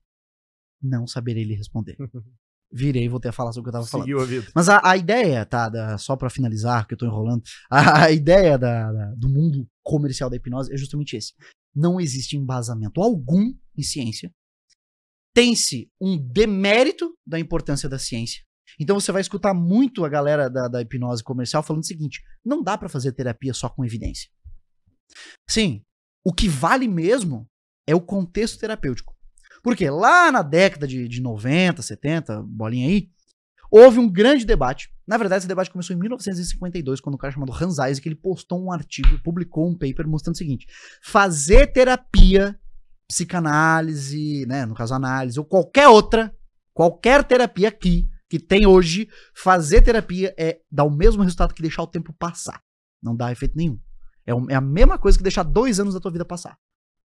Não 0.83 1.07
saberei 1.07 1.45
lhe 1.45 1.55
responder. 1.55 1.97
Virei 2.75 3.05
e 3.05 3.09
voltei 3.09 3.29
a 3.29 3.33
falar 3.35 3.53
sobre 3.53 3.69
o 3.69 3.71
que 3.71 3.77
eu 3.77 3.81
tava 3.81 3.87
falando. 3.87 4.07
Seguiu 4.07 4.21
a 4.21 4.25
vida. 4.25 4.51
Mas 4.55 4.67
a, 4.71 4.81
a 4.83 4.97
ideia, 4.97 5.45
tá, 5.45 5.69
da- 5.69 5.99
só 5.99 6.17
pra 6.17 6.31
finalizar, 6.31 6.87
que 6.87 6.95
eu 6.95 6.99
tô 6.99 7.05
enrolando, 7.05 7.43
a, 7.71 8.05
a 8.05 8.11
ideia 8.11 8.57
da- 8.59 8.91
da- 8.91 9.15
do 9.15 9.29
mundo 9.29 9.69
comercial 9.85 10.31
da 10.31 10.37
hipnose 10.37 10.73
é 10.73 10.77
justamente 10.79 11.15
esse. 11.15 11.35
Não 11.75 12.01
existe 12.01 12.35
embasamento 12.35 13.03
algum 13.03 13.53
em 13.77 13.83
ciência. 13.83 14.33
Tem-se 15.35 15.91
um 16.01 16.17
demérito 16.17 17.15
da 17.27 17.39
importância 17.39 17.89
da 17.91 17.99
ciência. 17.99 18.43
Então 18.79 18.99
você 18.99 19.13
vai 19.13 19.21
escutar 19.21 19.55
muito 19.55 20.05
a 20.05 20.09
galera 20.09 20.49
da, 20.49 20.69
da 20.69 20.81
hipnose 20.81 21.23
comercial 21.23 21.63
falando 21.63 21.83
o 21.83 21.87
seguinte: 21.87 22.23
não 22.45 22.63
dá 22.63 22.77
pra 22.77 22.89
fazer 22.89 23.13
terapia 23.13 23.53
só 23.55 23.69
com 23.69 23.85
evidência. 23.85 24.29
Sim, 25.49 25.83
o 26.25 26.33
que 26.33 26.49
vale 26.49 26.89
mesmo 26.89 27.49
é 27.87 27.95
o 27.95 28.01
contexto 28.01 28.59
terapêutico. 28.59 29.15
Porque 29.63 29.89
lá 29.89 30.33
na 30.33 30.43
década 30.43 30.87
de, 30.87 31.07
de 31.07 31.21
90, 31.21 31.83
70, 31.83 32.43
bolinha 32.43 32.89
aí, 32.89 33.09
houve 33.71 33.99
um 33.99 34.11
grande 34.11 34.45
debate. 34.45 34.91
Na 35.07 35.17
verdade, 35.17 35.41
esse 35.41 35.49
debate 35.49 35.71
começou 35.71 35.95
em 35.95 35.99
1952, 35.99 37.01
quando 37.01 37.15
um 37.15 37.19
cara 37.19 37.33
chamado 37.33 37.53
Hans 37.53 37.75
Isaac 37.75 38.03
ele 38.07 38.15
postou 38.15 38.63
um 38.63 38.73
artigo, 38.73 39.21
publicou 39.23 39.69
um 39.69 39.77
paper 39.77 40.07
mostrando 40.09 40.35
o 40.35 40.39
seguinte: 40.39 40.67
fazer 41.03 41.73
terapia, 41.73 42.59
psicanálise, 43.07 44.47
né, 44.47 44.65
no 44.67 44.75
caso 44.75 44.95
análise, 44.95 45.39
ou 45.39 45.45
qualquer 45.45 45.89
outra, 45.89 46.35
qualquer 46.73 47.25
terapia 47.25 47.69
aqui 47.69 48.09
que 48.33 48.39
tem 48.39 48.67
hoje, 48.67 49.11
fazer 49.35 49.83
terapia 49.83 50.35
é 50.39 50.59
dar 50.71 50.85
o 50.85 50.91
mesmo 50.91 51.23
resultado 51.23 51.53
que 51.53 51.61
deixar 51.61 51.83
o 51.83 51.87
tempo 51.87 52.15
passar. 52.15 52.63
Não 53.03 53.15
dá 53.15 53.31
efeito 53.31 53.55
nenhum. 53.55 53.79
É, 54.25 54.35
um- 54.35 54.49
é 54.49 54.55
a 54.55 54.61
mesma 54.61 54.97
coisa 54.99 55.19
que 55.19 55.23
deixar 55.23 55.43
dois 55.43 55.79
anos 55.79 55.93
da 55.93 56.01
tua 56.01 56.11
vida 56.11 56.25
passar. 56.25 56.57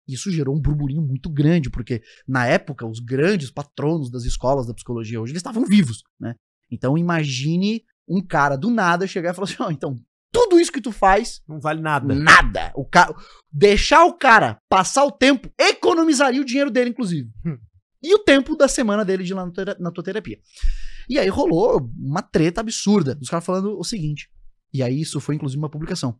Isso 0.08 0.28
gerou 0.28 0.56
um 0.56 0.60
burburinho 0.60 1.00
muito 1.02 1.30
grande, 1.30 1.70
porque 1.70 2.02
na 2.26 2.48
época 2.48 2.84
os 2.84 2.98
grandes 2.98 3.48
patronos 3.48 4.10
das 4.10 4.24
escolas 4.24 4.66
da 4.66 4.74
psicologia 4.74 5.20
hoje 5.20 5.30
eles 5.30 5.38
estavam 5.38 5.64
vivos, 5.64 6.02
né? 6.18 6.34
Então 6.68 6.98
imagine 6.98 7.84
um 8.08 8.20
cara 8.20 8.56
do 8.56 8.68
nada 8.68 9.06
chegar 9.06 9.30
e 9.30 9.34
falar 9.36 9.44
assim: 9.46 9.62
ó, 9.62 9.70
então 9.70 10.00
tudo 10.32 10.58
isso 10.58 10.72
que 10.72 10.80
tu 10.80 10.90
faz, 10.90 11.40
Não 11.46 11.60
vale 11.60 11.80
nada. 11.80 12.12
nada. 12.12 12.72
O 12.74 12.84
ca... 12.84 13.14
Deixar 13.52 14.04
o 14.04 14.14
cara 14.14 14.58
passar 14.68 15.04
o 15.04 15.12
tempo 15.12 15.48
economizaria 15.56 16.40
o 16.40 16.44
dinheiro 16.44 16.72
dele, 16.72 16.90
inclusive. 16.90 17.30
Hum. 17.46 17.56
E 18.02 18.12
o 18.14 18.18
tempo 18.18 18.56
da 18.56 18.66
semana 18.66 19.04
dele 19.04 19.22
de 19.22 19.32
ir 19.32 19.34
lá 19.34 19.48
na 19.78 19.90
tua 19.92 20.02
terapia. 20.04 20.38
E 21.08 21.18
aí 21.18 21.28
rolou 21.28 21.90
uma 21.96 22.22
treta 22.22 22.60
absurda. 22.60 23.18
Os 23.20 23.28
caras 23.28 23.44
falando 23.44 23.78
o 23.78 23.84
seguinte. 23.84 24.30
E 24.72 24.82
aí 24.82 25.00
isso 25.00 25.20
foi 25.20 25.34
inclusive 25.34 25.58
uma 25.58 25.70
publicação. 25.70 26.18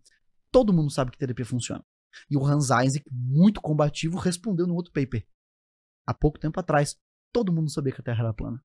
Todo 0.51 0.72
mundo 0.72 0.91
sabe 0.91 1.11
que 1.11 1.18
terapia 1.18 1.45
funciona. 1.45 1.85
E 2.30 2.37
o 2.37 2.45
Hans 2.45 2.64
Isaac, 2.64 3.05
muito 3.11 3.61
combativo, 3.61 4.18
respondeu 4.18 4.66
no 4.66 4.74
outro 4.74 4.93
paper. 4.93 5.26
Há 6.07 6.14
pouco 6.14 6.39
tempo 6.39 6.61
atrás, 6.61 6.97
todo 7.32 7.53
mundo 7.53 7.70
sabia 7.70 7.93
que 7.93 8.01
a 8.01 8.05
Terra 8.05 8.20
era 8.20 8.35
plana. 8.35 8.62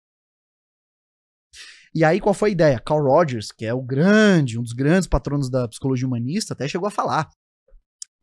E 1.93 2.03
aí, 2.03 2.19
qual 2.19 2.35
foi 2.35 2.49
a 2.49 2.51
ideia? 2.51 2.79
Carl 2.79 3.03
Rogers, 3.03 3.51
que 3.51 3.65
é 3.65 3.73
o 3.73 3.81
grande, 3.81 4.59
um 4.59 4.61
dos 4.61 4.73
grandes 4.73 5.07
patronos 5.07 5.49
da 5.49 5.67
psicologia 5.67 6.05
humanista, 6.05 6.53
até 6.53 6.67
chegou 6.67 6.87
a 6.87 6.91
falar 6.91 7.27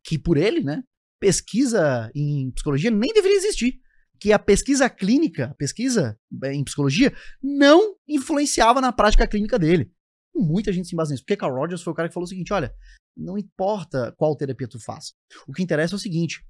que 0.05 0.17
por 0.17 0.37
ele, 0.37 0.63
né, 0.63 0.85
pesquisa 1.19 2.11
em 2.15 2.53
psicologia 2.53 2.91
nem 2.91 3.13
deveria 3.13 3.37
existir. 3.37 3.81
Que 4.21 4.33
a 4.33 4.39
pesquisa 4.39 4.89
clínica, 4.89 5.47
a 5.47 5.55
pesquisa 5.55 6.19
eh, 6.45 6.55
em 6.55 6.65
psicologia, 6.65 7.15
não 7.43 7.97
influenciava 8.09 8.81
na 8.81 8.93
prática 8.93 9.27
clínica 9.27 9.59
dele. 9.59 9.91
Muita 10.35 10.73
gente 10.73 10.89
se 10.89 10.95
embasa 10.95 11.13
nisso. 11.13 11.25
Porque 11.25 11.37
Carl 11.37 11.55
Rogers 11.55 11.83
foi 11.83 11.93
o 11.93 11.97
cara 11.97 12.09
que 12.09 12.15
falou 12.15 12.25
o 12.25 12.29
seguinte: 12.29 12.53
olha, 12.53 12.75
não 13.17 13.39
importa 13.39 14.13
qual 14.17 14.37
terapia 14.37 14.69
tu 14.69 14.79
faz. 14.79 15.15
O 15.47 15.53
que 15.53 15.63
interessa 15.63 15.95
é 15.95 15.97
o 15.97 16.01
seguinte: 16.01 16.45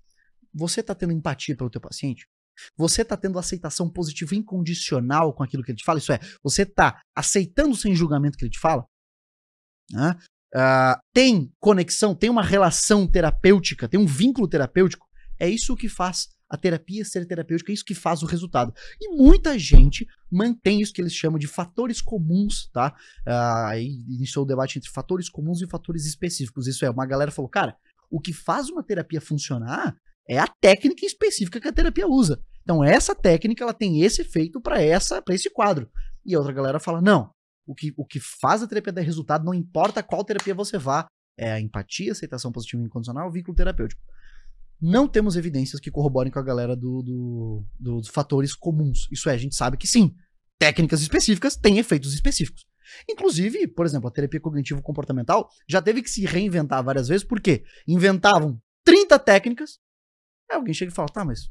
você 0.53 0.83
tá 0.83 0.95
tendo 0.95 1.13
empatia 1.13 1.57
pelo 1.57 1.71
teu 1.71 1.81
paciente? 1.81 2.27
Você 2.77 3.05
tá 3.05 3.17
tendo 3.17 3.39
aceitação 3.39 3.91
positiva 3.91 4.35
incondicional 4.35 5.33
com 5.35 5.43
aquilo 5.43 5.63
que 5.63 5.71
ele 5.71 5.79
te 5.79 5.85
fala? 5.85 5.99
Isso 5.99 6.13
é, 6.13 6.19
você 6.43 6.65
tá 6.65 7.01
aceitando 7.15 7.77
sem 7.77 7.95
julgamento 7.95 8.39
que 8.39 8.45
ele 8.45 8.51
te 8.51 8.59
fala? 8.59 8.87
Né? 9.91 10.17
Ah, 10.55 10.99
tem 11.13 11.53
conexão, 11.61 12.15
tem 12.15 12.31
uma 12.31 12.43
relação 12.43 13.07
terapêutica, 13.07 13.89
tem 13.89 14.01
um 14.01 14.07
vínculo 14.07 14.49
terapêutico? 14.49 15.07
É 15.39 15.49
isso 15.49 15.77
que 15.77 15.89
faz 15.89 16.29
a 16.49 16.57
terapia 16.57 17.05
ser 17.05 17.27
terapêutica, 17.27 17.73
é 17.73 17.75
isso 17.75 17.85
que 17.85 17.95
faz 17.95 18.23
o 18.23 18.27
resultado. 18.27 18.73
E 19.01 19.17
muita 19.17 19.59
gente 19.59 20.07
mantém 20.31 20.81
isso 20.81 20.93
que 20.93 21.01
eles 21.01 21.15
chamam 21.15 21.39
de 21.39 21.47
fatores 21.47 22.01
comuns, 22.01 22.69
tá? 22.73 22.95
Ah, 23.27 23.69
aí 23.71 24.05
iniciou 24.09 24.45
o 24.45 24.49
debate 24.49 24.79
entre 24.79 24.91
fatores 24.91 25.29
comuns 25.29 25.61
e 25.61 25.67
fatores 25.67 26.07
específicos. 26.07 26.67
Isso 26.67 26.85
é, 26.85 26.91
uma 26.91 27.07
galera 27.07 27.31
falou, 27.31 27.49
cara, 27.49 27.77
o 28.11 28.21
que 28.21 28.33
faz 28.33 28.69
uma 28.69 28.83
terapia 28.83 29.21
funcionar 29.21 29.97
é 30.29 30.39
a 30.39 30.47
técnica 30.47 31.05
específica 31.05 31.61
que 31.61 31.69
a 31.69 31.73
terapia 31.73 32.07
usa. 32.07 32.41
Então 32.63 32.83
essa 32.83 33.15
técnica 33.15 33.63
ela 33.63 33.75
tem 33.75 34.03
esse 34.03 34.23
efeito 34.23 34.61
para 34.61 34.83
essa 34.83 35.23
para 35.23 35.35
esse 35.35 35.51
quadro. 35.51 35.89
E 36.25 36.35
a 36.35 36.39
outra 36.39 36.53
galera 36.53 36.81
fala: 36.81 37.01
"Não, 37.01 37.31
o 37.67 37.75
que, 37.75 37.93
o 37.97 38.05
que 38.05 38.21
faz 38.21 38.63
a 38.63 38.67
terapia 38.67 38.93
dar 38.93 39.03
resultado 39.03 39.45
não 39.45 39.53
importa 39.53 40.03
qual 40.03 40.25
terapia 40.25 40.55
você 40.55 40.79
vá, 40.79 41.07
é 41.37 41.53
a 41.53 41.61
empatia, 41.61 42.13
aceitação 42.13 42.53
positiva 42.53 42.83
e 42.83 42.87
incondicional, 42.87 43.31
vínculo 43.31 43.57
terapêutico. 43.57 44.01
Não 44.81 45.09
temos 45.09 45.37
evidências 45.37 45.81
que 45.81 45.91
corroborem 45.91 46.31
com 46.31 46.39
a 46.39 46.43
galera 46.43 46.77
do, 46.77 47.03
do, 47.03 47.65
dos 47.79 48.09
fatores 48.09 48.55
comuns. 48.55 49.09
Isso 49.11 49.29
é, 49.31 49.35
a 49.35 49.39
gente 49.39 49.55
sabe 49.55 49.77
que 49.77 49.87
sim, 49.87 50.15
técnicas 50.59 51.01
específicas 51.01 51.57
têm 51.57 51.79
efeitos 51.79 52.13
específicos. 52.13 52.67
Inclusive, 53.09 53.67
por 53.69 53.85
exemplo, 53.87 54.09
a 54.09 54.13
terapia 54.13 54.41
cognitivo-comportamental 54.41 55.49
já 55.69 55.83
teve 55.83 56.03
que 56.03 56.11
se 56.11 56.25
reinventar 56.25 56.85
várias 56.85 57.09
vezes, 57.09 57.27
porque 57.27 57.65
inventavam 57.87 58.61
30 58.85 59.19
técnicas, 59.19 59.79
aí 60.51 60.57
alguém 60.57 60.75
chega 60.75 60.93
e 60.93 60.95
fala, 60.95 61.09
tá, 61.09 61.25
mas 61.25 61.51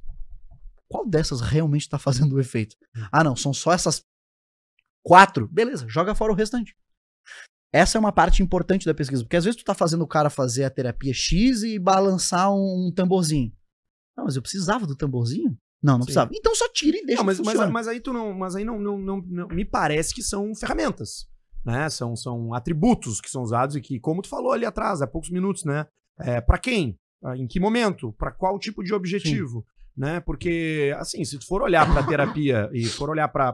qual 0.88 1.08
dessas 1.08 1.42
realmente 1.42 1.82
está 1.82 2.00
fazendo 2.00 2.36
o 2.36 2.40
efeito? 2.40 2.76
Ah, 3.12 3.24
não, 3.24 3.36
são 3.36 3.54
só 3.54 3.74
essas 3.74 4.04
quatro. 5.04 5.48
Beleza, 5.48 5.86
joga 5.88 6.16
fora 6.16 6.32
o 6.32 6.36
restante. 6.36 6.76
Essa 7.76 7.98
é 7.98 8.00
uma 8.00 8.12
parte 8.14 8.42
importante 8.42 8.86
da 8.86 8.94
pesquisa, 8.94 9.22
porque 9.24 9.36
às 9.36 9.44
vezes 9.44 9.60
tu 9.60 9.66
tá 9.66 9.74
fazendo 9.74 10.02
o 10.04 10.08
cara 10.08 10.30
fazer 10.30 10.64
a 10.64 10.70
terapia 10.70 11.14
X 11.14 11.62
e 11.64 11.78
balançar 11.78 12.50
um, 12.54 12.88
um 12.88 12.92
tamborzinho. 12.94 13.52
Não, 14.18 14.24
mas 14.24 14.38
eu 14.38 14.42
precisava 14.42 14.88
do 14.88 14.96
tamborzinho? 14.96 15.58
Não, 15.84 15.96
não 15.96 16.02
Sim. 16.04 16.06
precisava. 16.06 16.32
Então 16.34 16.56
só 16.56 16.70
tira 16.72 16.98
e 16.98 17.06
deixa 17.06 17.20
Não, 17.22 17.26
mas, 17.26 17.38
que 17.38 17.46
mas, 17.46 17.70
mas 17.70 17.88
aí 17.90 18.00
tu 18.00 18.14
não, 18.14 18.34
mas 18.34 18.56
aí 18.56 18.64
não, 18.64 18.80
não, 18.80 18.98
não, 18.98 19.22
não- 19.28 19.48
me 19.50 19.66
parece 19.66 20.14
que 20.16 20.24
são 20.24 20.56
ferramentas, 20.56 21.28
né? 21.66 21.90
São, 21.90 22.16
são 22.16 22.54
atributos 22.54 23.20
que 23.20 23.30
são 23.30 23.44
usados 23.44 23.76
e 23.76 23.82
que, 23.82 24.00
como 24.00 24.22
tu 24.22 24.30
falou 24.30 24.54
ali 24.54 24.66
atrás, 24.66 25.02
há 25.02 25.08
poucos 25.08 25.30
minutos, 25.30 25.66
né? 25.66 25.86
É, 26.18 26.40
para 26.40 26.58
quem? 26.58 26.98
Ah, 27.22 27.36
Em 27.36 27.46
que 27.46 27.60
momento? 27.60 28.14
Para 28.14 28.32
qual 28.32 28.58
tipo 28.58 28.84
de 28.86 28.94
objetivo? 28.94 29.66
Né? 29.98 30.22
Porque, 30.22 30.96
assim, 30.98 31.26
se 31.26 31.38
tu 31.38 31.46
for 31.46 31.62
olhar 31.62 31.86
para 31.92 32.06
terapia 32.08 32.70
e 32.74 32.86
for 32.86 33.10
olhar 33.10 33.28
para 33.28 33.54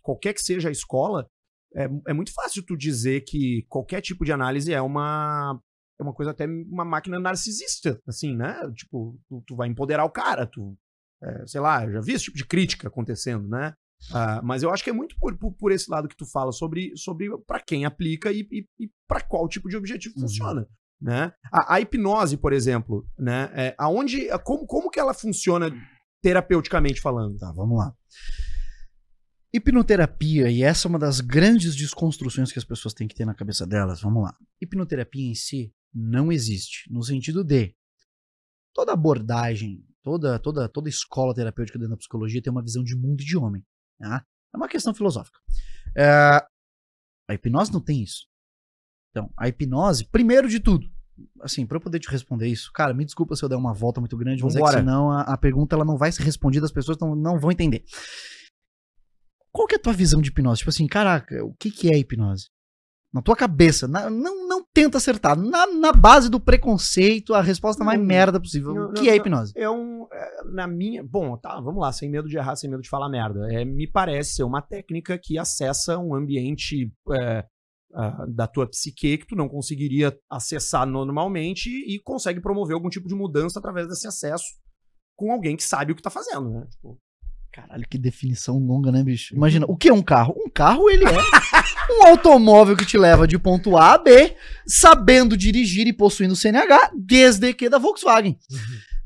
qualquer 0.00 0.32
que 0.32 0.42
seja 0.42 0.68
a 0.68 0.72
escola, 0.72 1.28
é, 1.74 1.88
é 2.08 2.12
muito 2.12 2.32
fácil 2.32 2.62
tu 2.64 2.76
dizer 2.76 3.22
que 3.22 3.64
qualquer 3.68 4.00
tipo 4.00 4.24
de 4.24 4.32
análise 4.32 4.72
é 4.72 4.80
uma 4.80 5.60
é 6.00 6.02
uma 6.02 6.14
coisa 6.14 6.30
até 6.30 6.46
uma 6.46 6.84
máquina 6.84 7.18
narcisista, 7.18 8.00
assim, 8.06 8.36
né? 8.36 8.54
Tipo, 8.76 9.18
tu, 9.28 9.42
tu 9.46 9.56
vai 9.56 9.68
empoderar 9.68 10.04
o 10.04 10.10
cara, 10.10 10.46
tu 10.46 10.76
é, 11.22 11.46
sei 11.46 11.60
lá, 11.60 11.84
eu 11.84 11.92
já 11.92 12.00
vi 12.00 12.12
esse 12.12 12.24
tipo 12.24 12.36
de 12.36 12.46
crítica 12.46 12.86
acontecendo, 12.86 13.48
né? 13.48 13.74
Ah, 14.12 14.40
mas 14.44 14.62
eu 14.62 14.70
acho 14.70 14.84
que 14.84 14.90
é 14.90 14.92
muito 14.92 15.16
por, 15.18 15.36
por, 15.36 15.52
por 15.54 15.72
esse 15.72 15.90
lado 15.90 16.06
que 16.06 16.16
tu 16.16 16.24
fala 16.24 16.52
sobre, 16.52 16.92
sobre 16.96 17.28
para 17.44 17.60
quem 17.60 17.84
aplica 17.84 18.30
e, 18.30 18.46
e, 18.52 18.64
e 18.78 18.90
para 19.08 19.20
qual 19.20 19.48
tipo 19.48 19.68
de 19.68 19.76
objetivo 19.76 20.14
Uhum. 20.16 20.22
funciona, 20.22 20.68
né? 21.00 21.32
A, 21.52 21.74
a 21.74 21.80
hipnose, 21.80 22.36
por 22.36 22.52
exemplo, 22.52 23.04
né? 23.18 23.50
É, 23.54 23.74
aonde, 23.76 24.28
como, 24.44 24.64
como 24.66 24.88
que 24.90 25.00
ela 25.00 25.12
funciona 25.12 25.68
terapeuticamente 26.22 27.00
falando? 27.00 27.36
Tá, 27.38 27.50
vamos 27.52 27.76
lá. 27.76 27.92
Hipnoterapia, 29.52 30.50
e 30.50 30.62
essa 30.62 30.86
é 30.86 30.90
uma 30.90 30.98
das 30.98 31.20
grandes 31.20 31.74
desconstruções 31.74 32.52
que 32.52 32.58
as 32.58 32.64
pessoas 32.64 32.92
têm 32.92 33.08
que 33.08 33.14
ter 33.14 33.24
na 33.24 33.34
cabeça 33.34 33.66
delas. 33.66 34.02
Vamos 34.02 34.22
lá. 34.22 34.36
Hipnoterapia 34.60 35.30
em 35.30 35.34
si 35.34 35.72
não 35.92 36.30
existe, 36.30 36.90
no 36.92 37.02
sentido 37.02 37.42
de 37.42 37.74
toda 38.74 38.92
abordagem, 38.92 39.82
toda, 40.02 40.38
toda, 40.38 40.68
toda 40.68 40.88
escola 40.88 41.34
terapêutica 41.34 41.78
dentro 41.78 41.92
da 41.92 41.96
psicologia 41.96 42.42
tem 42.42 42.50
uma 42.50 42.62
visão 42.62 42.84
de 42.84 42.94
mundo 42.94 43.22
e 43.22 43.24
de 43.24 43.36
homem. 43.36 43.64
Tá? 43.98 44.24
É 44.52 44.56
uma 44.56 44.68
questão 44.68 44.94
filosófica. 44.94 45.38
É, 45.96 46.44
a 47.28 47.34
hipnose 47.34 47.72
não 47.72 47.80
tem 47.80 48.02
isso. 48.02 48.26
Então, 49.10 49.32
a 49.36 49.48
hipnose, 49.48 50.04
primeiro 50.04 50.48
de 50.48 50.60
tudo, 50.60 50.86
assim, 51.40 51.66
para 51.66 51.76
eu 51.76 51.80
poder 51.80 51.98
te 51.98 52.10
responder 52.10 52.46
isso, 52.48 52.70
cara, 52.72 52.94
me 52.94 53.04
desculpa 53.04 53.34
se 53.34 53.42
eu 53.42 53.48
der 53.48 53.56
uma 53.56 53.72
volta 53.72 54.00
muito 54.00 54.16
grande, 54.16 54.42
mas 54.42 54.54
é 54.54 54.62
que 54.62 54.70
senão 54.70 55.10
a, 55.10 55.22
a 55.22 55.36
pergunta 55.36 55.74
ela 55.74 55.84
não 55.84 55.96
vai 55.96 56.12
ser 56.12 56.22
respondida, 56.22 56.66
as 56.66 56.72
pessoas 56.72 56.98
não, 56.98 57.14
não 57.14 57.38
vão 57.38 57.50
entender. 57.50 57.84
Qual 59.58 59.66
que 59.66 59.74
é 59.74 59.78
a 59.78 59.82
tua 59.82 59.92
visão 59.92 60.20
de 60.22 60.28
hipnose? 60.28 60.58
Tipo 60.60 60.70
assim, 60.70 60.86
caraca, 60.86 61.44
o 61.44 61.52
que, 61.58 61.68
que 61.68 61.92
é 61.92 61.98
hipnose? 61.98 62.44
Na 63.12 63.20
tua 63.20 63.34
cabeça, 63.34 63.88
na- 63.88 64.08
não, 64.08 64.46
não 64.46 64.64
tenta 64.72 64.98
acertar. 64.98 65.36
Na, 65.36 65.66
na 65.66 65.92
base 65.92 66.30
do 66.30 66.38
preconceito, 66.38 67.34
a 67.34 67.42
resposta 67.42 67.82
mais 67.82 67.98
Não, 67.98 68.06
merda 68.06 68.38
possível. 68.38 68.72
não, 68.72 68.90
o 68.90 68.92
que 68.92 69.00
não, 69.02 69.08
é 69.08 69.10
não. 69.10 69.16
hipnose? 69.16 69.52
É 69.56 69.68
um. 69.68 70.06
é, 70.12 70.44
na 70.52 70.68
minha. 70.68 71.02
Bom, 71.02 71.36
tá, 71.36 71.60
vamos 71.60 71.80
lá, 71.80 71.90
sem 71.90 72.08
medo 72.08 72.28
de 72.28 72.36
errar, 72.36 72.54
sem 72.54 72.70
medo 72.70 72.82
de 72.82 72.88
falar 72.88 73.08
merda. 73.08 73.52
É, 73.52 73.64
me 73.64 73.90
parece 73.90 74.34
ser 74.34 74.44
uma 74.44 74.62
técnica 74.62 75.18
que 75.20 75.36
acessa 75.36 75.98
um 75.98 76.14
ambiente 76.14 76.92
é, 77.12 77.44
da 78.28 78.46
tua 78.46 78.68
psique 78.68 79.18
que 79.18 79.26
tu 79.26 79.34
não 79.34 79.48
conseguiria 79.48 80.16
acessar 80.30 80.86
normalmente 80.86 81.68
e 81.68 81.98
consegue 82.04 82.40
promover 82.40 82.74
algum 82.74 82.88
tipo 82.90 83.08
de 83.08 83.14
mudança 83.16 83.58
através 83.58 83.88
desse 83.88 84.06
acesso 84.06 84.44
com 85.16 85.32
alguém 85.32 85.56
que 85.56 85.64
sabe 85.64 85.90
o 85.90 85.96
que 85.96 86.02
tá 86.02 86.10
fazendo, 86.10 86.48
né? 86.48 86.64
Tipo, 86.70 86.96
Caralho, 87.60 87.88
que 87.88 87.98
definição 87.98 88.56
longa, 88.56 88.92
né, 88.92 89.02
bicho? 89.02 89.34
Imagina, 89.34 89.66
o 89.68 89.76
que 89.76 89.88
é 89.88 89.92
um 89.92 90.02
carro? 90.02 90.32
Um 90.38 90.48
carro, 90.48 90.88
ele 90.88 91.04
é 91.04 91.08
um 91.92 92.06
automóvel 92.06 92.76
que 92.76 92.86
te 92.86 92.96
leva 92.96 93.26
de 93.26 93.36
ponto 93.36 93.76
A 93.76 93.94
a 93.94 93.98
B, 93.98 94.36
sabendo 94.64 95.36
dirigir 95.36 95.86
e 95.88 95.92
possuindo 95.92 96.36
CNH, 96.36 96.92
desde 96.94 97.52
que 97.52 97.68
da 97.68 97.78
Volkswagen. 97.78 98.38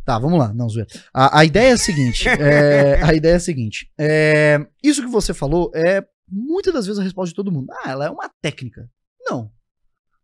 Tá, 0.04 0.18
vamos 0.18 0.38
lá, 0.38 0.52
não, 0.52 0.68
zoeira. 0.68 0.90
A, 1.14 1.40
a 1.40 1.44
ideia 1.46 1.70
é 1.70 1.72
a 1.72 1.78
seguinte, 1.78 2.28
é, 2.28 3.02
a 3.02 3.14
ideia 3.14 3.32
é 3.32 3.36
a 3.36 3.40
seguinte, 3.40 3.90
é, 3.98 4.60
isso 4.82 5.00
que 5.00 5.08
você 5.08 5.32
falou 5.32 5.70
é 5.74 6.04
muitas 6.28 6.74
das 6.74 6.84
vezes 6.84 7.00
a 7.00 7.04
resposta 7.04 7.30
de 7.30 7.36
todo 7.36 7.52
mundo. 7.52 7.72
Ah, 7.72 7.90
ela 7.90 8.04
é 8.04 8.10
uma 8.10 8.30
técnica. 8.42 8.86
Não. 9.24 9.50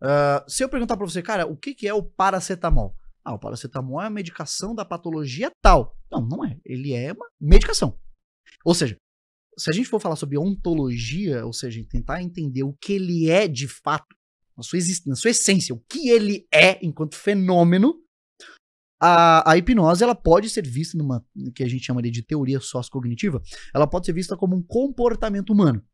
Ah, 0.03 0.45
se 0.47 0.62
eu 0.62 0.68
perguntar 0.68 0.99
pra 0.99 1.07
você, 1.07 1.22
cara, 1.22 1.47
o 1.47 1.57
que, 1.57 1.74
que 1.74 1.89
é 1.89 1.95
o 1.95 2.03
paracetamol? 2.03 2.95
Ah, 3.24 3.33
o 3.33 3.39
paracetamol 3.39 4.03
é 4.03 4.07
a 4.07 4.11
medicação 4.11 4.74
da 4.74 4.85
patologia 4.85 5.51
tal. 5.62 5.97
Não, 6.11 6.20
não 6.20 6.45
é. 6.45 6.59
Ele 6.64 6.93
é 6.93 7.12
uma 7.12 7.26
medicação. 7.41 7.97
Ou 8.64 8.74
seja, 8.74 8.96
se 9.59 9.70
a 9.70 9.72
gente 9.72 9.88
for 9.88 10.01
falar 10.01 10.16
sobre 10.16 10.38
ontologia, 10.38 11.44
ou 11.44 11.53
seja, 11.53 11.84
tentar 11.88 12.22
entender 12.22 12.62
o 12.62 12.74
que 12.74 12.92
ele 12.92 13.28
é 13.28 13.49
de 13.49 13.66
fato, 13.66 14.16
na 14.57 14.62
sua, 14.62 14.78
na 15.07 15.16
sua 15.16 15.30
essência, 15.30 15.74
o 15.74 15.80
que 15.88 16.09
ele 16.09 16.46
é 16.53 16.84
enquanto 16.84 17.16
fenômeno, 17.16 17.94
a, 19.01 19.53
a 19.53 19.57
hipnose 19.57 20.03
ela 20.03 20.14
pode 20.14 20.51
ser 20.51 20.66
vista 20.66 20.99
numa 20.99 21.24
que 21.55 21.62
a 21.62 21.68
gente 21.68 21.84
chamaria 21.84 22.11
de 22.11 22.22
teoria 22.22 22.61
sociocognitiva, 22.61 23.40
ela 23.72 23.86
pode 23.86 24.07
ser 24.07 24.12
vista 24.12 24.36
como 24.36 24.57
um 24.57 24.62
comportamento 24.62 25.51
humano, 25.53 25.84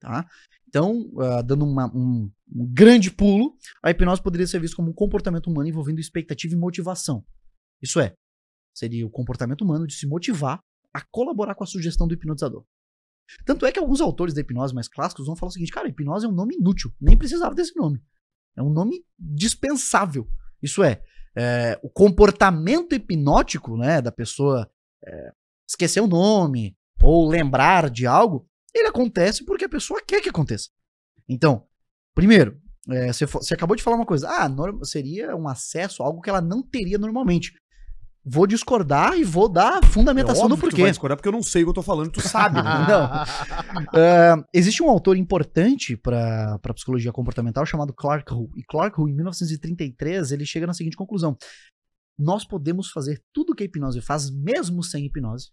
tá? 0.00 0.28
Então, 0.68 1.10
ah, 1.20 1.42
dando 1.42 1.64
uma- 1.64 1.90
um, 1.94 2.30
um 2.52 2.66
grande 2.72 3.10
pulo, 3.10 3.56
a 3.82 3.90
hipnose 3.90 4.22
poderia 4.22 4.46
ser 4.46 4.60
vista 4.60 4.76
como 4.76 4.90
um 4.90 4.94
comportamento 4.94 5.48
humano 5.48 5.68
envolvendo 5.68 6.00
expectativa 6.00 6.54
e 6.54 6.56
motivação. 6.56 7.24
Isso 7.82 8.00
é, 8.00 8.14
seria 8.76 9.06
o 9.06 9.10
comportamento 9.10 9.62
humano 9.62 9.86
de 9.86 9.94
se 9.94 10.06
motivar 10.06 10.58
a 10.94 11.00
colaborar 11.10 11.54
com 11.54 11.64
a 11.64 11.66
sugestão 11.66 12.06
do 12.06 12.14
hipnotizador. 12.14 12.64
Tanto 13.44 13.66
é 13.66 13.72
que 13.72 13.78
alguns 13.78 14.00
autores 14.00 14.32
da 14.34 14.40
hipnose 14.40 14.74
mais 14.74 14.86
clássicos 14.86 15.26
vão 15.26 15.34
falar 15.34 15.48
o 15.48 15.52
seguinte, 15.52 15.72
cara, 15.72 15.88
hipnose 15.88 16.26
é 16.26 16.28
um 16.28 16.32
nome 16.32 16.54
inútil, 16.56 16.92
nem 17.00 17.16
precisava 17.16 17.54
desse 17.54 17.74
nome. 17.76 18.00
É 18.56 18.62
um 18.62 18.70
nome 18.70 19.04
dispensável. 19.18 20.28
Isso 20.62 20.82
é, 20.84 21.02
é, 21.36 21.78
o 21.82 21.90
comportamento 21.90 22.94
hipnótico 22.94 23.76
né, 23.76 24.00
da 24.00 24.12
pessoa 24.12 24.70
é, 25.04 25.32
esquecer 25.68 26.00
o 26.00 26.06
nome 26.06 26.76
ou 27.02 27.28
lembrar 27.28 27.90
de 27.90 28.06
algo, 28.06 28.48
ele 28.72 28.88
acontece 28.88 29.44
porque 29.44 29.64
a 29.64 29.68
pessoa 29.68 30.00
quer 30.06 30.20
que 30.20 30.28
aconteça. 30.28 30.68
Então, 31.28 31.66
primeiro, 32.14 32.60
é, 32.90 33.12
você, 33.12 33.26
você 33.26 33.54
acabou 33.54 33.74
de 33.76 33.82
falar 33.82 33.96
uma 33.96 34.06
coisa. 34.06 34.28
Ah, 34.28 34.48
norm- 34.48 34.82
seria 34.84 35.34
um 35.34 35.48
acesso 35.48 36.02
a 36.02 36.06
algo 36.06 36.20
que 36.20 36.28
ela 36.30 36.40
não 36.40 36.62
teria 36.62 36.98
normalmente. 36.98 37.54
Vou 38.26 38.46
discordar 38.46 39.18
e 39.18 39.22
vou 39.22 39.50
dar 39.50 39.84
fundamentação 39.84 40.46
é 40.46 40.48
do 40.48 40.54
que 40.54 40.60
tu 40.62 40.64
porquê. 40.68 40.82
vai 40.82 40.90
discordar 40.90 41.18
porque 41.18 41.28
eu 41.28 41.32
não 41.32 41.42
sei 41.42 41.62
o 41.62 41.66
que 41.66 41.70
eu 41.70 41.74
tô 41.74 41.82
falando, 41.82 42.10
tu 42.10 42.22
sabe, 42.22 42.56
né? 42.56 42.62
Não. 42.88 43.04
Ah, 43.92 44.44
existe 44.52 44.82
um 44.82 44.88
autor 44.88 45.18
importante 45.18 45.94
para 45.94 46.54
a 46.54 46.74
psicologia 46.74 47.12
comportamental 47.12 47.66
chamado 47.66 47.92
Clark 47.92 48.32
Hull. 48.32 48.50
E 48.56 48.62
Clark 48.62 48.98
Hull, 48.98 49.10
em 49.10 49.14
1933, 49.14 50.32
ele 50.32 50.46
chega 50.46 50.66
na 50.66 50.72
seguinte 50.72 50.96
conclusão: 50.96 51.36
nós 52.18 52.46
podemos 52.46 52.90
fazer 52.90 53.22
tudo 53.30 53.52
o 53.52 53.54
que 53.54 53.62
a 53.62 53.66
hipnose 53.66 54.00
faz, 54.00 54.30
mesmo 54.30 54.82
sem 54.82 55.04
hipnose, 55.04 55.50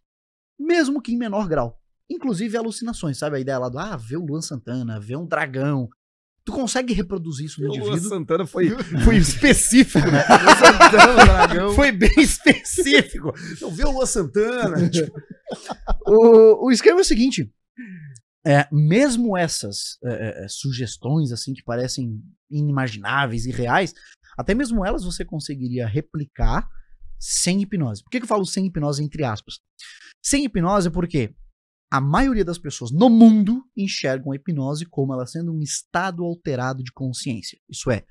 mesmo 0.57 1.01
que 1.01 1.11
em 1.11 1.17
menor 1.17 1.49
grau. 1.49 1.77
Inclusive 2.09 2.55
alucinações, 2.55 3.17
sabe? 3.17 3.37
A 3.37 3.39
ideia 3.39 3.57
lá 3.59 3.67
do, 3.67 3.79
ah, 3.79 3.97
ver 3.97 4.17
o 4.17 4.25
Luan 4.25 4.41
Santana, 4.41 4.99
ver 4.99 5.17
um 5.17 5.25
dragão. 5.25 5.89
Tu 6.43 6.51
consegue 6.51 6.93
reproduzir 6.93 7.45
isso 7.45 7.61
no 7.61 7.67
O 7.67 7.69
Lua 7.69 7.77
indivíduo? 7.79 8.09
Santana 8.09 8.45
foi, 8.47 8.69
foi 9.05 9.17
específico, 9.17 10.09
né? 10.09 10.23
Santana, 10.57 11.25
Dragão. 11.25 11.73
Foi 11.73 11.91
bem 11.91 12.13
específico. 12.17 13.33
Então, 13.51 13.69
vê 13.71 13.85
o 13.85 13.91
Lua 13.91 14.05
Santana. 14.07 14.77
tipo, 14.89 15.11
O, 16.07 16.67
o 16.67 16.71
esquema 16.71 16.99
é 16.99 17.01
o 17.01 17.05
seguinte: 17.05 17.51
é, 18.45 18.67
mesmo 18.71 19.37
essas 19.37 19.99
é, 20.03 20.45
é, 20.45 20.47
sugestões 20.47 21.31
assim 21.31 21.53
que 21.53 21.63
parecem 21.63 22.19
inimagináveis 22.49 23.45
e 23.45 23.51
reais, 23.51 23.93
até 24.35 24.55
mesmo 24.55 24.83
elas 24.83 25.03
você 25.03 25.23
conseguiria 25.23 25.87
replicar 25.87 26.67
sem 27.19 27.61
hipnose. 27.61 28.03
Por 28.03 28.09
que, 28.09 28.19
que 28.19 28.23
eu 28.23 28.27
falo 28.27 28.45
sem 28.45 28.65
hipnose 28.65 29.03
entre 29.03 29.23
aspas? 29.23 29.59
Sem 30.23 30.43
hipnose 30.43 30.89
porque 30.89 31.35
a 31.91 31.99
maioria 31.99 32.45
das 32.45 32.57
pessoas 32.57 32.89
no 32.91 33.09
mundo 33.09 33.63
enxergam 33.75 34.31
a 34.31 34.35
hipnose 34.35 34.85
como 34.85 35.13
ela 35.13 35.25
sendo 35.27 35.51
um 35.53 35.61
estado 35.61 36.23
alterado 36.23 36.83
de 36.83 36.91
consciência. 36.93 37.59
Isso 37.69 37.91
é, 37.91 38.05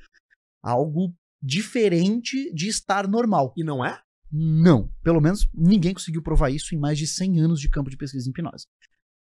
algo 0.63 1.15
diferente 1.43 2.53
de 2.55 2.69
estar 2.69 3.09
normal. 3.09 3.53
E 3.57 3.65
não 3.65 3.85
é? 3.85 4.01
Não. 4.31 4.91
Pelo 5.03 5.21
menos 5.21 5.49
ninguém 5.55 5.95
conseguiu 5.95 6.23
provar 6.23 6.51
isso 6.51 6.75
em 6.75 6.79
mais 6.79 6.99
de 6.99 7.07
100 7.07 7.41
anos 7.41 7.61
de 7.61 7.69
campo 7.69 7.91
de 7.91 7.97
pesquisa 7.97 8.29
em 8.29 8.31
hipnose. 8.31 8.67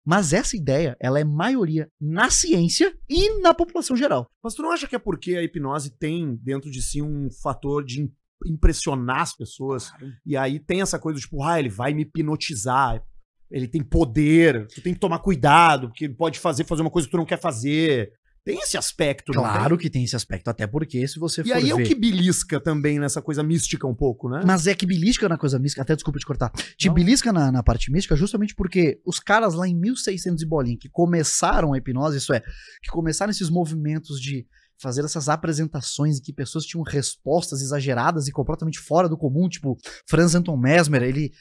Mas 0.08 0.34
essa 0.34 0.56
ideia, 0.56 0.95
ela 0.99 1.20
é 1.20 1.24
maioria 1.24 1.89
na 1.99 2.30
ciência 2.30 2.95
e 3.10 3.41
na 3.41 3.53
população 3.56 3.95
geral. 3.97 4.30
Mas 4.43 4.53
tu 4.53 4.62
não 4.62 4.72
acha 4.72 4.88
que 4.88 4.95
é 4.95 4.99
porque 4.99 5.36
a 5.36 5.43
hipnose 5.43 5.89
tem 5.97 6.36
dentro 6.38 6.70
de 6.70 6.82
si 6.82 7.01
um 7.01 7.30
fator 7.41 7.84
de 7.84 8.01
im- 8.03 8.14
impressionar 8.45 9.22
as 9.22 9.36
pessoas? 9.36 9.91
E 10.26 10.38
aí 10.38 10.60
tem 10.60 10.82
essa 10.82 10.99
coisa, 10.99 11.20
tipo, 11.20 11.43
ah, 11.43 11.60
ele 11.60 11.70
vai 11.70 11.93
me 11.93 12.03
hipnotizar. 12.03 13.03
Ele 13.50 13.68
tem 13.68 13.84
poder, 13.84 14.68
tu 14.68 14.82
tem 14.82 14.93
que 14.93 15.00
tomar 15.00 15.20
cuidado, 15.20 15.88
porque 15.89 16.06
ele 16.06 16.16
pode 16.16 16.39
fazer, 16.39 16.64
fazer 16.66 16.82
uma 16.82 16.89
coisa 16.89 17.08
que 17.08 17.12
tu 17.12 17.18
não 17.18 17.26
quer 17.26 17.39
fazer. 17.39 18.12
Tem 18.46 18.60
esse 18.60 18.78
aspecto, 18.78 19.32
não 19.34 19.41
Claro 19.41 19.76
que 19.76 19.89
tem 19.89 20.04
esse 20.04 20.16
aspecto, 20.16 20.48
até 20.50 20.68
porque 20.68 21.08
se 21.08 21.18
você 21.18 21.41
tem? 21.41 21.52
for 21.52 21.60
E 21.60 21.64
aí 21.64 21.72
é 21.72 21.76
ver... 21.76 21.82
o 21.82 21.86
que 21.86 21.96
belisca 21.96 22.60
também 22.60 23.00
nessa 23.00 23.20
coisa 23.20 23.41
mística 23.41 23.88
um 23.88 23.96
pouco, 23.96 24.30
né? 24.30 24.43
Mas 24.46 24.68
é 24.68 24.76
que 24.76 24.86
belisca 24.86 25.28
na 25.28 25.36
coisa 25.36 25.58
mística, 25.58 25.82
até 25.82 25.96
desculpa 25.96 26.20
te 26.20 26.28
cortar, 26.28 26.52
te 26.78 26.88
Não. 26.88 26.93
belisca 26.93 27.34
na, 27.34 27.52
na 27.52 27.64
parte 27.64 27.91
mística 27.91 28.16
justamente 28.16 28.54
porque 28.54 29.02
os 29.04 29.20
caras 29.20 29.56
lá 29.56 29.68
em 29.68 29.76
1600 29.76 30.43
e 30.43 30.46
bolinha 30.46 30.78
que 30.80 30.88
começaram 30.88 31.74
a 31.74 31.78
hipnose, 31.80 32.18
isso 32.18 32.32
é, 32.34 32.39
que 32.84 32.89
começaram 32.91 33.32
esses 33.32 33.50
movimentos 33.50 34.22
de 34.22 34.46
fazer 34.80 35.04
essas 35.04 35.28
apresentações 35.28 36.20
em 36.20 36.22
que 36.22 36.32
pessoas 36.32 36.66
tinham 36.66 36.84
respostas 36.84 37.62
exageradas 37.62 38.28
e 38.28 38.32
completamente 38.32 38.78
fora 38.78 39.10
do 39.10 39.18
comum, 39.18 39.50
tipo 39.50 39.76
Franz 40.08 40.36
Anton 40.36 40.56
Mesmer, 40.56 41.02
ele 41.02 41.32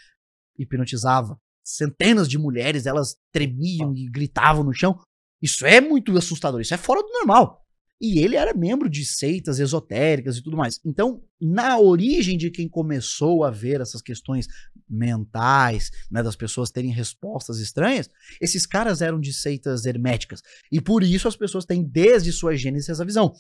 hipnotizava 0.59 1.39
centenas 1.65 2.29
de 2.29 2.39
mulheres, 2.39 2.87
elas 2.87 3.17
tremiam 3.33 3.95
e 3.97 4.09
gritavam 4.09 4.63
no 4.63 4.73
chão. 4.73 5.01
Isso 5.43 5.67
é 5.67 5.81
muito 5.81 6.17
assustador, 6.17 6.61
isso 6.61 6.75
é 6.75 6.79
fora 6.79 7.03
do 7.03 7.09
normal. 7.09 7.65
E 8.01 8.19
ele 8.19 8.37
era 8.37 8.53
membro 8.53 8.91
de 8.91 9.05
seitas 9.05 9.59
esotéricas 9.59 10.37
e 10.37 10.43
tudo 10.43 10.57
mais. 10.57 10.79
Então, 10.85 11.23
na 11.41 11.79
origem 11.79 12.37
de 12.37 12.51
quem 12.51 12.69
começou 12.69 13.45
a 13.45 13.51
ver 13.51 13.81
essas 13.81 14.03
questões 14.03 14.47
mentais, 14.89 15.91
né, 16.11 16.23
das 16.23 16.37
pessoas 16.37 16.71
terem 16.71 16.91
respostas 16.91 17.59
estranhas, 17.61 18.11
esses 18.41 18.67
caras 18.67 19.01
eram 19.01 19.19
de 19.19 19.33
seitas 19.33 19.87
herméticas. 19.87 20.43
E 20.71 20.81
por 20.81 21.03
isso 21.03 21.29
as 21.29 21.37
pessoas 21.37 21.65
têm 21.65 21.83
desde 21.83 22.33
sua 22.33 22.57
gênese 22.57 22.91
essa 22.91 23.05
visão. 23.05 23.33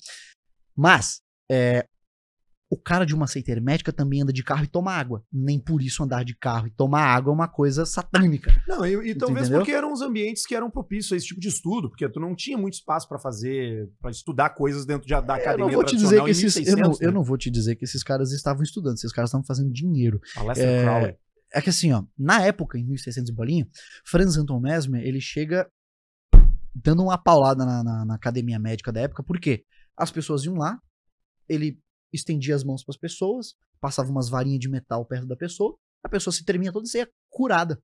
Mas, 0.75 1.21
é, 1.51 1.87
o 2.71 2.77
cara 2.77 3.05
de 3.05 3.15
uma 3.15 3.27
seita 3.27 3.53
hermética 3.53 3.93
também 3.93 4.23
anda 4.23 4.33
de 4.33 4.43
carro 4.43 4.65
e 4.65 4.67
toma 4.67 4.93
água. 4.93 5.23
Nem 5.33 5.61
por 5.61 5.81
isso 5.83 6.03
andar 6.03 6.25
de 6.25 6.35
carro 6.35 6.67
e 6.67 6.71
tomar 6.71 7.03
água 7.05 7.31
é 7.31 7.35
uma 7.35 7.47
coisa 7.47 7.85
satânica. 7.87 8.51
Não, 8.67 8.85
e, 8.85 9.11
e 9.11 9.15
talvez 9.15 9.43
entendeu? 9.47 9.61
porque 9.61 9.71
eram 9.73 9.93
os 9.93 10.01
ambientes 10.01 10.45
que 10.47 10.55
eram 10.55 10.71
propícios 10.71 11.13
a 11.13 11.17
esse 11.17 11.27
tipo 11.27 11.41
de 11.41 11.49
estudo, 11.49 11.89
porque 11.89 12.09
tu 12.09 12.19
não 12.19 12.35
tinha 12.35 12.59
muito 12.59 12.75
espaço 12.75 13.07
pra 13.09 13.19
fazer, 13.19 13.89
pra 14.01 14.11
estudar 14.11 14.51
coisas 14.51 14.85
dentro 14.85 15.07
de, 15.07 15.11
da 15.13 15.19
Eu 15.19 15.41
academia 15.41 15.67
não 15.67 15.73
vou 15.73 15.85
te 15.85 15.97
dizer 15.97 16.23
que 16.25 16.31
esses, 16.31 16.57
eu, 16.57 16.63
não, 16.77 16.89
1600, 16.91 17.01
eu 17.03 17.09
né? 17.09 17.15
não 17.15 17.23
vou 17.23 17.37
te 17.39 17.51
dizer 17.51 17.77
que 17.77 17.85
esses 17.85 18.03
caras 18.03 18.33
estavam 18.33 18.63
estudando, 18.63 18.95
esses 18.97 19.13
caras 19.13 19.29
estavam 19.31 19.45
fazendo 19.47 19.71
dinheiro. 19.73 20.21
É, 20.57 20.83
Crowley. 20.83 21.17
É 21.53 21.61
que 21.61 21.71
assim, 21.71 21.93
ó, 21.93 22.03
na 22.19 22.43
época, 22.43 22.77
em 22.79 22.85
1600 22.85 23.31
e 23.31 23.33
bolinha, 23.33 23.69
Franz 24.05 24.37
Anton 24.37 24.59
Mesmer, 24.59 25.01
ele 25.07 25.21
chega 25.21 25.69
dando 26.75 27.03
uma 27.05 27.17
paulada 27.17 27.65
na, 27.65 27.85
na- 27.85 28.05
na 28.05 28.15
academia 28.15 28.59
médica 28.59 28.91
da 28.91 29.01
época, 29.03 29.23
por 29.23 29.39
quê? 29.39 29.65
As 29.97 30.11
pessoas 30.11 30.45
iam 30.45 30.55
lá, 30.57 30.81
ele 31.49 31.79
estendia 32.15 32.55
as 32.55 32.65
mãos 32.65 32.85
pras 32.85 32.97
pessoas, 32.97 33.55
passava 33.81 34.11
umas 34.11 34.29
varinhas 34.29 34.61
de 34.61 34.69
metal 34.69 35.05
perto 35.05 35.27
da 35.27 35.37
pessoa, 35.37 35.77
a 36.03 36.09
pessoa 36.09 36.33
se 36.33 36.45
tremia 36.45 36.73
toda 36.73 36.87
e 36.87 36.89
saía 36.89 37.09
curada. 37.29 37.81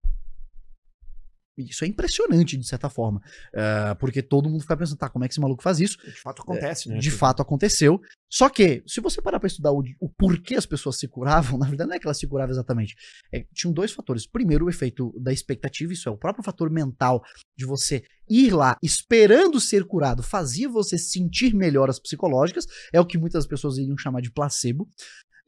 Isso 1.63 1.85
é 1.85 1.89
impressionante, 1.89 2.57
de 2.57 2.67
certa 2.67 2.89
forma. 2.89 3.21
É, 3.53 3.95
porque 3.95 4.23
todo 4.23 4.49
mundo 4.49 4.63
fica 4.63 4.77
pensando, 4.77 4.99
tá, 4.99 5.09
como 5.09 5.25
é 5.25 5.29
que 5.29 5.35
esse 5.35 5.41
maluco 5.41 5.63
faz 5.63 5.81
isso? 5.81 5.99
De 5.99 6.21
fato 6.21 6.43
acontece, 6.43 6.89
né? 6.89 6.99
de 6.99 7.11
fato 7.11 7.43
aconteceu. 7.43 8.01
Só 8.29 8.49
que, 8.49 8.83
se 8.87 9.01
você 9.01 9.21
parar 9.21 9.41
pra 9.41 9.49
estudar 9.49 9.73
o, 9.73 9.83
o 10.01 10.09
porquê 10.09 10.55
as 10.55 10.67
pessoas 10.67 10.99
se 10.99 11.09
curavam, 11.09 11.59
na 11.59 11.67
verdade 11.67 11.89
não 11.89 11.97
é 11.97 11.99
que 11.99 12.07
elas 12.07 12.19
se 12.19 12.27
curavam 12.27 12.53
exatamente. 12.53 12.95
É, 13.33 13.45
tinham 13.53 13.73
dois 13.73 13.93
fatores. 13.93 14.27
Primeiro, 14.27 14.67
o 14.67 14.71
efeito 14.71 15.13
da 15.19 15.33
expectativa, 15.33 15.93
isso 15.93 16.09
é 16.09 16.13
o 16.13 16.17
próprio 16.17 16.45
fator 16.45 16.71
mental 16.71 17.23
de 17.57 17.67
você 17.67 18.03
ir 18.29 18.55
lá 18.55 18.77
esperando 18.81 19.61
ser 19.61 19.85
curado, 19.85 20.23
fazia 20.23 20.69
você 20.69 20.97
sentir 20.97 21.53
melhoras 21.53 21.99
psicológicas, 21.99 22.67
é 22.93 23.01
o 23.01 23.05
que 23.05 23.19
muitas 23.19 23.45
pessoas 23.47 23.77
iriam 23.77 23.99
chamar 23.99 24.21
de 24.21 24.31
placebo. 24.31 24.89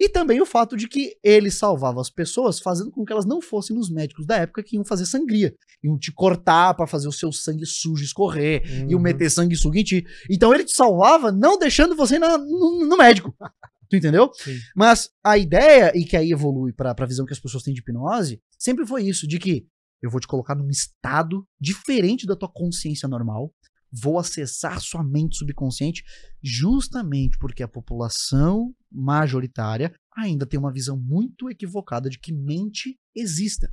E 0.04 0.08
também 0.08 0.40
o 0.40 0.46
fato 0.46 0.76
de 0.76 0.88
que 0.88 1.16
ele 1.22 1.48
salvava 1.48 2.00
as 2.00 2.10
pessoas 2.10 2.58
fazendo 2.58 2.90
com 2.90 3.04
que 3.04 3.12
elas 3.12 3.24
não 3.24 3.40
fossem 3.40 3.76
nos 3.76 3.88
médicos 3.88 4.26
da 4.26 4.36
época 4.38 4.60
que 4.60 4.74
iam 4.74 4.84
fazer 4.84 5.06
sangria. 5.06 5.54
Iam 5.80 5.96
te 5.96 6.10
cortar 6.10 6.74
pra 6.74 6.88
fazer 6.88 7.06
o 7.06 7.12
seu 7.12 7.30
sangue 7.30 7.64
sujo 7.64 8.02
escorrer, 8.02 8.62
e 8.88 8.94
o 8.94 8.98
Uhum. 8.98 9.02
meter 9.04 9.30
sanguessuga 9.30 9.78
em 9.78 9.84
ti. 9.84 10.04
Então 10.28 10.52
ele 10.52 10.64
te 10.64 10.72
salvava 10.74 11.30
não 11.30 11.56
deixando 11.56 11.94
você 11.94 12.18
na- 12.18 12.36
no, 12.36 12.84
no 12.84 12.96
médico. 12.96 13.32
Tu 13.88 13.96
entendeu? 13.96 14.30
Sim. 14.34 14.56
Mas 14.74 15.10
a 15.22 15.36
ideia, 15.38 15.92
e 15.94 16.04
que 16.04 16.16
aí 16.16 16.32
evolui 16.32 16.72
pra, 16.72 16.94
pra 16.94 17.04
visão 17.06 17.26
que 17.26 17.32
as 17.34 17.38
pessoas 17.38 17.62
têm 17.62 17.74
de 17.74 17.80
hipnose, 17.80 18.40
sempre 18.58 18.86
foi 18.86 19.04
isso, 19.04 19.28
de 19.28 19.38
que 19.38 19.66
eu 20.02 20.10
vou 20.10 20.18
te 20.18 20.26
colocar 20.26 20.54
num 20.56 20.70
estado 20.70 21.44
diferente 21.60 22.26
da 22.26 22.34
tua 22.34 22.48
consciência 22.50 23.06
normal, 23.06 23.52
vou 23.92 24.18
acessar 24.18 24.80
sua 24.80 25.04
mente 25.04 25.36
subconsciente, 25.36 26.02
justamente 26.42 27.36
porque 27.38 27.62
a 27.62 27.68
população 27.68 28.72
majoritária 28.90 29.92
ainda 30.16 30.46
tem 30.46 30.58
uma 30.58 30.72
visão 30.72 30.98
muito 30.98 31.50
equivocada 31.50 32.08
de 32.08 32.18
que 32.18 32.32
mente 32.32 32.98
exista. 33.14 33.70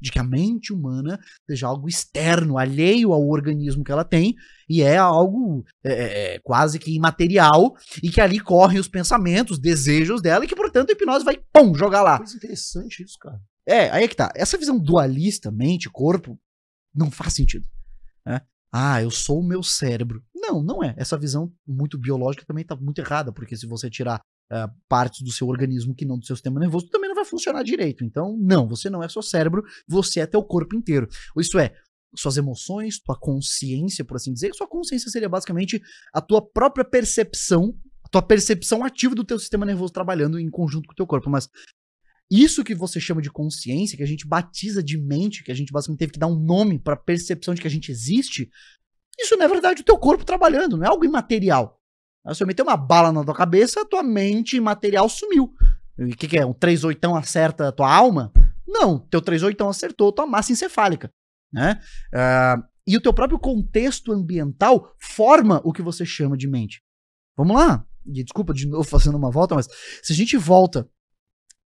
De 0.00 0.10
que 0.10 0.18
a 0.18 0.24
mente 0.24 0.72
humana 0.72 1.18
seja 1.48 1.68
algo 1.68 1.88
externo, 1.88 2.58
alheio 2.58 3.12
ao 3.12 3.28
organismo 3.28 3.84
que 3.84 3.92
ela 3.92 4.04
tem, 4.04 4.34
e 4.68 4.82
é 4.82 4.96
algo 4.96 5.64
é, 5.84 5.92
é, 5.92 6.34
é, 6.34 6.38
quase 6.40 6.78
que 6.78 6.92
imaterial, 6.92 7.76
e 8.02 8.10
que 8.10 8.20
ali 8.20 8.40
correm 8.40 8.80
os 8.80 8.88
pensamentos, 8.88 9.60
desejos 9.60 10.20
dela, 10.20 10.44
e 10.44 10.48
que, 10.48 10.56
portanto, 10.56 10.90
a 10.90 10.92
hipnose 10.92 11.24
vai, 11.24 11.40
pum, 11.52 11.72
jogar 11.72 12.02
lá. 12.02 12.18
Coisa 12.18 12.36
interessante 12.36 13.04
isso, 13.04 13.16
cara. 13.20 13.40
É, 13.64 13.90
aí 13.90 14.04
é 14.04 14.08
que 14.08 14.16
tá. 14.16 14.32
Essa 14.34 14.58
visão 14.58 14.76
dualista, 14.76 15.52
mente, 15.52 15.88
corpo, 15.88 16.36
não 16.92 17.08
faz 17.08 17.34
sentido. 17.34 17.64
né? 18.26 18.40
Ah, 18.72 19.02
eu 19.02 19.10
sou 19.10 19.40
o 19.40 19.46
meu 19.46 19.62
cérebro. 19.62 20.24
Não, 20.34 20.62
não 20.62 20.82
é. 20.82 20.94
Essa 20.96 21.18
visão 21.18 21.52
muito 21.66 21.98
biológica 21.98 22.46
também 22.46 22.64
tá 22.64 22.74
muito 22.74 23.00
errada, 23.00 23.30
porque 23.30 23.54
se 23.54 23.66
você 23.66 23.90
tirar 23.90 24.20
ah, 24.50 24.70
partes 24.88 25.20
do 25.20 25.30
seu 25.30 25.46
organismo 25.48 25.94
que 25.94 26.06
não 26.06 26.18
do 26.18 26.24
seu 26.24 26.34
sistema 26.34 26.58
nervoso, 26.58 26.88
também 26.88 27.08
não 27.08 27.14
vai 27.14 27.24
funcionar 27.24 27.62
direito. 27.62 28.02
Então, 28.02 28.36
não, 28.40 28.66
você 28.66 28.88
não 28.88 29.02
é 29.02 29.08
só 29.08 29.20
cérebro, 29.20 29.62
você 29.86 30.20
é 30.20 30.26
teu 30.26 30.42
corpo 30.42 30.74
inteiro. 30.74 31.06
Isso 31.38 31.58
é, 31.58 31.74
suas 32.16 32.36
emoções, 32.36 32.98
tua 32.98 33.18
consciência, 33.18 34.04
por 34.04 34.16
assim 34.16 34.32
dizer. 34.32 34.54
Sua 34.54 34.66
consciência 34.66 35.10
seria 35.10 35.28
basicamente 35.28 35.80
a 36.12 36.20
tua 36.20 36.40
própria 36.40 36.84
percepção, 36.84 37.74
a 38.04 38.08
tua 38.08 38.22
percepção 38.22 38.84
ativa 38.84 39.14
do 39.14 39.24
teu 39.24 39.38
sistema 39.38 39.66
nervoso 39.66 39.92
trabalhando 39.92 40.38
em 40.38 40.50
conjunto 40.50 40.86
com 40.86 40.92
o 40.92 40.96
teu 40.96 41.06
corpo. 41.06 41.30
Mas 41.30 41.48
isso 42.32 42.64
que 42.64 42.74
você 42.74 42.98
chama 42.98 43.20
de 43.20 43.30
consciência, 43.30 43.96
que 43.96 44.02
a 44.02 44.06
gente 44.06 44.26
batiza 44.26 44.82
de 44.82 44.96
mente, 44.96 45.44
que 45.44 45.52
a 45.52 45.54
gente 45.54 45.72
basicamente 45.72 45.98
teve 45.98 46.12
que 46.12 46.18
dar 46.18 46.28
um 46.28 46.38
nome 46.38 46.78
para 46.78 46.96
percepção 46.96 47.52
de 47.52 47.60
que 47.60 47.66
a 47.66 47.70
gente 47.70 47.92
existe, 47.92 48.50
isso 49.18 49.36
não 49.36 49.44
é 49.44 49.48
verdade 49.48 49.82
o 49.82 49.84
teu 49.84 49.98
corpo 49.98 50.24
trabalhando, 50.24 50.76
não 50.76 50.84
é 50.84 50.88
algo 50.88 51.04
imaterial. 51.04 51.78
Se 52.32 52.42
eu 52.42 52.46
meter 52.46 52.62
uma 52.62 52.76
bala 52.76 53.12
na 53.12 53.24
tua 53.24 53.34
cabeça, 53.34 53.82
a 53.82 53.84
tua 53.84 54.02
mente 54.02 54.58
material 54.60 55.08
sumiu. 55.08 55.52
O 55.98 56.16
que, 56.16 56.28
que 56.28 56.38
é? 56.38 56.46
Um 56.46 56.54
38 56.54 57.14
acerta 57.16 57.68
a 57.68 57.72
tua 57.72 57.92
alma? 57.92 58.32
Não, 58.66 58.98
teu 58.98 59.20
38 59.20 59.68
acertou 59.68 60.12
tua 60.12 60.26
massa 60.26 60.52
encefálica. 60.52 61.12
Né? 61.52 61.78
Ah, 62.14 62.62
e 62.86 62.96
o 62.96 63.00
teu 63.00 63.12
próprio 63.12 63.38
contexto 63.38 64.12
ambiental 64.12 64.94
forma 64.98 65.60
o 65.64 65.72
que 65.72 65.82
você 65.82 66.06
chama 66.06 66.36
de 66.36 66.48
mente. 66.48 66.82
Vamos 67.36 67.56
lá. 67.56 67.84
E 68.06 68.24
desculpa 68.24 68.54
de 68.54 68.66
novo 68.66 68.84
fazendo 68.84 69.16
uma 69.16 69.30
volta, 69.30 69.54
mas 69.54 69.68
se 70.02 70.12
a 70.12 70.16
gente 70.16 70.36
volta 70.36 70.88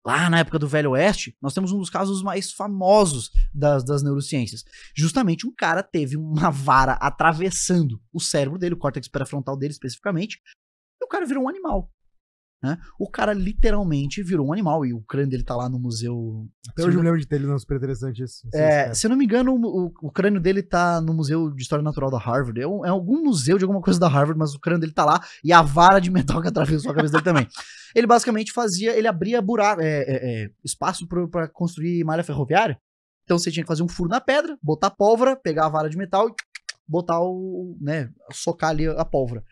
lá 0.06 0.30
na 0.30 0.40
época 0.40 0.58
do 0.58 0.68
Velho 0.68 0.92
Oeste, 0.92 1.36
nós 1.42 1.54
temos 1.54 1.72
um 1.72 1.78
dos 1.78 1.90
casos 1.90 2.24
mais 2.24 2.52
famosos 2.52 3.32
das, 3.54 3.84
das 3.84 4.04
neurociências. 4.04 4.64
Justamente 4.96 5.48
um 5.48 5.54
cara 5.54 5.84
teve 5.84 6.18
uma 6.18 6.50
vara 6.50 6.94
atravessando 6.94 8.02
o 8.12 8.20
cérebro 8.20 8.58
dele, 8.58 8.76
o 8.76 8.78
córtex 8.78 9.08
pré-frontal 9.08 9.58
dele 9.58 9.74
especificamente, 9.74 10.42
e 11.02 11.06
o 11.06 11.08
cara 11.08 11.26
virou 11.26 11.44
um 11.44 11.50
animal. 11.50 11.90
Né? 12.62 12.78
O 13.00 13.10
cara 13.10 13.34
literalmente 13.34 14.22
virou 14.22 14.48
um 14.48 14.54
animal 14.54 14.86
e 14.86 14.94
o 14.94 15.02
crânio 15.02 15.30
dele 15.32 15.44
tá 15.44 15.56
lá 15.56 15.68
no 15.68 15.80
museu. 15.80 16.48
Até 16.70 16.84
hoje 16.84 16.96
eu 16.96 17.00
me 17.00 17.06
lembro 17.06 17.20
de 17.20 17.28
ter 17.28 17.40
não, 17.40 17.58
super 17.58 17.78
interessante 17.78 18.22
esse. 18.24 18.48
esse 18.48 18.58
É, 18.58 18.94
se 18.94 19.08
eu 19.08 19.10
não 19.10 19.18
me 19.18 19.26
engano, 19.26 19.54
o, 19.56 19.92
o- 20.02 20.12
crânio 20.12 20.40
dele 20.40 20.62
tá 20.62 21.02
no 21.02 21.14
Museu 21.14 21.50
de 21.52 21.62
História 21.62 21.82
Natural 21.84 22.12
da 22.12 22.20
Harvard. 22.20 22.62
É, 22.62 22.68
um- 22.68 22.86
é 22.86 22.90
algum 22.90 23.24
museu 23.24 23.58
de 23.58 23.64
alguma 23.64 23.82
coisa 23.82 24.00
da 24.00 24.08
Harvard, 24.08 24.38
mas 24.38 24.54
o 24.54 24.60
crânio 24.60 24.80
dele 24.82 24.94
tá 24.94 25.04
lá 25.06 25.20
e 25.44 25.52
a 25.52 25.62
vara 25.62 26.00
de 26.00 26.12
metal 26.12 26.42
que 26.42 26.48
atravessou 26.48 26.92
a 26.92 26.96
cabeça 26.96 27.14
dele 27.14 27.24
também. 27.24 27.48
Ele 27.96 28.08
basicamente 28.08 28.54
fazia, 28.54 28.98
ele 28.98 29.06
abria 29.06 29.42
buraco, 29.42 29.82
é, 29.82 29.86
é, 29.86 30.44
é, 30.44 30.50
espaço 30.64 31.06
pra 31.30 31.46
construir 31.50 32.02
malha 32.06 32.24
ferroviária. 32.24 32.80
Então 33.26 33.38
você 33.38 33.52
tinha 33.52 33.64
que 33.66 33.68
fazer 33.68 33.84
um 33.84 33.88
furo 33.90 34.08
na 34.10 34.22
pedra, 34.22 34.58
botar 34.64 34.90
pólvora, 34.92 35.36
pegar 35.36 35.66
a 35.66 35.70
vara 35.70 35.90
de 35.90 35.98
metal 35.98 36.30
e 36.30 36.34
botar 36.88 37.20
o, 37.22 37.78
né, 37.82 38.10
socar 38.32 38.70
ali 38.70 38.88
a 38.88 39.04
pólvora. 39.04 39.44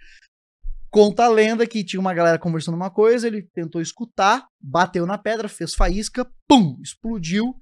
Conta 0.92 1.26
a 1.26 1.30
lenda 1.30 1.68
que 1.68 1.84
tinha 1.84 2.00
uma 2.00 2.14
galera 2.14 2.40
conversando 2.40 2.76
uma 2.76 2.90
coisa, 2.90 3.28
ele 3.28 3.44
tentou 3.54 3.80
escutar, 3.82 4.48
bateu 4.60 5.06
na 5.06 5.18
pedra, 5.18 5.48
fez 5.48 5.76
faísca, 5.76 6.28
pum, 6.48 6.78
explodiu 6.82 7.54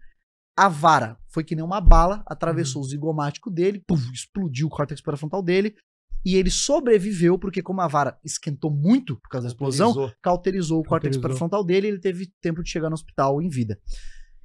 a 0.55 0.69
vara. 0.69 1.17
Foi 1.27 1.43
que 1.43 1.55
nem 1.55 1.63
uma 1.63 1.81
bala, 1.81 2.23
atravessou 2.25 2.81
o 2.81 2.85
zigomático 2.85 3.51
dele, 3.51 3.83
pum, 3.85 3.97
explodiu 4.13 4.67
o 4.67 4.69
córtex 4.69 5.01
pré-frontal 5.01 5.43
dele, 5.43 5.75
e 6.25 6.35
ele 6.35 6.49
sobreviveu 6.49 7.37
porque 7.37 7.61
como 7.61 7.81
a 7.81 7.87
vara 7.87 8.17
esquentou 8.23 8.71
muito 8.71 9.15
por 9.17 9.29
causa 9.29 9.47
da 9.47 9.51
explosão, 9.51 9.93
cauterizou 10.21 10.79
o 10.79 10.83
córtex 10.83 11.15
Cauterizou. 11.15 11.21
pré-frontal 11.21 11.63
dele 11.63 11.87
e 11.87 11.89
ele 11.91 11.99
teve 11.99 12.31
tempo 12.41 12.63
de 12.63 12.69
chegar 12.69 12.89
no 12.89 12.95
hospital 12.95 13.41
em 13.41 13.49
vida. 13.49 13.79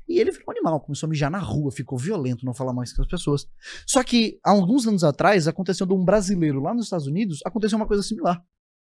E 0.09 0.18
ele 0.18 0.30
virou 0.30 0.47
um 0.49 0.51
animal, 0.51 0.80
começou 0.80 1.07
a 1.07 1.11
mijar 1.11 1.30
na 1.30 1.39
rua, 1.39 1.72
ficou 1.72 1.97
violento, 1.99 2.45
não 2.45 2.53
falar 2.53 2.72
mais 2.72 2.93
com 2.93 3.03
as 3.03 3.09
pessoas. 3.09 3.47
Só 3.87 4.03
que, 4.03 4.39
há 4.45 4.51
alguns 4.51 4.87
anos 4.87 5.05
atrás, 5.05 5.49
aconteceu 5.49 5.87
de 5.87 5.95
um 5.95 6.05
brasileiro 6.05 6.61
lá 6.61 6.74
nos 6.74 6.85
Estados 6.85 7.07
Unidos, 7.07 7.41
aconteceu 7.47 7.78
uma 7.78 7.87
coisa 7.87 8.03
similar. 8.03 8.43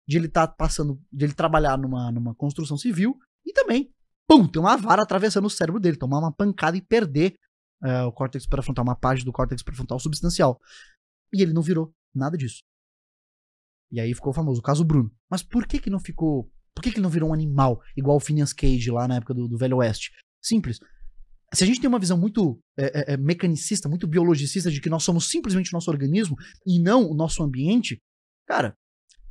De 0.09 0.17
ele 0.17 0.25
estar 0.25 0.47
passando, 0.47 0.99
de 1.13 1.25
ele 1.25 1.33
trabalhar 1.33 1.77
numa, 1.77 2.11
numa 2.11 2.33
construção 2.33 2.75
civil 2.75 3.15
e 3.45 3.53
também, 3.53 3.93
pum, 4.27 4.47
tem 4.47 4.59
uma 4.59 4.75
vara 4.75 5.03
atravessando 5.03 5.45
o 5.45 5.49
cérebro 5.51 5.79
dele, 5.79 5.97
tomar 5.97 6.17
uma 6.17 6.33
pancada 6.33 6.75
e 6.75 6.81
perder 6.81 7.35
é, 7.83 8.01
o 8.01 8.11
córtex 8.11 8.47
pré-frontal, 8.47 8.83
uma 8.83 8.95
parte 8.95 9.23
do 9.23 9.31
córtex 9.31 9.61
pré-frontal 9.61 9.99
substancial. 9.99 10.59
E 11.31 11.43
ele 11.43 11.53
não 11.53 11.61
virou 11.61 11.93
nada 12.11 12.35
disso. 12.35 12.63
E 13.91 13.99
aí 13.99 14.11
ficou 14.15 14.33
famoso, 14.33 14.61
o 14.61 14.63
caso 14.63 14.83
Bruno. 14.83 15.11
Mas 15.29 15.43
por 15.43 15.67
que 15.67 15.79
que 15.79 15.91
não 15.91 15.99
ficou, 15.99 16.51
por 16.73 16.81
que 16.81 16.91
que 16.91 16.99
não 16.99 17.09
virou 17.11 17.29
um 17.29 17.33
animal, 17.33 17.79
igual 17.95 18.17
o 18.17 18.19
Phineas 18.19 18.51
Cage 18.51 18.89
lá 18.89 19.07
na 19.07 19.17
época 19.17 19.35
do, 19.35 19.47
do 19.47 19.57
Velho 19.59 19.77
Oeste? 19.77 20.11
Simples. 20.41 20.79
Se 21.53 21.63
a 21.63 21.67
gente 21.67 21.79
tem 21.79 21.87
uma 21.87 21.99
visão 21.99 22.17
muito 22.17 22.59
é, 22.77 22.85
é, 22.85 23.13
é, 23.13 23.17
mecanicista, 23.17 23.87
muito 23.87 24.07
biologicista 24.07 24.71
de 24.71 24.81
que 24.81 24.89
nós 24.89 25.03
somos 25.03 25.29
simplesmente 25.29 25.71
o 25.71 25.73
nosso 25.73 25.89
organismo 25.89 26.35
e 26.65 26.79
não 26.79 27.09
o 27.09 27.15
nosso 27.15 27.43
ambiente, 27.43 27.99
cara, 28.47 28.75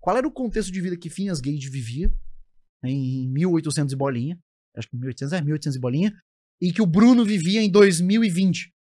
qual 0.01 0.17
era 0.17 0.27
o 0.27 0.33
contexto 0.33 0.73
de 0.73 0.81
vida 0.81 0.97
que 0.97 1.11
Phineas 1.11 1.41
Gage 1.41 1.69
vivia 1.69 2.13
em 2.85 3.29
1800 3.29 3.93
e 3.93 3.97
bolinha? 3.97 4.39
Acho 4.77 4.89
que 4.89 4.97
1800 4.97 5.33
é 5.33 5.41
1800 5.41 5.77
e 5.77 5.81
bolinha. 5.81 6.13
E 6.61 6.73
que 6.73 6.83
o 6.83 6.87
Bruno 6.87 7.25
vivia 7.25 7.63
em 7.63 7.71
2020. 7.71 8.73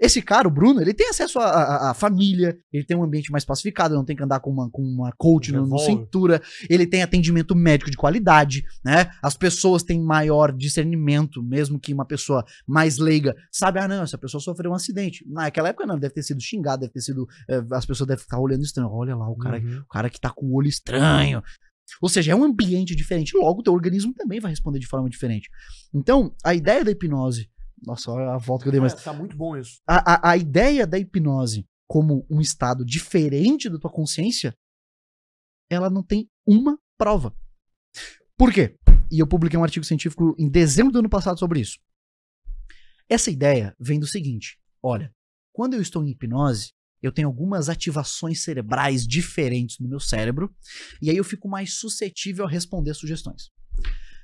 Esse 0.00 0.22
cara, 0.22 0.46
o 0.46 0.50
Bruno, 0.50 0.80
ele 0.80 0.94
tem 0.94 1.08
acesso 1.08 1.38
à- 1.40 1.92
família, 1.94 2.56
ele 2.72 2.84
tem 2.84 2.96
um 2.96 3.02
ambiente 3.02 3.32
mais 3.32 3.44
pacificado, 3.44 3.94
não 3.96 4.04
tem 4.04 4.14
que 4.14 4.22
andar 4.22 4.38
com 4.40 4.50
uma, 4.50 4.70
com 4.70 4.80
uma 4.82 5.10
coach 5.16 5.50
Revólver. 5.50 5.84
cintura, 5.84 6.42
ele 6.70 6.86
tem 6.86 7.02
atendimento 7.02 7.54
médico 7.56 7.90
de 7.90 7.96
qualidade, 7.96 8.62
né? 8.84 9.10
As 9.22 9.34
pessoas 9.36 9.82
têm 9.82 10.00
maior 10.00 10.52
discernimento, 10.52 11.42
mesmo 11.42 11.80
que 11.80 11.92
uma 11.92 12.04
pessoa 12.04 12.44
mais 12.66 12.98
leiga 12.98 13.34
sabe, 13.50 13.80
ah, 13.80 13.88
não, 13.88 14.02
essa 14.04 14.16
pessoa 14.16 14.40
sofreu 14.40 14.70
um 14.70 14.74
acidente. 14.74 15.24
Naquela 15.28 15.70
época 15.70 15.86
não, 15.86 15.98
deve 15.98 16.14
ter 16.14 16.22
sido 16.22 16.40
xingado, 16.40 16.80
deve 16.82 16.92
ter 16.92 17.00
sido. 17.00 17.26
eh, 17.48 17.62
as 17.72 17.84
pessoas 17.84 18.06
devem 18.06 18.22
ficar 18.22 18.38
olhando 18.38 18.62
estranho. 18.62 18.88
Olha 18.92 19.16
lá, 19.16 19.28
o 19.28 19.36
cara, 19.36 19.58
Uhum. 19.58 19.80
o 19.80 19.88
cara 19.88 20.08
que 20.08 20.20
tá 20.20 20.30
com 20.30 20.46
o 20.46 20.54
olho 20.54 20.68
estranho. 20.68 21.42
Ou 22.02 22.08
seja, 22.08 22.32
é 22.32 22.36
um 22.36 22.44
ambiente 22.44 22.94
diferente, 22.94 23.36
logo 23.36 23.60
o 23.60 23.62
teu 23.62 23.72
organismo 23.72 24.12
também 24.14 24.38
vai 24.40 24.50
responder 24.52 24.78
de 24.78 24.86
forma 24.86 25.08
diferente. 25.08 25.48
Então, 25.92 26.32
a 26.44 26.54
ideia 26.54 26.84
da 26.84 26.90
hipnose. 26.92 27.48
Nossa, 27.84 28.10
olha 28.10 28.32
a 28.32 28.38
volta 28.38 28.64
que 28.64 28.68
eu 28.68 28.72
dei, 28.72 28.80
mas 28.80 28.92
É, 28.94 28.96
tá 28.96 29.12
muito 29.12 29.36
bom 29.36 29.56
isso. 29.56 29.80
a, 29.86 30.28
a, 30.28 30.30
a 30.32 30.36
ideia 30.36 30.86
da 30.86 30.98
hipnose 30.98 31.66
como 31.86 32.26
um 32.30 32.40
estado 32.40 32.84
diferente 32.84 33.68
da 33.70 33.78
tua 33.78 33.90
consciência, 33.90 34.54
ela 35.70 35.88
não 35.88 36.02
tem 36.02 36.28
uma 36.46 36.78
prova. 36.96 37.34
Por 38.36 38.52
quê? 38.52 38.76
E 39.10 39.18
eu 39.18 39.26
publiquei 39.26 39.58
um 39.58 39.64
artigo 39.64 39.84
científico 39.84 40.34
em 40.38 40.48
dezembro 40.50 40.92
do 40.92 40.98
ano 40.98 41.08
passado 41.08 41.38
sobre 41.38 41.60
isso. 41.60 41.78
Essa 43.08 43.30
ideia 43.30 43.74
vem 43.80 43.98
do 43.98 44.06
seguinte: 44.06 44.58
olha, 44.82 45.14
quando 45.52 45.74
eu 45.74 45.80
estou 45.80 46.04
em 46.04 46.10
hipnose, 46.10 46.72
eu 47.02 47.12
tenho 47.12 47.28
algumas 47.28 47.68
ativações 47.68 48.42
cerebrais 48.42 49.06
diferentes 49.06 49.78
no 49.78 49.88
meu 49.88 50.00
cérebro, 50.00 50.54
e 51.00 51.10
aí 51.10 51.16
eu 51.16 51.24
fico 51.24 51.48
mais 51.48 51.78
suscetível 51.78 52.44
a 52.44 52.50
responder 52.50 52.92
sugestões. 52.94 53.50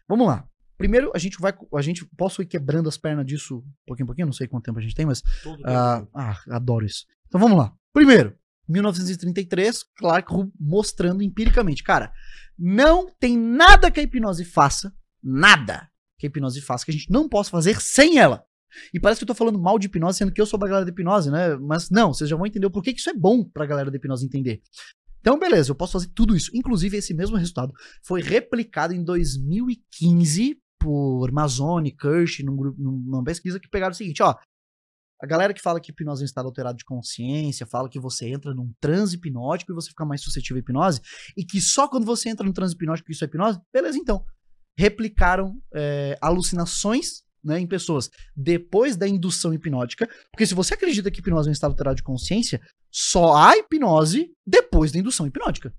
Vamos 0.08 0.26
lá. 0.26 0.46
Primeiro, 0.76 1.12
a 1.14 1.18
gente 1.18 1.38
vai. 1.40 1.52
A 1.74 1.82
gente 1.82 2.04
posso 2.16 2.42
ir 2.42 2.46
quebrando 2.46 2.88
as 2.88 2.96
pernas 2.96 3.24
disso 3.26 3.64
pouquinho 3.86 4.04
em 4.04 4.06
pouquinho, 4.06 4.26
não 4.26 4.32
sei 4.32 4.48
quanto 4.48 4.64
tempo 4.64 4.78
a 4.78 4.82
gente 4.82 4.94
tem, 4.94 5.06
mas 5.06 5.22
Todo 5.42 5.62
ah, 5.64 6.06
ah, 6.14 6.40
adoro 6.50 6.84
isso. 6.84 7.06
Então 7.28 7.40
vamos 7.40 7.56
lá. 7.56 7.72
Primeiro, 7.92 8.36
1933, 8.68 9.84
Clark 9.96 10.32
mostrando 10.58 11.22
empiricamente. 11.22 11.82
Cara, 11.82 12.12
não 12.58 13.06
tem 13.18 13.36
nada 13.36 13.90
que 13.90 14.00
a 14.00 14.02
hipnose 14.02 14.44
faça, 14.44 14.92
nada 15.22 15.88
que 16.18 16.26
a 16.26 16.28
hipnose 16.28 16.60
faça 16.60 16.84
que 16.84 16.90
a 16.90 16.94
gente 16.94 17.10
não 17.10 17.28
possa 17.28 17.50
fazer 17.50 17.80
sem 17.80 18.18
ela. 18.18 18.44
E 18.92 18.98
parece 18.98 19.20
que 19.20 19.24
eu 19.24 19.28
tô 19.28 19.34
falando 19.34 19.58
mal 19.58 19.78
de 19.78 19.86
hipnose, 19.86 20.18
sendo 20.18 20.32
que 20.32 20.40
eu 20.40 20.46
sou 20.46 20.58
da 20.58 20.66
galera 20.66 20.84
da 20.84 20.90
hipnose, 20.90 21.30
né? 21.30 21.56
Mas 21.56 21.90
não, 21.90 22.12
vocês 22.12 22.28
já 22.28 22.36
vão 22.36 22.46
entender 22.46 22.66
o 22.66 22.70
porquê 22.70 22.92
que 22.92 22.98
isso 22.98 23.10
é 23.10 23.14
bom 23.14 23.44
pra 23.44 23.66
galera 23.66 23.90
da 23.90 23.96
hipnose 23.96 24.26
entender. 24.26 24.62
Então, 25.20 25.38
beleza, 25.38 25.70
eu 25.70 25.74
posso 25.74 25.92
fazer 25.92 26.08
tudo 26.08 26.36
isso. 26.36 26.50
Inclusive, 26.52 26.96
esse 26.96 27.14
mesmo 27.14 27.36
resultado 27.36 27.72
foi 28.02 28.20
replicado 28.20 28.92
em 28.92 29.02
2015 29.02 30.60
por 30.84 31.32
Mazzoni, 31.32 31.90
Kirsch, 31.90 32.42
num 32.44 32.54
grupo, 32.54 32.78
numa 32.78 33.24
pesquisa 33.24 33.58
que 33.58 33.70
pegaram 33.70 33.92
o 33.92 33.96
seguinte, 33.96 34.22
ó. 34.22 34.36
A 35.22 35.26
galera 35.26 35.54
que 35.54 35.62
fala 35.62 35.80
que 35.80 35.90
hipnose 35.90 36.20
é 36.20 36.24
um 36.24 36.26
estado 36.26 36.44
alterado 36.44 36.76
de 36.76 36.84
consciência, 36.84 37.64
fala 37.64 37.88
que 37.88 37.98
você 37.98 38.28
entra 38.28 38.52
num 38.52 38.70
transe 38.78 39.16
hipnótico 39.16 39.72
e 39.72 39.74
você 39.74 39.88
fica 39.88 40.04
mais 40.04 40.20
suscetível 40.20 40.58
à 40.58 40.60
hipnose, 40.60 41.00
e 41.34 41.42
que 41.42 41.58
só 41.58 41.88
quando 41.88 42.04
você 42.04 42.28
entra 42.28 42.44
no 42.44 42.52
transe 42.52 42.74
hipnótico 42.74 43.10
isso 43.10 43.24
é 43.24 43.26
hipnose, 43.26 43.58
beleza, 43.72 43.96
então. 43.96 44.22
Replicaram 44.76 45.58
é, 45.72 46.18
alucinações 46.20 47.22
né, 47.42 47.58
em 47.58 47.66
pessoas 47.66 48.10
depois 48.36 48.94
da 48.94 49.08
indução 49.08 49.54
hipnótica, 49.54 50.06
porque 50.30 50.46
se 50.46 50.54
você 50.54 50.74
acredita 50.74 51.10
que 51.10 51.20
hipnose 51.20 51.48
é 51.48 51.50
um 51.50 51.52
estado 51.52 51.70
alterado 51.70 51.96
de 51.96 52.02
consciência, 52.02 52.60
só 52.92 53.34
há 53.34 53.56
hipnose 53.56 54.30
depois 54.46 54.92
da 54.92 54.98
indução 54.98 55.26
hipnótica. 55.26 55.72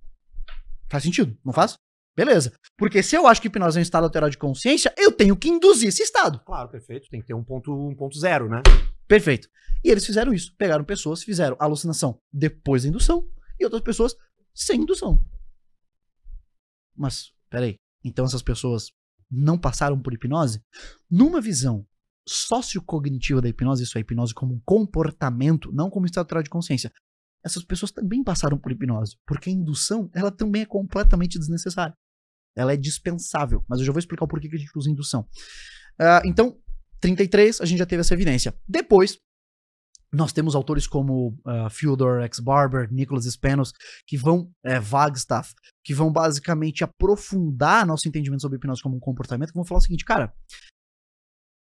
Faz 0.90 1.04
sentido, 1.04 1.38
não 1.46 1.54
faz? 1.54 1.76
Beleza. 2.16 2.54
Porque 2.78 3.04
se 3.04 3.16
eu 3.16 3.28
acho 3.28 3.42
que 3.42 3.48
hipnose 3.48 3.78
é 3.78 3.82
um 3.82 3.84
estado 3.84 4.06
alterado 4.06 4.32
de 4.32 4.38
consciência, 4.38 4.94
eu 4.98 5.12
tenho 5.12 5.36
que 5.36 5.50
induzir 5.50 5.90
esse 5.90 6.02
estado. 6.02 6.40
Claro, 6.46 6.70
perfeito. 6.70 7.10
Tem 7.10 7.20
que 7.20 7.28
ter 7.28 7.34
um 7.34 7.44
ponto, 7.44 7.74
um 7.74 7.96
ponto 7.96 8.18
zero, 8.18 8.50
né? 8.50 8.62
Perfeito. 9.08 9.50
E 9.84 9.90
eles 9.90 10.06
fizeram 10.06 10.34
isso. 10.34 10.56
Pegaram 10.58 10.84
pessoas, 10.84 11.24
fizeram 11.24 11.58
alucinação 11.60 12.20
depois 12.32 12.84
da 12.84 12.90
indução 12.90 13.28
e 13.60 13.66
outras 13.66 13.82
pessoas 13.82 14.16
sem 14.54 14.82
indução. 14.82 15.24
Mas, 16.96 17.34
peraí. 17.50 17.76
Então 18.04 18.26
essas 18.26 18.42
pessoas 18.42 18.92
não 19.30 19.58
passaram 19.58 20.00
por 20.00 20.14
hipnose? 20.14 20.64
Numa 21.10 21.42
visão 21.42 21.86
sociocognitiva 22.28 23.42
da 23.42 23.50
hipnose, 23.50 23.84
isso 23.84 23.98
é 23.98 24.02
hipnose 24.02 24.34
como 24.34 24.56
um 24.56 24.62
comportamento, 24.64 25.72
não 25.74 25.90
como 25.90 26.06
estado 26.06 26.24
alterado 26.24 26.46
de 26.46 26.50
consciência. 26.50 26.92
Essas 27.44 27.64
pessoas 27.64 27.92
também 27.92 28.24
passaram 28.24 28.58
por 28.58 28.72
hipnose, 28.72 29.18
porque 29.26 29.50
a 29.50 29.54
indução, 29.54 30.10
ela 30.14 30.32
também 30.32 30.64
é 30.64 30.66
completamente 30.66 31.38
desnecessária. 31.38 31.96
Ela 32.56 32.74
é 32.74 32.78
dispensável, 32.78 33.64
mas 33.68 33.80
eu 33.80 33.86
já 33.86 33.92
vou 33.92 34.00
explicar 34.00 34.26
o 34.26 34.28
porquê 34.28 34.48
que 34.48 34.56
a 34.56 34.60
gente 34.60 34.72
usa 34.76 34.90
indução. 34.90 35.28
Ah, 36.00 36.22
então, 36.26 36.58
33, 37.00 37.62
a 37.62 37.66
gente 37.66 37.80
já 37.80 37.86
teve 37.86 38.02
essa 38.02 38.14
evidência. 38.14 38.54
Depois, 38.68 39.20
nós 40.12 40.32
temos 40.32 40.56
autores 40.56 40.88
como 40.88 41.38
uh, 41.46 41.70
Fyodor 41.70 42.22
X. 42.24 42.40
Barber, 42.40 42.92
Nicholas 42.92 43.26
Spanos, 43.26 43.74
que 44.08 44.18
vão, 44.18 44.52
é, 44.64 44.80
Wagstaff, 44.80 45.54
que 45.84 45.94
vão 45.94 46.12
basicamente 46.12 46.84
aprofundar 46.84 47.86
nosso 47.86 48.08
entendimento 48.08 48.42
sobre 48.42 48.58
hipnose 48.58 48.82
como 48.82 48.96
um 48.96 49.00
comportamento, 49.00 49.50
que 49.50 49.56
vão 49.56 49.66
falar 49.66 49.80
o 49.80 49.82
seguinte, 49.82 50.06
cara, 50.06 50.34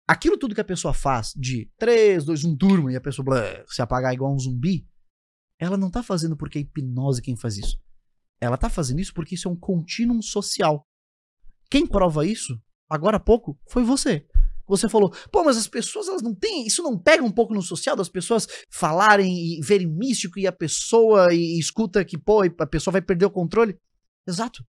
aquilo 0.07 0.37
tudo 0.37 0.55
que 0.55 0.61
a 0.61 0.65
pessoa 0.65 0.93
faz 0.93 1.33
de 1.35 1.71
3, 1.79 2.25
2, 2.25 2.45
1, 2.45 2.57
turma, 2.57 2.93
e 2.93 2.97
a 2.97 3.01
pessoa 3.01 3.25
blá, 3.25 3.65
se 3.67 3.81
apagar 3.81 4.13
igual 4.13 4.35
um 4.35 4.39
zumbi, 4.39 4.87
ela 5.59 5.77
não 5.77 5.91
tá 5.91 6.03
fazendo 6.03 6.37
porque 6.37 6.59
é 6.59 6.63
hipnose 6.63 7.23
quem 7.23 7.37
faz 7.37 7.57
isso. 7.57 7.81
Ela 8.43 8.57
tá 8.57 8.69
fazendo 8.69 8.99
isso 8.99 9.15
porque 9.15 9.37
isso 9.37 9.47
é 9.47 9.51
um 9.53 9.57
contínuo 9.57 10.21
social. 10.21 10.85
Quem 11.71 11.87
prova 11.87 12.27
isso, 12.27 12.61
agora 12.91 13.17
há 13.17 13.21
pouco, 13.21 13.57
foi 13.69 13.85
você. 13.85 14.27
Você 14.67 14.89
falou, 14.89 15.15
pô, 15.31 15.45
mas 15.45 15.57
as 15.57 15.69
pessoas 15.69 16.09
elas 16.09 16.23
não 16.23 16.35
têm. 16.35 16.67
Isso 16.67 16.83
não 16.83 16.99
pega 16.99 17.23
um 17.23 17.31
pouco 17.31 17.55
no 17.55 17.63
social 17.63 17.95
das 17.95 18.09
pessoas 18.09 18.49
falarem 18.69 19.33
e 19.33 19.61
verem 19.63 19.87
místico 19.87 20.41
e 20.41 20.47
a 20.49 20.53
pessoa 20.53 21.33
e, 21.33 21.39
e 21.39 21.59
escuta 21.61 22.05
que, 22.05 22.19
pô, 22.19 22.43
a 22.43 22.67
pessoa 22.67 22.91
vai 22.91 23.01
perder 23.01 23.27
o 23.27 23.31
controle? 23.31 23.79
Exato. 24.27 24.65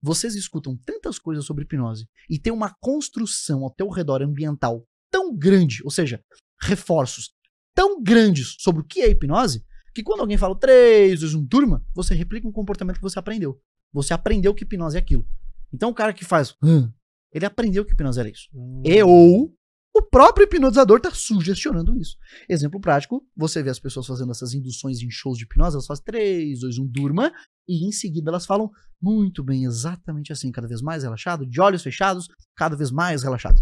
Vocês 0.00 0.34
escutam 0.34 0.74
tantas 0.86 1.18
coisas 1.18 1.44
sobre 1.44 1.64
hipnose 1.64 2.08
e 2.30 2.38
tem 2.38 2.52
uma 2.52 2.74
construção 2.80 3.62
ao 3.62 3.70
teu 3.70 3.90
redor 3.90 4.22
ambiental 4.22 4.86
tão 5.10 5.36
grande, 5.36 5.82
ou 5.84 5.90
seja, 5.90 6.24
reforços 6.62 7.34
tão 7.74 8.02
grandes 8.02 8.56
sobre 8.58 8.80
o 8.80 8.84
que 8.84 9.02
é 9.02 9.10
hipnose, 9.10 9.62
que 9.94 10.02
quando 10.02 10.20
alguém 10.20 10.36
fala 10.36 10.54
3, 10.58 11.20
2, 11.20 11.34
1, 11.34 11.46
turma, 11.46 11.84
você 11.94 12.14
replica 12.14 12.46
um 12.46 12.52
comportamento 12.52 12.96
que 12.96 13.02
você 13.02 13.18
aprendeu. 13.18 13.60
Você 13.92 14.12
aprendeu 14.12 14.54
que 14.54 14.64
hipnose 14.64 14.96
é 14.96 15.00
aquilo. 15.00 15.26
Então 15.72 15.90
o 15.90 15.94
cara 15.94 16.12
que 16.12 16.24
faz, 16.24 16.54
"Hã", 16.62 16.92
ele 17.32 17.46
aprendeu 17.46 17.84
que 17.84 17.92
hipnose 17.92 18.20
era 18.20 18.28
isso. 18.28 18.48
E 18.84 19.02
ou 19.02 19.54
o 19.94 20.02
próprio 20.02 20.44
hipnotizador 20.44 21.00
tá 21.00 21.10
sugestionando 21.10 21.98
isso. 21.98 22.16
Exemplo 22.48 22.80
prático, 22.80 23.26
você 23.36 23.62
vê 23.62 23.70
as 23.70 23.80
pessoas 23.80 24.06
fazendo 24.06 24.30
essas 24.30 24.54
induções 24.54 25.02
em 25.02 25.10
shows 25.10 25.36
de 25.36 25.44
hipnose, 25.44 25.74
elas 25.74 25.86
fazem 25.86 26.04
3, 26.04 26.60
2, 26.60 26.78
1, 26.78 26.86
durma, 26.86 27.32
e 27.66 27.86
em 27.86 27.90
seguida 27.90 28.30
elas 28.30 28.46
falam 28.46 28.70
muito 29.00 29.42
bem, 29.42 29.64
exatamente 29.64 30.32
assim, 30.32 30.52
cada 30.52 30.68
vez 30.68 30.80
mais 30.80 31.02
relaxado, 31.02 31.44
de 31.44 31.60
olhos 31.60 31.82
fechados, 31.82 32.28
cada 32.54 32.76
vez 32.76 32.90
mais 32.90 33.22
relaxado. 33.22 33.60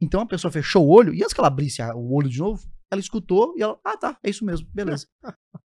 Então 0.00 0.20
a 0.20 0.26
pessoa 0.26 0.50
fechou 0.50 0.86
o 0.86 0.90
olho, 0.90 1.12
e 1.14 1.22
antes 1.22 1.34
que 1.34 1.40
ela 1.40 1.48
abrisse 1.48 1.82
o 1.82 2.14
olho 2.14 2.28
de 2.28 2.38
novo, 2.38 2.66
ela 2.94 3.00
escutou 3.00 3.54
e 3.56 3.62
ela, 3.62 3.78
ah 3.84 3.96
tá, 3.96 4.18
é 4.22 4.30
isso 4.30 4.44
mesmo, 4.44 4.68
beleza. 4.72 5.06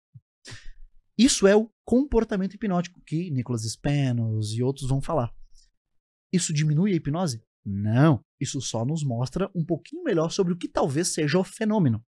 Isso 1.18 1.46
é 1.46 1.54
o 1.54 1.70
comportamento 1.84 2.54
hipnótico 2.54 3.00
que 3.02 3.30
Nicholas 3.30 3.62
Spanos 3.64 4.54
e 4.54 4.62
outros 4.62 4.88
vão 4.88 5.00
falar. 5.00 5.32
Isso 6.32 6.52
diminui 6.54 6.92
a 6.92 6.96
hipnose? 6.96 7.44
Não. 7.64 8.24
Isso 8.40 8.60
só 8.60 8.84
nos 8.84 9.04
mostra 9.04 9.50
um 9.54 9.64
pouquinho 9.64 10.02
melhor 10.02 10.30
sobre 10.30 10.52
o 10.52 10.56
que 10.56 10.66
talvez 10.66 11.12
seja 11.12 11.38
o 11.38 11.44
fenômeno. 11.44 12.02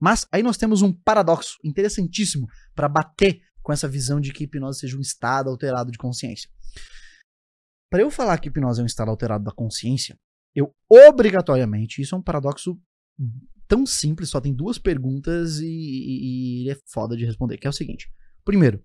Mas 0.00 0.26
aí 0.32 0.42
nós 0.42 0.56
temos 0.56 0.82
um 0.82 0.92
paradoxo 0.92 1.58
interessantíssimo 1.62 2.46
para 2.74 2.88
bater 2.88 3.40
com 3.62 3.72
essa 3.72 3.88
visão 3.88 4.20
de 4.20 4.32
que 4.32 4.44
hipnose 4.44 4.80
seja 4.80 4.96
um 4.96 5.00
estado 5.00 5.50
alterado 5.50 5.90
de 5.90 5.98
consciência. 5.98 6.50
Para 7.90 8.02
eu 8.02 8.10
falar 8.10 8.38
que 8.38 8.48
hipnose 8.48 8.80
é 8.80 8.82
um 8.82 8.86
estado 8.86 9.10
alterado 9.10 9.44
da 9.44 9.52
consciência, 9.52 10.18
eu 10.54 10.74
obrigatoriamente, 10.88 12.00
isso 12.00 12.14
é 12.14 12.18
um 12.18 12.22
paradoxo 12.22 12.80
tão 13.68 13.84
simples, 13.86 14.30
só 14.30 14.40
tem 14.40 14.54
duas 14.54 14.78
perguntas 14.78 15.58
e, 15.58 15.66
e- 15.66 16.64
e 16.64 16.70
é 16.70 16.76
foda 16.86 17.16
de 17.16 17.24
responder, 17.24 17.58
que 17.58 17.66
é 17.66 17.70
o 17.70 17.72
seguinte. 17.72 18.10
Primeiro, 18.44 18.84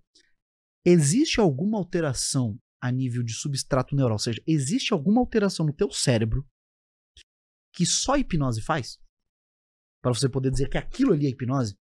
existe 0.86 1.40
alguma 1.40 1.78
alteração 1.78 2.58
a 2.82 2.92
nível 2.92 3.24
de 3.24 3.34
substrato 3.34 3.96
neural, 3.96 4.14
ou 4.16 4.20
seja, 4.20 4.42
existe 4.48 4.92
alguma 4.92 5.22
alteração 5.22 5.66
no 5.66 5.74
teu 5.74 5.92
cérebro 5.92 6.46
que 7.74 7.86
só 7.86 8.18
hipnose 8.18 8.62
faz? 8.62 8.98
Para 10.02 10.14
você 10.14 10.28
poder 10.28 10.50
dizer 10.52 10.68
que 10.68 10.78
aquilo 10.78 11.14
ali 11.14 11.28
é 11.28 11.30
hipnose? 11.30 11.78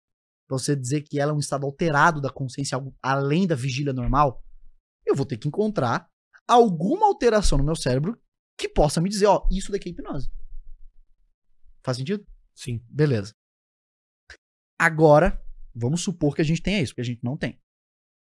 Para 0.46 0.58
você 0.58 0.76
dizer 0.76 1.02
que 1.02 1.18
ela 1.18 1.32
é 1.32 1.34
um 1.34 1.38
estado 1.38 1.64
alterado 1.64 2.20
da 2.20 2.30
consciência, 2.30 2.76
algo 2.76 2.94
além 3.02 3.46
da 3.46 3.54
vigília 3.54 3.92
normal? 3.92 4.44
Eu 5.06 5.14
vou 5.16 5.24
ter 5.24 5.38
que 5.38 5.48
encontrar 5.48 6.06
alguma 6.46 7.06
alteração 7.06 7.56
no 7.56 7.64
meu 7.64 7.74
cérebro 7.76 8.20
que 8.58 8.68
possa 8.68 9.00
me 9.00 9.08
dizer, 9.08 9.26
ó, 9.26 9.46
isso 9.50 9.72
daqui 9.72 9.88
é 9.88 9.92
hipnose. 9.92 10.30
Faz 11.82 11.96
sentido? 11.96 12.26
Sim. 12.60 12.84
Beleza. 12.90 13.34
Agora, 14.78 15.42
vamos 15.74 16.02
supor 16.02 16.36
que 16.36 16.42
a 16.42 16.44
gente 16.44 16.60
tenha 16.60 16.82
isso, 16.82 16.92
porque 16.92 17.00
a 17.00 17.04
gente 17.04 17.24
não 17.24 17.34
tem. 17.34 17.58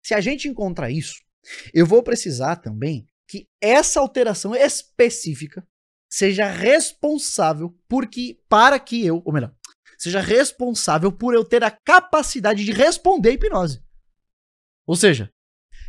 Se 0.05 0.13
a 0.13 0.21
gente 0.21 0.47
encontrar 0.47 0.91
isso, 0.91 1.15
eu 1.73 1.83
vou 1.83 2.03
precisar 2.03 2.57
também 2.57 3.09
que 3.27 3.49
essa 3.59 3.99
alteração 3.99 4.53
específica 4.53 5.67
seja 6.07 6.45
responsável 6.45 7.75
por 7.87 8.07
que, 8.07 8.39
para 8.47 8.79
que 8.79 9.03
eu, 9.03 9.23
ou 9.25 9.33
melhor, 9.33 9.51
seja 9.97 10.21
responsável 10.21 11.11
por 11.11 11.33
eu 11.33 11.43
ter 11.43 11.63
a 11.63 11.71
capacidade 11.71 12.63
de 12.63 12.71
responder 12.71 13.29
à 13.29 13.33
hipnose. 13.33 13.83
Ou 14.85 14.95
seja, 14.95 15.31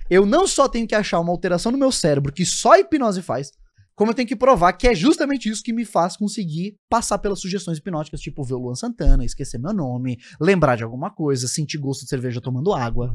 eu 0.09 0.25
não 0.25 0.47
só 0.47 0.67
tenho 0.67 0.89
que 0.89 0.95
achar 0.95 1.21
uma 1.21 1.33
alteração 1.33 1.71
no 1.71 1.79
meu 1.79 1.93
cérebro 1.93 2.33
que 2.33 2.47
só 2.47 2.73
a 2.73 2.81
hipnose 2.81 3.21
faz, 3.21 3.53
como 4.01 4.13
eu 4.13 4.15
tenho 4.15 4.27
que 4.27 4.35
provar 4.35 4.73
que 4.73 4.89
é 4.89 4.95
justamente 4.95 5.51
isso 5.51 5.63
que 5.63 5.75
me 5.75 5.85
faz 5.85 6.17
conseguir 6.17 6.75
passar 6.89 7.19
pelas 7.19 7.39
sugestões 7.39 7.77
hipnóticas, 7.77 8.19
tipo 8.19 8.43
ver 8.43 8.55
o 8.55 8.59
Luan 8.59 8.75
Santana, 8.75 9.27
esquecer 9.27 9.59
meu 9.59 9.75
nome, 9.75 10.19
lembrar 10.41 10.75
de 10.75 10.83
alguma 10.83 11.11
coisa, 11.11 11.47
sentir 11.47 11.77
gosto 11.77 12.05
de 12.05 12.09
cerveja 12.09 12.41
tomando 12.41 12.73
água, 12.73 13.13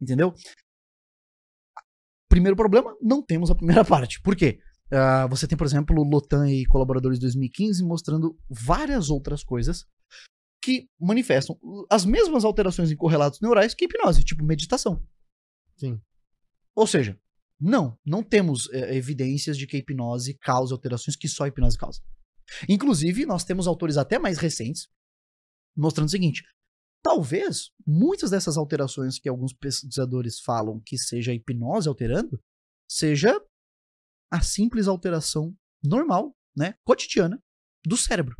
entendeu? 0.00 0.32
Primeiro 2.28 2.54
problema, 2.54 2.96
não 3.02 3.20
temos 3.20 3.50
a 3.50 3.56
primeira 3.56 3.82
parte. 3.84 4.22
Por 4.22 4.36
quê? 4.36 4.60
Ah, 4.88 5.26
você 5.26 5.48
tem, 5.48 5.58
por 5.58 5.66
exemplo, 5.66 6.00
o 6.00 6.08
Lotan 6.08 6.48
e 6.48 6.64
colaboradores 6.64 7.18
2015 7.18 7.82
mostrando 7.82 8.38
várias 8.48 9.10
outras 9.10 9.42
coisas 9.42 9.84
que 10.62 10.88
manifestam 10.96 11.58
as 11.90 12.06
mesmas 12.06 12.44
alterações 12.44 12.92
em 12.92 12.96
correlatos 12.96 13.40
neurais 13.40 13.74
que 13.74 13.86
hipnose, 13.86 14.22
tipo 14.22 14.44
meditação. 14.44 15.04
Sim. 15.76 16.00
Ou 16.72 16.86
seja, 16.86 17.18
não, 17.64 17.96
não 18.04 18.24
temos 18.24 18.68
eh, 18.72 18.96
evidências 18.96 19.56
de 19.56 19.68
que 19.68 19.76
a 19.76 19.78
hipnose 19.78 20.36
cause 20.38 20.72
alterações 20.72 21.14
que 21.14 21.28
só 21.28 21.44
a 21.44 21.48
hipnose 21.48 21.78
causa. 21.78 22.02
Inclusive, 22.68 23.24
nós 23.24 23.44
temos 23.44 23.68
autores 23.68 23.96
até 23.96 24.18
mais 24.18 24.36
recentes 24.36 24.88
mostrando 25.76 26.08
o 26.08 26.10
seguinte: 26.10 26.42
talvez 27.02 27.70
muitas 27.86 28.30
dessas 28.30 28.56
alterações 28.56 29.20
que 29.20 29.28
alguns 29.28 29.52
pesquisadores 29.52 30.40
falam 30.40 30.80
que 30.84 30.98
seja 30.98 31.30
a 31.30 31.34
hipnose 31.34 31.88
alterando, 31.88 32.42
seja 32.90 33.40
a 34.28 34.42
simples 34.42 34.88
alteração 34.88 35.54
normal, 35.84 36.34
né, 36.56 36.74
cotidiana 36.84 37.40
do 37.86 37.96
cérebro. 37.96 38.36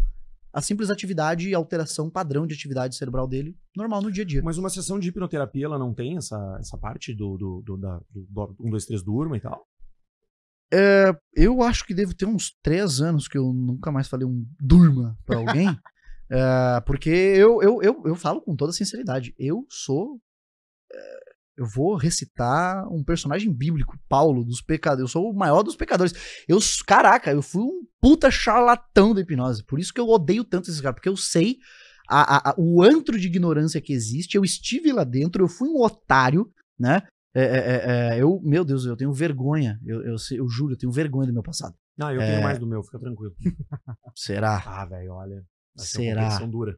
A 0.53 0.61
simples 0.61 0.91
atividade 0.91 1.49
e 1.49 1.55
alteração 1.55 2.11
padrão 2.11 2.47
de 2.47 2.55
atividade 2.55 2.95
cerebral 2.95 3.27
dele, 3.27 3.57
normal 3.75 4.03
no 4.03 4.13
dia 4.13 4.23
a 4.23 4.27
dia. 4.27 4.43
Mas 4.43 4.59
uma 4.59 4.69
sessão 4.69 4.99
de 4.99 5.09
hipnoterapia, 5.09 5.65
ela 5.65 5.79
não 5.79 5.95
tem 5.95 6.19
essa, 6.19 6.57
essa 6.61 6.77
parte 6.77 7.15
do, 7.15 7.39
do, 7.39 7.63
do, 7.63 7.77
da, 7.79 8.01
do, 8.11 8.27
do 8.29 8.57
1, 8.61 8.71
2, 8.71 8.87
3 8.87 9.03
durma 9.03 9.37
e 9.37 9.41
tal? 9.41 9.67
É, 10.73 11.15
eu 11.35 11.63
acho 11.63 11.85
que 11.87 11.93
devo 11.93 12.15
ter 12.15 12.25
uns 12.25 12.57
três 12.63 13.01
anos 13.01 13.29
que 13.29 13.37
eu 13.37 13.53
nunca 13.53 13.93
mais 13.93 14.09
falei 14.09 14.27
um 14.27 14.47
durma 14.61 15.17
pra 15.25 15.39
alguém. 15.39 15.69
É, 16.35 16.81
porque 16.87 17.11
eu, 17.11 17.63
eu, 17.63 17.83
eu, 17.83 18.03
eu 18.07 18.15
falo 18.17 18.41
com 18.41 18.57
toda 18.57 18.73
sinceridade. 18.73 19.35
Eu 19.39 19.67
sou. 19.69 20.19
É, 21.59 21.61
eu 21.63 21.67
vou 21.67 21.97
recitar 21.97 22.87
um 22.89 23.03
personagem 23.05 23.53
bíblico, 23.53 23.99
Paulo, 24.09 24.45
dos 24.45 24.61
pecadores. 24.61 25.03
Eu 25.03 25.09
sou 25.09 25.31
o 25.31 25.35
maior 25.35 25.63
dos 25.63 25.77
pecadores. 25.77 26.13
Eu, 26.49 26.59
caraca, 26.87 27.31
eu 27.33 27.43
fui 27.43 27.63
um 27.63 27.83
puta 28.01 28.31
charlatão 28.31 29.15
da 29.15 29.21
hipnose. 29.21 29.65
Por 29.65 29.79
isso 29.79 29.93
que 29.93 30.01
eu 30.01 30.09
odeio 30.09 30.45
tanto 30.45 30.71
esses 30.71 30.81
caras. 30.81 30.95
Porque 30.97 31.09
eu 31.09 31.17
sei 31.17 31.59
a- 32.09 32.51
a- 32.51 32.55
o 32.59 32.83
antro 32.83 33.19
de 33.19 33.27
ignorância 33.27 33.81
que 33.81 33.93
existe. 33.93 34.37
Eu 34.37 34.45
estive 34.45 34.93
lá 34.93 35.05
dentro, 35.05 35.45
eu 35.45 35.49
fui 35.49 35.69
um 35.69 35.81
otário, 35.83 36.51
né? 36.79 37.03
É, 37.35 37.43
é, 37.43 37.47
é, 37.47 38.17
é, 38.19 38.23
eu, 38.23 38.41
meu 38.43 38.65
Deus, 38.65 38.85
eu 38.85 38.97
tenho 38.97 39.13
vergonha. 39.13 39.79
Eu, 39.87 40.03
eu, 40.03 40.17
eu 40.33 40.49
juro, 40.49 40.75
eu 40.75 40.79
tenho 40.79 40.93
vergonha 40.93 41.27
do 41.29 41.33
meu 41.33 41.43
passado. 41.43 41.75
Não, 41.97 42.11
eu 42.11 42.21
É. 42.21 42.27
tenho 42.31 42.43
mais 42.43 42.59
do 42.59 42.67
meu, 42.67 42.83
fica 42.83 42.99
tranquilo. 42.99 43.35
Será? 44.15 44.63
Ah, 44.67 44.85
velho, 44.85 45.13
olha. 45.13 45.43
Será? 45.77 46.39
Uma 46.39 46.49
dura. 46.49 46.77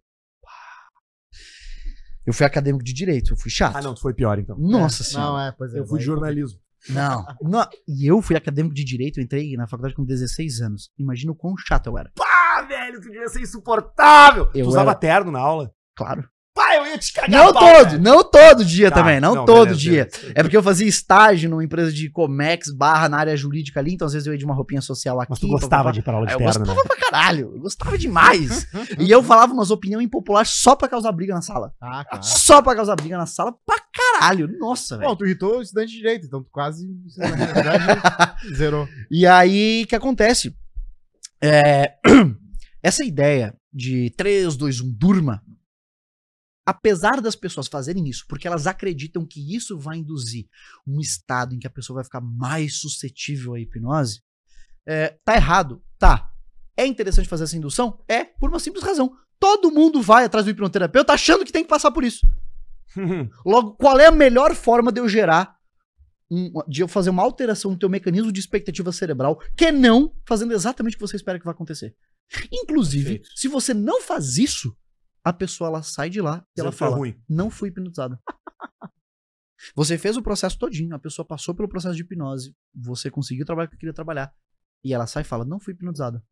Eu 2.27 2.33
fui 2.33 2.47
acadêmico 2.47 2.83
de 2.85 2.93
direito, 2.93 3.33
eu 3.33 3.37
fui 3.37 3.51
chato. 3.51 3.77
Ah, 3.77 3.83
não, 3.83 3.95
tu 3.95 4.01
foi 4.01 4.15
pior 4.15 4.39
então. 4.39 4.57
Nossa 4.59 5.05
senhora. 5.05 5.29
Não, 5.31 5.41
é, 5.41 5.53
pois 5.53 5.75
é. 5.75 5.79
Eu 5.81 5.87
fui 5.87 5.99
de 5.99 6.05
jornalismo. 6.05 6.59
Não. 6.89 7.25
Não. 7.43 7.67
E 7.89 8.07
eu 8.07 8.21
fui 8.21 8.37
acadêmico 8.37 8.75
de 8.75 8.85
direito, 8.85 9.19
eu 9.19 9.25
entrei 9.25 9.57
na 9.57 9.67
faculdade 9.67 9.95
com 9.95 10.05
16 10.05 10.61
anos. 10.61 10.91
Imagina 10.99 11.33
o 11.33 11.35
quão 11.35 11.55
chato 11.57 11.87
eu 11.87 11.97
era. 11.99 12.11
Ah, 12.21 12.63
velho, 12.69 13.01
tu 13.01 13.09
devia 13.11 13.27
ser 13.29 13.41
insuportável. 13.41 14.45
Eu 14.55 14.65
tu 14.67 14.69
usava 14.69 14.91
era- 14.91 14.99
terno 14.99 15.31
na 15.33 15.39
aula? 15.41 15.71
Claro. 15.97 16.29
Eu 16.77 16.87
ia 16.87 16.99
te 16.99 17.13
cagar 17.13 17.31
Não 17.31 17.53
pau, 17.53 17.63
todo, 17.63 17.91
velho. 17.91 18.03
não 18.03 18.25
todo 18.25 18.65
dia 18.65 18.91
Tá, 18.91 18.97
também, 18.97 19.21
não, 19.21 19.45
todo 19.45 19.65
beleza, 19.67 19.81
dia. 19.81 20.09
beleza. 20.11 20.33
É 20.35 20.43
porque 20.43 20.57
eu 20.57 20.63
fazia 20.63 20.87
estágio 20.89 21.49
numa 21.51 21.65
empresa 21.65 21.93
de 21.93 22.11
Comex 22.11 22.71
barra 22.75 23.09
na 23.09 23.19
área 23.19 23.37
jurídica 23.37 23.81
ali, 23.81 23.95
então 23.95 24.07
às 24.07 24.13
vezes 24.13 24.27
eu 24.27 24.33
ia 24.33 24.39
de 24.39 24.45
uma 24.45 24.55
roupinha 24.55 24.81
social 24.81 25.21
aqui. 25.21 25.31
Mas 25.31 25.39
tu 25.39 25.49
gostava 25.49 25.85
pá. 25.85 25.91
de 25.93 26.01
ir 26.01 26.03
pra 26.03 26.15
aula 26.15 26.27
de 26.27 26.33
Eu 26.33 26.39
terno, 26.39 26.53
gostava 26.61 26.75
né? 26.83 26.83
pra 26.87 26.97
caralho, 26.97 27.53
eu 27.55 27.61
gostava 27.61 27.99
demais. 27.99 28.67
e 28.99 29.11
eu 29.11 29.23
falava 29.23 29.53
umas 29.53 29.71
opiniões 29.71 30.05
impopulares 30.05 30.51
só 30.51 30.75
pra 30.77 30.89
causar 30.89 31.13
briga 31.13 31.35
na 31.35 31.43
sala. 31.43 31.73
Ah, 31.81 32.05
claro. 32.05 32.25
Só 32.25 32.61
pra 32.63 32.75
causar 32.75 32.97
briga 32.97 33.17
na 33.19 33.27
sala 33.27 33.53
pra 33.65 33.77
caralho. 33.93 34.49
Nossa, 34.59 34.97
velho. 34.97 35.11
Bom, 35.11 35.17
tu 35.17 35.25
irritou 35.25 35.59
o 35.59 35.63
estudante 35.63 35.91
de 35.93 35.97
direito, 35.99 36.27
então 36.27 36.43
tu 36.43 36.49
quase, 36.51 36.87
na 37.17 37.29
verdade, 37.29 37.85
zerou. 38.57 38.89
E 39.11 39.27
aí, 39.27 39.83
o 39.85 39.87
que 39.89 39.95
acontece? 39.97 40.55
É, 41.43 41.95
essa 42.83 43.05
ideia 43.05 43.55
de 43.73 44.11
3, 44.17 44.57
2, 44.57 44.81
1, 44.81 44.93
durma, 44.97 45.43
apesar 46.67 47.21
das 47.21 47.37
pessoas 47.37 47.69
fazerem 47.69 48.09
isso, 48.09 48.25
porque 48.29 48.47
elas 48.49 48.67
acreditam 48.67 49.25
que 49.27 49.55
isso 49.55 49.79
vai 49.79 49.99
induzir 49.99 50.47
um 50.87 51.01
estado 51.01 51.55
em 51.55 51.59
que 51.59 51.67
a 51.67 51.71
pessoa 51.71 51.97
vai 51.97 52.05
ficar 52.05 52.21
mais 52.21 52.79
suscetível 52.81 53.55
à 53.55 53.61
hipnose, 53.61 54.23
é, 54.87 55.17
tá 55.25 55.35
errado. 55.35 55.83
Tá. 55.99 56.31
É 56.77 56.85
interessante 56.87 57.29
fazer 57.29 57.45
essa 57.45 57.57
indução? 57.57 58.03
É, 58.09 58.25
por 58.25 58.49
uma 58.51 58.59
simples 58.59 58.85
razão. 58.85 59.17
Todo 59.39 59.71
mundo 59.71 60.01
vai 60.03 60.25
atrás 60.25 60.45
do 60.45 60.51
hipnoterapeuta 60.51 61.13
achando 61.13 61.45
que 61.45 61.53
tem 61.53 61.63
que 61.63 61.69
passar 61.69 61.91
por 61.91 62.03
isso. 62.05 62.27
Logo, 63.45 63.75
qual 63.75 63.99
é 63.99 64.07
a 64.07 64.13
melhor 64.13 64.55
forma 64.55 64.91
de 64.93 65.01
eu 65.01 65.09
gerar, 65.09 65.57
um- 66.31 66.51
de 66.69 66.83
eu 66.83 66.89
fazer 66.89 67.11
uma 67.11 67.23
alteração 67.23 67.71
no 67.73 67.79
teu 67.79 67.89
mecanismo 67.89 68.33
de 68.33 68.41
expectativa 68.41 68.91
cerebral, 68.93 69.39
que 69.57 69.71
não 69.71 70.15
fazendo 70.27 70.53
exatamente 70.53 70.95
o 70.95 70.99
que 70.99 71.07
você 71.07 71.17
espera 71.17 71.39
que 71.39 71.45
vai 71.45 71.53
acontecer? 71.55 71.95
Inclusive, 72.53 73.19
Perfeito. 73.19 73.29
se 73.39 73.49
você 73.49 73.75
não 73.75 74.01
faz 74.03 74.39
isso, 74.39 74.75
a 75.25 75.33
pessoa 75.33 75.69
ela 75.69 75.83
sai 75.83 76.11
de 76.11 76.21
lá 76.21 76.47
e 76.57 76.61
ela 76.61 76.71
foi 76.71 76.79
fala: 76.87 76.97
ruim. 76.97 77.19
não 77.29 77.51
fui 77.51 77.71
hipnotizada. 77.71 78.21
você 79.75 79.97
fez 79.97 80.17
o 80.17 80.23
processo 80.23 80.59
todinho, 80.59 80.95
a 80.95 80.99
pessoa 80.99 81.27
passou 81.27 81.55
pelo 81.55 81.69
processo 81.69 81.97
de 81.97 82.03
hipnose, 82.03 82.55
você 82.75 83.11
conseguiu 83.11 83.47
trabalhar 83.47 83.69
que 83.69 83.77
queria 83.77 83.95
trabalhar. 83.95 84.33
E 84.85 84.93
ela 84.93 85.07
sai 85.07 85.23
e 85.23 85.27
fala: 85.27 85.45
não 85.45 85.59
fui 85.59 85.73
hipnotizada. 85.73 86.23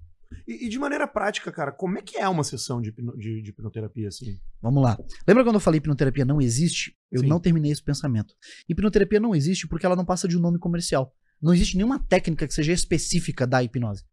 E, 0.46 0.66
e 0.66 0.68
de 0.68 0.78
maneira 0.78 1.06
prática, 1.06 1.52
cara, 1.52 1.70
como 1.72 1.98
é 1.98 2.02
que 2.02 2.16
é 2.16 2.26
uma 2.26 2.42
sessão 2.42 2.80
de, 2.80 2.88
hipno- 2.88 3.16
de- 3.18 3.42
de 3.42 3.50
hipnoterapia, 3.50 4.08
assim? 4.08 4.40
Vamos 4.62 4.82
lá. 4.82 4.98
Lembra 5.28 5.44
quando 5.44 5.56
eu 5.56 5.60
falei 5.60 5.76
hipnoterapia 5.78 6.24
não 6.24 6.40
existe? 6.40 6.96
Eu 7.10 7.20
Sim. 7.20 7.26
não 7.26 7.38
terminei 7.38 7.70
esse 7.70 7.82
pensamento. 7.82 8.34
Hipnoterapia 8.68 9.20
não 9.20 9.34
existe 9.34 9.68
porque 9.68 9.84
ela 9.84 9.96
não 9.96 10.04
passa 10.06 10.26
de 10.26 10.36
um 10.36 10.40
nome 10.40 10.58
comercial. 10.58 11.14
Não 11.40 11.52
existe 11.52 11.76
nenhuma 11.76 11.98
técnica 11.98 12.46
que 12.46 12.54
seja 12.54 12.72
específica 12.72 13.46
da 13.46 13.62
hipnose. 13.62 14.04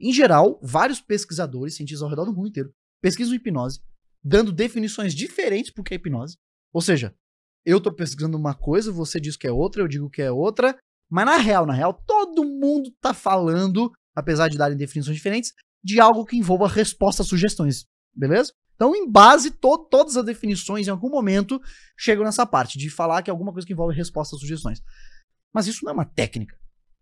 Em 0.00 0.12
geral, 0.12 0.60
vários 0.62 1.00
pesquisadores, 1.00 1.74
cientistas 1.74 2.02
ao 2.02 2.08
redor 2.08 2.24
do 2.26 2.32
mundo 2.32 2.48
inteiro, 2.48 2.72
pesquisam 3.00 3.34
hipnose, 3.34 3.80
dando 4.22 4.52
definições 4.52 5.14
diferentes 5.14 5.72
porque 5.72 5.94
é 5.94 5.96
hipnose. 5.96 6.36
Ou 6.72 6.80
seja, 6.80 7.14
eu 7.64 7.80
tô 7.80 7.92
pesquisando 7.92 8.36
uma 8.36 8.54
coisa, 8.54 8.92
você 8.92 9.20
diz 9.20 9.36
que 9.36 9.46
é 9.46 9.52
outra, 9.52 9.82
eu 9.82 9.88
digo 9.88 10.10
que 10.10 10.22
é 10.22 10.30
outra, 10.30 10.76
mas 11.10 11.26
na 11.26 11.36
real, 11.36 11.66
na 11.66 11.72
real, 11.72 11.94
todo 12.06 12.44
mundo 12.44 12.90
tá 13.00 13.14
falando, 13.14 13.90
apesar 14.14 14.48
de 14.48 14.58
darem 14.58 14.76
definições 14.76 15.16
diferentes, 15.16 15.52
de 15.82 16.00
algo 16.00 16.24
que 16.24 16.36
envolva 16.36 16.68
resposta 16.68 17.22
a 17.22 17.24
sugestões, 17.24 17.86
beleza? 18.14 18.52
Então, 18.74 18.94
em 18.94 19.10
base, 19.10 19.50
to 19.50 19.76
todas 19.90 20.16
as 20.16 20.24
definições, 20.24 20.86
em 20.86 20.90
algum 20.90 21.10
momento, 21.10 21.60
chegam 21.96 22.24
nessa 22.24 22.46
parte 22.46 22.78
de 22.78 22.88
falar 22.88 23.22
que 23.22 23.30
é 23.30 23.32
alguma 23.32 23.52
coisa 23.52 23.66
que 23.66 23.72
envolve 23.72 23.94
resposta 23.96 24.36
a 24.36 24.38
sugestões. 24.38 24.80
Mas 25.52 25.66
isso 25.66 25.84
não 25.84 25.90
é 25.90 25.94
uma 25.94 26.04
técnica. 26.04 26.56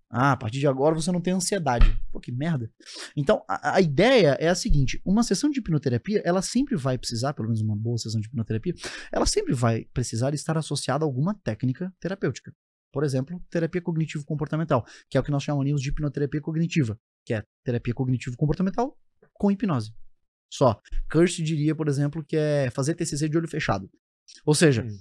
Ah, 0.08 0.32
a 0.32 0.36
partir 0.36 0.60
de 0.60 0.66
agora 0.66 0.94
você 0.94 1.10
não 1.10 1.20
tem 1.20 1.34
ansiedade. 1.34 2.00
Pô, 2.12 2.20
que 2.20 2.30
merda. 2.30 2.70
Então, 3.16 3.42
a, 3.48 3.76
a, 3.76 3.80
ideia 3.80 4.36
é 4.40 4.48
a 4.48 4.54
seguinte: 4.54 5.00
uma 5.04 5.22
sessão 5.22 5.50
de 5.50 5.58
hipnoterapia, 5.58 6.22
ela 6.24 6.42
sempre 6.42 6.76
vai 6.76 6.96
precisar, 6.96 7.32
pelo 7.34 7.48
menos 7.48 7.60
uma 7.60 7.76
boa 7.76 7.98
sessão 7.98 8.20
de 8.20 8.28
hipnoterapia, 8.28 8.74
ela 9.10 9.26
sempre 9.26 9.52
vai 9.52 9.84
precisar 9.92 10.32
estar 10.32 10.56
associada 10.56 11.04
a 11.04 11.06
alguma 11.06 11.34
técnica 11.34 11.92
terapêutica. 12.00 12.52
Por 12.92 13.04
exemplo, 13.04 13.42
terapia 13.50 13.82
cognitivo-comportamental, 13.82 14.86
que 15.10 15.18
é 15.18 15.20
o 15.20 15.22
que 15.22 15.30
nós 15.30 15.42
chamamos 15.42 15.82
de 15.82 15.88
hipnoterapia 15.90 16.40
cognitiva, 16.40 16.98
que 17.24 17.34
é 17.34 17.42
terapia 17.64 17.92
cognitivo-comportamental 17.92 18.96
com 19.34 19.50
hipnose. 19.50 19.92
Só. 20.50 20.80
Kirst 21.10 21.42
diria, 21.42 21.74
por 21.74 21.88
exemplo, 21.88 22.24
que 22.24 22.36
é 22.36 22.70
fazer 22.70 22.94
TCC 22.94 23.28
de 23.28 23.36
olho 23.36 23.48
fechado. 23.48 23.90
Ou 24.44 24.54
seja, 24.54 24.82
hum. 24.82 24.98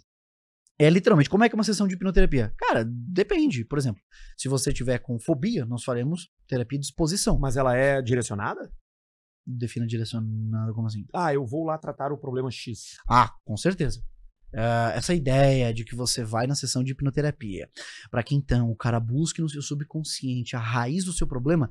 É 0.77 0.89
literalmente, 0.89 1.29
como 1.29 1.43
é 1.43 1.49
que 1.49 1.55
é 1.55 1.57
uma 1.57 1.63
sessão 1.63 1.87
de 1.87 1.95
hipnoterapia? 1.95 2.53
Cara, 2.57 2.83
depende. 2.85 3.63
Por 3.63 3.77
exemplo, 3.77 4.01
se 4.37 4.49
você 4.49 4.73
tiver 4.73 4.99
com 4.99 5.19
fobia, 5.19 5.65
nós 5.65 5.83
faremos 5.83 6.29
terapia 6.47 6.77
de 6.77 6.85
exposição. 6.85 7.39
Mas 7.39 7.55
ela 7.55 7.75
é 7.75 8.01
direcionada? 8.01 8.71
Defina 9.47 9.87
direcionada 9.87 10.73
como 10.73 10.87
assim? 10.87 11.05
Ah, 11.13 11.33
eu 11.33 11.45
vou 11.45 11.65
lá 11.65 11.77
tratar 11.77 12.11
o 12.11 12.17
problema 12.17 12.51
X. 12.51 12.97
Ah, 13.09 13.33
com 13.45 13.55
certeza. 13.55 14.01
Uh, 14.53 14.91
essa 14.95 15.13
ideia 15.13 15.73
de 15.73 15.83
que 15.83 15.95
você 15.95 16.23
vai 16.23 16.47
na 16.47 16.55
sessão 16.55 16.81
de 16.81 16.93
hipnoterapia 16.93 17.69
para 18.09 18.23
que 18.23 18.35
então 18.35 18.71
o 18.71 18.75
cara 18.75 19.01
busque 19.01 19.41
no 19.41 19.49
seu 19.49 19.61
subconsciente 19.61 20.55
a 20.55 20.59
raiz 20.59 21.03
do 21.03 21.11
seu 21.11 21.27
problema 21.27 21.69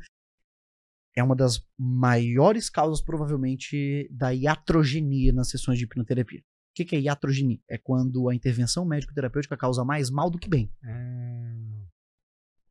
é 1.16 1.22
uma 1.22 1.36
das 1.36 1.64
maiores 1.78 2.68
causas, 2.68 3.00
provavelmente, 3.00 4.08
da 4.10 4.34
iatrogenia 4.34 5.32
nas 5.32 5.48
sessões 5.48 5.78
de 5.78 5.84
hipnoterapia. 5.84 6.42
O 6.74 6.76
que, 6.76 6.84
que 6.84 6.96
é 6.96 7.00
iatrogenia? 7.00 7.60
É 7.70 7.78
quando 7.78 8.28
a 8.28 8.34
intervenção 8.34 8.84
médico-terapêutica 8.84 9.56
causa 9.56 9.84
mais 9.84 10.10
mal 10.10 10.28
do 10.28 10.38
que 10.38 10.48
bem. 10.48 10.72
Hum. 10.84 11.86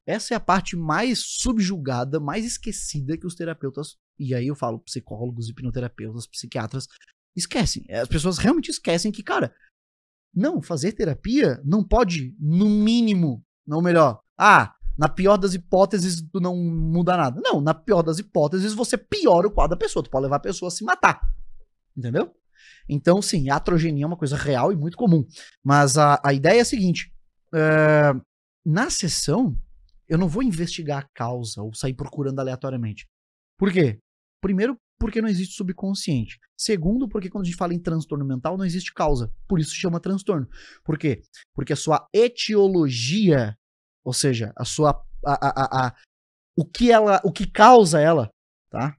Essa 0.05 0.33
é 0.33 0.37
a 0.37 0.41
parte 0.41 0.75
mais 0.75 1.19
subjugada, 1.19 2.19
mais 2.19 2.45
esquecida 2.45 3.17
que 3.17 3.25
os 3.25 3.33
terapeutas, 3.33 3.95
e 4.19 4.35
aí 4.35 4.47
eu 4.47 4.55
falo 4.57 4.79
psicólogos, 4.79 5.47
hipnoterapeutas, 5.47 6.27
psiquiatras, 6.27 6.85
esquecem. 7.33 7.85
As 7.89 8.09
pessoas 8.09 8.37
realmente 8.37 8.69
esquecem 8.69 9.09
que, 9.09 9.23
cara, 9.23 9.55
não, 10.35 10.61
fazer 10.61 10.91
terapia 10.91 11.61
não 11.63 11.81
pode, 11.81 12.35
no 12.37 12.67
mínimo, 12.67 13.41
não 13.65 13.81
melhor, 13.81 14.21
ah, 14.37 14.75
na 14.97 15.07
pior 15.07 15.37
das 15.37 15.53
hipóteses, 15.53 16.21
tu 16.29 16.41
não 16.41 16.57
muda 16.57 17.15
nada. 17.15 17.39
Não, 17.41 17.61
na 17.61 17.73
pior 17.73 18.01
das 18.03 18.19
hipóteses, 18.19 18.73
você 18.73 18.97
piora 18.97 19.47
o 19.47 19.51
quadro 19.51 19.77
da 19.77 19.79
pessoa. 19.79 20.03
Tu 20.03 20.09
pode 20.09 20.23
levar 20.23 20.35
a 20.35 20.41
pessoa 20.41 20.67
a 20.67 20.71
se 20.71 20.83
matar. 20.83 21.21
Entendeu? 21.95 22.35
Então, 22.87 23.21
sim, 23.21 23.49
a 23.49 23.55
atrogenia 23.55 24.03
é 24.03 24.07
uma 24.07 24.17
coisa 24.17 24.35
real 24.35 24.71
e 24.71 24.75
muito 24.75 24.97
comum. 24.97 25.25
Mas 25.63 25.97
a, 25.97 26.19
a 26.23 26.33
ideia 26.33 26.59
é 26.59 26.61
a 26.61 26.65
seguinte: 26.65 27.11
é, 27.53 28.13
na 28.65 28.89
sessão, 28.89 29.57
eu 30.07 30.17
não 30.17 30.27
vou 30.27 30.43
investigar 30.43 31.03
a 31.03 31.09
causa 31.13 31.61
ou 31.61 31.73
sair 31.73 31.93
procurando 31.93 32.39
aleatoriamente. 32.39 33.05
Por 33.57 33.71
quê? 33.71 33.99
Primeiro, 34.41 34.75
porque 34.99 35.21
não 35.21 35.29
existe 35.29 35.55
subconsciente. 35.55 36.39
Segundo, 36.57 37.07
porque 37.07 37.29
quando 37.29 37.43
a 37.43 37.47
gente 37.47 37.57
fala 37.57 37.73
em 37.73 37.79
transtorno 37.79 38.25
mental, 38.25 38.57
não 38.57 38.65
existe 38.65 38.93
causa. 38.93 39.31
Por 39.47 39.59
isso 39.59 39.75
chama 39.75 39.99
transtorno. 39.99 40.47
Por 40.83 40.97
quê? 40.97 41.21
Porque 41.55 41.73
a 41.73 41.77
sua 41.77 42.07
etiologia 42.13 43.57
ou 44.03 44.13
seja, 44.13 44.51
a 44.55 44.65
sua. 44.65 45.03
A, 45.25 45.33
a, 45.47 45.87
a, 45.87 45.95
o 46.57 46.65
que 46.65 46.91
ela. 46.91 47.21
O 47.23 47.31
que 47.31 47.49
causa 47.49 47.99
ela, 47.99 48.29
tá? 48.69 48.97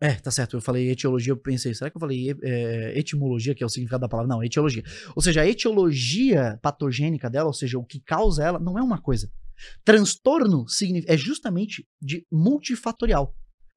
É, 0.00 0.14
tá 0.14 0.30
certo. 0.30 0.56
Eu 0.56 0.60
falei 0.60 0.90
etiologia, 0.90 1.32
eu 1.32 1.36
pensei, 1.36 1.74
será 1.74 1.90
que 1.90 1.96
eu 1.96 2.00
falei 2.00 2.34
é, 2.42 2.98
etimologia, 2.98 3.54
que 3.54 3.62
é 3.62 3.66
o 3.66 3.68
significado 3.68 4.02
da 4.02 4.08
palavra? 4.08 4.28
Não, 4.28 4.42
etiologia. 4.42 4.82
Ou 5.14 5.22
seja, 5.22 5.42
a 5.42 5.48
etiologia 5.48 6.58
patogênica 6.62 7.30
dela, 7.30 7.46
ou 7.46 7.54
seja, 7.54 7.78
o 7.78 7.84
que 7.84 8.00
causa 8.00 8.42
ela, 8.44 8.58
não 8.58 8.78
é 8.78 8.82
uma 8.82 9.00
coisa. 9.00 9.30
Transtorno 9.84 10.66
é 11.06 11.16
justamente 11.16 11.86
de 12.02 12.26
multifatorial. 12.30 13.34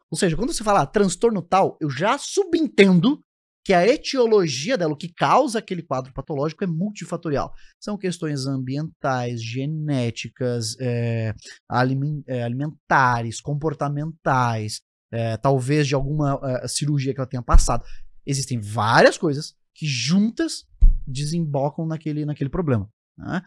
Ou 0.10 0.18
seja, 0.18 0.36
quando 0.36 0.54
você 0.54 0.64
fala 0.64 0.82
ah, 0.82 0.86
transtorno 0.86 1.42
tal, 1.42 1.78
eu 1.80 1.90
já 1.90 2.18
subentendo 2.18 3.22
que 3.68 3.74
a 3.74 3.86
etiologia 3.86 4.78
dela, 4.78 4.94
o 4.94 4.98
que 4.98 5.14
causa 5.14 5.60
aquele 5.60 5.82
quadro 5.84 6.14
patológico 6.14 6.64
é 6.64 6.68
multifatorial. 6.68 7.54
São 7.78 7.98
questões 7.98 8.46
ambientais, 8.46 9.44
genéticas, 9.44 10.78
é, 10.80 11.34
alimentares, 11.70 13.42
comportamentais, 13.42 14.82
é, 15.12 15.38
talvez 15.38 15.88
de 15.88 15.96
alguma 15.96 16.40
é, 16.44 16.68
cirurgia 16.68 17.14
que 17.14 17.20
ela 17.20 17.30
tenha 17.30 17.42
passado. 17.42 17.86
Existem 18.26 18.60
várias 18.60 19.18
coisas 19.18 19.56
que 19.74 19.86
juntas 19.86 20.66
desembocam 21.06 21.86
naquele, 21.86 22.26
naquele 22.26 22.50
problema. 22.50 22.90
Né? 23.18 23.42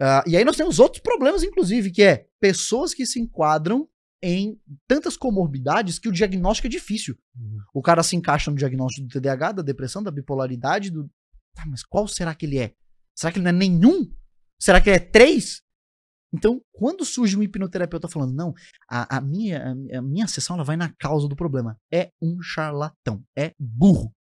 Uh, 0.00 0.28
e 0.28 0.36
aí 0.36 0.44
nós 0.44 0.56
temos 0.56 0.78
outros 0.78 1.02
problemas, 1.02 1.42
inclusive, 1.42 1.90
que 1.90 2.02
é 2.02 2.26
pessoas 2.40 2.94
que 2.94 3.04
se 3.04 3.20
enquadram 3.20 3.86
em 4.22 4.58
tantas 4.88 5.16
comorbidades 5.16 5.98
que 5.98 6.08
o 6.08 6.12
diagnóstico 6.12 6.66
é 6.66 6.70
difícil. 6.70 7.16
Uhum. 7.36 7.58
O 7.74 7.82
cara 7.82 8.02
se 8.02 8.16
encaixa 8.16 8.50
no 8.50 8.56
diagnóstico 8.56 9.06
do 9.06 9.12
TDAH, 9.12 9.52
da 9.52 9.62
depressão, 9.62 10.02
da 10.02 10.10
bipolaridade, 10.10 10.90
do. 10.90 11.10
Tá, 11.54 11.64
mas 11.66 11.82
qual 11.82 12.08
será 12.08 12.34
que 12.34 12.46
ele 12.46 12.58
é? 12.58 12.72
Será 13.14 13.32
que 13.32 13.38
ele 13.38 13.44
não 13.44 13.50
é 13.50 13.52
nenhum? 13.52 14.10
Será 14.58 14.80
que 14.80 14.88
ele 14.88 14.96
é 14.96 15.00
três? 15.00 15.62
Então, 16.32 16.60
quando 16.72 17.04
surge 17.04 17.36
um 17.36 17.42
hipnoterapeuta 17.42 18.08
falando, 18.08 18.32
não, 18.32 18.54
a, 18.88 19.16
a 19.16 19.20
minha, 19.20 19.74
a, 19.92 20.02
minha 20.02 20.26
sessão 20.26 20.56
ela 20.56 20.64
vai 20.64 20.76
na 20.76 20.92
causa 20.98 21.26
do 21.28 21.34
problema, 21.34 21.76
é 21.92 22.10
um 22.22 22.40
charlatão, 22.40 23.22
é 23.36 23.52
burro. 23.58 24.12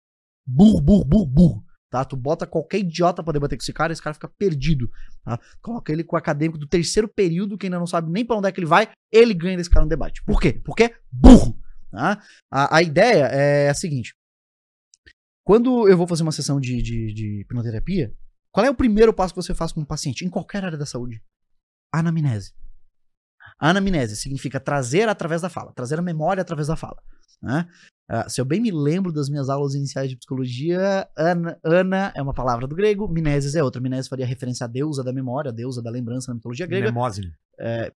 Burro, 0.46 0.82
burro, 0.82 1.06
burro, 1.06 1.26
burro 1.26 1.70
tá? 1.90 2.06
Tu 2.06 2.16
bota 2.16 2.46
qualquer 2.46 2.80
idiota 2.80 3.24
pra 3.24 3.34
debater 3.34 3.58
com 3.58 3.64
esse 3.64 3.74
cara, 3.74 3.92
esse 3.92 4.02
cara 4.02 4.14
fica 4.14 4.28
perdido, 4.28 4.90
tá? 5.24 5.40
Coloca 5.62 5.92
ele 5.92 6.04
com 6.04 6.16
o 6.16 6.20
acadêmico 6.20 6.58
do 6.58 6.68
terceiro 6.68 7.08
período, 7.08 7.58
que 7.58 7.66
ainda 7.66 7.80
não 7.80 7.88
sabe 7.88 8.12
nem 8.12 8.24
pra 8.24 8.38
onde 8.38 8.48
é 8.48 8.52
que 8.52 8.60
ele 8.60 8.68
vai, 8.68 8.90
ele 9.12 9.34
ganha 9.34 9.58
desse 9.58 9.70
cara 9.70 9.84
no 9.84 9.90
debate. 9.90 10.24
Por 10.24 10.40
quê? 10.40 10.54
Porque 10.64 10.84
é 10.84 10.96
burro, 11.12 11.58
tá? 11.92 12.22
A, 12.52 12.78
a 12.78 12.82
ideia 12.84 13.26
é 13.26 13.70
a 13.70 13.74
seguinte, 13.74 14.14
quando 15.44 15.88
eu 15.90 15.98
vou 15.98 16.08
fazer 16.08 16.24
uma 16.24 16.32
sessão 16.32 16.60
de, 16.60 16.82
de, 16.82 17.14
de 17.14 17.42
hipnoterapia, 17.42 18.14
qual 18.52 18.66
é 18.66 18.70
o 18.70 18.76
primeiro 18.76 19.14
passo 19.14 19.34
que 19.34 19.42
você 19.42 19.54
faz 19.54 19.72
com 19.72 19.82
um 19.82 19.86
paciente, 19.86 20.26
em 20.26 20.30
qualquer 20.30 20.64
área 20.64 20.78
da 20.78 20.86
saúde? 20.86 21.22
Anamnese. 21.92 22.54
Anamnese 23.60 24.16
significa 24.16 24.60
trazer 24.60 25.10
através 25.10 25.42
da 25.42 25.50
fala, 25.50 25.74
trazer 25.74 26.00
a 26.00 26.02
memória 26.02 26.42
através 26.42 26.68
da 26.68 26.76
fala. 26.76 27.02
Né? 27.42 27.68
Uh, 28.12 28.30
se 28.30 28.42
eu 28.42 28.46
bem 28.46 28.60
me 28.60 28.72
lembro 28.72 29.12
das 29.12 29.30
minhas 29.30 29.50
aulas 29.50 29.76
iniciais 29.76 30.10
de 30.10 30.18
psicologia, 30.18 31.08
Ana, 31.18 31.60
Ana 31.64 32.12
é 32.16 32.22
uma 32.22 32.34
palavra 32.34 32.68
do 32.68 32.76
grego, 32.76 33.08
Mineses 33.08 33.56
é 33.56 33.64
outra. 33.64 33.82
Mineses 33.82 34.08
faria 34.08 34.26
referência 34.26 34.66
à 34.66 34.68
deusa 34.68 35.04
da 35.04 35.14
memória, 35.14 35.50
a 35.50 35.54
deusa 35.54 35.82
da 35.82 35.90
lembrança 35.90 36.32
na 36.32 36.36
mitologia 36.36 36.66
grega. 36.66 36.88
É, 37.60 37.92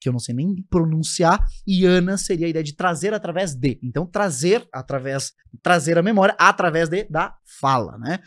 que 0.00 0.08
eu 0.08 0.12
não 0.12 0.18
sei 0.18 0.34
nem 0.34 0.62
pronunciar, 0.70 1.46
e 1.66 1.84
Ana 1.84 2.16
seria 2.16 2.46
a 2.46 2.48
ideia 2.50 2.64
de 2.64 2.74
trazer 2.74 3.12
através 3.12 3.54
de. 3.54 3.78
Então, 3.82 4.06
trazer 4.06 4.66
através, 4.72 5.34
trazer 5.62 5.98
a 5.98 6.02
memória 6.02 6.34
através 6.38 6.88
de 6.88 7.04
da 7.04 7.36
fala, 7.44 7.98
né? 7.98 8.18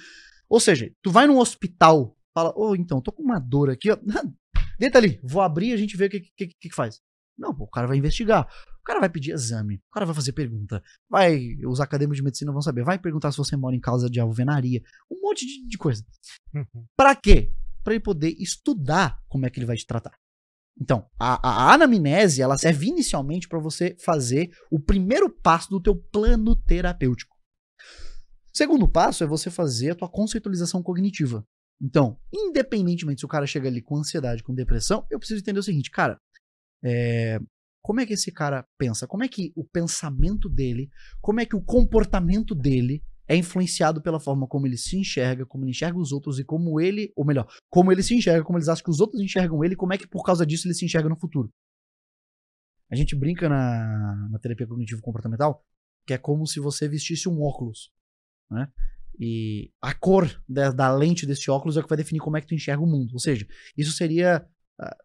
Ou 0.48 0.60
seja, 0.60 0.92
tu 1.02 1.10
vai 1.10 1.26
num 1.26 1.40
hospital, 1.40 2.16
fala, 2.34 2.52
ô, 2.56 2.70
oh, 2.70 2.76
então, 2.76 3.02
tô 3.02 3.12
com 3.12 3.24
uma 3.24 3.40
dor 3.40 3.72
aqui, 3.72 3.90
ó. 3.92 3.98
Deita 4.84 4.98
ali, 4.98 5.18
vou 5.24 5.42
abrir 5.42 5.70
e 5.70 5.74
a 5.74 5.78
gente 5.78 5.96
vê 5.96 6.08
o 6.08 6.10
que, 6.10 6.20
que, 6.20 6.48
que, 6.48 6.54
que 6.60 6.76
faz. 6.76 7.00
Não, 7.38 7.56
pô, 7.56 7.64
o 7.64 7.70
cara 7.70 7.88
vai 7.88 7.96
investigar. 7.96 8.46
O 8.82 8.84
cara 8.84 9.00
vai 9.00 9.08
pedir 9.08 9.32
exame, 9.32 9.76
o 9.76 9.94
cara 9.94 10.06
vai 10.06 10.14
fazer 10.14 10.34
pergunta, 10.34 10.84
vai, 11.10 11.56
os 11.66 11.80
acadêmicos 11.80 12.18
de 12.18 12.24
medicina 12.24 12.52
vão 12.52 12.62
saber, 12.62 12.84
vai 12.84 13.00
perguntar 13.00 13.32
se 13.32 13.38
você 13.38 13.56
mora 13.56 13.74
em 13.74 13.80
casa 13.80 14.10
de 14.10 14.20
alvenaria, 14.20 14.82
um 15.10 15.22
monte 15.22 15.46
de, 15.46 15.66
de 15.66 15.78
coisa. 15.78 16.06
Uhum. 16.54 16.86
Para 16.98 17.16
quê? 17.16 17.54
Para 17.82 17.94
ele 17.94 18.04
poder 18.04 18.36
estudar 18.38 19.22
como 19.30 19.46
é 19.46 19.50
que 19.50 19.58
ele 19.58 19.66
vai 19.66 19.78
te 19.78 19.88
tratar. 19.88 20.12
Então, 20.78 21.10
a, 21.18 21.70
a 21.70 21.74
anamnese, 21.74 22.42
ela 22.42 22.58
serve 22.58 22.88
inicialmente 22.88 23.48
para 23.48 23.60
você 23.60 23.96
fazer 24.04 24.50
o 24.70 24.82
primeiro 24.82 25.30
passo 25.30 25.70
do 25.70 25.82
teu 25.82 25.96
plano 25.96 26.58
terapêutico. 26.58 27.38
Segundo 28.52 28.86
passo 28.86 29.24
é 29.24 29.28
você 29.28 29.50
fazer 29.50 29.92
a 29.92 29.96
tua 29.96 30.10
conceitualização 30.10 30.84
cognitiva. 30.84 31.48
Então, 31.84 32.18
independentemente 32.34 33.20
se 33.20 33.26
o 33.26 33.30
cara 33.30 33.46
chega 33.46 33.68
ali 33.68 33.82
com 33.82 33.98
ansiedade, 33.98 34.42
com 34.42 34.56
depressão, 34.56 35.06
eu 35.12 35.20
preciso 35.20 35.42
entender 35.42 35.60
o 35.60 35.64
seguinte, 35.64 35.92
cara, 35.92 36.18
é, 36.82 37.38
como 37.82 38.00
é 38.00 38.06
que 38.06 38.14
esse 38.14 38.32
cara 38.32 38.66
pensa? 38.78 39.06
Como 39.06 39.24
é 39.24 39.28
que 39.28 39.52
o 39.54 39.66
pensamento 39.66 40.48
dele, 40.48 40.90
como 41.20 41.42
é 41.42 41.46
que 41.46 41.56
o 41.56 41.62
comportamento 41.62 42.56
dele 42.56 43.04
é 43.28 43.36
influenciado 43.36 44.02
pela 44.02 44.20
forma 44.20 44.48
como 44.48 44.66
ele 44.66 44.78
se 44.78 44.98
enxerga, 44.98 45.46
como 45.46 45.66
ele 45.66 45.72
enxerga 45.72 45.98
os 45.98 46.14
outros 46.14 46.40
e 46.40 46.46
como 46.46 46.80
ele, 46.80 47.12
ou 47.16 47.26
melhor, 47.26 47.48
como 47.70 47.92
ele 47.92 48.02
se 48.02 48.16
enxerga, 48.16 48.46
como 48.46 48.58
eles 48.58 48.70
acham 48.70 48.84
que 48.84 48.92
os 48.92 49.02
outros 49.02 49.22
enxergam 49.22 49.64
ele, 49.64 49.76
como 49.76 49.94
é 49.94 49.98
que 49.98 50.08
por 50.08 50.24
causa 50.24 50.46
disso 50.46 50.68
ele 50.68 50.74
se 50.74 50.86
enxerga 50.86 51.10
no 51.10 51.20
futuro. 51.20 51.50
A 52.90 52.96
gente 52.96 53.16
brinca 53.16 53.50
na, 53.50 54.30
na 54.30 54.40
terapia 54.40 54.68
cognitivo-comportamental 54.68 55.62
que 56.06 56.14
é 56.14 56.18
como 56.18 56.46
se 56.46 56.60
você 56.60 56.88
vestisse 56.88 57.30
um 57.30 57.42
óculos, 57.42 57.92
né? 58.52 58.68
E 59.20 59.72
a 59.82 59.94
cor 59.94 60.42
da, 60.48 60.72
da 60.72 60.94
lente 60.94 61.26
desse 61.26 61.50
óculos 61.52 61.78
é 61.78 61.80
o 61.80 61.84
que 61.84 61.90
vai 61.90 61.98
definir 61.98 62.20
como 62.20 62.38
é 62.38 62.42
que 62.42 62.48
tu 62.48 62.56
enxerga 62.56 62.82
o 62.82 62.88
mundo. 62.88 63.14
Ou 63.14 63.20
seja, 63.20 63.48
isso 63.78 63.92
seria. 63.92 64.46
ah, 64.80 64.98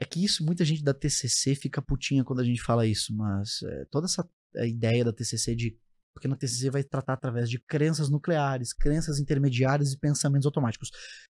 é 0.00 0.04
que 0.04 0.24
isso, 0.24 0.44
muita 0.44 0.64
gente 0.64 0.82
da 0.82 0.94
TCC 0.94 1.54
fica 1.54 1.82
putinha 1.82 2.24
quando 2.24 2.40
a 2.40 2.44
gente 2.44 2.62
fala 2.62 2.86
isso, 2.86 3.14
mas 3.14 3.62
é, 3.62 3.84
toda 3.90 4.06
essa 4.06 4.26
a 4.56 4.66
ideia 4.66 5.04
da 5.04 5.12
TCC 5.12 5.54
de. 5.54 5.76
Porque 6.12 6.26
na 6.26 6.36
TCC 6.36 6.70
vai 6.70 6.82
tratar 6.82 7.12
através 7.12 7.48
de 7.48 7.58
crenças 7.58 8.08
nucleares, 8.08 8.72
crenças 8.72 9.20
intermediárias 9.20 9.92
e 9.92 9.98
pensamentos 9.98 10.46
automáticos. 10.46 10.90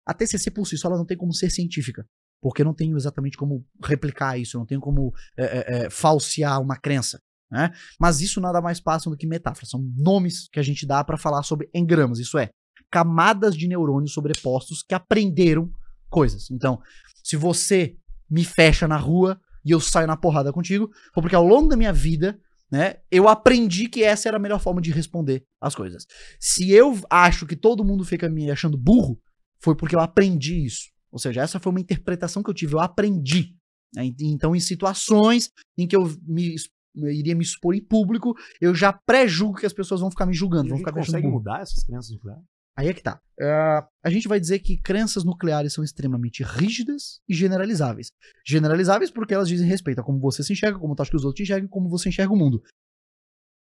A 0.05 0.13
TCC 0.13 0.49
por 0.49 0.65
si 0.65 0.77
só 0.77 0.87
ela 0.87 0.97
não 0.97 1.05
tem 1.05 1.15
como 1.15 1.33
ser 1.33 1.49
científica, 1.51 2.07
porque 2.41 2.63
não 2.63 2.73
tenho 2.73 2.97
exatamente 2.97 3.37
como 3.37 3.65
replicar 3.83 4.37
isso, 4.37 4.57
não 4.57 4.65
tenho 4.65 4.81
como 4.81 5.13
é, 5.37 5.85
é, 5.85 5.89
falsear 5.89 6.59
uma 6.59 6.75
crença. 6.75 7.21
Né? 7.53 7.71
Mas 7.99 8.19
isso 8.19 8.41
nada 8.41 8.59
mais 8.59 8.79
passa 8.79 9.11
do 9.11 9.15
que 9.15 9.27
metáforas. 9.27 9.69
São 9.69 9.79
nomes 9.95 10.49
que 10.51 10.59
a 10.59 10.63
gente 10.63 10.87
dá 10.87 11.03
para 11.03 11.19
falar 11.19 11.43
sobre 11.43 11.69
engramas. 11.71 12.17
Isso 12.17 12.35
é, 12.35 12.49
camadas 12.91 13.55
de 13.55 13.67
neurônios 13.67 14.11
sobrepostos 14.11 14.81
que 14.81 14.95
aprenderam 14.95 15.71
coisas. 16.09 16.49
Então, 16.49 16.81
se 17.23 17.37
você 17.37 17.95
me 18.27 18.43
fecha 18.43 18.87
na 18.87 18.97
rua 18.97 19.39
e 19.63 19.69
eu 19.69 19.79
saio 19.79 20.07
na 20.07 20.17
porrada 20.17 20.51
contigo, 20.51 20.89
foi 21.13 21.21
porque 21.21 21.35
ao 21.35 21.45
longo 21.45 21.69
da 21.69 21.77
minha 21.77 21.93
vida, 21.93 22.39
né, 22.71 22.95
eu 23.11 23.29
aprendi 23.29 23.87
que 23.87 24.03
essa 24.03 24.27
era 24.27 24.37
a 24.37 24.39
melhor 24.39 24.59
forma 24.59 24.81
de 24.81 24.91
responder 24.91 25.45
as 25.61 25.75
coisas. 25.75 26.07
Se 26.39 26.71
eu 26.71 26.99
acho 27.07 27.45
que 27.45 27.55
todo 27.55 27.85
mundo 27.85 28.03
fica 28.03 28.27
me 28.27 28.49
achando 28.49 28.79
burro, 28.79 29.21
foi 29.61 29.75
porque 29.75 29.95
eu 29.95 29.99
aprendi 29.99 30.65
isso. 30.65 30.87
Ou 31.11 31.19
seja, 31.19 31.41
essa 31.41 31.59
foi 31.59 31.69
uma 31.69 31.79
interpretação 31.81 32.41
que 32.41 32.49
eu 32.49 32.53
tive, 32.55 32.73
eu 32.73 32.79
aprendi. 32.79 33.55
né? 33.93 34.11
Então, 34.19 34.55
em 34.55 34.59
situações 34.59 35.51
em 35.77 35.87
que 35.87 35.95
eu 35.95 36.11
me 36.23 36.55
eu 36.95 37.09
iria 37.09 37.35
me 37.35 37.43
expor 37.43 37.75
em 37.75 37.83
público, 37.83 38.35
eu 38.61 38.73
já 38.73 38.93
pré-julgo 38.93 39.59
que 39.59 39.65
as 39.65 39.73
pessoas 39.73 40.01
vão 40.01 40.11
ficar 40.11 40.25
me 40.25 40.33
julgando, 40.33 40.67
E 40.67 40.69
vão 40.69 40.77
ficar 40.77 40.93
consegue 40.93 41.27
mudar 41.27 41.61
essas 41.61 41.83
crenças 41.83 42.11
nucleares? 42.11 42.43
Aí 42.75 42.87
é 42.87 42.93
que 42.93 43.03
tá. 43.03 43.21
Ah, 43.39 43.87
a 44.03 44.09
gente 44.09 44.27
vai 44.27 44.39
dizer 44.39 44.59
que 44.59 44.77
crenças 44.77 45.23
nucleares 45.23 45.73
são 45.73 45.83
extremamente 45.83 46.43
rígidas 46.43 47.21
e 47.29 47.33
generalizáveis. 47.33 48.11
Generalizáveis 48.45 49.11
porque 49.11 49.33
elas 49.33 49.47
dizem 49.47 49.67
respeito 49.67 49.99
a 49.99 50.03
como 50.03 50.19
você 50.19 50.43
se 50.43 50.53
enxerga, 50.53 50.79
como 50.79 50.95
tu 50.95 51.01
acha 51.01 51.11
que 51.11 51.17
os 51.17 51.23
outros 51.23 51.37
te 51.37 51.43
enxergam, 51.43 51.69
como 51.69 51.89
você 51.89 52.09
enxerga 52.09 52.33
o 52.33 52.37
mundo. 52.37 52.63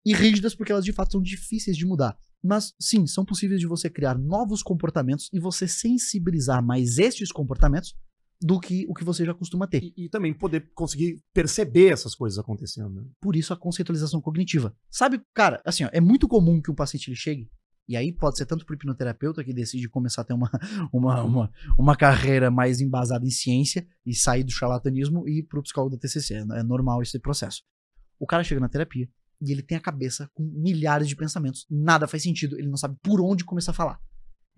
E 0.07 0.15
rígidas 0.15 0.55
porque 0.55 0.71
elas 0.71 0.85
de 0.85 0.93
fato 0.93 1.13
são 1.13 1.21
difíceis 1.21 1.77
de 1.77 1.85
mudar. 1.85 2.17
Mas 2.43 2.73
sim, 2.81 3.07
são 3.07 3.25
possíveis 3.25 3.61
de 3.61 3.67
você 3.67 3.91
criar 3.91 4.17
novos 4.17 4.63
comportamentos 4.63 5.29
e 5.33 5.41
você 5.41 5.69
sensibilizar 5.69 6.65
mais 6.65 6.97
estes 6.99 7.31
comportamentos 7.31 7.95
do 8.41 8.59
que 8.59 8.87
o 8.89 8.95
que 8.95 9.05
você 9.05 9.25
já 9.25 9.35
costuma 9.35 9.67
ter. 9.67 9.83
E, 9.83 10.07
e 10.07 10.09
também 10.09 10.33
poder 10.33 10.71
conseguir 10.75 11.23
perceber 11.33 11.93
essas 11.93 12.15
coisas 12.15 12.39
acontecendo. 12.39 12.91
né? 12.91 13.05
Por 13.21 13.37
isso 13.37 13.53
a 13.53 13.57
conceitualização 13.57 14.21
cognitiva. 14.21 14.75
Sabe, 14.91 15.21
cara, 15.35 15.61
assim, 15.65 15.85
ó, 15.85 15.91
é 15.93 16.01
muito 16.01 16.27
comum 16.27 16.61
que 16.61 16.71
um 16.71 16.75
paciente 16.75 17.09
ele 17.09 17.17
chegue, 17.17 17.51
e 17.91 17.97
aí 17.97 18.13
pode 18.13 18.39
ser 18.39 18.47
tanto 18.47 18.65
pro 18.65 18.77
hipnoterapeuta 18.77 19.43
que 19.43 19.53
decide 19.53 19.89
começar 19.89 20.23
a 20.23 20.25
ter 20.25 20.33
uma, 20.33 20.49
uma, 20.93 21.23
uma, 21.25 21.53
uma 21.77 21.97
carreira 21.97 22.49
mais 22.49 22.81
embasada 22.81 23.27
em 23.27 23.31
ciência 23.31 23.85
e 24.07 24.15
sair 24.15 24.45
do 24.45 24.53
charlatanismo 24.53 25.29
e 25.29 25.41
ir 25.41 25.43
pro 25.43 25.61
psicólogo 25.61 25.97
da 25.97 26.01
TCC. 26.01 26.35
É 26.35 26.63
normal 26.63 27.03
esse 27.03 27.19
processo. 27.19 27.65
O 28.17 28.29
cara 28.29 28.45
chega 28.45 28.61
na 28.61 28.69
terapia 28.69 29.09
e 29.41 29.51
ele 29.51 29.61
tem 29.61 29.77
a 29.77 29.81
cabeça 29.81 30.31
com 30.35 30.45
milhares 30.45 31.09
de 31.09 31.17
pensamentos. 31.17 31.67
Nada 31.69 32.07
faz 32.07 32.23
sentido, 32.23 32.57
ele 32.57 32.69
não 32.69 32.77
sabe 32.77 32.97
por 33.03 33.21
onde 33.21 33.45
começar 33.45 33.73
a 33.73 33.75
falar. 33.75 34.01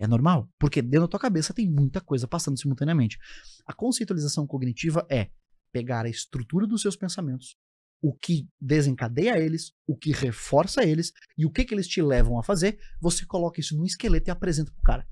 É 0.03 0.07
normal, 0.09 0.51
porque 0.59 0.83
dentro 0.83 1.03
da 1.03 1.09
tua 1.09 1.21
cabeça 1.21 1.55
tem 1.55 1.71
muita 1.71 2.01
coisa 2.01 2.27
passando 2.27 2.59
simultaneamente. 2.59 3.17
A 3.65 3.73
conceitualização 3.73 4.49
cognitiva 4.49 5.07
é 5.09 5.31
pegar 5.71 6.05
a 6.05 6.09
estrutura 6.09 6.67
dos 6.67 6.83
seus 6.83 6.97
pensamentos, 6.97 7.57
o 8.03 8.13
que 8.13 8.49
desencadeia 8.61 9.39
eles, 9.39 9.73
o 9.87 9.97
que 9.97 10.11
reforça 10.11 10.83
eles 10.83 11.13
e 11.39 11.47
o 11.47 11.51
que, 11.53 11.65
que 11.65 11.73
eles 11.73 11.87
te 11.87 12.03
levam 12.03 12.37
a 12.37 12.43
fazer, 12.43 12.81
você 13.01 13.25
coloca 13.25 13.61
isso 13.61 13.77
num 13.77 13.85
esqueleto 13.85 14.29
e 14.29 14.33
apresenta 14.33 14.73
pro 14.73 14.83
cara. 14.83 15.07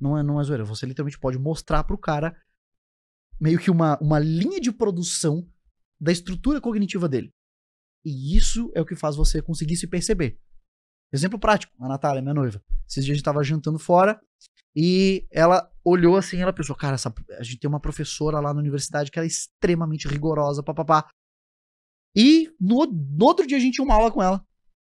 Não 0.00 0.16
é, 0.16 0.22
não 0.22 0.40
é 0.40 0.44
zoeira, 0.44 0.64
você 0.64 0.86
literalmente 0.86 1.18
pode 1.18 1.36
mostrar 1.36 1.82
pro 1.82 1.98
cara 1.98 2.40
meio 3.40 3.58
que 3.58 3.72
uma, 3.72 3.98
uma 3.98 4.20
linha 4.20 4.60
de 4.60 4.70
produção 4.70 5.50
da 6.00 6.12
estrutura 6.12 6.60
cognitiva 6.60 7.08
dele. 7.08 7.34
E 8.04 8.36
isso 8.36 8.70
é 8.72 8.80
o 8.80 8.86
que 8.86 8.94
faz 8.94 9.16
você 9.16 9.42
conseguir 9.42 9.74
se 9.74 9.88
perceber. 9.88 10.38
Exemplo 11.12 11.38
prático, 11.38 11.72
a 11.80 11.88
Natália, 11.88 12.20
minha 12.22 12.34
noiva. 12.34 12.60
Esses 12.88 13.04
dias 13.04 13.14
a 13.14 13.16
gente 13.16 13.24
tava 13.24 13.42
jantando 13.44 13.78
fora 13.78 14.20
e 14.74 15.26
ela 15.30 15.70
olhou 15.84 16.16
assim, 16.16 16.38
ela 16.38 16.52
pensou, 16.52 16.74
cara, 16.76 16.94
essa- 16.94 17.12
a 17.38 17.42
gente 17.42 17.58
tem 17.58 17.68
uma 17.68 17.80
professora 17.80 18.40
lá 18.40 18.52
na 18.52 18.60
universidade 18.60 19.10
que 19.10 19.18
ela 19.18 19.26
é 19.26 19.28
extremamente 19.28 20.08
rigorosa, 20.08 20.62
papapá. 20.62 21.08
E 22.14 22.50
no, 22.60 22.86
no 22.86 23.24
outro 23.24 23.46
dia 23.46 23.56
a 23.56 23.60
gente 23.60 23.74
tinha 23.74 23.84
uma 23.84 23.94
aula 23.94 24.10
com 24.10 24.22
ela. 24.22 24.44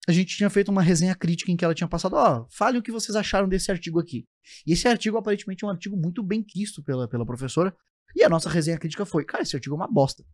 A 0.09 0.13
gente 0.13 0.35
tinha 0.37 0.49
feito 0.49 0.71
uma 0.71 0.81
resenha 0.83 1.15
crítica 1.15 1.53
em 1.53 1.57
que 1.57 1.65
ela 1.65 1.75
tinha 1.75 1.87
passado, 1.89 2.15
ó, 2.17 2.47
fale 2.51 2.79
o 2.79 2.83
que 2.83 2.91
vocês 2.91 3.15
acharam 3.15 3.47
desse 3.47 3.71
artigo 3.71 4.01
aqui. 4.01 4.25
E 4.67 4.73
esse 4.73 4.89
artigo 4.89 5.19
aparentemente 5.19 5.65
é 5.65 5.67
um 5.69 5.71
artigo 5.71 5.97
muito 5.99 6.23
bem 6.23 6.43
quisto 6.43 6.83
pela, 6.83 7.07
pela 7.07 7.27
professora. 7.27 7.77
E 8.17 8.25
a 8.25 8.29
nossa 8.29 8.49
resenha 8.49 8.79
crítica 8.79 9.05
foi, 9.05 9.23
cara, 9.25 9.43
esse 9.43 9.55
artigo 9.55 9.75
é 9.75 9.77
uma 9.79 9.87
bosta. 9.87 10.25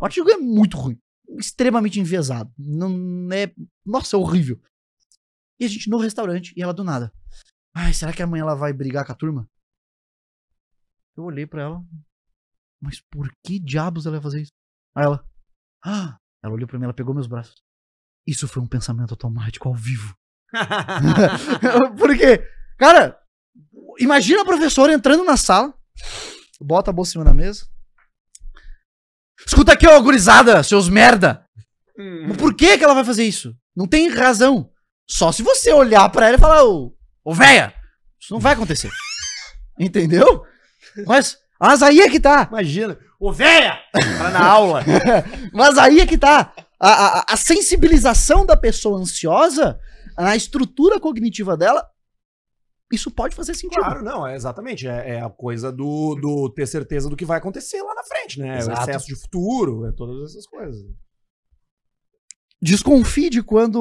O 0.00 0.04
artigo 0.04 0.30
é 0.30 0.38
muito 0.38 0.78
ruim. 0.78 0.98
Extremamente 1.38 2.00
enviesado. 2.00 2.50
Não 2.58 3.28
é. 3.30 3.52
Nossa, 3.84 4.16
é 4.16 4.18
horrível. 4.18 4.58
E 5.60 5.64
a 5.64 5.68
gente 5.68 5.90
no 5.90 5.98
restaurante, 5.98 6.52
e 6.56 6.62
ela 6.62 6.72
do 6.72 6.84
nada. 6.84 7.12
Ai, 7.74 7.92
será 7.92 8.12
que 8.12 8.22
amanhã 8.22 8.42
ela 8.42 8.54
vai 8.54 8.72
brigar 8.72 9.04
com 9.04 9.12
a 9.12 9.14
turma? 9.14 9.48
Eu 11.16 11.24
olhei 11.24 11.46
pra 11.46 11.62
ela. 11.62 11.84
Mas 12.80 13.00
por 13.00 13.30
que 13.44 13.58
diabos 13.58 14.06
ela 14.06 14.16
ia 14.16 14.22
fazer 14.22 14.42
isso? 14.42 14.52
Aí 14.94 15.04
ela. 15.04 15.24
Ah! 15.84 16.18
Ela 16.42 16.54
olhou 16.54 16.68
pra 16.68 16.78
mim, 16.78 16.84
ela 16.84 16.94
pegou 16.94 17.14
meus 17.14 17.26
braços. 17.26 17.62
Isso 18.26 18.46
foi 18.46 18.62
um 18.62 18.66
pensamento 18.66 19.12
automático 19.12 19.68
ao 19.68 19.74
vivo. 19.74 20.14
Por 21.98 22.16
quê? 22.16 22.46
Cara, 22.78 23.18
imagina 23.98 24.42
a 24.42 24.44
professora 24.44 24.92
entrando 24.92 25.24
na 25.24 25.36
sala, 25.36 25.74
bota 26.60 26.90
a 26.90 26.92
bolsa 26.92 27.10
em 27.10 27.12
cima 27.12 27.24
da 27.24 27.34
mesa. 27.34 27.66
Escuta 29.46 29.72
aqui, 29.72 29.86
ô 29.86 30.02
gurizada, 30.02 30.62
seus 30.62 30.88
merda! 30.88 31.44
Mas 31.96 32.36
por 32.36 32.54
que, 32.54 32.78
que 32.78 32.84
ela 32.84 32.94
vai 32.94 33.04
fazer 33.04 33.24
isso? 33.24 33.56
Não 33.74 33.86
tem 33.86 34.08
razão. 34.08 34.70
Só 35.10 35.32
se 35.32 35.42
você 35.42 35.72
olhar 35.72 36.08
pra 36.10 36.26
ela 36.28 36.36
e 36.36 36.40
falar, 36.40 36.64
ô, 36.64 36.94
ô 37.24 37.34
véia, 37.34 37.72
isso 38.20 38.32
não 38.32 38.40
vai 38.40 38.52
acontecer. 38.54 38.90
Entendeu? 39.78 40.44
Mas, 41.06 41.38
mas 41.60 41.82
aí 41.82 42.00
é 42.00 42.10
que 42.10 42.20
tá. 42.20 42.46
Imagina. 42.50 42.98
Ô, 43.20 43.32
véia! 43.32 43.78
Para 43.92 44.30
na 44.30 44.44
aula. 44.44 44.82
Mas 45.52 45.76
aí 45.76 45.98
é 46.00 46.06
que 46.06 46.16
tá. 46.16 46.52
A, 46.78 46.90
a- 47.20 47.24
a 47.30 47.36
sensibilização 47.36 48.46
da 48.46 48.56
pessoa 48.56 49.00
ansiosa, 49.00 49.78
a 50.16 50.36
estrutura 50.36 51.00
cognitiva 51.00 51.56
dela, 51.56 51.84
isso 52.92 53.10
pode 53.10 53.34
fazer 53.34 53.54
sentido. 53.54 53.80
Claro, 53.82 54.04
não, 54.04 54.24
é 54.24 54.36
exatamente. 54.36 54.86
É, 54.86 55.16
é 55.16 55.20
a 55.20 55.28
coisa 55.28 55.72
do, 55.72 56.14
do 56.14 56.48
ter 56.54 56.66
certeza 56.68 57.08
do 57.10 57.16
que 57.16 57.24
vai 57.24 57.38
acontecer 57.38 57.82
lá 57.82 57.92
na 57.94 58.04
frente, 58.04 58.38
né? 58.38 58.58
Exato. 58.58 58.78
O 58.78 58.82
excesso 58.84 59.06
de 59.06 59.16
futuro, 59.20 59.84
é 59.86 59.92
todas 59.92 60.30
essas 60.30 60.46
coisas. 60.46 60.80
Desconfie 62.60 63.30
de 63.30 63.40
quando 63.40 63.78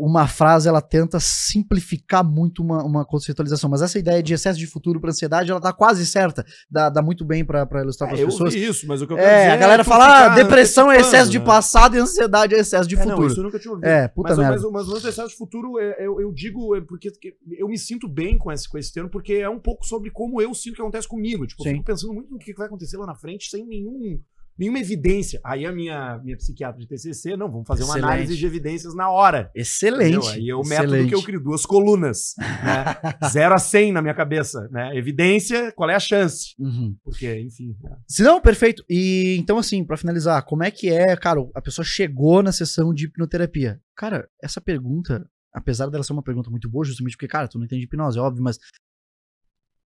uma 0.00 0.26
frase 0.26 0.68
ela 0.68 0.80
tenta 0.80 1.20
simplificar 1.20 2.24
muito 2.24 2.60
uma, 2.60 2.82
uma 2.84 3.04
conceitualização. 3.04 3.70
Mas 3.70 3.82
essa 3.82 3.98
ideia 3.98 4.20
de 4.20 4.34
excesso 4.34 4.58
de 4.58 4.66
futuro 4.66 5.00
para 5.00 5.10
ansiedade, 5.10 5.50
ela 5.50 5.60
tá 5.60 5.72
quase 5.72 6.04
certa. 6.04 6.44
Dá, 6.68 6.90
dá 6.90 7.00
muito 7.00 7.24
bem 7.24 7.44
para 7.44 7.66
ilustrar 7.82 8.08
para 8.10 8.18
É, 8.18 8.20
as 8.20 8.22
eu 8.22 8.28
pessoas. 8.28 8.54
isso, 8.54 8.86
mas 8.88 9.00
o 9.00 9.06
que 9.06 9.12
eu 9.12 9.16
quero 9.16 9.28
É, 9.28 9.38
dizer 9.42 9.50
a 9.52 9.56
galera 9.56 9.84
tu 9.84 9.88
fala, 9.88 10.26
ah, 10.26 10.28
depressão 10.30 10.90
é 10.90 10.98
excesso 11.00 11.30
de 11.30 11.38
né? 11.38 11.44
passado 11.44 11.94
e 11.94 12.00
ansiedade 12.00 12.54
é 12.54 12.58
excesso 12.58 12.88
de 12.88 12.96
É, 12.96 12.98
não, 12.98 13.10
futuro. 13.10 13.26
isso 13.28 13.38
eu 13.40 13.44
nunca 13.44 13.58
tinha 13.60 13.70
ouvido. 13.72 13.86
É, 13.86 14.08
puta 14.08 14.30
mas, 14.30 14.38
merda. 14.38 14.70
mas, 14.70 14.86
mas 14.88 14.88
o 14.88 14.96
excesso 15.08 15.28
de 15.28 15.36
futuro, 15.36 15.78
é, 15.78 16.04
eu, 16.04 16.20
eu 16.20 16.32
digo 16.32 16.74
é 16.74 16.80
porque 16.80 17.10
que 17.12 17.36
eu 17.58 17.68
me 17.68 17.78
sinto 17.78 18.08
bem 18.08 18.36
com 18.36 18.50
esse, 18.50 18.68
com 18.68 18.76
esse 18.76 18.92
termo, 18.92 19.08
porque 19.08 19.34
é 19.34 19.48
um 19.48 19.60
pouco 19.60 19.86
sobre 19.86 20.10
como 20.10 20.42
eu 20.42 20.52
sinto 20.52 20.74
que 20.74 20.82
acontece 20.82 21.06
comigo. 21.06 21.46
Tipo, 21.46 21.62
Sim. 21.62 21.68
eu 21.68 21.74
fico 21.76 21.86
pensando 21.86 22.12
muito 22.12 22.30
no 22.32 22.38
que 22.38 22.52
vai 22.54 22.66
acontecer 22.66 22.96
lá 22.96 23.06
na 23.06 23.14
frente 23.14 23.48
sem 23.48 23.64
nenhum, 23.64 24.18
nenhuma 24.58 24.78
evidência. 24.78 25.40
Aí 25.44 25.64
a 25.64 25.72
minha, 25.72 26.18
minha 26.18 26.36
psiquiatra 26.36 26.80
de 26.80 26.88
TCC, 26.88 27.36
não, 27.36 27.50
vamos 27.50 27.66
fazer 27.66 27.84
uma 27.84 27.94
Excelente. 27.94 28.12
análise 28.12 28.36
de 28.36 28.46
evidências 28.46 28.94
na 28.94 29.10
hora. 29.10 29.50
Excelente. 29.54 30.16
Entendeu? 30.16 30.30
Aí 30.30 30.50
é 30.50 30.54
o 30.54 30.62
método 30.62 30.94
excelente. 30.94 31.08
que 31.08 31.14
eu 31.14 31.22
crio, 31.22 31.40
duas 31.40 31.64
colunas, 31.64 32.34
né? 32.38 33.28
Zero 33.30 33.54
a 33.54 33.58
100 33.58 33.92
na 33.92 34.02
minha 34.02 34.14
cabeça, 34.14 34.68
né? 34.70 34.96
Evidência, 34.96 35.72
qual 35.72 35.88
é 35.88 35.94
a 35.94 36.00
chance? 36.00 36.54
Uhum. 36.58 36.96
Porque, 37.04 37.40
enfim, 37.40 37.76
é. 37.84 37.96
Se 38.08 38.22
não, 38.22 38.40
perfeito. 38.40 38.84
E 38.88 39.36
então, 39.38 39.58
assim, 39.58 39.84
pra 39.84 39.96
finalizar, 39.96 40.44
como 40.44 40.64
é 40.64 40.70
que 40.70 40.90
é, 40.90 41.16
cara, 41.16 41.40
a 41.54 41.62
pessoa 41.62 41.84
chegou 41.84 42.42
na 42.42 42.52
sessão 42.52 42.92
de 42.92 43.06
hipnoterapia? 43.06 43.80
Cara, 43.96 44.28
essa 44.42 44.60
pergunta, 44.60 45.28
apesar 45.52 45.88
dela 45.88 46.04
ser 46.04 46.12
uma 46.12 46.22
pergunta 46.22 46.50
muito 46.50 46.68
boa, 46.68 46.84
justamente 46.84 47.16
porque, 47.16 47.28
cara, 47.28 47.48
tu 47.48 47.58
não 47.58 47.64
entende 47.64 47.84
hipnose, 47.84 48.18
é 48.18 48.20
óbvio, 48.20 48.42
mas 48.42 48.58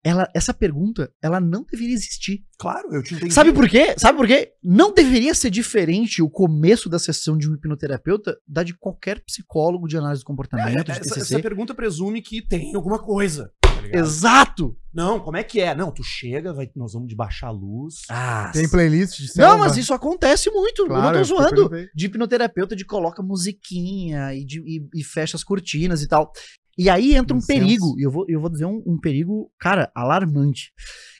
ela, 0.03 0.29
essa 0.33 0.53
pergunta, 0.53 1.11
ela 1.21 1.39
não 1.39 1.63
deveria 1.69 1.93
existir. 1.93 2.43
Claro, 2.57 2.87
eu 2.93 3.03
te 3.03 3.15
entendi. 3.15 3.33
Sabe 3.33 3.51
por 3.53 3.67
quê? 3.67 3.95
Sabe 3.97 4.17
por 4.17 4.27
quê? 4.27 4.53
Não 4.63 4.93
deveria 4.93 5.33
ser 5.33 5.49
diferente 5.49 6.21
o 6.21 6.29
começo 6.29 6.89
da 6.89 6.97
sessão 6.99 7.37
de 7.37 7.49
um 7.49 7.53
hipnoterapeuta 7.55 8.37
da 8.47 8.63
de 8.63 8.73
qualquer 8.73 9.21
psicólogo 9.25 9.87
de 9.87 9.97
análise 9.97 10.21
do 10.21 10.25
comportamento, 10.25 10.85
de 10.85 10.91
essa, 10.91 11.01
TCC. 11.01 11.19
essa 11.35 11.39
pergunta 11.41 11.73
presume 11.73 12.21
que 12.21 12.41
tem 12.41 12.73
alguma 12.75 12.99
coisa. 12.99 13.51
tá? 13.61 13.69
Exato! 13.97 14.75
Não, 14.93 15.19
como 15.19 15.37
é 15.37 15.43
que 15.43 15.59
é? 15.59 15.73
Não, 15.75 15.91
tu 15.91 16.03
chega, 16.03 16.53
vai, 16.53 16.69
nós 16.75 16.93
vamos 16.93 17.07
de 17.07 17.15
baixar 17.15 17.47
a 17.47 17.51
luz. 17.51 17.95
Ah, 18.09 18.51
Tem 18.53 18.67
playlist 18.69 19.17
de 19.17 19.27
Não, 19.27 19.33
selva? 19.33 19.57
mas 19.57 19.77
isso 19.77 19.93
acontece 19.93 20.49
muito. 20.49 20.85
Claro, 20.85 21.17
eu 21.17 21.27
não 21.27 21.43
é 21.45 21.49
tô 21.49 21.57
zoando. 21.67 21.69
De 21.93 22.05
hipnoterapeuta, 22.07 22.75
de 22.75 22.85
coloca 22.85 23.21
musiquinha 23.21 24.33
e, 24.33 24.43
de- 24.45 24.61
e- 24.61 24.89
e 24.95 25.03
fecha 25.03 25.35
as 25.37 25.43
cortinas 25.43 26.01
e 26.01 26.07
tal. 26.07 26.31
E 26.79 26.89
aí 26.89 27.13
entra 27.13 27.35
um 27.35 27.39
Incenso. 27.39 27.59
perigo, 27.59 27.99
e 27.99 28.03
eu 28.03 28.09
vou, 28.09 28.25
eu 28.29 28.39
vou 28.39 28.49
dizer 28.49 28.63
um, 28.63 28.81
um 28.87 28.97
perigo, 28.97 29.51
cara, 29.59 29.91
alarmante. 29.93 30.71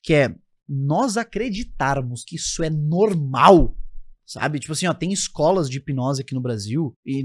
Que 0.02 0.14
é 0.14 0.34
nós 0.66 1.18
acreditarmos 1.18 2.24
que 2.24 2.38
isso 2.38 2.64
é 2.64 2.70
normal. 2.70 3.76
Sabe? 4.26 4.58
Tipo 4.60 4.72
assim, 4.72 4.88
ó, 4.88 4.94
tem 4.94 5.12
escolas 5.12 5.70
de 5.70 5.78
hipnose 5.78 6.22
aqui 6.22 6.34
no 6.34 6.40
Brasil, 6.40 6.96
e 7.06 7.24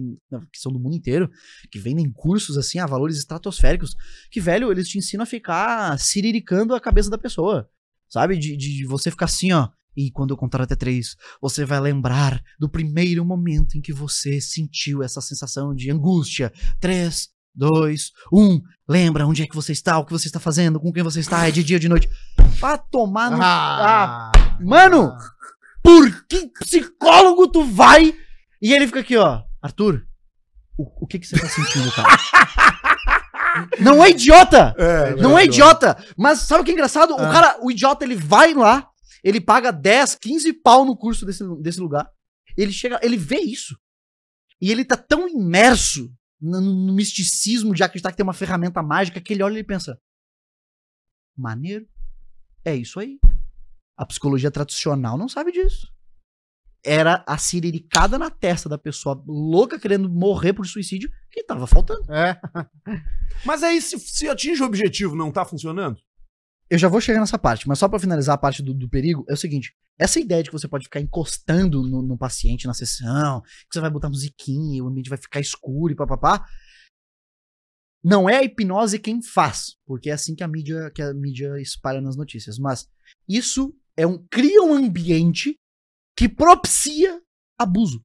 que 0.53 0.59
são 0.59 0.72
do 0.72 0.80
mundo 0.80 0.97
inteiro, 0.97 1.30
que 1.70 1.78
vendem 1.78 2.11
cursos 2.11 2.59
assim 2.59 2.80
a 2.80 2.87
valores 2.87 3.18
estratosféricos, 3.18 3.95
que, 4.32 4.41
velho, 4.41 4.72
eles 4.72 4.89
te 4.89 4.99
ensinam 4.99 5.22
a 5.22 5.26
ficar 5.26 5.97
siriricando 6.01 6.74
a 6.74 6.80
cabeça 6.80 7.09
da 7.09 7.18
pessoa. 7.18 7.70
Sabe? 8.09 8.37
De, 8.37 8.57
de 8.57 8.78
de 8.78 8.85
você 8.85 9.12
ficar 9.12 9.26
assim, 9.26 9.53
ó. 9.53 9.68
E 9.97 10.11
quando 10.11 10.30
eu 10.30 10.37
contar 10.37 10.61
até 10.61 10.74
três, 10.74 11.14
você 11.41 11.64
vai 11.64 11.78
lembrar 11.78 12.43
do 12.59 12.68
primeiro 12.68 13.24
momento 13.24 13.78
em 13.78 13.80
que 13.80 13.93
você 13.93 14.41
sentiu 14.41 15.05
essa 15.05 15.20
sensação 15.20 15.72
de 15.72 15.89
angústia. 15.89 16.53
Três, 16.80 17.28
dois, 17.55 18.11
um. 18.32 18.61
Lembra 18.88 19.26
onde 19.26 19.42
é 19.42 19.46
que 19.46 19.55
você 19.55 19.72
está, 19.72 19.98
o 19.98 20.05
que 20.05 20.12
você 20.12 20.26
está 20.26 20.38
fazendo, 20.40 20.78
com 20.80 20.92
quem 20.92 21.02
você 21.02 21.20
está, 21.20 21.46
é 21.48 21.50
de 21.50 21.62
dia 21.64 21.76
ou 21.76 21.80
de 21.80 21.88
noite. 21.88 22.09
Vá 22.59 22.76
tomar 22.76 23.30
no. 23.30 23.38
Ah, 23.42 24.30
Mano! 24.61 25.12
Por 25.82 26.26
que 26.26 26.48
psicólogo 26.61 27.48
tu 27.48 27.64
vai? 27.64 28.14
E 28.61 28.72
ele 28.72 28.86
fica 28.86 29.00
aqui, 29.00 29.16
ó. 29.16 29.42
Arthur, 29.62 30.02
o, 30.78 31.05
o 31.05 31.07
que 31.07 31.18
que 31.18 31.26
você 31.26 31.38
tá 31.38 31.48
sentindo, 31.48 31.90
cara? 31.92 32.09
Não 33.80 34.02
é 34.02 34.11
idiota! 34.11 34.74
É, 34.78 35.14
Não 35.16 35.38
é 35.38 35.44
idiota! 35.44 35.96
Mas 36.16 36.40
sabe 36.40 36.62
o 36.62 36.64
que 36.64 36.70
é 36.70 36.74
engraçado? 36.74 37.12
O 37.12 37.20
Ah. 37.20 37.30
cara, 37.32 37.59
o 37.62 37.70
idiota, 37.70 38.05
ele 38.05 38.16
vai 38.16 38.52
lá, 38.55 38.86
ele 39.22 39.40
paga 39.40 39.70
10, 39.70 40.16
15 40.16 40.52
pau 40.55 40.84
no 40.84 40.96
curso 40.96 41.24
desse, 41.24 41.44
desse 41.61 41.80
lugar. 41.80 42.09
Ele 42.57 42.72
chega, 42.72 42.98
ele 43.02 43.16
vê 43.16 43.38
isso. 43.38 43.76
E 44.61 44.70
ele 44.70 44.84
tá 44.84 44.96
tão 44.96 45.28
imerso 45.28 46.11
no, 46.45 46.61
no 46.61 46.92
misticismo 46.92 47.74
de 47.74 47.82
acreditar 47.82 48.11
que 48.11 48.16
tem 48.18 48.24
uma 48.24 48.34
ferramenta 48.34 48.82
mágica 48.82 49.20
que 49.20 49.32
ele 49.32 49.42
olha 49.42 49.59
e 49.59 49.64
pensa: 49.64 49.99
maneiro, 51.36 51.88
é 52.64 52.74
isso 52.74 53.01
aí. 53.01 53.18
A 53.97 54.05
psicologia 54.05 54.51
tradicional 54.51 55.16
não 55.16 55.28
sabe 55.28 55.53
disso. 55.53 55.92
Era 56.84 57.24
a 57.26 57.38
siriricada 57.38 58.18
na 58.18 58.28
testa 58.28 58.68
da 58.68 58.76
pessoa 58.76 59.22
louca 59.26 59.78
querendo 59.78 60.11
morrer 60.11 60.53
por 60.53 60.66
suicídio 60.66 61.11
que 61.30 61.42
tava 61.42 61.66
faltando. 61.66 62.12
É. 62.12 62.38
Mas 63.47 63.62
aí, 63.62 63.80
se, 63.80 63.99
se 63.99 64.28
atinge 64.28 64.62
o 64.62 64.66
objetivo, 64.66 65.16
não 65.16 65.32
tá 65.32 65.45
funcionando? 65.47 65.99
Eu 66.70 66.78
já 66.78 66.88
vou 66.88 67.00
chegar 67.00 67.20
nessa 67.20 67.38
parte, 67.38 67.68
mas 67.68 67.78
só 67.78 67.88
pra 67.88 67.98
finalizar 67.98 68.34
a 68.34 68.38
parte 68.38 68.62
do, 68.62 68.72
do 68.72 68.88
perigo, 68.88 69.24
é 69.28 69.34
o 69.34 69.36
seguinte: 69.36 69.74
essa 69.98 70.18
ideia 70.18 70.42
de 70.42 70.50
que 70.50 70.58
você 70.58 70.66
pode 70.66 70.84
ficar 70.84 71.00
encostando 71.00 71.82
no, 71.82 72.02
no 72.02 72.16
paciente 72.16 72.66
na 72.66 72.74
sessão, 72.74 73.42
que 73.42 73.72
você 73.72 73.80
vai 73.80 73.90
botar 73.90 74.08
musiquinha, 74.08 74.82
o 74.82 74.88
ambiente 74.88 75.10
vai 75.10 75.18
ficar 75.18 75.40
escuro 75.40 75.92
e 75.92 75.96
papapá. 75.96 76.46
Não 78.02 78.28
é 78.28 78.36
a 78.36 78.44
hipnose 78.44 78.98
quem 78.98 79.22
faz, 79.22 79.76
porque 79.86 80.10
é 80.10 80.12
assim 80.12 80.34
que 80.34 80.44
a 80.44 80.48
mídia, 80.48 80.90
que 80.90 81.00
a 81.00 81.14
mídia 81.14 81.58
espalha 81.60 82.00
nas 82.00 82.16
notícias. 82.16 82.58
Mas 82.58 82.86
isso 83.28 83.74
é 83.96 84.06
um 84.06 84.18
cria 84.26 84.62
um 84.62 84.74
ambiente 84.74 85.58
que 86.16 86.28
propicia 86.28 87.20
abuso. 87.58 88.02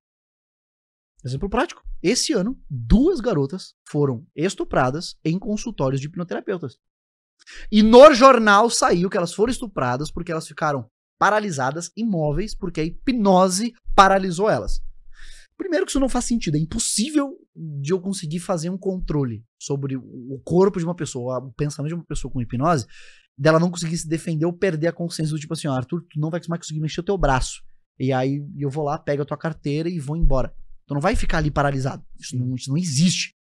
Exemplo 1.23 1.49
prático. 1.49 1.83
Esse 2.01 2.31
ano, 2.31 2.61
duas 2.69 3.19
garotas 3.19 3.75
foram 3.89 4.25
estupradas 4.33 5.17
em 5.23 5.37
consultórios 5.37 5.99
de 5.99 6.07
hipnoterapeutas. 6.07 6.77
E 7.71 7.81
no 7.81 8.13
jornal 8.13 8.69
saiu 8.69 9.09
que 9.09 9.17
elas 9.17 9.33
foram 9.33 9.51
estupradas 9.51 10.11
porque 10.11 10.31
elas 10.31 10.47
ficaram 10.47 10.87
paralisadas, 11.19 11.91
imóveis, 11.95 12.55
porque 12.55 12.81
a 12.81 12.83
hipnose 12.83 13.73
paralisou 13.93 14.49
elas. 14.49 14.81
Primeiro 15.57 15.85
que 15.85 15.91
isso 15.91 15.99
não 15.99 16.07
faz 16.07 16.23
sentido, 16.23 16.55
é 16.55 16.59
impossível 16.59 17.35
de 17.53 17.91
eu 17.91 17.99
conseguir 17.99 18.39
fazer 18.39 18.69
um 18.69 18.77
controle 18.77 19.43
sobre 19.59 19.97
o 19.97 20.39
corpo 20.45 20.79
de 20.79 20.85
uma 20.85 20.95
pessoa, 20.95 21.39
o 21.39 21.51
pensamento 21.51 21.89
de 21.89 21.95
uma 21.95 22.05
pessoa 22.05 22.31
com 22.31 22.41
hipnose, 22.41 22.85
dela 23.37 23.59
não 23.59 23.69
conseguir 23.69 23.97
se 23.97 24.07
defender 24.07 24.45
ou 24.45 24.53
perder 24.53 24.87
a 24.87 24.93
consciência 24.93 25.33
do 25.33 25.39
tipo 25.39 25.53
assim, 25.53 25.67
ó, 25.67 25.73
Arthur, 25.73 26.01
tu 26.09 26.19
não 26.19 26.29
vai 26.29 26.39
mais 26.47 26.61
conseguir 26.61 26.79
mexer 26.79 27.01
o 27.01 27.03
teu 27.03 27.17
braço. 27.17 27.61
E 27.99 28.13
aí 28.13 28.41
eu 28.57 28.69
vou 28.69 28.85
lá, 28.85 28.97
pego 28.97 29.23
a 29.23 29.25
tua 29.25 29.37
carteira 29.37 29.89
e 29.89 29.99
vou 29.99 30.15
embora. 30.15 30.53
Tu 30.87 30.93
não 30.93 31.01
vai 31.01 31.15
ficar 31.15 31.39
ali 31.39 31.51
paralisado. 31.51 32.03
Isso 32.17 32.37
não, 32.37 32.55
isso 32.55 32.69
não 32.69 32.77
existe. 32.77 33.35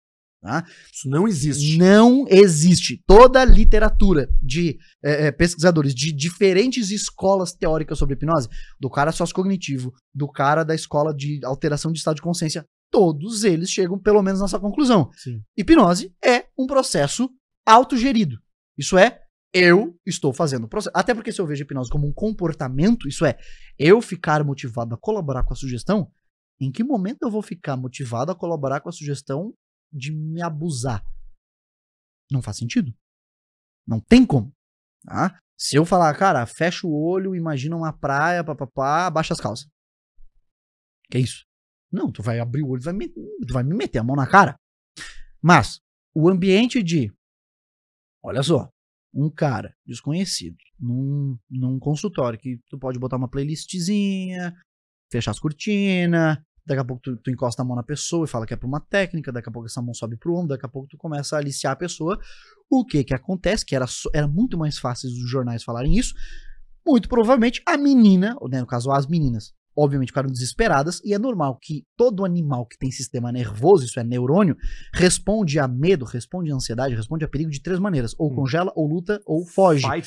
Tá? 0.45 0.63
Isso 0.93 1.09
não 1.09 1.27
existe. 1.27 1.79
Não 1.79 2.27
existe. 2.29 3.03
Toda 3.07 3.41
a 3.41 3.47
literatura 3.47 4.29
de 4.43 4.79
eh, 5.03 5.29
eh, 5.29 5.33
pesquisadores 5.33 5.95
de 5.95 6.13
diferentes 6.13 6.91
escolas 6.91 7.55
teóricas 7.55 7.97
sobre 7.97 8.15
hipnose, 8.15 8.51
do 8.79 8.91
cara 8.91 9.11
sociocognitivo, 9.11 9.95
do 10.15 10.31
cara 10.31 10.63
da 10.63 10.75
escola 10.75 11.15
de 11.15 11.41
alteração 11.47 11.91
de 11.91 11.97
estado 11.97 12.17
de 12.17 12.21
consciência, 12.21 12.63
todos 12.91 13.43
eles 13.43 13.71
chegam 13.71 13.99
pelo 13.99 14.23
menos 14.23 14.43
nessa 14.43 14.61
conclusão. 14.61 15.11
Sim. 15.17 15.43
Hipnose 15.57 16.15
é 16.23 16.45
um 16.59 16.67
processo 16.67 17.31
autogerido. 17.65 18.37
Isso 18.77 18.99
é, 18.99 19.23
eu 19.51 19.99
estou 20.05 20.31
fazendo 20.31 20.65
o 20.65 20.69
processo. 20.69 20.95
Até 20.95 21.15
porque 21.15 21.33
se 21.33 21.41
eu 21.41 21.47
vejo 21.47 21.63
hipnose 21.63 21.89
como 21.89 22.07
um 22.07 22.13
comportamento, 22.13 23.09
isso 23.09 23.25
é, 23.25 23.39
eu 23.79 23.99
ficar 24.03 24.45
motivado 24.45 24.95
a 24.95 24.99
colaborar 24.99 25.43
com 25.45 25.55
a 25.55 25.57
sugestão, 25.57 26.11
em 26.61 26.71
que 26.71 26.85
momento 26.85 27.23
eu 27.23 27.31
vou 27.31 27.41
ficar 27.41 27.79
motivado 27.79 28.31
a 28.31 28.35
colaborar 28.35 28.81
com 28.81 28.91
a 28.91 28.93
sugestão 28.93 29.55
de 29.95 30.13
me 30.13 30.43
abusar? 30.43 31.05
Não 32.31 32.43
faz 32.43 32.57
sentido. 32.57 32.93
Não 33.87 34.01
tem 34.01 34.27
como. 34.27 34.53
Tá? 35.05 35.39
Se 35.57 35.77
eu 35.77 35.85
falar, 35.85 36.15
cara, 36.17 36.45
fecha 36.47 36.87
o 36.87 36.93
olho, 36.93 37.35
imagina 37.35 37.77
uma 37.77 37.93
praia, 37.93 38.43
papapá, 38.43 39.07
abaixa 39.07 39.33
as 39.33 39.41
calças. 39.41 39.69
Que 41.11 41.19
é 41.19 41.21
isso? 41.21 41.45
Não, 41.93 42.11
tu 42.11 42.23
vai 42.23 42.41
abrir 42.41 42.63
o 42.63 42.71
olho, 42.71 42.83
vai 42.83 42.93
me, 42.93 43.09
tu 43.09 43.53
vai 43.53 43.63
me 43.63 43.75
meter 43.75 43.99
a 43.99 44.03
mão 44.05 44.17
na 44.17 44.27
cara. 44.27 44.59
Mas, 45.41 45.81
o 46.15 46.29
ambiente 46.29 46.83
de. 46.83 47.13
Olha 48.23 48.43
só, 48.43 48.69
um 49.15 49.31
cara 49.31 49.77
desconhecido 49.87 50.57
num, 50.79 51.39
num 51.49 51.79
consultório 51.79 52.39
que 52.39 52.59
tu 52.69 52.79
pode 52.79 52.99
botar 52.99 53.17
uma 53.17 53.29
playlistzinha, 53.29 54.55
fechar 55.11 55.31
as 55.31 55.39
cortinas, 55.39 56.39
daqui 56.67 56.81
a 56.81 56.85
pouco 56.85 57.03
tu, 57.03 57.17
tu 57.17 57.31
encosta 57.31 57.63
a 57.63 57.65
mão 57.65 57.77
na 57.77 57.83
pessoa 57.83 58.25
e 58.25 58.29
fala 58.29 58.47
que 58.47 58.55
é 58.55 58.57
pra 58.57 58.67
uma 58.67 58.81
técnica, 58.81 59.31
daqui 59.33 59.49
a 59.49 59.53
pouco 59.53 59.67
essa 59.67 59.83
mão 59.83 59.93
sobe 59.95 60.17
pro 60.17 60.35
ombro, 60.35 60.49
daqui 60.49 60.65
a 60.67 60.69
pouco 60.69 60.89
tu 60.89 60.97
começa 60.97 61.37
a 61.37 61.39
aliciar 61.39 61.73
a 61.73 61.77
pessoa. 61.77 62.19
O 62.71 62.85
que 62.85 63.05
que 63.05 63.15
acontece? 63.15 63.65
Que 63.65 63.77
era, 63.77 63.87
era 64.15 64.27
muito 64.27 64.57
mais 64.59 64.79
fácil 64.79 65.09
os 65.11 65.31
jornais 65.31 65.63
falarem 65.63 65.97
isso. 65.97 66.15
Muito 66.87 67.09
provavelmente 67.09 67.63
a 67.67 67.77
menina, 67.77 68.37
ou 68.41 68.49
né, 68.49 68.61
no 68.61 68.67
caso 68.67 68.91
as 68.91 69.07
meninas, 69.07 69.53
obviamente 69.77 70.09
ficaram 70.09 70.31
desesperadas, 70.31 71.01
e 71.05 71.13
é 71.15 71.19
normal 71.19 71.59
que 71.61 71.85
todo 71.97 72.25
animal 72.25 72.65
que 72.67 72.79
tem 72.79 72.91
sistema 72.91 73.33
nervoso, 73.33 73.85
isso 73.85 73.99
é 73.99 74.05
neurônio, 74.05 74.57
responde 74.93 75.59
a 75.59 75.67
medo, 75.67 76.05
responde 76.05 76.53
a 76.53 76.55
ansiedade, 76.55 76.95
responde 76.95 77.25
a 77.25 77.29
perigo 77.29 77.51
de 77.51 77.61
três 77.63 77.79
maneiras: 77.81 78.15
ou 78.19 78.31
Hum. 78.31 78.37
congela, 78.37 78.73
ou 78.77 78.87
luta, 78.87 79.21
ou 79.27 79.45
foge. 79.47 79.83
Fight, 79.87 80.07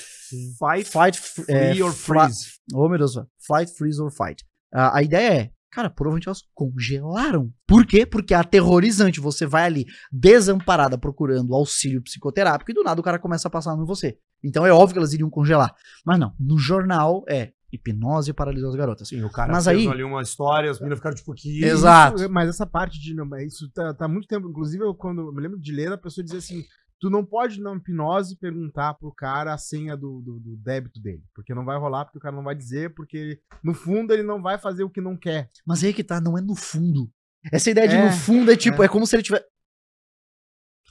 fight, 0.58 0.90
Fight, 0.90 1.18
f- 1.18 1.46
é, 1.50 1.72
free 1.74 1.84
or 1.84 1.92
freeze. 1.94 2.46
Oh, 2.74 2.88
meu 2.88 2.98
Deus, 2.98 3.16
fight, 3.46 3.72
freeze 3.76 4.00
or 4.02 4.12
fight. 4.12 4.44
Ah, 4.74 4.98
a 4.98 5.04
ideia 5.04 5.34
é, 5.34 5.52
cara, 5.72 5.90
provavelmente 5.90 6.28
elas 6.28 6.42
congelaram. 6.54 7.52
Por 7.68 7.86
quê? 7.86 8.06
Porque 8.06 8.34
é 8.34 8.38
aterrorizante. 8.38 9.20
Você 9.20 9.46
vai 9.46 9.66
ali 9.66 9.86
desamparada 10.12 10.98
procurando 10.98 11.54
auxílio 11.54 12.02
psicoterápico 12.02 12.72
e 12.72 12.74
do 12.74 12.84
nada 12.84 13.00
o 13.00 13.04
cara 13.04 13.20
começa 13.20 13.48
a 13.48 13.52
passar 13.52 13.76
em 13.78 13.86
você. 13.86 14.18
Então 14.44 14.66
é 14.66 14.72
óbvio 14.72 14.94
que 14.94 15.00
elas 15.00 15.14
iriam 15.14 15.30
congelar. 15.30 15.74
Mas 16.06 16.20
não, 16.20 16.34
no 16.40 16.58
jornal 16.58 17.24
é 17.30 17.52
hipnose 17.72 18.32
paralisou 18.34 18.70
as 18.70 18.76
garotas. 18.76 19.10
Sim, 19.10 19.24
o 19.24 19.30
cara 19.30 19.52
Mas 19.52 19.66
fez 19.66 19.78
aí- 19.80 19.88
ali 19.88 20.04
uma 20.04 20.22
história, 20.22 20.72
as 20.72 20.80
meninas 20.80 21.00
ficaram 21.00 21.16
tipo 21.16 21.34
que 21.34 21.64
Exato. 21.64 22.18
Isso, 22.22 22.30
mas 22.32 22.50
essa 22.50 22.66
parte 22.66 23.00
de. 23.00 23.14
não, 23.14 23.28
Isso 23.40 23.70
tá, 23.72 23.94
tá 23.94 24.06
há 24.06 24.08
muito 24.08 24.28
tempo. 24.28 24.50
Inclusive, 24.50 24.84
eu, 24.84 24.94
quando 24.96 25.22
eu 25.22 25.34
me 25.34 25.42
lembro 25.42 25.60
de 25.60 25.72
ler, 25.74 25.92
a 25.92 25.98
pessoa 25.98 26.24
dizia 26.24 26.40
assim: 26.40 26.64
tu 27.00 27.10
não 27.10 27.26
pode 27.26 27.62
na 27.62 27.74
hipnose 27.76 28.38
perguntar 28.38 28.94
pro 28.96 29.12
cara 29.14 29.54
a 29.54 29.58
senha 29.58 29.96
do, 29.96 30.22
do, 30.22 30.40
do 30.40 30.58
débito 30.58 31.00
dele. 31.00 31.24
Porque 31.34 31.54
não 31.54 31.66
vai 31.66 31.78
rolar, 31.78 32.06
porque 32.06 32.18
o 32.18 32.22
cara 32.22 32.36
não 32.36 32.44
vai 32.44 32.56
dizer, 32.56 32.94
porque 32.94 33.40
no 33.64 33.74
fundo 33.74 34.14
ele 34.14 34.24
não 34.24 34.42
vai 34.42 34.58
fazer 34.58 34.84
o 34.84 34.90
que 34.90 35.02
não 35.02 35.16
quer. 35.18 35.50
Mas 35.66 35.84
aí 35.84 35.94
que 35.94 36.04
tá, 36.04 36.20
não 36.20 36.38
é 36.38 36.42
no 36.42 36.56
fundo. 36.56 37.10
Essa 37.52 37.70
ideia 37.70 37.88
de 37.88 37.96
É, 37.96 38.06
no 38.06 38.12
fundo 38.12 38.52
é 38.52 38.56
tipo, 38.56 38.82
é. 38.82 38.86
é, 38.86 38.90
como 38.90 39.06
se 39.06 39.16
ele 39.16 39.24
tivesse. 39.24 39.46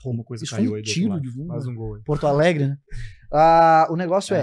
uma 0.05 0.23
coisa 0.23 0.43
Isso 0.43 0.55
foi 0.55 0.63
caiu 0.63 0.71
um 0.73 0.75
aí 0.75 0.81
tiro 0.83 1.09
lado. 1.09 1.21
de 1.21 1.31
fundo. 1.31 1.47
Faz 1.47 1.67
um 1.67 1.75
gol 1.75 1.95
aí. 1.95 2.03
Porto 2.03 2.27
Alegre, 2.27 2.67
né? 2.67 2.77
Ah, 3.31 3.87
o 3.89 3.95
negócio 3.95 4.35
é. 4.35 4.41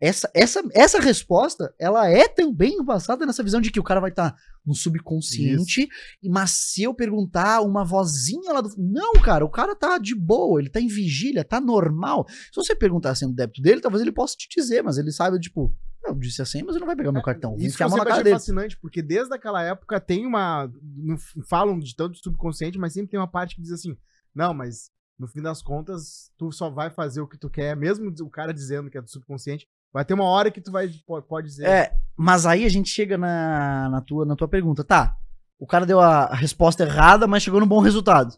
É. 0.00 0.08
essa, 0.08 0.30
essa, 0.34 0.62
essa 0.74 1.00
resposta, 1.00 1.74
ela 1.78 2.08
é 2.08 2.28
também 2.28 2.84
basada 2.84 3.24
nessa 3.24 3.42
visão 3.42 3.60
de 3.60 3.70
que 3.70 3.80
o 3.80 3.84
cara 3.84 4.00
vai 4.00 4.10
estar 4.10 4.36
no 4.66 4.74
subconsciente. 4.74 5.88
e 6.22 6.28
Mas 6.28 6.50
se 6.50 6.82
eu 6.82 6.92
perguntar 6.92 7.60
uma 7.62 7.84
vozinha 7.84 8.52
lá 8.52 8.60
do. 8.60 8.70
Não, 8.76 9.12
cara, 9.14 9.44
o 9.44 9.50
cara 9.50 9.76
tá 9.76 9.96
de 9.98 10.14
boa, 10.14 10.60
ele 10.60 10.68
tá 10.68 10.80
em 10.80 10.88
vigília, 10.88 11.44
tá 11.44 11.60
normal. 11.60 12.26
Se 12.28 12.56
você 12.56 12.74
perguntar 12.74 13.10
assim 13.10 13.26
no 13.26 13.34
débito 13.34 13.62
dele, 13.62 13.80
talvez 13.80 14.02
ele 14.02 14.12
possa 14.12 14.34
te 14.36 14.48
dizer, 14.48 14.82
mas 14.82 14.98
ele 14.98 15.12
sabe, 15.12 15.38
tipo, 15.38 15.74
eu 16.04 16.14
disse 16.14 16.42
assim, 16.42 16.62
mas 16.62 16.74
ele 16.74 16.80
não 16.80 16.86
vai 16.86 16.96
pegar 16.96 17.12
meu 17.12 17.22
cartão. 17.22 17.52
Vou 17.52 17.60
É, 17.60 17.64
Isso 17.64 17.76
que 17.76 17.82
dele. 18.24 18.34
fascinante, 18.34 18.78
porque 18.78 19.02
desde 19.02 19.32
aquela 19.34 19.62
época 19.62 20.00
tem 20.00 20.26
uma. 20.26 20.70
não 20.82 21.16
falam 21.48 21.78
de 21.78 21.94
tanto 21.94 22.18
subconsciente, 22.18 22.78
mas 22.78 22.92
sempre 22.92 23.10
tem 23.10 23.20
uma 23.20 23.30
parte 23.30 23.54
que 23.54 23.62
diz 23.62 23.72
assim: 23.72 23.96
não, 24.34 24.52
mas 24.52 24.90
no 25.18 25.26
fim 25.26 25.40
das 25.40 25.62
contas, 25.62 26.30
tu 26.36 26.52
só 26.52 26.68
vai 26.68 26.90
fazer 26.90 27.20
o 27.20 27.26
que 27.26 27.38
tu 27.38 27.48
quer, 27.48 27.74
mesmo 27.76 28.12
o 28.20 28.30
cara 28.30 28.52
dizendo 28.52 28.90
que 28.90 28.98
é 28.98 29.02
do 29.02 29.10
subconsciente. 29.10 29.66
Vai 29.96 30.04
ter 30.04 30.12
uma 30.12 30.24
hora 30.24 30.50
que 30.50 30.60
tu 30.60 30.70
vai 30.70 30.90
po- 31.06 31.22
pode 31.22 31.48
dizer. 31.48 31.66
É, 31.66 31.98
mas 32.14 32.44
aí 32.44 32.66
a 32.66 32.68
gente 32.68 32.90
chega 32.90 33.16
na, 33.16 33.88
na, 33.88 34.02
tua, 34.02 34.26
na 34.26 34.36
tua 34.36 34.46
pergunta. 34.46 34.84
Tá, 34.84 35.16
o 35.58 35.66
cara 35.66 35.86
deu 35.86 35.98
a, 35.98 36.34
resposta 36.34 36.82
errada, 36.82 37.26
mas 37.26 37.42
chegou 37.42 37.60
num 37.60 37.66
bom 37.66 37.80
resultado. 37.80 38.36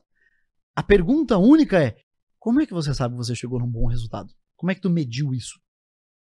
A 0.77 0.85
pergunta 0.85 1.37
única 1.37 1.83
é: 1.83 1.97
como 2.39 2.61
é 2.61 2.67
que 2.67 2.73
você 2.73 2.95
sabe 2.95 3.15
que 3.15 3.19
você 3.19 3.35
chegou 3.35 3.59
num 3.59 3.67
bom 3.67 3.89
resultado? 3.89 4.33
Como 4.57 4.71
é 4.71 4.75
que 4.77 4.81
tu 4.81 4.89
mediu 4.89 5.35
isso? 5.35 5.59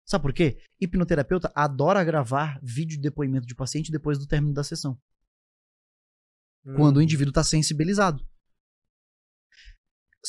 Sabe 0.06 0.22
por 0.22 0.32
quê? 0.32 0.62
Hipnoterapeuta 0.80 1.52
adora 1.54 2.06
gravar 2.06 2.58
vídeo 2.64 2.96
de 2.96 3.02
depoimento 3.02 3.46
de 3.46 3.54
paciente 3.54 3.92
depois 3.92 4.18
do 4.18 4.26
término 4.26 4.54
da 4.54 4.64
sessão, 4.64 4.98
Hum, 6.66 6.76
quando 6.78 6.98
o 6.98 7.02
indivíduo 7.02 7.32
está 7.32 7.44
sensibilizado. 7.44 8.26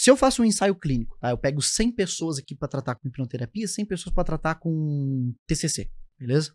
Se 0.01 0.09
eu 0.09 0.16
faço 0.16 0.43
um 0.43 0.45
ensaio 0.45 0.77
clínico, 0.77 1.19
tá? 1.20 1.31
eu 1.31 1.37
pego 1.37 1.61
100 1.61 1.91
pessoas 1.91 2.39
aqui 2.39 2.55
para 2.55 2.69
tratar 2.69 2.95
com 2.95 3.09
hipnoterapia, 3.09 3.66
100 3.66 3.85
pessoas 3.85 4.15
para 4.15 4.23
tratar 4.23 4.55
com 4.55 5.35
TCC, 5.45 5.91
beleza? 6.16 6.53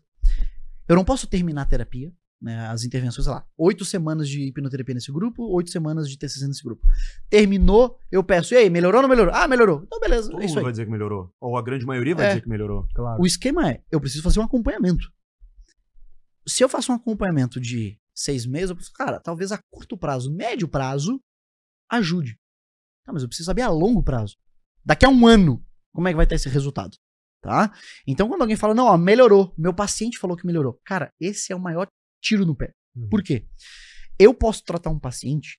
Eu 0.88 0.96
não 0.96 1.04
posso 1.04 1.26
terminar 1.26 1.60
a 1.60 1.66
terapia, 1.66 2.10
né, 2.40 2.66
as 2.68 2.84
intervenções, 2.84 3.26
sei 3.26 3.34
lá, 3.34 3.46
oito 3.58 3.84
semanas 3.84 4.30
de 4.30 4.48
hipnoterapia 4.48 4.94
nesse 4.94 5.12
grupo, 5.12 5.42
oito 5.54 5.70
semanas 5.70 6.08
de 6.08 6.16
TCC 6.16 6.46
nesse 6.46 6.62
grupo. 6.64 6.88
Terminou, 7.28 7.98
eu 8.10 8.24
peço, 8.24 8.54
e 8.54 8.56
aí, 8.56 8.70
melhorou 8.70 9.00
ou 9.00 9.02
não 9.02 9.10
melhorou? 9.10 9.34
Ah, 9.34 9.46
melhorou. 9.46 9.82
Então, 9.86 10.00
beleza, 10.00 10.30
Todo 10.30 10.40
é 10.40 10.46
isso 10.46 10.52
mundo 10.54 10.58
aí. 10.60 10.64
vai 10.64 10.72
dizer 10.72 10.84
que 10.86 10.90
melhorou. 10.90 11.30
Ou 11.38 11.58
a 11.58 11.62
grande 11.62 11.84
maioria 11.84 12.14
vai 12.14 12.24
É. 12.24 12.28
dizer 12.30 12.40
que 12.40 12.48
melhorou. 12.48 12.88
Claro. 12.94 13.20
O 13.22 13.26
esquema 13.26 13.70
é, 13.70 13.82
eu 13.92 14.00
preciso 14.00 14.22
fazer 14.22 14.40
um 14.40 14.44
acompanhamento. 14.44 15.12
Se 16.48 16.64
eu 16.64 16.68
faço 16.70 16.92
um 16.92 16.94
acompanhamento 16.94 17.60
de 17.60 17.98
seis 18.14 18.46
meses, 18.46 18.70
eu 18.70 18.76
penso, 18.76 18.90
cara, 18.94 19.20
talvez 19.20 19.52
a 19.52 19.58
curto 19.70 19.98
prazo, 19.98 20.32
médio 20.34 20.66
prazo, 20.66 21.20
ajude. 21.90 22.38
Tá, 23.04 23.12
mas 23.12 23.22
eu 23.22 23.28
preciso 23.28 23.46
saber 23.46 23.62
a 23.62 23.68
longo 23.68 24.02
prazo. 24.02 24.36
Daqui 24.84 25.04
a 25.04 25.08
um 25.08 25.26
ano, 25.26 25.64
como 25.92 26.08
é 26.08 26.12
que 26.12 26.16
vai 26.16 26.24
estar 26.24 26.36
esse 26.36 26.48
resultado? 26.48 26.96
Tá? 27.42 27.72
Então, 28.06 28.28
quando 28.28 28.40
alguém 28.40 28.56
fala, 28.56 28.74
não, 28.74 28.86
ó, 28.86 28.96
melhorou, 28.96 29.54
meu 29.56 29.74
paciente 29.74 30.18
falou 30.18 30.36
que 30.36 30.46
melhorou. 30.46 30.80
Cara, 30.84 31.12
esse 31.20 31.52
é 31.52 31.56
o 31.56 31.60
maior 31.60 31.86
tiro 32.22 32.46
no 32.46 32.56
pé. 32.56 32.72
Uhum. 32.96 33.08
Por 33.08 33.22
quê? 33.22 33.46
Eu 34.18 34.32
posso 34.32 34.64
tratar 34.64 34.90
um 34.90 34.98
paciente 34.98 35.58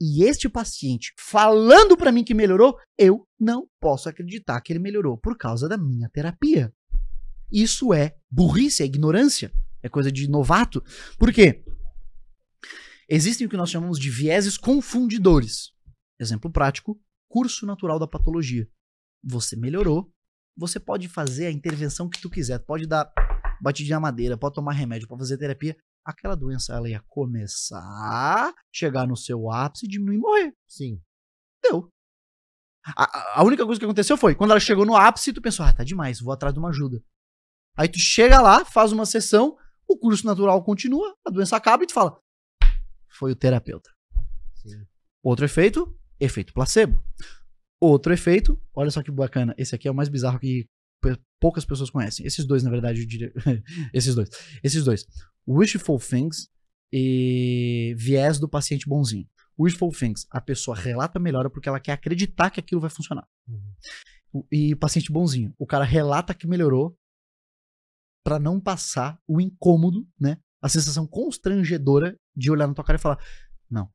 e 0.00 0.24
este 0.24 0.48
paciente 0.48 1.14
falando 1.18 1.96
pra 1.96 2.12
mim 2.12 2.24
que 2.24 2.34
melhorou, 2.34 2.76
eu 2.98 3.26
não 3.38 3.66
posso 3.80 4.08
acreditar 4.08 4.60
que 4.60 4.72
ele 4.72 4.80
melhorou 4.80 5.16
por 5.16 5.36
causa 5.36 5.68
da 5.68 5.78
minha 5.78 6.08
terapia. 6.10 6.72
Isso 7.50 7.94
é 7.94 8.14
burrice, 8.30 8.82
é 8.82 8.86
ignorância, 8.86 9.52
é 9.82 9.88
coisa 9.88 10.10
de 10.10 10.28
novato. 10.28 10.82
Por 11.18 11.32
quê? 11.32 11.64
Existem 13.08 13.46
o 13.46 13.50
que 13.50 13.56
nós 13.56 13.70
chamamos 13.70 13.98
de 13.98 14.10
vieses 14.10 14.58
confundidores. 14.58 15.73
Exemplo 16.18 16.50
prático: 16.50 17.00
curso 17.28 17.66
natural 17.66 17.98
da 17.98 18.06
patologia. 18.06 18.68
Você 19.22 19.56
melhorou, 19.56 20.12
você 20.56 20.78
pode 20.78 21.08
fazer 21.08 21.46
a 21.46 21.50
intervenção 21.50 22.08
que 22.08 22.20
tu 22.20 22.28
quiser, 22.30 22.58
pode 22.60 22.86
dar 22.86 23.10
batidinha 23.60 23.96
na 23.96 24.00
madeira, 24.00 24.36
pode 24.36 24.54
tomar 24.54 24.72
remédio, 24.72 25.08
pode 25.08 25.20
fazer 25.20 25.38
terapia. 25.38 25.76
Aquela 26.04 26.34
doença 26.34 26.74
ela 26.74 26.88
ia 26.88 27.02
começar, 27.08 28.52
chegar 28.72 29.06
no 29.06 29.16
seu 29.16 29.50
ápice, 29.50 29.88
diminuir 29.88 30.16
e 30.16 30.20
morrer. 30.20 30.54
Sim. 30.68 31.00
Deu. 31.62 31.90
A, 32.96 33.40
a- 33.40 33.42
única 33.44 33.64
coisa 33.64 33.78
que 33.78 33.86
aconteceu 33.86 34.16
foi, 34.18 34.34
quando 34.34 34.50
ela 34.50 34.60
chegou 34.60 34.84
no 34.84 34.94
ápice, 34.94 35.32
tu 35.32 35.40
pensou, 35.40 35.64
ah, 35.64 35.72
tá 35.72 35.82
demais, 35.82 36.20
vou 36.20 36.32
atrás 36.34 36.52
de 36.52 36.58
uma 36.60 36.68
ajuda. 36.68 37.02
Aí 37.76 37.88
tu 37.88 37.98
chega 37.98 38.40
lá, 38.42 38.64
faz 38.66 38.92
uma 38.92 39.06
sessão, 39.06 39.56
o 39.88 39.96
curso 39.96 40.26
natural 40.26 40.62
continua, 40.62 41.16
a 41.26 41.30
doença 41.30 41.56
acaba 41.56 41.82
e 41.82 41.86
tu 41.86 41.94
fala, 41.94 42.20
foi 43.18 43.32
o 43.32 43.36
terapeuta. 43.36 43.90
Sim. 44.56 44.84
Outro 45.22 45.46
efeito, 45.46 45.98
efeito 46.20 46.52
placebo. 46.52 47.02
Outro 47.80 48.12
efeito, 48.12 48.60
olha 48.74 48.90
só 48.90 49.02
que 49.02 49.10
bacana, 49.10 49.54
esse 49.58 49.74
aqui 49.74 49.86
é 49.88 49.90
o 49.90 49.94
mais 49.94 50.08
bizarro 50.08 50.38
que 50.38 50.66
poucas 51.40 51.64
pessoas 51.64 51.90
conhecem. 51.90 52.24
Esses 52.26 52.46
dois, 52.46 52.62
na 52.62 52.70
verdade, 52.70 53.00
eu 53.00 53.06
diria. 53.06 53.32
Esses 53.92 54.14
dois. 54.14 54.30
Esses 54.62 54.84
dois. 54.84 55.06
Wishful 55.46 55.98
things 55.98 56.48
e 56.92 57.94
viés 57.98 58.38
do 58.38 58.48
paciente 58.48 58.88
bonzinho. 58.88 59.28
Wishful 59.58 59.92
things, 59.92 60.26
a 60.30 60.40
pessoa 60.40 60.76
relata 60.76 61.18
melhora 61.18 61.50
porque 61.50 61.68
ela 61.68 61.78
quer 61.78 61.92
acreditar 61.92 62.50
que 62.50 62.58
aquilo 62.58 62.80
vai 62.80 62.88
funcionar. 62.90 63.26
O- 64.32 64.46
E 64.50 64.74
paciente 64.74 65.12
bonzinho, 65.12 65.54
o 65.58 65.66
cara 65.66 65.84
relata 65.84 66.32
que 66.34 66.46
melhorou 66.46 66.96
pra 68.24 68.38
não 68.38 68.58
passar 68.58 69.20
o 69.28 69.40
incômodo, 69.40 70.08
né? 70.18 70.38
A 70.62 70.68
sensação 70.68 71.06
constrangedora 71.06 72.18
de 72.34 72.50
olhar 72.50 72.66
na 72.66 72.72
tua 72.74 72.84
cara 72.84 72.98
e 72.98 73.02
falar: 73.02 73.18
Não. 73.70 73.88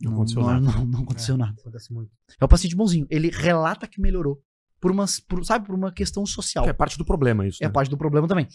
Não 0.00 0.12
aconteceu 0.14 0.42
não, 0.42 0.48
nada." 0.48 0.60
Não, 0.60 0.86
não 0.86 1.02
aconteceu 1.02 1.36
nada. 1.36 1.60
Acontece 1.60 1.92
muito. 1.92 2.10
É 2.40 2.44
o 2.44 2.48
paciente 2.48 2.76
bonzinho. 2.76 3.06
Ele 3.10 3.30
relata 3.30 3.86
que 3.86 4.00
melhorou. 4.00 4.42
Por 4.80 4.90
uma, 4.90 5.06
por- 5.28 5.44
sabe, 5.44 5.66
por 5.66 5.74
uma 5.74 5.92
questão 5.92 6.24
social. 6.24 6.64
Que 6.64 6.70
é 6.70 6.72
parte 6.74 6.96
do 6.96 7.04
problema 7.04 7.46
isso. 7.46 7.62
É 7.62 7.66
né? 7.66 7.72
parte 7.72 7.90
do 7.90 7.98
problema 7.98 8.28
também. 8.28 8.46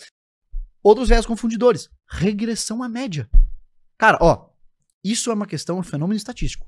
Outros 0.81 1.09
viés 1.09 1.25
confundidores. 1.25 1.89
Regressão 2.09 2.81
à 2.81 2.89
média. 2.89 3.29
Cara, 3.97 4.17
ó. 4.21 4.49
Isso 5.03 5.29
é 5.29 5.33
uma 5.33 5.45
questão, 5.45 5.79
um 5.79 5.83
fenômeno 5.83 6.15
estatístico. 6.15 6.65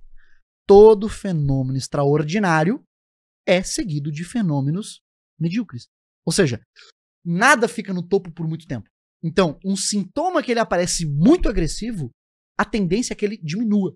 Todo 0.67 1.07
fenômeno 1.07 1.77
extraordinário 1.77 2.83
é 3.45 3.63
seguido 3.63 4.11
de 4.11 4.23
fenômenos 4.25 5.01
medíocres. 5.39 5.87
Ou 6.25 6.33
seja, 6.33 6.59
nada 7.23 7.67
fica 7.67 7.93
no 7.93 8.01
topo 8.03 8.31
por 8.31 8.47
muito 8.47 8.67
tempo. 8.67 8.89
Então, 9.23 9.57
um 9.63 9.75
sintoma 9.75 10.43
que 10.43 10.51
ele 10.51 10.59
aparece 10.59 11.05
muito 11.05 11.47
agressivo, 11.47 12.11
a 12.57 12.65
tendência 12.65 13.13
é 13.13 13.15
que 13.15 13.23
ele 13.23 13.37
diminua. 13.37 13.95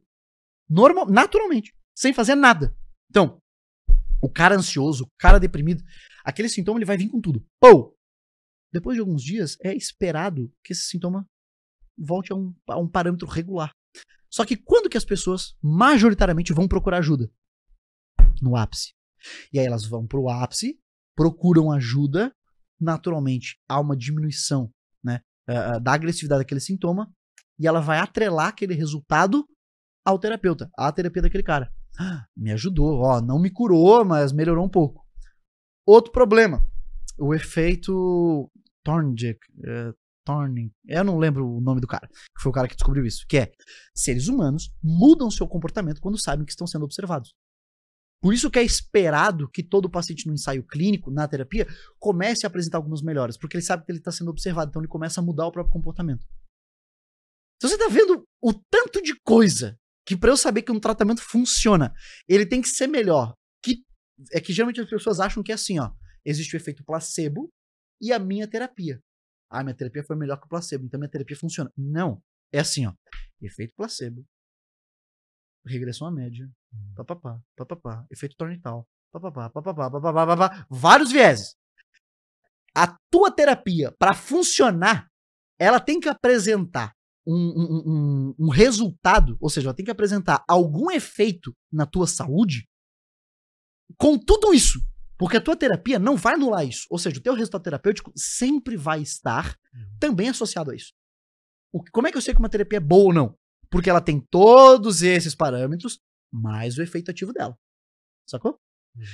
Normal, 0.69 1.09
naturalmente, 1.09 1.73
sem 1.95 2.13
fazer 2.13 2.35
nada. 2.35 2.75
Então, 3.09 3.41
o 4.21 4.29
cara 4.29 4.55
ansioso, 4.55 5.05
o 5.05 5.11
cara 5.17 5.39
deprimido, 5.39 5.83
aquele 6.23 6.49
sintoma 6.49 6.77
ele 6.77 6.85
vai 6.85 6.97
vir 6.97 7.09
com 7.09 7.19
tudo. 7.19 7.45
Ou, 7.61 7.97
depois 8.71 8.95
de 8.95 9.01
alguns 9.01 9.23
dias, 9.23 9.57
é 9.63 9.75
esperado 9.75 10.53
que 10.63 10.73
esse 10.73 10.83
sintoma 10.83 11.27
volte 11.97 12.31
a 12.31 12.35
um, 12.35 12.53
a 12.67 12.77
um 12.77 12.87
parâmetro 12.87 13.27
regular. 13.27 13.73
Só 14.29 14.45
que 14.45 14.55
quando 14.55 14.89
que 14.89 14.97
as 14.97 15.05
pessoas 15.05 15.55
majoritariamente 15.61 16.53
vão 16.53 16.67
procurar 16.67 16.99
ajuda? 16.99 17.31
No 18.41 18.55
ápice. 18.55 18.93
E 19.51 19.59
aí 19.59 19.65
elas 19.65 19.85
vão 19.85 20.05
pro 20.05 20.29
ápice, 20.29 20.79
procuram 21.15 21.71
ajuda, 21.71 22.33
naturalmente 22.79 23.59
há 23.67 23.79
uma 23.79 23.97
diminuição 23.97 24.71
né, 25.03 25.21
ah, 25.47 25.75
ah, 25.75 25.79
da 25.79 25.93
agressividade 25.93 26.41
daquele 26.41 26.61
sintoma, 26.61 27.11
e 27.57 27.67
ela 27.67 27.81
vai 27.81 27.99
atrelar 27.99 28.47
aquele 28.47 28.73
resultado 28.73 29.45
ao 30.09 30.19
terapeuta, 30.19 30.69
à 30.77 30.91
terapia 30.91 31.21
daquele 31.21 31.43
cara. 31.43 31.71
Ah, 31.99 32.25
Me 32.35 32.51
ajudou, 32.51 32.99
ó, 32.99 33.21
não 33.21 33.39
me 33.39 33.49
curou, 33.49 34.03
mas 34.05 34.31
melhorou 34.31 34.65
um 34.65 34.69
pouco. 34.69 35.05
Outro 35.85 36.11
problema, 36.11 36.65
o 37.17 37.33
efeito 37.33 38.49
Thorndike, 38.83 39.39
é, 39.65 39.93
eu 40.87 41.03
não 41.03 41.17
lembro 41.17 41.47
o 41.47 41.59
nome 41.59 41.81
do 41.81 41.87
cara, 41.87 42.07
que 42.07 42.41
foi 42.41 42.51
o 42.51 42.53
cara 42.53 42.67
que 42.67 42.75
descobriu 42.75 43.03
isso, 43.03 43.25
que 43.27 43.37
é 43.37 43.51
seres 43.95 44.27
humanos 44.27 44.71
mudam 44.83 45.31
seu 45.31 45.47
comportamento 45.47 45.99
quando 45.99 46.21
sabem 46.21 46.45
que 46.45 46.51
estão 46.51 46.67
sendo 46.67 46.85
observados. 46.85 47.33
Por 48.21 48.33
isso 48.33 48.51
que 48.51 48.59
é 48.59 48.63
esperado 48.63 49.49
que 49.49 49.63
todo 49.63 49.89
paciente 49.89 50.27
no 50.27 50.33
ensaio 50.33 50.63
clínico, 50.63 51.09
na 51.09 51.27
terapia, 51.27 51.65
comece 51.97 52.45
a 52.45 52.47
apresentar 52.47 52.77
algumas 52.77 53.01
melhoras, 53.01 53.37
porque 53.37 53.55
ele 53.57 53.63
sabe 53.63 53.85
que 53.85 53.91
ele 53.91 53.99
está 53.99 54.11
sendo 54.11 54.29
observado, 54.29 54.69
então 54.69 54.81
ele 54.81 54.89
começa 54.89 55.19
a 55.19 55.23
mudar 55.23 55.47
o 55.47 55.51
próprio 55.51 55.73
comportamento. 55.73 56.25
Então 57.57 57.69
você 57.69 57.77
tá 57.77 57.87
vendo 57.89 58.23
o 58.41 58.53
tanto 58.53 59.01
de 59.01 59.15
coisa 59.21 59.77
que 60.05 60.17
para 60.17 60.31
eu 60.31 60.37
saber 60.37 60.63
que 60.63 60.71
um 60.71 60.79
tratamento 60.79 61.21
funciona, 61.21 61.93
ele 62.27 62.45
tem 62.45 62.61
que 62.61 62.69
ser 62.69 62.87
melhor. 62.87 63.35
Que 63.63 63.83
é 64.33 64.41
que 64.41 64.53
geralmente 64.53 64.81
as 64.81 64.89
pessoas 64.89 65.19
acham 65.19 65.43
que 65.43 65.51
é 65.51 65.55
assim, 65.55 65.79
ó, 65.79 65.91
existe 66.25 66.55
o 66.55 66.57
efeito 66.57 66.83
placebo 66.83 67.51
e 68.01 68.11
a 68.11 68.19
minha 68.19 68.47
terapia. 68.47 69.01
Ah, 69.49 69.63
minha 69.63 69.75
terapia 69.75 70.03
foi 70.03 70.15
melhor 70.15 70.37
que 70.39 70.45
o 70.45 70.49
placebo, 70.49 70.85
então 70.85 70.99
minha 70.99 71.09
terapia 71.09 71.35
funciona. 71.35 71.71
Não, 71.75 72.21
é 72.51 72.59
assim, 72.59 72.85
ó, 72.85 72.93
efeito 73.41 73.73
placebo, 73.75 74.25
regressão 75.65 76.07
à 76.07 76.11
média, 76.11 76.49
papapá, 76.95 77.39
papapá, 77.55 78.05
efeito 78.11 78.35
tornital, 78.35 78.87
papapá, 79.11 79.49
papapá, 79.49 79.89
papapá, 79.89 80.25
papapá, 80.25 80.67
vários 80.69 81.11
vieses. 81.11 81.55
A 82.75 82.97
tua 83.11 83.31
terapia, 83.31 83.91
para 83.97 84.13
funcionar, 84.13 85.07
ela 85.59 85.79
tem 85.79 85.99
que 85.99 86.07
apresentar 86.07 86.93
um, 87.25 87.35
um- 87.35 87.83
um- 87.85 88.35
um 88.45 88.49
resultado, 88.49 89.37
ou 89.39 89.49
seja, 89.49 89.67
ela 89.67 89.73
tem 89.75 89.85
que 89.85 89.91
apresentar 89.91 90.43
algum 90.47 90.89
efeito 90.91 91.55
na 91.71 91.85
tua 91.85 92.07
saúde 92.07 92.67
com 93.97 94.17
tudo 94.17 94.53
isso. 94.53 94.79
Porque 95.17 95.35
a 95.37 95.41
tua 95.41 95.55
terapia 95.55 95.99
não 95.99 96.15
vai 96.15 96.35
anular 96.35 96.65
isso. 96.65 96.85
Ou 96.89 96.97
seja, 96.97 97.19
o 97.19 97.21
teu 97.21 97.33
resultado 97.33 97.61
terapêutico 97.63 98.11
sempre 98.15 98.77
vai 98.77 99.01
estar 99.01 99.57
também 99.99 100.29
associado 100.29 100.71
a 100.71 100.75
isso. 100.75 100.93
O- 101.73 101.83
como 101.91 102.07
é 102.07 102.11
que 102.11 102.17
eu 102.17 102.21
sei 102.21 102.33
que 102.33 102.39
uma 102.39 102.49
terapia 102.49 102.77
é 102.77 102.81
boa 102.81 103.05
ou 103.07 103.13
não? 103.13 103.37
Porque 103.69 103.89
ela 103.89 103.99
tem 104.01 104.19
todos 104.31 105.01
esses 105.01 105.35
parâmetros, 105.35 105.99
mais 106.31 106.77
o 106.77 106.81
efeito 106.81 107.11
ativo 107.11 107.33
dela. 107.33 107.55
Sacou? 108.27 108.57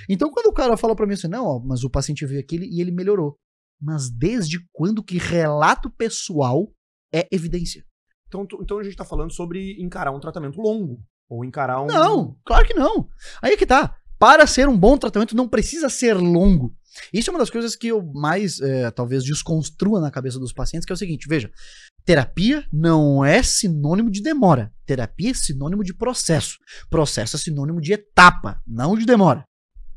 Então, 0.08 0.30
quando 0.32 0.46
o 0.48 0.54
cara 0.54 0.78
fala 0.78 0.96
pra 0.96 1.06
mim 1.08 1.14
assim, 1.14 1.28
não, 1.28 1.46
ó, 1.46 1.60
mas 1.60 1.84
o 1.84 1.90
paciente 1.90 2.26
veio 2.26 2.40
aqui 2.40 2.56
e 2.58 2.80
ele 2.80 2.92
melhorou. 2.92 3.38
Mas 3.82 4.10
desde 4.10 4.60
quando 4.72 5.04
que 5.04 5.18
relato 5.18 5.90
pessoal 5.90 6.72
é 7.14 7.28
evidência? 7.32 7.86
Então, 8.44 8.60
então 8.62 8.80
a 8.80 8.84
gente 8.84 8.96
tá 8.96 9.06
falando 9.06 9.32
sobre 9.32 9.82
encarar 9.82 10.12
um 10.12 10.20
tratamento 10.20 10.60
longo. 10.60 11.00
Ou 11.30 11.44
encarar 11.44 11.82
um. 11.82 11.88
Não, 11.88 12.36
claro 12.46 12.66
que 12.66 12.74
não. 12.74 13.10
Aí 13.42 13.54
é 13.54 13.58
que 13.58 13.66
tá. 13.66 13.96
Para 14.18 14.48
ser 14.48 14.70
um 14.70 14.78
bom 14.78 14.98
tratamento 14.98 15.36
não 15.36 15.48
precisa 15.48 15.90
ser 15.90 16.14
longo. 16.14 16.74
Isso 17.12 17.30
é 17.30 17.34
uma 17.34 17.40
das 17.40 17.50
coisas 17.50 17.76
que 17.76 17.88
eu 17.88 18.02
mais, 18.14 18.62
é, 18.62 18.90
talvez, 18.92 19.24
desconstrua 19.24 20.00
na 20.00 20.10
cabeça 20.10 20.40
dos 20.40 20.54
pacientes, 20.54 20.86
que 20.86 20.94
é 20.94 20.96
o 20.96 20.98
seguinte, 20.98 21.28
veja, 21.28 21.52
terapia 22.06 22.66
não 22.72 23.26
é 23.26 23.44
sinônimo 23.44 24.10
de 24.10 24.22
demora. 24.22 24.72
Terapia 24.86 25.32
é 25.32 25.34
sinônimo 25.34 25.84
de 25.84 25.94
processo. 25.94 26.58
Processo 26.90 27.36
é 27.36 27.40
sinônimo 27.40 27.82
de 27.82 27.92
etapa, 27.94 28.62
não 28.66 28.98
de 28.98 29.06
demora. 29.06 29.44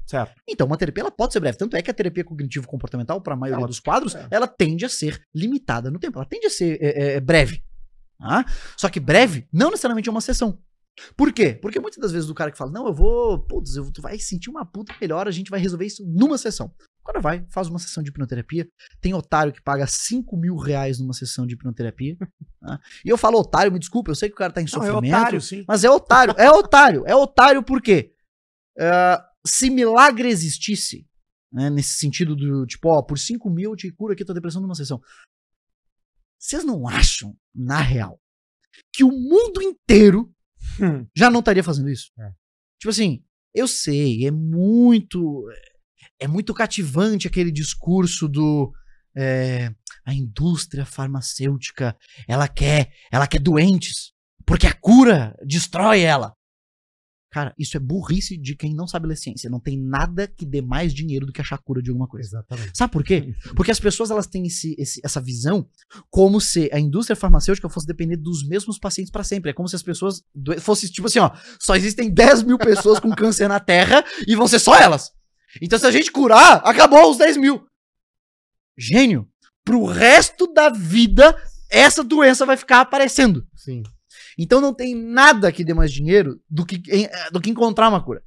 Certo. 0.07 0.41
Então, 0.49 0.67
uma 0.67 0.79
terapia 0.79 1.03
ela 1.03 1.11
pode 1.11 1.35
ser 1.35 1.41
breve. 1.41 1.59
Tanto 1.59 1.77
é 1.77 1.83
que 1.83 1.91
a 1.91 1.95
terapia 1.95 2.25
cognitivo-comportamental, 2.25 3.21
para 3.21 3.35
a 3.35 3.37
maioria 3.37 3.61
Ela- 3.61 3.69
dos 3.69 3.79
quadros, 3.79 4.15
é. 4.15 4.27
ela 4.31 4.49
tende 4.49 4.85
a 4.87 4.89
ser 4.89 5.21
limitada 5.35 5.91
no 5.91 5.99
tempo. 5.99 6.19
Ela 6.19 6.27
tende 6.27 6.47
a 6.47 6.51
ser 6.51 6.79
é, 6.81 7.21
breve. 7.21 7.63
Tá? 8.19 8.45
Só 8.77 8.89
que 8.89 9.01
breve 9.01 9.47
não 9.53 9.71
necessariamente 9.71 10.09
é 10.09 10.13
uma 10.13 10.21
sessão. 10.21 10.59
Por 11.17 11.33
quê? 11.33 11.55
Porque 11.55 11.79
muitas 11.79 12.01
das 12.01 12.13
vezes 12.13 12.29
o 12.29 12.35
cara 12.35 12.51
que 12.51 12.59
fala, 12.59 12.73
não, 12.73 12.87
eu 12.87 12.95
vou, 12.95 13.39
putz, 13.39 13.77
eu, 13.77 13.91
tu 13.93 14.03
vai 14.03 14.19
sentir 14.19 14.51
uma 14.51 14.65
puta 14.65 14.95
melhor, 15.01 15.29
a 15.29 15.31
gente 15.31 15.51
vai 15.51 15.61
resolver 15.61 15.87
isso 15.87 16.05
numa 16.07 16.37
sessão. 16.37 16.73
O 17.03 17.07
cara 17.07 17.21
vai, 17.21 17.47
faz 17.51 17.69
uma 17.69 17.79
sessão 17.79 18.03
de 18.03 18.11
hipnoterapia. 18.11 18.69
Tem 19.01 19.15
otário 19.15 19.53
que 19.53 19.63
paga 19.63 19.87
5 19.87 20.37
mil 20.37 20.57
reais 20.57 20.99
numa 20.99 21.15
sessão 21.15 21.47
de 21.47 21.55
hipnoterapia. 21.55 22.17
tá? 22.61 22.81
E 23.05 23.09
eu 23.09 23.17
falo 23.17 23.39
otário, 23.39 23.73
me 23.73 23.79
desculpa, 23.79 24.11
eu 24.11 24.15
sei 24.15 24.29
que 24.29 24.35
o 24.35 24.39
cara 24.39 24.53
tá 24.53 24.61
em 24.61 24.67
Não, 24.73 24.83
é 24.83 24.87
sofrimento. 24.87 25.17
otário, 25.17 25.41
sim. 25.41 25.65
Mas 25.67 25.85
é 25.85 25.91
otário, 25.91 26.35
é 26.37 26.51
otário, 26.51 27.05
é 27.07 27.15
otário 27.15 27.63
por 27.63 27.81
quê? 27.81 28.13
Ah, 28.79 29.25
se 29.47 29.71
milagre 29.71 30.29
existisse, 30.29 31.07
né, 31.51 31.71
nesse 31.71 31.97
sentido 31.97 32.37
do 32.37 32.67
tipo, 32.67 32.89
ó, 32.91 33.01
por 33.01 33.19
5 33.19 33.49
mil 33.49 33.71
eu 33.71 33.77
te 33.77 33.91
curo 33.91 34.13
aqui 34.13 34.25
tua 34.25 34.35
depressão 34.35 34.61
numa 34.61 34.75
sessão. 34.75 35.01
Vocês 36.39 36.65
não 36.65 36.87
acham, 36.89 37.37
na 37.55 37.81
real, 37.81 38.21
que 38.93 39.03
o 39.05 39.11
mundo 39.11 39.61
inteiro 39.63 40.33
Hum. 40.81 41.07
já 41.17 41.31
não 41.31 41.41
estaria 41.41 41.63
fazendo 41.65 41.89
isso? 41.89 42.11
É. 42.19 42.31
Tipo 42.79 42.91
assim, 42.91 43.25
eu 43.55 43.67
sei, 43.67 44.27
é 44.27 44.31
muito. 44.31 45.47
É 46.21 46.27
muito 46.29 46.53
cativante 46.55 47.27
aquele 47.27 47.51
discurso 47.51 48.29
do. 48.29 48.73
é, 49.17 49.73
a 50.05 50.15
indústria 50.15 50.87
farmacêutica, 50.87 51.97
ela 52.27 52.49
quer, 52.49 52.93
ela 53.13 53.27
quer 53.27 53.41
doentes, 53.41 54.13
porque 54.47 54.67
a 54.67 54.73
cura 54.73 55.37
destrói 55.45 56.01
ela. 56.01 56.35
Cara, 57.31 57.55
isso 57.59 57.77
é 57.77 57.81
burrice 57.81 58.39
de 58.39 58.57
quem 58.57 58.75
não 58.75 58.87
sabe 58.87 59.07
ler 59.07 59.17
ciência. 59.17 59.51
Não 59.51 59.61
tem 59.61 59.79
nada 59.79 60.27
que 60.27 60.47
dê 60.47 60.63
mais 60.63 60.95
dinheiro 60.95 61.27
do 61.27 61.33
que 61.33 61.43
achar 61.43 61.59
cura 61.59 61.83
de 61.83 61.91
alguma 61.91 62.09
coisa. 62.09 62.27
Exatamente. 62.27 62.71
Sabe 62.75 62.91
por 62.91 63.05
quê? 63.05 63.35
Porque 63.55 63.71
as 63.71 63.79
pessoas 63.79 64.11
elas 64.11 64.27
têm 64.27 64.47
esse- 64.47 64.75
esse- 64.79 65.01
essa 65.05 65.21
visão 65.21 65.69
como 66.11 66.41
se 66.41 66.71
a 66.73 66.81
indústria 66.81 67.15
farmacêutica 67.15 67.69
fosse 67.69 67.87
depender 67.87 68.17
dos 68.17 68.47
mesmos 68.49 68.79
pacientes 68.79 69.11
pra 69.11 69.23
sempre. 69.23 69.51
É 69.51 69.53
como 69.53 69.69
se 69.69 69.77
as 69.77 69.83
pessoas 69.83 70.23
do- 70.35 70.59
fosse 70.59 70.91
tipo 70.91 71.07
assim, 71.07 71.19
ó, 71.19 71.31
só 71.61 71.77
existem 71.77 72.11
10 72.11 72.43
mil 72.43 72.57
pessoas 72.57 72.99
com 72.99 73.11
câncer 73.11 73.47
na 73.47 73.61
Terra 73.61 74.03
e 74.27 74.35
vão 74.35 74.49
ser 74.49 74.59
só 74.59 74.75
elas. 74.75 75.11
Então 75.61 75.79
se 75.79 75.85
a 75.87 75.91
gente 75.91 76.11
curar, 76.11 76.63
acabou 76.65 77.11
os 77.11 77.19
10 77.19 77.37
mil. 77.37 77.63
Gênio. 78.77 79.29
Pro 79.65 79.85
resto 79.85 80.47
da 80.53 80.71
vida, 80.71 81.37
essa 81.71 82.03
doença 82.03 82.47
vai 82.47 82.57
ficar 82.57 82.81
aparecendo. 82.81 83.47
Sim. 83.55 83.83
Então 84.39 84.61
não 84.61 84.73
tem 84.73 84.95
nada 84.95 85.51
que 85.51 85.65
dê 85.65 85.75
mais 85.75 85.93
dinheiro 85.93 86.41
do 86.49 86.65
que, 86.65 86.77
em- 86.91 87.09
do 87.33 87.41
que 87.41 87.51
encontrar 87.51 87.89
uma 87.89 88.03
cura. 88.03 88.23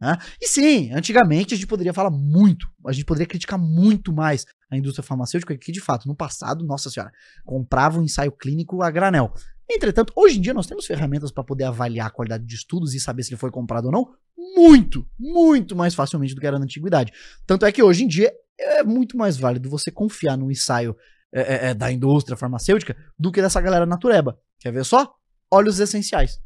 né? 0.00 0.18
E 0.40 0.48
sim, 0.48 0.92
antigamente 0.92 1.54
a 1.54 1.56
gente 1.56 1.66
poderia 1.68 1.92
falar 1.94 2.10
muito, 2.10 2.66
a 2.84 2.92
gente 2.92 3.04
poderia 3.04 3.26
criticar 3.26 3.56
muito 3.58 4.12
mais 4.12 4.44
a 4.68 4.76
indústria 4.76 5.04
farmacêutica, 5.04 5.56
que 5.56 5.70
de 5.70 5.80
fato, 5.80 6.08
no 6.08 6.16
passado, 6.16 6.64
nossa 6.64 6.90
senhora, 6.90 7.12
comprava 7.44 8.00
um 8.00 8.02
ensaio 8.02 8.32
clínico 8.32 8.82
a 8.82 8.90
granel. 8.90 9.32
Entretanto, 9.70 10.12
hoje 10.16 10.38
em 10.38 10.40
dia 10.40 10.52
nós 10.52 10.66
temos 10.66 10.86
ferramentas 10.86 11.30
para 11.30 11.44
poder 11.44 11.64
avaliar 11.64 12.08
a 12.08 12.10
qualidade 12.10 12.44
de 12.44 12.54
estudos 12.54 12.94
e 12.94 13.00
saber 13.00 13.22
se 13.22 13.30
ele 13.30 13.38
foi 13.38 13.50
comprado 13.52 13.84
ou 13.86 13.92
não, 13.92 14.08
muito, 14.56 15.06
muito 15.16 15.76
mais 15.76 15.94
facilmente 15.94 16.34
do 16.34 16.40
que 16.40 16.46
era 16.48 16.58
na 16.58 16.64
antiguidade. 16.64 17.12
Tanto 17.46 17.64
é 17.64 17.70
que 17.70 17.82
hoje 17.82 18.02
em 18.02 18.08
dia 18.08 18.32
é 18.58 18.82
muito 18.82 19.16
mais 19.16 19.36
válido 19.36 19.70
você 19.70 19.90
confiar 19.90 20.36
no 20.36 20.50
ensaio 20.50 20.96
é, 21.32 21.68
é, 21.70 21.74
da 21.74 21.90
indústria 21.92 22.36
farmacêutica 22.36 22.96
do 23.18 23.30
que 23.30 23.40
dessa 23.40 23.60
galera 23.60 23.86
natureba. 23.86 24.36
Quer 24.58 24.72
ver 24.72 24.84
só? 24.84 25.14
Óleos 25.52 25.78
essenciais. 25.80 26.38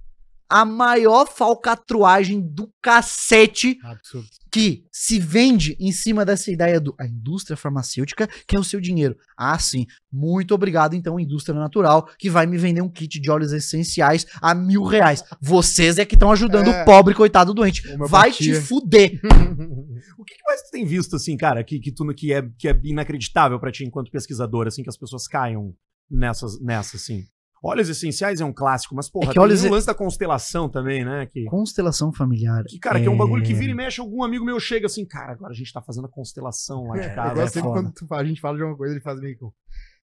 A 0.48 0.64
maior 0.64 1.26
falcatruagem 1.26 2.40
do 2.40 2.70
cacete 2.80 3.76
Absurdo. 3.82 4.28
que 4.52 4.84
se 4.92 5.18
vende 5.18 5.76
em 5.80 5.90
cima 5.90 6.24
dessa 6.24 6.52
ideia 6.52 6.78
do 6.80 6.94
a 7.00 7.04
indústria 7.06 7.56
farmacêutica 7.56 8.28
quer 8.46 8.58
o 8.58 8.62
seu 8.64 8.80
dinheiro. 8.80 9.16
Ah, 9.36 9.58
sim. 9.58 9.86
Muito 10.12 10.54
obrigado, 10.54 10.94
então, 10.94 11.18
indústria 11.18 11.58
natural, 11.58 12.08
que 12.16 12.30
vai 12.30 12.46
me 12.46 12.56
vender 12.58 12.80
um 12.80 12.88
kit 12.88 13.18
de 13.18 13.28
óleos 13.28 13.52
essenciais 13.52 14.24
a 14.40 14.54
mil 14.54 14.84
reais. 14.84 15.24
Vocês 15.40 15.98
é 15.98 16.04
que 16.04 16.14
estão 16.14 16.30
ajudando 16.30 16.68
É. 16.68 16.82
o 16.82 16.84
pobre 16.84 17.12
coitado 17.12 17.52
doente. 17.52 17.82
Vai 18.08 18.30
te 18.30 18.54
fuder. 18.54 19.20
O 20.18 20.24
que 20.24 20.34
que 20.34 20.42
mais 20.44 20.62
tu 20.62 20.70
tem 20.70 20.84
visto, 20.84 21.16
assim, 21.16 21.36
cara, 21.36 21.62
que, 21.64 21.78
que, 21.80 21.90
tu, 21.92 22.04
que, 22.14 22.32
é, 22.32 22.42
que 22.58 22.68
é 22.68 22.78
inacreditável 22.84 23.58
pra 23.60 23.70
ti 23.72 23.84
enquanto 23.84 24.10
pesquisador, 24.10 24.66
assim, 24.66 24.82
que 24.82 24.88
as 24.88 24.96
pessoas 24.96 25.26
caiam 25.26 25.74
nessas, 26.10 26.60
nessa, 26.60 26.96
assim? 26.96 27.24
Óleos 27.66 27.88
essenciais 27.88 28.40
é 28.40 28.44
um 28.44 28.52
clássico, 28.52 28.94
mas, 28.94 29.08
porra, 29.10 29.26
É 29.26 29.28
que 29.28 29.34
tem 29.34 29.42
óleos 29.42 29.62
o 29.62 29.66
e- 29.66 29.70
lance 29.70 29.86
da 29.86 29.94
constelação 29.94 30.68
também, 30.68 31.04
né? 31.04 31.26
Que, 31.26 31.44
Constelação 31.46 32.12
familiar. 32.12 32.62
que, 32.68 32.78
cara, 32.78 33.00
que 33.00 33.06
é 33.06 33.10
um 33.10 33.16
bagulho 33.16 33.42
que 33.42 33.52
vira 33.54 33.72
e 33.72 33.74
mexe, 33.74 34.00
algum 34.00 34.22
amigo 34.22 34.44
meu 34.44 34.60
chega 34.60 34.86
assim, 34.86 35.04
cara, 35.04 35.32
agora 35.32 35.52
a 35.52 35.56
gente 35.56 35.72
tá 35.72 35.82
fazendo 35.82 36.06
a 36.06 36.10
constelação 36.10 36.88
lá 36.88 36.96
de 36.96 37.00
É, 37.06 37.10
eu 37.10 37.14
casa. 37.14 37.34
gosto 37.34 37.40
é 37.40 37.46
sempre 37.48 37.68
foda. 37.68 37.82
quando 37.82 37.92
tu 37.94 38.06
fala- 38.06 38.22
a 38.22 38.24
gente 38.24 38.40
fala 38.40 38.56
de 38.56 38.62
uma 38.64 38.76
coisa, 38.76 38.94
ele 38.94 39.02
faz 39.02 39.20
meio 39.20 39.36
com. 39.38 39.52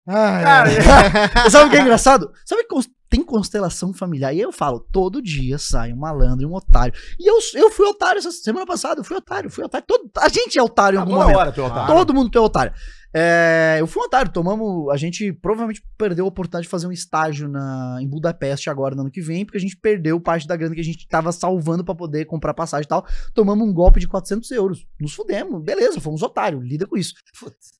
Ah, 0.08 0.42
Cara, 0.44 0.70
Sabe 1.50 1.68
o 1.68 1.70
que 1.70 1.78
é 1.78 1.82
engraçado? 1.82 2.32
Sabe 2.46 2.64
que 2.66 2.76
tem 3.10 3.24
constelação 3.24 3.94
familiar? 3.94 4.34
E 4.34 4.42
eu 4.42 4.52
falo, 4.52 4.80
todo 4.92 5.22
dia 5.22 5.58
sai 5.58 5.94
um 5.94 5.98
malandro 5.98 6.42
e 6.42 6.46
um 6.46 6.54
otário. 6.54 6.94
E 7.20 7.30
eu, 7.30 7.38
eu 7.54 7.70
fui 7.70 7.86
otário 7.88 8.18
essa 8.18 8.32
semana 8.32 8.66
passada, 8.66 9.02
eu 9.02 9.04
fui 9.04 9.16
otário, 9.16 9.50
fui 9.52 9.64
otário. 9.64 9.86
Todo, 9.88 10.10
a 10.18 10.28
gente 10.30 10.58
é 10.58 10.64
otário 10.64 10.98
em 10.98 11.00
algum 11.00 11.12
Toda 11.12 11.24
momento. 11.26 11.38
hora, 11.38 11.52
teu 11.52 11.66
otário. 11.66 11.96
Todo 11.96 12.14
mundo 12.14 12.36
é 12.36 12.42
otário. 12.42 12.74
É, 13.16 13.78
eu 13.80 13.86
fui 13.86 14.02
um 14.02 14.06
otário, 14.06 14.32
tomamos. 14.32 14.90
A 14.90 14.98
gente 14.98 15.32
provavelmente 15.32 15.84
perdeu 15.96 16.26
a 16.26 16.28
oportunidade 16.28 16.64
de 16.64 16.70
fazer 16.70 16.88
um 16.88 16.92
estágio 16.92 17.48
na, 17.48 18.00
em 18.02 18.10
Budapeste 18.10 18.72
agora 18.72 18.96
no 18.96 19.02
ano 19.02 19.12
que 19.12 19.22
vem, 19.22 19.46
porque 19.46 19.60
a 19.60 19.62
gente 19.62 19.78
perdeu 19.78 20.20
parte 20.20 20.48
da 20.48 20.56
grana 20.56 20.74
que 20.74 20.82
a 20.82 20.84
gente 20.84 21.08
tava 21.08 21.32
salvando 21.32 21.86
pra 21.86 21.94
poder 21.94 22.26
comprar 22.26 22.56
passagem 22.56 22.86
e 22.86 22.90
tal. 22.90 23.06
Tomamos 23.36 23.68
um 23.68 23.72
golpe 23.72 24.00
de 24.00 24.08
400 24.08 24.50
euros. 24.50 24.88
Nos 25.00 25.14
fudemos, 25.14 25.62
beleza, 25.64 26.02
fomos 26.02 26.24
otários, 26.24 26.66
lida 26.66 26.88
com 26.88 26.98
isso. 26.98 27.14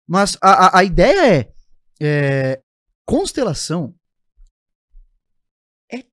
Mas 0.08 0.38
a, 0.40 0.68
a, 0.68 0.80
a 0.80 0.84
ideia 0.84 1.34
é, 1.34 1.50
é. 2.02 2.62
Constelação 3.06 3.94
é 5.92 6.06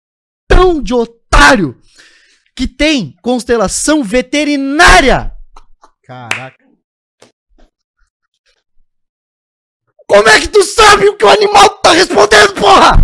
tão 0.49 0.83
de 0.83 0.93
otário 0.93 1.81
que 2.55 2.67
tem 2.67 3.17
constelação 3.23 4.03
veterinária. 4.03 5.33
Caraca. 6.03 6.65
Como 10.07 10.29
é 10.29 10.41
que 10.41 10.49
tu 10.49 10.65
sabe 10.65 11.09
o 11.09 11.17
que 11.17 11.25
o 11.25 11.29
animal 11.29 11.69
tá 11.79 11.93
respondendo, 11.93 12.55
porra? 12.55 12.97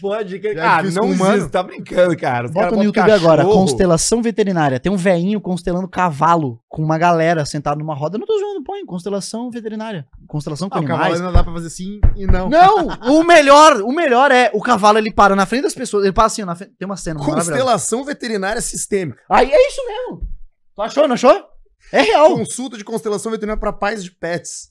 Pode 0.00 0.38
que. 0.38 0.54
Já 0.54 0.78
Ah, 0.78 0.82
não 0.82 1.10
humano. 1.10 1.48
tá 1.50 1.62
brincando, 1.62 2.16
cara. 2.16 2.46
Os 2.46 2.52
Bota 2.52 2.66
caras 2.66 2.78
no 2.78 2.84
YouTube 2.84 3.10
agora, 3.10 3.42
cachorro. 3.42 3.60
constelação 3.60 4.22
veterinária. 4.22 4.78
Tem 4.78 4.90
um 4.92 4.96
veinho 4.96 5.40
constelando 5.40 5.88
cavalo 5.88 6.60
com 6.68 6.82
uma 6.82 6.96
galera 6.98 7.44
sentada 7.44 7.76
numa 7.76 7.94
roda. 7.94 8.16
Eu 8.16 8.20
não 8.20 8.26
tô 8.26 8.38
zoando, 8.38 8.62
põe 8.62 8.84
constelação 8.86 9.50
veterinária. 9.50 10.06
Constelação 10.28 10.68
com 10.68 10.78
Ah, 10.78 10.80
o 10.80 10.84
cavalo 10.84 11.02
animais. 11.14 11.20
não 11.20 11.32
dá 11.32 11.42
pra 11.42 11.52
fazer 11.52 11.70
sim 11.70 12.00
e 12.16 12.26
não. 12.26 12.48
Não, 12.48 12.86
o 13.18 13.24
melhor, 13.24 13.80
o 13.82 13.92
melhor 13.92 14.30
é 14.30 14.50
o 14.54 14.60
cavalo 14.60 14.98
ele 14.98 15.12
para 15.12 15.34
na 15.34 15.46
frente 15.46 15.62
das 15.62 15.74
pessoas, 15.74 16.04
ele 16.04 16.12
passa 16.12 16.34
assim, 16.34 16.44
na 16.44 16.54
frente, 16.54 16.72
tem 16.78 16.86
uma 16.86 16.96
cena. 16.96 17.18
Constelação 17.20 18.04
veterinária 18.04 18.60
sistêmica. 18.60 19.20
Aí 19.30 19.50
é 19.50 19.68
isso 19.68 19.80
mesmo. 19.86 20.28
Tu 20.74 20.82
achou, 20.82 21.08
não 21.08 21.14
achou? 21.14 21.44
É 21.92 22.02
real. 22.02 22.36
Consulta 22.36 22.76
de 22.76 22.84
constelação 22.84 23.30
veterinária 23.32 23.60
pra 23.60 23.72
pais 23.72 24.02
de 24.04 24.10
pets. 24.10 24.70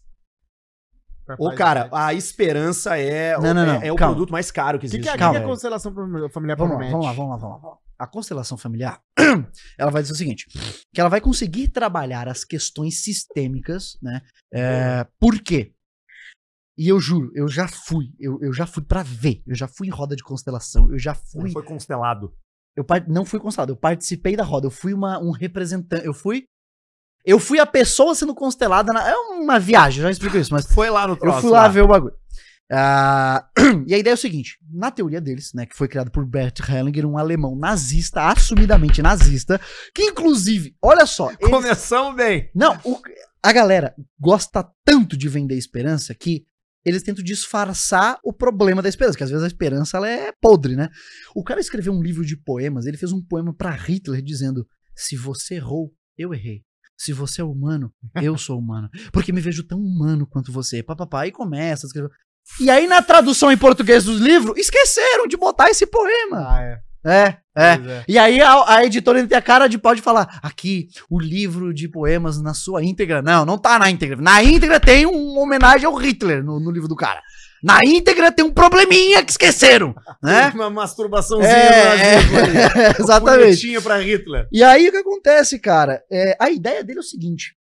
Ô, 1.39 1.52
cara, 1.53 1.89
a 1.91 2.14
esperança 2.14 2.97
é, 2.97 3.38
Não, 3.38 3.52
o- 3.52 3.53
não, 3.53 3.61
é- 3.61 3.65
não, 3.65 3.81
é 3.81 3.91
o 3.91 3.95
calma. 3.95 4.14
produto 4.14 4.31
mais 4.31 4.52
caro 4.52 4.77
que 4.80 4.85
O 4.85 4.89
que, 4.89 4.95
existe. 4.97 5.03
que 5.03 5.10
é, 5.10 5.11
né, 5.14 5.18
que 5.18 5.23
é 5.23 5.39
velho? 5.39 5.45
constelação 5.52 5.93
fam- 5.93 6.30
familiar 6.30 6.56
Vamos 6.57 6.73
lá, 6.73 6.77
promete? 6.77 6.91
vamos 6.91 7.06
lá, 7.06 7.14
vamos 7.14 7.31
lá, 7.31 7.38
vamos 7.38 7.53
lá, 7.56 7.57
vamos 7.61 7.72
lá. 7.72 7.77
A 7.97 8.07
constelação 8.07 8.57
familiar, 8.57 9.02
ela 9.80 9.89
vai 9.89 10.02
dizer 10.02 10.14
o 10.14 10.18
seguinte, 10.18 10.45
que 10.93 10.99
ela 10.99 11.10
vai 11.10 11.22
conseguir 11.22 11.69
trabalhar 11.69 12.27
as 12.27 12.43
questões 12.43 13.02
sistêmicas, 13.02 13.97
né? 14.02 14.22
É, 14.53 15.07
por 15.19 15.39
quê? 15.41 15.73
E 16.77 16.89
eu 16.89 16.99
juro, 16.99 17.31
eu 17.34 17.47
já 17.47 17.68
fui, 17.69 18.11
eu, 18.19 18.38
eu 18.41 18.52
já 18.52 18.68
fui 18.68 18.84
pra 18.84 19.02
ver, 19.02 19.41
eu 19.47 19.56
já 19.56 19.68
fui 19.68 19.88
em 19.88 19.91
roda 19.91 20.14
de 20.15 20.23
constelação, 20.23 20.91
eu 20.91 20.99
já 20.99 21.14
Não 21.14 21.41
fui, 21.41 21.52
foi 21.52 21.64
constelado. 21.64 22.34
eu 22.76 22.85
não 23.07 23.23
fui 23.26 23.39
constelado, 23.39 23.72
eu 23.72 23.77
participei 23.77 24.35
da 24.35 24.43
roda, 24.43 24.68
eu 24.68 24.72
fui 24.72 24.93
uma, 24.93 25.18
um 25.19 25.31
representante, 25.31 26.06
eu 26.06 26.14
fui, 26.14 26.43
eu 27.26 27.39
fui 27.39 27.60
a 27.60 27.65
pessoa 27.65 28.14
sendo 28.15 28.34
constelada, 28.35 28.93
na, 28.93 29.07
é 29.10 29.15
uma 29.15 29.60
viagem, 29.60 30.02
já 30.02 30.11
explico 30.11 30.38
isso, 30.38 30.53
mas 30.53 30.65
Foi 30.65 30.89
lá 30.89 31.07
no 31.07 31.14
eu 31.14 31.18
troço. 31.18 31.41
fui 31.41 31.49
lá 31.52 31.68
ver 31.68 31.81
o 31.81 31.88
bagulho. 31.88 32.14
Ah, 32.72 33.47
e 33.88 33.93
a 33.93 33.97
ideia 33.97 34.14
é 34.14 34.15
o 34.15 34.18
seguinte: 34.18 34.57
na 34.72 34.89
teoria 34.89 35.22
deles, 35.22 35.52
né, 35.53 35.65
que 35.65 35.76
foi 35.76 35.88
criado 35.88 36.10
por 36.11 36.26
Bert 36.26 36.60
Hellinger, 36.68 37.06
um 37.06 37.18
alemão 37.18 37.56
nazista, 37.56 38.23
assumidamente 38.31 39.02
nazista, 39.02 39.61
que 39.93 40.03
inclusive, 40.03 40.76
olha 40.81 41.06
só, 41.06 41.30
eles- 41.31 41.49
Começamos 41.49 42.15
bem. 42.15 42.49
não, 42.56 42.80
o- 42.84 42.99
a 43.43 43.52
galera 43.53 43.93
gosta 44.19 44.68
tanto 44.84 45.15
de 45.15 45.30
vender 45.30 45.56
esperança 45.56 46.15
que 46.15 46.43
eles 46.84 47.03
tentam 47.03 47.23
disfarçar 47.23 48.18
o 48.23 48.34
problema 48.34 48.81
da 48.81 48.89
esperança, 48.89 49.18
que 49.18 49.23
às 49.23 49.30
vezes 49.30 49.43
a 49.43 49.47
esperança 49.47 49.97
ela 49.97 50.10
é 50.10 50.31
podre, 50.41 50.76
né? 50.76 50.89
O 51.35 51.43
cara 51.43 51.60
escreveu 51.60 51.93
um 51.93 52.02
livro 52.02 52.26
de 52.26 52.35
poemas, 52.35 52.85
ele 52.88 52.97
fez 52.97 53.11
um 53.11 53.22
poema 53.23 53.53
pra 53.53 53.72
Hitler 53.72 54.22
dizendo: 54.23 54.68
"Se 54.95 55.15
você 55.15 55.56
errou, 55.56 55.91
eu 56.18 56.34
errei. 56.34 56.64
Se 56.97 57.13
você 57.13 57.41
é 57.41 57.43
humano, 57.43 57.91
eu 58.22 58.38
sou 58.38 58.59
humano, 58.59 58.89
porque 59.11 59.31
me 59.31 59.41
vejo 59.41 59.63
tão 59.63 59.80
humano 59.80 60.27
quanto 60.27 60.51
você". 60.51 60.81
Papapá, 60.84 61.27
e 61.27 61.31
começa 61.31 61.85
a 61.85 61.88
escrever. 61.88 62.09
E 62.59 62.69
aí 62.69 62.88
na 62.88 63.01
tradução 63.01 63.51
em 63.51 63.57
português 63.57 64.03
dos 64.03 64.22
livros, 64.22 64.57
esqueceram 64.57 65.27
de 65.27 65.35
botar 65.35 65.69
esse 65.69 65.85
poema. 65.85 66.47
Ah, 66.47 66.61
é. 66.61 66.85
É, 67.05 67.38
é. 67.55 67.73
É. 67.73 68.03
E 68.07 68.17
aí 68.17 68.41
a, 68.41 68.77
a 68.77 68.84
editora 68.84 69.26
tem 69.27 69.38
a 69.38 69.41
cara 69.41 69.67
de 69.67 69.77
pode 69.77 70.01
falar, 70.01 70.39
aqui, 70.41 70.88
o 71.07 71.19
livro 71.19 71.72
de 71.72 71.88
poemas 71.88 72.41
na 72.41 72.55
sua 72.55 72.84
íntegra. 72.84 73.22
Não, 73.22 73.45
não 73.45 73.59
tá 73.59 73.77
na 73.77 73.91
íntegra. 73.91 74.19
Na 74.19 74.43
íntegra 74.43 74.80
tem 74.80 75.05
uma 75.05 75.41
homenagem 75.41 75.85
ao 75.85 75.93
Hitler 75.93 76.43
no, 76.43 76.59
no 76.59 76.72
livro 76.72 76.88
do 76.88 76.95
cara. 76.95 77.22
Na 77.65 77.79
íntegra 77.83 78.31
tem 78.31 78.45
um 78.45 78.53
probleminha 78.53 79.25
que 79.25 79.31
esqueceram, 79.31 79.95
né? 80.21 80.49
Uma 80.51 80.69
masturbaçãozinha 80.69 81.49
É, 81.51 82.17
ali. 82.17 82.57
é, 82.57 82.93
exatamente. 83.01 83.81
Pra 83.81 83.97
Hitler. 83.99 84.47
E 84.51 84.61
aí 84.63 84.87
o 84.87 84.91
que 84.91 84.97
acontece, 84.97 85.57
cara? 85.57 86.03
É, 86.11 86.37
a 86.39 86.51
ideia 86.51 86.83
dele 86.83 86.99
é 86.99 87.01
o 87.01 87.03
seguinte: 87.03 87.55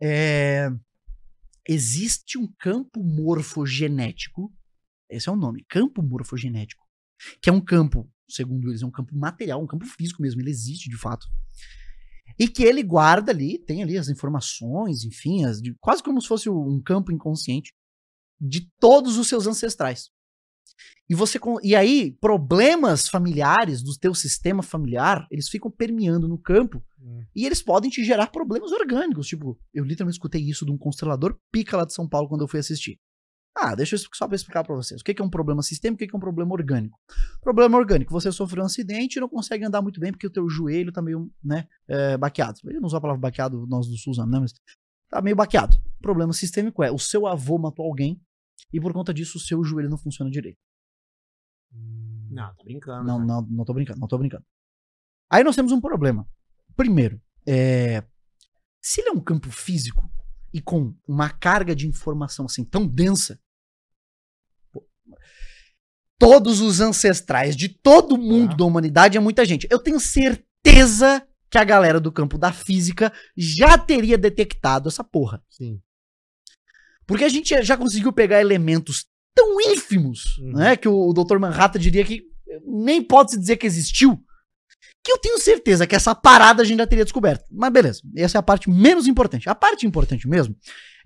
é, 0.00 0.70
existe 1.68 2.38
um 2.38 2.48
campo 2.60 3.02
morfogenético, 3.02 4.52
esse 5.10 5.28
é 5.28 5.32
o 5.32 5.36
nome, 5.36 5.64
campo 5.68 6.00
morfogenético, 6.00 6.84
que 7.42 7.50
é 7.50 7.52
um 7.52 7.60
campo, 7.60 8.08
segundo 8.28 8.68
eles, 8.70 8.82
é 8.82 8.86
um 8.86 8.90
campo 8.90 9.16
material, 9.16 9.60
um 9.60 9.66
campo 9.66 9.84
físico 9.86 10.22
mesmo, 10.22 10.40
ele 10.40 10.50
existe 10.50 10.88
de 10.88 10.96
fato. 10.96 11.26
E 12.38 12.46
que 12.48 12.62
ele 12.62 12.82
guarda 12.82 13.32
ali, 13.32 13.58
tem 13.58 13.82
ali 13.82 13.98
as 13.98 14.08
informações, 14.08 15.04
enfim, 15.04 15.44
as 15.44 15.60
de- 15.60 15.74
quase 15.80 16.02
como 16.02 16.20
se 16.20 16.28
fosse 16.28 16.48
um 16.48 16.80
campo 16.80 17.12
inconsciente 17.12 17.72
de 18.40 18.70
todos 18.80 19.16
os 19.18 19.28
seus 19.28 19.46
ancestrais. 19.46 20.10
E 21.08 21.14
você 21.14 21.38
e 21.62 21.76
aí 21.76 22.12
problemas 22.20 23.08
familiares 23.08 23.82
do 23.82 23.96
teu 23.96 24.14
sistema 24.14 24.62
familiar, 24.62 25.26
eles 25.30 25.48
ficam 25.48 25.70
permeando 25.70 26.26
no 26.26 26.38
campo 26.38 26.82
Hum. 27.04 27.22
e 27.36 27.44
eles 27.44 27.62
podem 27.62 27.90
te 27.90 28.02
gerar 28.02 28.28
problemas 28.28 28.72
orgânicos, 28.72 29.26
tipo, 29.26 29.58
eu 29.74 29.84
literalmente 29.84 30.16
escutei 30.16 30.40
isso 30.40 30.64
de 30.64 30.72
um 30.72 30.78
constelador 30.78 31.38
pica 31.52 31.76
lá 31.76 31.84
de 31.84 31.92
São 31.92 32.08
Paulo 32.08 32.28
quando 32.28 32.40
eu 32.40 32.48
fui 32.48 32.58
assistir. 32.58 32.98
Ah, 33.56 33.74
deixa 33.74 33.94
eu 33.94 34.00
só 34.12 34.26
pra 34.26 34.34
explicar 34.34 34.64
pra 34.64 34.74
vocês. 34.74 35.00
O 35.00 35.04
que 35.04 35.20
é 35.20 35.24
um 35.24 35.30
problema 35.30 35.62
sistêmico 35.62 36.02
e 36.02 36.06
o 36.06 36.08
que 36.08 36.16
é 36.16 36.18
um 36.18 36.20
problema 36.20 36.52
orgânico? 36.52 36.98
Problema 37.40 37.78
orgânico, 37.78 38.10
você 38.10 38.32
sofreu 38.32 38.64
um 38.64 38.66
acidente 38.66 39.16
e 39.16 39.20
não 39.20 39.28
consegue 39.28 39.64
andar 39.64 39.80
muito 39.80 40.00
bem 40.00 40.10
porque 40.10 40.26
o 40.26 40.30
teu 40.30 40.48
joelho 40.48 40.90
tá 40.90 41.00
meio, 41.00 41.30
né, 41.42 41.68
é, 41.86 42.16
baqueado. 42.16 42.58
Eu 42.64 42.80
não 42.80 42.86
uso 42.86 42.96
a 42.96 43.00
palavra 43.00 43.20
baqueado, 43.20 43.64
nós 43.68 43.86
do 43.86 43.96
Sul 43.96 44.12
usamos, 44.12 44.32
né, 44.32 44.40
mas 44.40 44.52
tá 45.14 45.22
meio 45.22 45.36
baqueado. 45.36 45.80
Problema 46.00 46.32
sistêmico 46.32 46.82
é, 46.82 46.90
o 46.90 46.98
seu 46.98 47.26
avô 47.26 47.56
matou 47.56 47.86
alguém 47.86 48.20
e 48.72 48.80
por 48.80 48.92
conta 48.92 49.14
disso 49.14 49.38
o 49.38 49.40
seu 49.40 49.62
joelho 49.62 49.88
não 49.88 49.96
funciona 49.96 50.30
direito. 50.30 50.58
Não, 52.30 52.54
tá 52.54 52.64
brincando. 52.64 53.06
Não, 53.06 53.20
né? 53.20 53.26
não, 53.26 53.42
não 53.42 53.64
tô 53.64 53.72
brincando, 53.72 54.00
não 54.00 54.08
tô 54.08 54.18
brincando. 54.18 54.44
Aí 55.30 55.44
nós 55.44 55.54
temos 55.54 55.70
um 55.70 55.80
problema. 55.80 56.28
Primeiro, 56.74 57.20
é, 57.46 58.02
se 58.82 59.00
ele 59.00 59.10
é 59.10 59.12
um 59.12 59.20
campo 59.20 59.50
físico 59.50 60.10
e 60.52 60.60
com 60.60 60.94
uma 61.06 61.30
carga 61.30 61.76
de 61.76 61.86
informação 61.86 62.46
assim 62.46 62.64
tão 62.64 62.84
densa, 62.86 63.40
pô, 64.72 64.84
todos 66.18 66.60
os 66.60 66.80
ancestrais 66.80 67.56
de 67.56 67.68
todo 67.68 68.18
mundo 68.18 68.50
Tá. 68.50 68.56
da 68.56 68.64
humanidade 68.64 69.16
é 69.16 69.20
muita 69.20 69.44
gente. 69.44 69.68
Eu 69.70 69.78
tenho 69.78 70.00
certeza 70.00 71.24
que 71.54 71.58
a 71.58 71.62
galera 71.62 72.00
do 72.00 72.10
campo 72.10 72.36
da 72.36 72.52
física 72.52 73.12
já 73.36 73.78
teria 73.78 74.18
detectado 74.18 74.88
essa 74.88 75.04
porra. 75.04 75.40
Sim. 75.48 75.80
Porque 77.06 77.22
a 77.22 77.28
gente 77.28 77.62
já 77.62 77.76
conseguiu 77.76 78.12
pegar 78.12 78.40
elementos 78.40 79.06
tão 79.32 79.60
ínfimos, 79.60 80.36
Uhum. 80.38 80.52
né? 80.52 80.76
Que 80.76 80.88
o, 80.88 81.10
o 81.10 81.12
Dr. 81.12 81.38
Manhattan 81.38 81.78
diria 81.78 82.04
que 82.04 82.24
nem 82.66 83.00
pode 83.00 83.30
se 83.30 83.38
dizer 83.38 83.56
que 83.56 83.68
existiu. 83.68 84.20
Que 85.04 85.12
eu 85.12 85.18
tenho 85.18 85.38
certeza 85.38 85.86
que 85.86 85.94
essa 85.94 86.12
parada 86.12 86.62
a 86.62 86.64
gente 86.64 86.78
já 86.78 86.88
teria 86.88 87.04
descoberto. 87.04 87.44
Mas 87.48 87.72
beleza, 87.72 88.00
essa 88.16 88.36
é 88.38 88.40
a 88.40 88.42
parte 88.42 88.68
menos 88.68 89.06
importante. 89.06 89.48
A 89.48 89.54
parte 89.54 89.86
importante 89.86 90.26
mesmo 90.26 90.56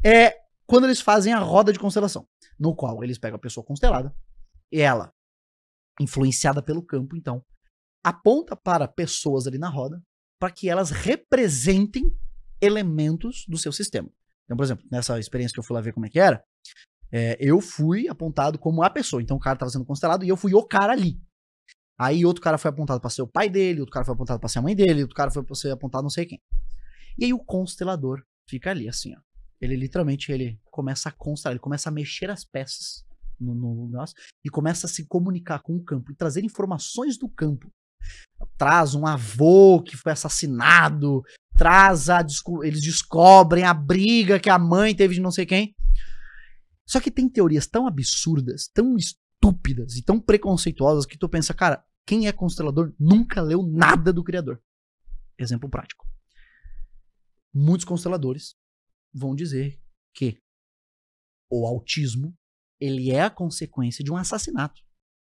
é 0.02 0.34
quando 0.66 0.84
eles 0.86 1.02
fazem 1.02 1.34
a 1.34 1.40
roda 1.40 1.74
de 1.74 1.78
constelação, 1.78 2.26
no 2.58 2.74
qual 2.74 3.04
eles 3.04 3.18
pegam 3.18 3.36
a 3.36 3.40
pessoa 3.40 3.62
constelada 3.66 4.14
e 4.72 4.80
ela, 4.80 5.12
influenciada 6.00 6.62
pelo 6.62 6.82
campo, 6.82 7.16
então, 7.18 7.44
aponta 8.02 8.56
para 8.56 8.88
pessoas 8.88 9.46
ali 9.46 9.58
na 9.58 9.68
roda 9.68 10.02
para 10.38 10.50
que 10.50 10.68
elas 10.68 10.90
representem 10.90 12.14
elementos 12.60 13.44
do 13.48 13.58
seu 13.58 13.72
sistema. 13.72 14.08
Então, 14.44 14.56
por 14.56 14.62
exemplo, 14.62 14.84
nessa 14.90 15.18
experiência 15.18 15.52
que 15.52 15.60
eu 15.60 15.64
fui 15.64 15.74
lá 15.74 15.80
ver 15.80 15.92
como 15.92 16.06
é 16.06 16.08
que 16.08 16.18
era, 16.18 16.42
é, 17.10 17.36
eu 17.40 17.60
fui 17.60 18.08
apontado 18.08 18.58
como 18.58 18.82
a 18.82 18.90
pessoa. 18.90 19.22
Então 19.22 19.36
o 19.36 19.40
cara 19.40 19.58
tava 19.58 19.70
sendo 19.70 19.84
constelado 19.84 20.24
e 20.24 20.28
eu 20.28 20.36
fui 20.36 20.54
o 20.54 20.62
cara 20.64 20.92
ali. 20.92 21.20
Aí 21.98 22.24
outro 22.24 22.42
cara 22.42 22.58
foi 22.58 22.70
apontado 22.70 23.00
pra 23.00 23.10
ser 23.10 23.22
o 23.22 23.26
pai 23.26 23.50
dele, 23.50 23.80
outro 23.80 23.92
cara 23.92 24.04
foi 24.04 24.14
apontado 24.14 24.38
pra 24.38 24.48
ser 24.48 24.60
a 24.60 24.62
mãe 24.62 24.74
dele, 24.74 25.02
outro 25.02 25.16
cara 25.16 25.30
foi 25.30 25.42
pra 25.42 25.54
ser 25.54 25.70
apontado 25.72 26.02
não 26.02 26.10
sei 26.10 26.26
quem. 26.26 26.40
E 27.18 27.24
aí 27.24 27.32
o 27.32 27.38
constelador 27.38 28.22
fica 28.48 28.70
ali, 28.70 28.88
assim, 28.88 29.14
ó. 29.16 29.20
Ele 29.60 29.74
literalmente, 29.74 30.30
ele 30.30 30.60
começa 30.70 31.08
a 31.08 31.12
constelar, 31.12 31.54
ele 31.54 31.60
começa 31.60 31.88
a 31.88 31.92
mexer 31.92 32.30
as 32.30 32.44
peças 32.44 33.04
no, 33.40 33.52
no 33.54 33.88
negócio 33.88 34.16
e 34.44 34.48
começa 34.48 34.86
a 34.86 34.88
se 34.88 35.06
comunicar 35.06 35.60
com 35.60 35.74
o 35.74 35.82
campo 35.82 36.12
e 36.12 36.14
trazer 36.14 36.44
informações 36.44 37.18
do 37.18 37.28
campo. 37.28 37.68
Traz 38.56 38.94
um 38.94 39.06
avô 39.06 39.82
que 39.82 39.96
foi 39.96 40.12
assassinado, 40.12 41.22
traz 41.56 42.08
a. 42.08 42.24
Eles 42.62 42.80
descobrem 42.80 43.64
a 43.64 43.74
briga 43.74 44.40
que 44.40 44.50
a 44.50 44.58
mãe 44.58 44.94
teve 44.94 45.14
de 45.14 45.20
não 45.20 45.30
sei 45.30 45.46
quem. 45.46 45.74
Só 46.86 47.00
que 47.00 47.10
tem 47.10 47.28
teorias 47.28 47.66
tão 47.66 47.86
absurdas, 47.86 48.68
tão 48.72 48.96
estúpidas 48.96 49.96
e 49.96 50.02
tão 50.02 50.18
preconceituosas 50.18 51.04
que 51.04 51.18
tu 51.18 51.28
pensa, 51.28 51.52
cara, 51.52 51.84
quem 52.06 52.26
é 52.26 52.32
constelador 52.32 52.94
nunca 52.98 53.42
leu 53.42 53.62
nada 53.62 54.12
do 54.12 54.24
Criador. 54.24 54.62
Exemplo 55.38 55.68
prático. 55.68 56.06
Muitos 57.52 57.84
consteladores 57.84 58.56
vão 59.12 59.34
dizer 59.34 59.78
que 60.14 60.40
o 61.50 61.66
autismo 61.66 62.34
ele 62.80 63.10
é 63.10 63.22
a 63.22 63.30
consequência 63.30 64.02
de 64.02 64.10
um 64.10 64.16
assassinato. 64.16 64.80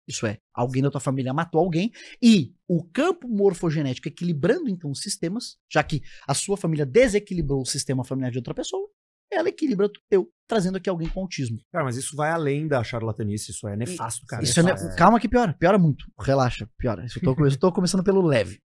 Isso 0.07 0.25
é, 0.27 0.37
alguém 0.53 0.81
da 0.83 0.91
tua 0.91 0.99
família 0.99 1.33
matou 1.33 1.61
alguém 1.61 1.91
e 2.21 2.53
o 2.67 2.83
campo 2.83 3.27
morfogenético 3.27 4.07
equilibrando 4.07 4.69
então 4.69 4.91
os 4.91 4.99
sistemas, 4.99 5.57
já 5.71 5.81
que 5.83 6.01
a 6.27 6.33
sua 6.33 6.57
família 6.57 6.85
desequilibrou 6.85 7.61
o 7.61 7.65
sistema 7.65 8.03
familiar 8.03 8.31
de 8.31 8.37
outra 8.37 8.53
pessoa, 8.53 8.87
ela 9.31 9.49
equilibra 9.49 9.87
o 9.87 9.91
teu, 10.09 10.29
trazendo 10.47 10.77
aqui 10.77 10.89
alguém 10.89 11.07
com 11.09 11.21
autismo. 11.21 11.57
Cara, 11.71 11.85
mas 11.85 11.95
isso 11.97 12.15
vai 12.15 12.29
além 12.31 12.67
da 12.67 12.83
charlatanice, 12.83 13.51
isso 13.51 13.67
é 13.67 13.75
nefasto, 13.75 14.25
cara. 14.27 14.43
Isso 14.43 14.59
é 14.59 14.63
nefasto. 14.63 14.89
ne- 14.89 14.95
Calma 14.95 15.19
que 15.19 15.27
piora, 15.29 15.53
piora 15.53 15.79
muito. 15.79 16.05
Relaxa, 16.19 16.69
piora. 16.77 17.05
Isso 17.05 17.19
eu 17.23 17.57
tô 17.57 17.71
começando 17.71 18.03
pelo 18.03 18.21
leve. 18.21 18.59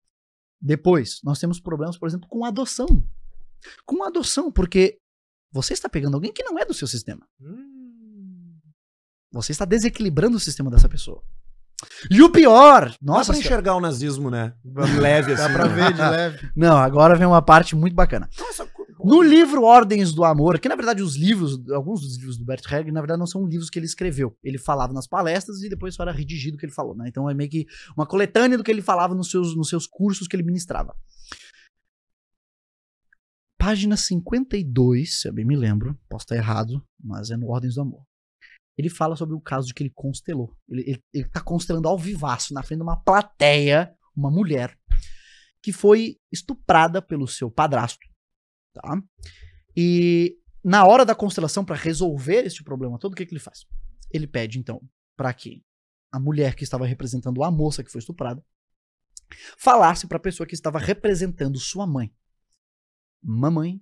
Depois, 0.60 1.20
nós 1.24 1.40
temos 1.40 1.60
problemas, 1.60 1.98
por 1.98 2.08
exemplo, 2.08 2.28
com 2.28 2.44
adoção. 2.44 2.88
Com 3.86 4.04
adoção, 4.04 4.52
porque 4.52 4.98
você 5.52 5.74
está 5.74 5.88
pegando 5.88 6.16
alguém 6.16 6.34
que 6.34 6.44
não 6.44 6.58
é 6.60 6.66
do 6.66 6.74
seu 6.74 6.88
sistema. 6.88 7.26
Hum. 7.40 7.77
Você 9.32 9.52
está 9.52 9.66
desequilibrando 9.66 10.38
o 10.38 10.40
sistema 10.40 10.70
dessa 10.72 10.88
pessoa. 10.88 11.22
E 12.10 12.22
o 12.24 12.32
pior, 12.32 12.90
Dá 12.90 12.98
nossa, 13.02 13.32
pra 13.32 13.40
enxergar 13.40 13.76
o 13.76 13.82
nazismo, 13.82 14.32
né? 14.32 14.54
Leve 15.00 15.34
assim. 15.34 15.44
Dá 15.44 15.50
pra 15.50 15.68
né? 15.68 15.76
ver 15.76 15.94
de 15.94 16.02
leve. 16.02 16.52
não, 16.56 16.76
agora 16.76 17.16
vem 17.16 17.28
uma 17.28 17.42
parte 17.42 17.76
muito 17.76 17.94
bacana. 17.94 18.28
Nossa, 18.40 18.68
No 19.04 19.22
livro 19.22 19.64
Ordens 19.64 20.12
do 20.12 20.24
Amor, 20.24 20.60
que 20.60 20.68
na 20.68 20.76
verdade 20.76 21.04
os 21.04 21.16
livros, 21.16 21.60
alguns 21.70 22.02
dos 22.02 22.18
livros 22.18 22.38
do 22.38 22.46
Bert 22.46 22.66
Hellinger, 22.66 22.94
na 22.94 23.02
verdade 23.02 23.20
não 23.20 23.28
são 23.28 23.46
livros 23.46 23.70
que 23.70 23.78
ele 23.78 23.86
escreveu. 23.86 24.36
Ele 24.44 24.58
falava 24.58 24.92
nas 24.92 25.06
palestras 25.06 25.62
e 25.62 25.70
depois 25.70 25.94
só 25.94 26.02
era 26.02 26.12
redigido 26.12 26.56
o 26.56 26.60
que 26.60 26.66
ele 26.66 26.74
falou, 26.74 26.96
né? 26.96 27.06
Então 27.08 27.30
é 27.30 27.34
meio 27.36 27.50
que 27.50 27.68
uma 27.96 28.08
coletânea 28.08 28.58
do 28.58 28.64
que 28.64 28.72
ele 28.72 28.82
falava 28.82 29.14
nos 29.14 29.30
seus, 29.30 29.56
nos 29.56 29.70
seus 29.70 29.86
cursos 29.86 30.28
que 30.28 30.36
ele 30.36 30.44
ministrava. 30.44 30.96
Página 33.60 33.98
52, 33.98 35.22
se 35.22 35.28
eu 35.28 35.34
bem 35.34 35.46
me 35.46 35.56
lembro, 35.56 35.96
posso 36.10 36.24
estar 36.24 36.36
errado, 36.36 36.82
mas 37.04 37.30
é 37.30 37.38
no 37.38 37.50
Ordens 37.50 37.76
do 37.76 37.82
Amor. 37.82 38.02
Ele 38.78 38.90
fala 38.90 39.16
sobre 39.16 39.36
o 39.36 39.42
caso 39.42 39.68
de 39.68 39.74
que 39.74 39.84
ele 39.84 39.92
constelou. 39.94 40.56
Ele, 40.70 40.82
ele, 40.82 41.04
ele 41.14 41.30
tá 41.30 41.42
constelando 41.42 41.88
ao 41.88 41.98
vivaço, 41.98 42.54
na 42.54 42.62
frente 42.62 42.80
de 42.80 42.84
uma 42.84 43.02
plateia, 43.02 43.92
uma 44.16 44.30
mulher, 44.30 44.78
que 45.62 45.72
foi 45.72 46.18
estuprada 46.32 47.02
pelo 47.02 47.28
seu 47.28 47.50
padrasto 47.50 48.08
tá? 48.82 49.02
E 49.76 50.38
na 50.64 50.86
hora 50.86 51.06
da 51.06 51.16
constelação, 51.16 51.66
para 51.66 51.76
resolver 51.76 52.46
este 52.46 52.64
problema 52.64 53.00
todo, 53.00 53.14
o 53.14 53.16
que, 53.16 53.26
que 53.26 53.34
ele 53.34 53.40
faz? 53.40 53.66
Ele 54.12 54.28
pede, 54.28 54.60
então, 54.60 54.82
para 55.16 55.34
que 55.34 55.64
a 56.12 56.20
mulher 56.20 56.56
que 56.56 56.64
estava 56.64 56.86
representando 56.86 57.44
a 57.44 57.52
moça 57.52 57.84
que 57.84 57.92
foi 57.92 58.00
estuprada 58.00 58.44
falasse 59.58 60.08
para 60.08 60.18
a 60.18 60.22
pessoa 60.22 60.48
que 60.48 60.56
estava 60.56 60.80
representando 60.80 61.60
sua 61.60 61.86
mãe: 61.86 62.14
Mamãe, 63.22 63.82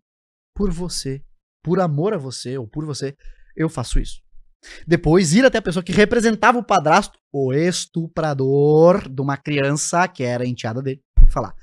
por 0.54 0.72
você, 0.72 1.24
por 1.64 1.80
amor 1.80 2.14
a 2.14 2.18
você 2.18 2.58
ou 2.58 2.68
por 2.68 2.86
você, 2.86 3.16
eu 3.56 3.70
faço 3.70 4.00
isso. 4.00 4.24
Depois 4.88 5.34
ir 5.34 5.46
até 5.46 5.58
a 5.58 5.62
pessoa 5.62 5.84
que 5.84 5.92
representava 5.92 6.58
o 6.58 6.64
padrasto, 6.64 7.18
o 7.32 7.54
estuprador 7.54 9.10
de 9.10 9.22
uma 9.22 9.38
criança 9.38 10.08
que 10.08 10.24
era 10.24 10.48
enteada 10.48 10.82
dele, 10.82 11.02
e 11.28 11.32
falar: 11.32 11.54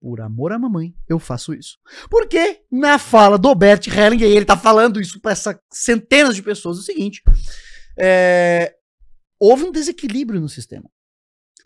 por 0.00 0.20
amor 0.20 0.52
à 0.52 0.58
mamãe, 0.58 0.94
eu 1.08 1.18
faço 1.18 1.52
isso. 1.52 1.78
Porque 2.08 2.62
na 2.70 2.98
fala 2.98 3.36
do 3.36 3.54
Bert 3.54 3.86
Hellinger, 3.86 4.28
ele 4.28 4.44
tá 4.44 4.56
falando 4.56 5.00
isso 5.00 5.20
para 5.20 5.32
essas 5.32 5.56
centenas 5.70 6.34
de 6.34 6.42
pessoas, 6.42 6.78
é 6.78 6.80
o 6.80 6.84
seguinte: 6.84 7.22
é, 7.98 8.74
houve 9.38 9.64
um 9.64 9.72
desequilíbrio 9.72 10.40
no 10.40 10.48
sistema. 10.48 10.90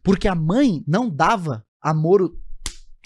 Porque 0.02 0.28
a 0.28 0.34
mãe 0.34 0.82
não 0.86 1.08
dava 1.08 1.64
amor, 1.80 2.36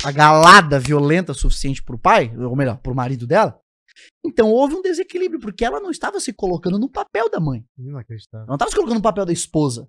a 0.03 0.11
galada 0.11 0.81
violenta 0.81 1.35
suficiente 1.35 1.83
pro 1.83 1.99
pai, 1.99 2.35
ou 2.37 2.57
melhor, 2.57 2.79
pro 2.79 2.95
marido 2.95 3.27
dela. 3.27 3.61
Então 4.25 4.51
houve 4.51 4.75
um 4.75 4.83
desequilíbrio, 4.83 5.41
porque 5.41 5.65
ela 5.65 5.81
não 5.81 5.91
estava 5.91 6.21
se 6.21 6.33
colocando 6.33 6.79
no 6.79 6.89
papel 6.89 7.31
da 7.31 7.41
mãe. 7.41 7.65
Inacreditável. 7.79 8.41
Ela 8.41 8.49
não 8.49 8.55
estava 8.55 8.71
se 8.71 8.77
colocando 8.77 8.97
no 8.97 9.03
papel 9.03 9.25
da 9.25 9.33
esposa. 9.33 9.89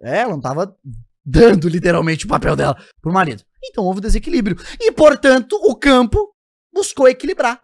É, 0.00 0.18
Ela 0.18 0.30
não 0.30 0.38
estava 0.38 0.76
dando 1.24 1.68
literalmente 1.68 2.24
o 2.24 2.28
papel 2.28 2.54
dela 2.54 2.76
pro 3.00 3.12
marido. 3.12 3.42
Então 3.64 3.84
houve 3.84 3.98
um 3.98 4.02
desequilíbrio. 4.02 4.56
E, 4.80 4.92
portanto, 4.92 5.58
o 5.62 5.74
campo 5.74 6.34
buscou 6.72 7.08
equilibrar, 7.08 7.60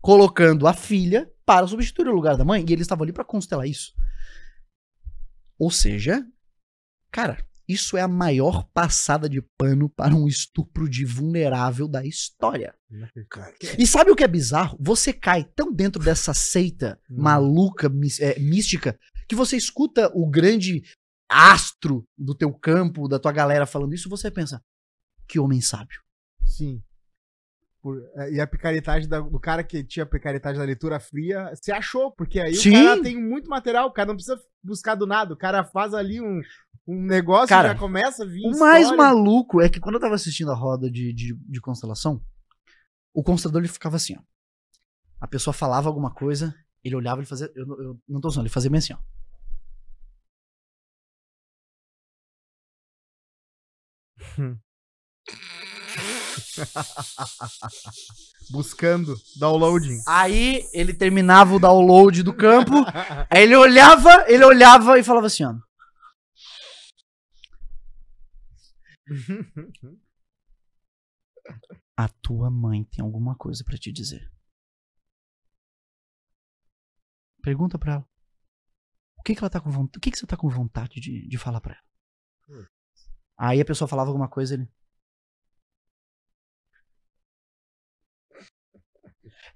colocando 0.00 0.66
a 0.66 0.74
filha 0.74 1.30
para 1.46 1.66
substituir 1.66 2.08
o 2.08 2.14
lugar 2.14 2.36
da 2.36 2.44
mãe. 2.44 2.64
E 2.66 2.72
eles 2.72 2.82
estavam 2.82 3.04
ali 3.04 3.12
para 3.12 3.24
constelar 3.24 3.66
isso. 3.66 3.94
Ou 5.58 5.70
seja, 5.70 6.26
cara, 7.10 7.38
isso 7.68 7.96
é 7.96 8.02
a 8.02 8.08
maior 8.08 8.64
passada 8.74 9.28
de 9.28 9.40
pano 9.56 9.88
para 9.88 10.14
um 10.14 10.28
estupro 10.28 10.88
de 10.88 11.04
vulnerável 11.04 11.88
da 11.88 12.04
história. 12.04 12.74
E 13.78 13.86
sabe 13.86 14.10
o 14.10 14.16
que 14.16 14.24
é 14.24 14.28
bizarro? 14.28 14.76
Você 14.80 15.12
cai 15.12 15.44
tão 15.44 15.72
dentro 15.72 16.02
dessa 16.02 16.34
seita 16.34 17.00
Hum. 17.10 17.22
maluca, 17.22 17.90
é, 18.20 18.38
mística, 18.38 18.98
que 19.28 19.34
você 19.34 19.56
escuta 19.56 20.10
o 20.14 20.28
grande 20.28 20.82
astro 21.28 22.06
do 22.16 22.34
teu 22.34 22.52
campo, 22.52 23.08
da 23.08 23.18
tua 23.18 23.32
galera 23.32 23.66
falando 23.66 23.94
isso, 23.94 24.08
e 24.08 24.10
você 24.10 24.30
pensa, 24.30 24.62
que 25.26 25.38
homem 25.38 25.60
sábio. 25.60 26.02
Sim. 26.44 26.82
Por- 27.84 28.02
é, 28.16 28.32
e 28.32 28.40
a 28.40 28.46
picaretagem 28.46 29.06
da- 29.06 29.20
do 29.20 29.38
cara 29.38 29.62
que 29.62 29.84
tinha 29.84 30.04
a 30.04 30.06
picaretagem 30.06 30.58
da 30.58 30.64
leitura 30.64 30.98
fria 30.98 31.52
se 31.62 31.70
achou, 31.70 32.10
porque 32.10 32.40
aí 32.40 32.54
Sim. 32.54 32.70
o 32.70 32.72
cara 32.72 33.02
tem 33.02 33.14
muito 33.22 33.46
material, 33.50 33.88
o 33.88 33.92
cara 33.92 34.06
não 34.08 34.14
precisa 34.14 34.40
buscar 34.62 34.94
do 34.94 35.06
nada, 35.06 35.34
o 35.34 35.36
cara 35.36 35.62
faz 35.64 35.92
ali 35.92 36.18
um, 36.18 36.40
um 36.88 37.02
negócio 37.04 37.48
Cara, 37.50 37.68
e 37.68 37.72
já 37.72 37.78
começa 37.78 38.24
a 38.24 38.26
vir 38.26 38.46
O 38.46 38.58
mais 38.58 38.84
história. 38.84 38.96
maluco 38.96 39.60
é 39.60 39.68
que 39.68 39.78
quando 39.78 39.96
eu 39.96 40.00
tava 40.00 40.14
assistindo 40.14 40.50
a 40.50 40.54
roda 40.54 40.90
de, 40.90 41.12
de, 41.12 41.34
de 41.34 41.60
constelação, 41.60 42.24
o 43.12 43.22
constelador 43.22 43.60
ele 43.60 43.68
ficava 43.68 43.96
assim, 43.96 44.16
ó. 44.18 44.22
A 45.20 45.28
pessoa 45.28 45.52
falava 45.52 45.86
alguma 45.86 46.10
coisa, 46.10 46.54
ele 46.82 46.96
olhava 46.96 47.22
e 47.22 47.26
fazia. 47.26 47.52
Eu, 47.54 47.66
não- 47.66 47.82
eu 47.82 48.00
não 48.08 48.18
tô 48.20 48.28
usando, 48.28 48.44
ele 48.46 48.52
fazia 48.54 48.70
bem 48.70 48.78
assim, 48.78 48.94
ó. 48.94 48.98
Buscando, 58.50 59.16
downloading. 59.38 60.02
Aí 60.06 60.68
ele 60.72 60.92
terminava 60.92 61.54
o 61.54 61.58
download 61.58 62.22
do 62.22 62.34
campo, 62.34 62.72
aí 63.30 63.42
ele 63.42 63.56
olhava, 63.56 64.24
ele 64.28 64.44
olhava 64.44 64.98
e 64.98 65.02
falava 65.02 65.26
assim, 65.26 65.44
ó. 65.44 65.54
A 71.96 72.08
tua 72.08 72.50
mãe 72.50 72.82
tem 72.84 73.04
alguma 73.04 73.36
coisa 73.36 73.62
pra 73.64 73.76
te 73.76 73.92
dizer. 73.92 74.28
Pergunta 77.42 77.78
pra 77.78 77.92
ela. 77.94 78.08
O 79.16 79.22
que 79.22 79.34
que 79.34 79.40
ela 79.40 79.50
tá 79.50 79.60
com 79.60 79.70
vontade? 79.70 79.98
O 79.98 80.00
que 80.00 80.10
que 80.10 80.18
você 80.18 80.26
tá 80.26 80.36
com 80.36 80.48
vontade 80.48 81.00
de, 81.00 81.28
de 81.28 81.38
falar 81.38 81.60
pra 81.60 81.74
ela? 81.74 81.84
Aí 83.36 83.60
a 83.60 83.64
pessoa 83.64 83.86
falava 83.86 84.10
alguma 84.10 84.28
coisa 84.28 84.54
ele. 84.54 84.68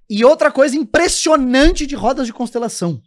E 0.08 0.24
outra 0.24 0.50
coisa 0.50 0.76
impressionante 0.76 1.86
de 1.86 1.94
rodas 1.94 2.26
de 2.26 2.32
constelação. 2.32 3.00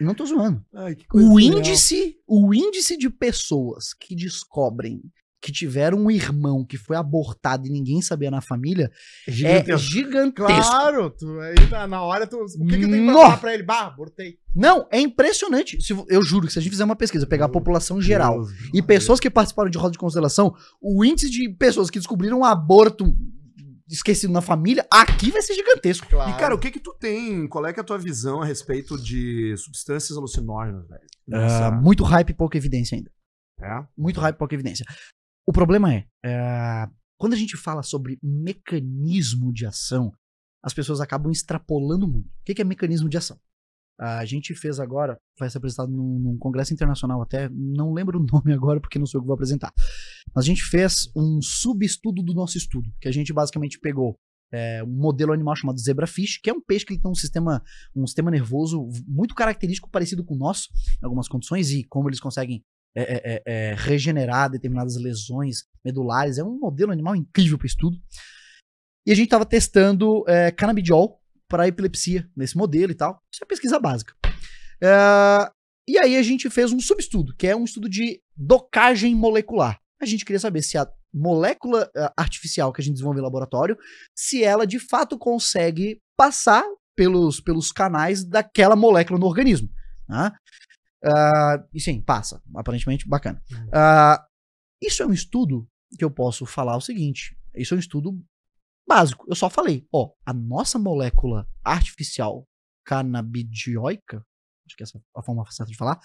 Não 0.00 0.14
tô 0.14 0.24
zoando. 0.26 0.64
Ai, 0.74 0.94
que 0.94 1.04
O 1.14 1.38
índice, 1.38 2.16
o 2.26 2.52
índice 2.54 2.96
de 2.96 3.08
pessoas 3.10 3.92
que 3.94 4.14
descobrem 4.14 5.00
que 5.38 5.52
tiveram 5.52 5.98
um 5.98 6.10
irmão 6.10 6.64
que 6.64 6.76
foi 6.76 6.96
abortado 6.96 7.66
e 7.68 7.70
ninguém 7.70 8.02
sabia 8.02 8.30
na 8.32 8.40
família 8.40 8.90
é 9.28 9.30
Gigantesco. 9.30 9.78
gigantesco. 9.78 10.52
Claro, 10.52 11.10
tu, 11.10 11.38
aí 11.38 11.54
tá 11.70 11.86
na 11.86 12.02
hora, 12.02 12.26
tu, 12.26 12.36
o 12.36 12.66
que, 12.66 12.76
que 12.78 12.84
eu 12.84 12.90
tenho 12.90 13.04
pra 13.04 13.12
Nó. 13.14 13.20
falar 13.22 13.36
pra 13.36 13.54
ele? 13.54 13.62
Bah, 13.62 13.86
abortei. 13.86 14.38
Não, 14.54 14.88
é 14.90 14.98
impressionante. 14.98 15.80
Se 15.80 15.92
eu 16.08 16.22
juro 16.22 16.46
que 16.48 16.52
se 16.52 16.58
a 16.58 16.62
gente 16.62 16.72
fizer 16.72 16.84
uma 16.84 16.96
pesquisa, 16.96 17.26
pegar 17.26 17.44
a 17.44 17.50
população 17.50 18.00
geral 18.00 18.38
Deus, 18.42 18.50
e 18.74 18.82
pessoas 18.82 19.20
que 19.20 19.30
participaram 19.30 19.70
de 19.70 19.78
roda 19.78 19.92
de 19.92 19.98
constelação, 19.98 20.52
o 20.80 21.04
índice 21.04 21.30
de 21.30 21.48
pessoas 21.50 21.90
que 21.90 21.98
descobriram 21.98 22.40
um 22.40 22.44
aborto 22.44 23.14
esquecido 23.88 24.32
na 24.32 24.40
família, 24.40 24.86
aqui 24.90 25.30
vai 25.30 25.42
ser 25.42 25.54
gigantesco. 25.54 26.06
Claro. 26.08 26.30
E, 26.30 26.38
cara, 26.38 26.54
o 26.54 26.58
que 26.58 26.70
que 26.70 26.80
tu 26.80 26.94
tem? 26.94 27.46
Qual 27.48 27.64
é 27.66 27.72
que 27.72 27.80
é 27.80 27.82
a 27.82 27.86
tua 27.86 27.98
visão 27.98 28.42
a 28.42 28.44
respeito 28.44 29.00
de 29.00 29.56
substâncias 29.56 30.16
alucinógenas, 30.16 30.86
velho? 30.88 31.06
Ah, 31.32 31.70
muito 31.70 32.04
hype 32.04 32.30
e 32.30 32.34
pouca 32.34 32.56
evidência 32.56 32.96
ainda. 32.96 33.10
é? 33.60 33.86
Muito 33.96 34.20
hype 34.20 34.34
e 34.34 34.38
pouca 34.38 34.54
evidência. 34.54 34.84
O 35.46 35.52
problema 35.52 35.92
é, 35.94 36.06
é, 36.24 36.88
quando 37.18 37.34
a 37.34 37.36
gente 37.36 37.56
fala 37.56 37.82
sobre 37.82 38.18
mecanismo 38.22 39.52
de 39.52 39.66
ação, 39.66 40.12
as 40.62 40.74
pessoas 40.74 41.00
acabam 41.00 41.30
extrapolando 41.30 42.08
muito. 42.08 42.26
O 42.26 42.44
que 42.44 42.54
que 42.54 42.62
é 42.62 42.64
mecanismo 42.64 43.08
de 43.08 43.16
ação? 43.16 43.38
A 43.98 44.24
gente 44.24 44.54
fez 44.54 44.78
agora, 44.78 45.18
vai 45.38 45.48
ser 45.48 45.58
apresentado 45.58 45.90
num, 45.90 46.18
num 46.18 46.38
congresso 46.38 46.72
internacional 46.74 47.22
até, 47.22 47.48
não 47.48 47.92
lembro 47.92 48.18
o 48.18 48.26
nome 48.30 48.52
agora 48.52 48.80
porque 48.80 48.98
não 48.98 49.06
sou 49.06 49.18
eu 49.18 49.22
que 49.22 49.26
vou 49.26 49.34
apresentar. 49.34 49.72
Mas 50.34 50.44
a 50.44 50.46
gente 50.46 50.62
fez 50.62 51.10
um 51.16 51.40
subestudo 51.40 52.22
do 52.22 52.34
nosso 52.34 52.58
estudo, 52.58 52.90
que 53.00 53.08
a 53.08 53.12
gente 53.12 53.32
basicamente 53.32 53.78
pegou 53.78 54.18
é, 54.52 54.82
um 54.84 54.88
modelo 54.88 55.32
animal 55.32 55.56
chamado 55.56 55.80
zebrafish, 55.80 56.38
que 56.42 56.50
é 56.50 56.52
um 56.52 56.60
peixe 56.60 56.84
que 56.84 56.98
tem 56.98 57.10
um 57.10 57.14
sistema, 57.14 57.62
um 57.94 58.06
sistema 58.06 58.30
nervoso 58.30 58.88
muito 59.06 59.34
característico, 59.34 59.90
parecido 59.90 60.24
com 60.24 60.34
o 60.34 60.38
nosso, 60.38 60.68
em 61.00 61.04
algumas 61.04 61.28
condições, 61.28 61.70
e 61.70 61.84
como 61.84 62.08
eles 62.08 62.20
conseguem 62.20 62.62
é, 62.94 63.02
é, 63.02 63.20
é, 63.24 63.42
é, 63.46 63.74
regenerar 63.74 64.50
determinadas 64.50 64.96
lesões 64.96 65.64
medulares. 65.84 66.38
É 66.38 66.44
um 66.44 66.58
modelo 66.58 66.92
animal 66.92 67.14
incrível 67.14 67.58
para 67.58 67.66
estudo. 67.66 67.98
E 69.06 69.12
a 69.12 69.14
gente 69.14 69.26
estava 69.26 69.44
testando 69.44 70.24
é, 70.26 70.50
canabidiol 70.50 71.20
para 71.48 71.68
epilepsia 71.68 72.28
nesse 72.36 72.56
modelo 72.56 72.92
e 72.92 72.94
tal. 72.94 73.22
Isso 73.32 73.42
é 73.42 73.46
pesquisa 73.46 73.78
básica. 73.78 74.14
É, 74.82 75.50
e 75.88 75.98
aí 75.98 76.16
a 76.16 76.22
gente 76.22 76.50
fez 76.50 76.72
um 76.72 76.80
subestudo, 76.80 77.34
que 77.36 77.46
é 77.46 77.54
um 77.54 77.64
estudo 77.64 77.88
de 77.88 78.20
docagem 78.36 79.14
molecular. 79.14 79.80
A 80.00 80.04
gente 80.04 80.24
queria 80.24 80.40
saber 80.40 80.62
se 80.62 80.76
a 80.76 80.86
molécula 81.14 81.90
eh, 81.96 82.12
artificial 82.16 82.72
que 82.72 82.80
a 82.80 82.84
gente 82.84 82.94
desenvolveu 82.94 83.22
no 83.22 83.26
laboratório, 83.26 83.78
se 84.14 84.44
ela 84.44 84.66
de 84.66 84.78
fato 84.78 85.16
consegue 85.16 85.98
passar 86.16 86.62
pelos, 86.94 87.40
pelos 87.40 87.72
canais 87.72 88.24
daquela 88.24 88.76
molécula 88.76 89.18
no 89.18 89.26
organismo. 89.26 89.68
Tá? 90.06 90.36
Ah, 91.04 91.64
e 91.72 91.80
sim, 91.80 92.02
passa. 92.02 92.42
Aparentemente, 92.54 93.08
bacana. 93.08 93.40
Ah, 93.72 94.22
isso 94.82 95.02
é 95.02 95.06
um 95.06 95.12
estudo 95.12 95.66
que 95.96 96.04
eu 96.04 96.10
posso 96.10 96.44
falar 96.44 96.76
o 96.76 96.80
seguinte: 96.80 97.36
isso 97.54 97.74
é 97.74 97.76
um 97.76 97.80
estudo 97.80 98.20
básico. 98.86 99.24
Eu 99.28 99.34
só 99.34 99.48
falei, 99.50 99.86
ó, 99.92 100.10
a 100.24 100.32
nossa 100.32 100.78
molécula 100.78 101.46
artificial 101.64 102.46
canabidioica, 102.84 104.24
acho 104.66 104.76
que 104.76 104.82
essa 104.82 104.98
é 104.98 105.00
a 105.16 105.22
forma 105.22 105.44
certa 105.50 105.70
de 105.72 105.76
falar, 105.78 106.00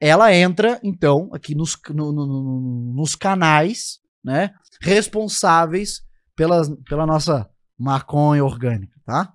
ela 0.00 0.32
entra, 0.34 0.80
então, 0.82 1.28
aqui 1.32 1.54
nos, 1.54 1.76
no- 1.90 2.12
no- 2.12 2.26
no- 2.26 2.94
nos 2.94 3.14
canais, 3.14 4.00
né, 4.24 4.54
responsáveis 4.80 6.02
pelas, 6.36 6.68
pela 6.88 7.06
nossa 7.06 7.48
maconha 7.78 8.44
orgânica, 8.44 9.00
tá? 9.04 9.34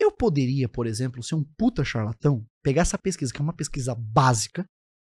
Eu 0.00 0.12
poderia, 0.12 0.68
por 0.68 0.86
exemplo, 0.86 1.22
ser 1.22 1.34
um 1.34 1.44
puta 1.56 1.84
charlatão, 1.84 2.46
pegar 2.62 2.82
essa 2.82 2.96
pesquisa, 2.98 3.32
que 3.32 3.40
é 3.40 3.42
uma 3.42 3.52
pesquisa 3.56 3.94
básica, 3.94 4.64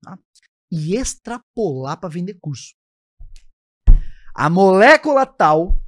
tá? 0.02 0.18
e 0.70 0.94
extrapolar 0.96 1.98
para 1.98 2.08
vender 2.10 2.34
curso. 2.40 2.74
A 4.34 4.48
molécula 4.50 5.26
tal, 5.26 5.82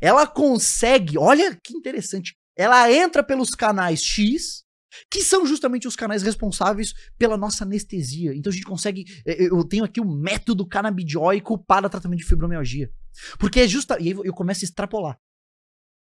ela 0.00 0.26
consegue, 0.26 1.18
olha 1.18 1.58
que 1.62 1.76
interessante, 1.76 2.34
ela 2.56 2.92
entra 2.92 3.22
pelos 3.22 3.50
canais 3.50 4.02
X, 4.02 4.64
que 5.10 5.22
são 5.22 5.46
justamente 5.46 5.86
os 5.86 5.96
canais 5.96 6.22
responsáveis 6.22 6.92
pela 7.16 7.36
nossa 7.36 7.64
anestesia. 7.64 8.34
Então 8.34 8.50
a 8.50 8.54
gente 8.54 8.66
consegue, 8.66 9.04
eh, 9.26 9.46
eu 9.46 9.64
tenho 9.64 9.84
aqui 9.84 10.00
um 10.00 10.20
método 10.20 10.66
canabidióico 10.66 11.56
para 11.64 11.88
tratamento 11.88 12.20
de 12.20 12.26
fibromialgia. 12.26 12.90
Porque 13.38 13.60
é 13.60 13.68
justa, 13.68 13.98
e 14.00 14.08
aí 14.08 14.16
eu 14.24 14.34
começo 14.34 14.64
a 14.64 14.66
extrapolar. 14.66 15.18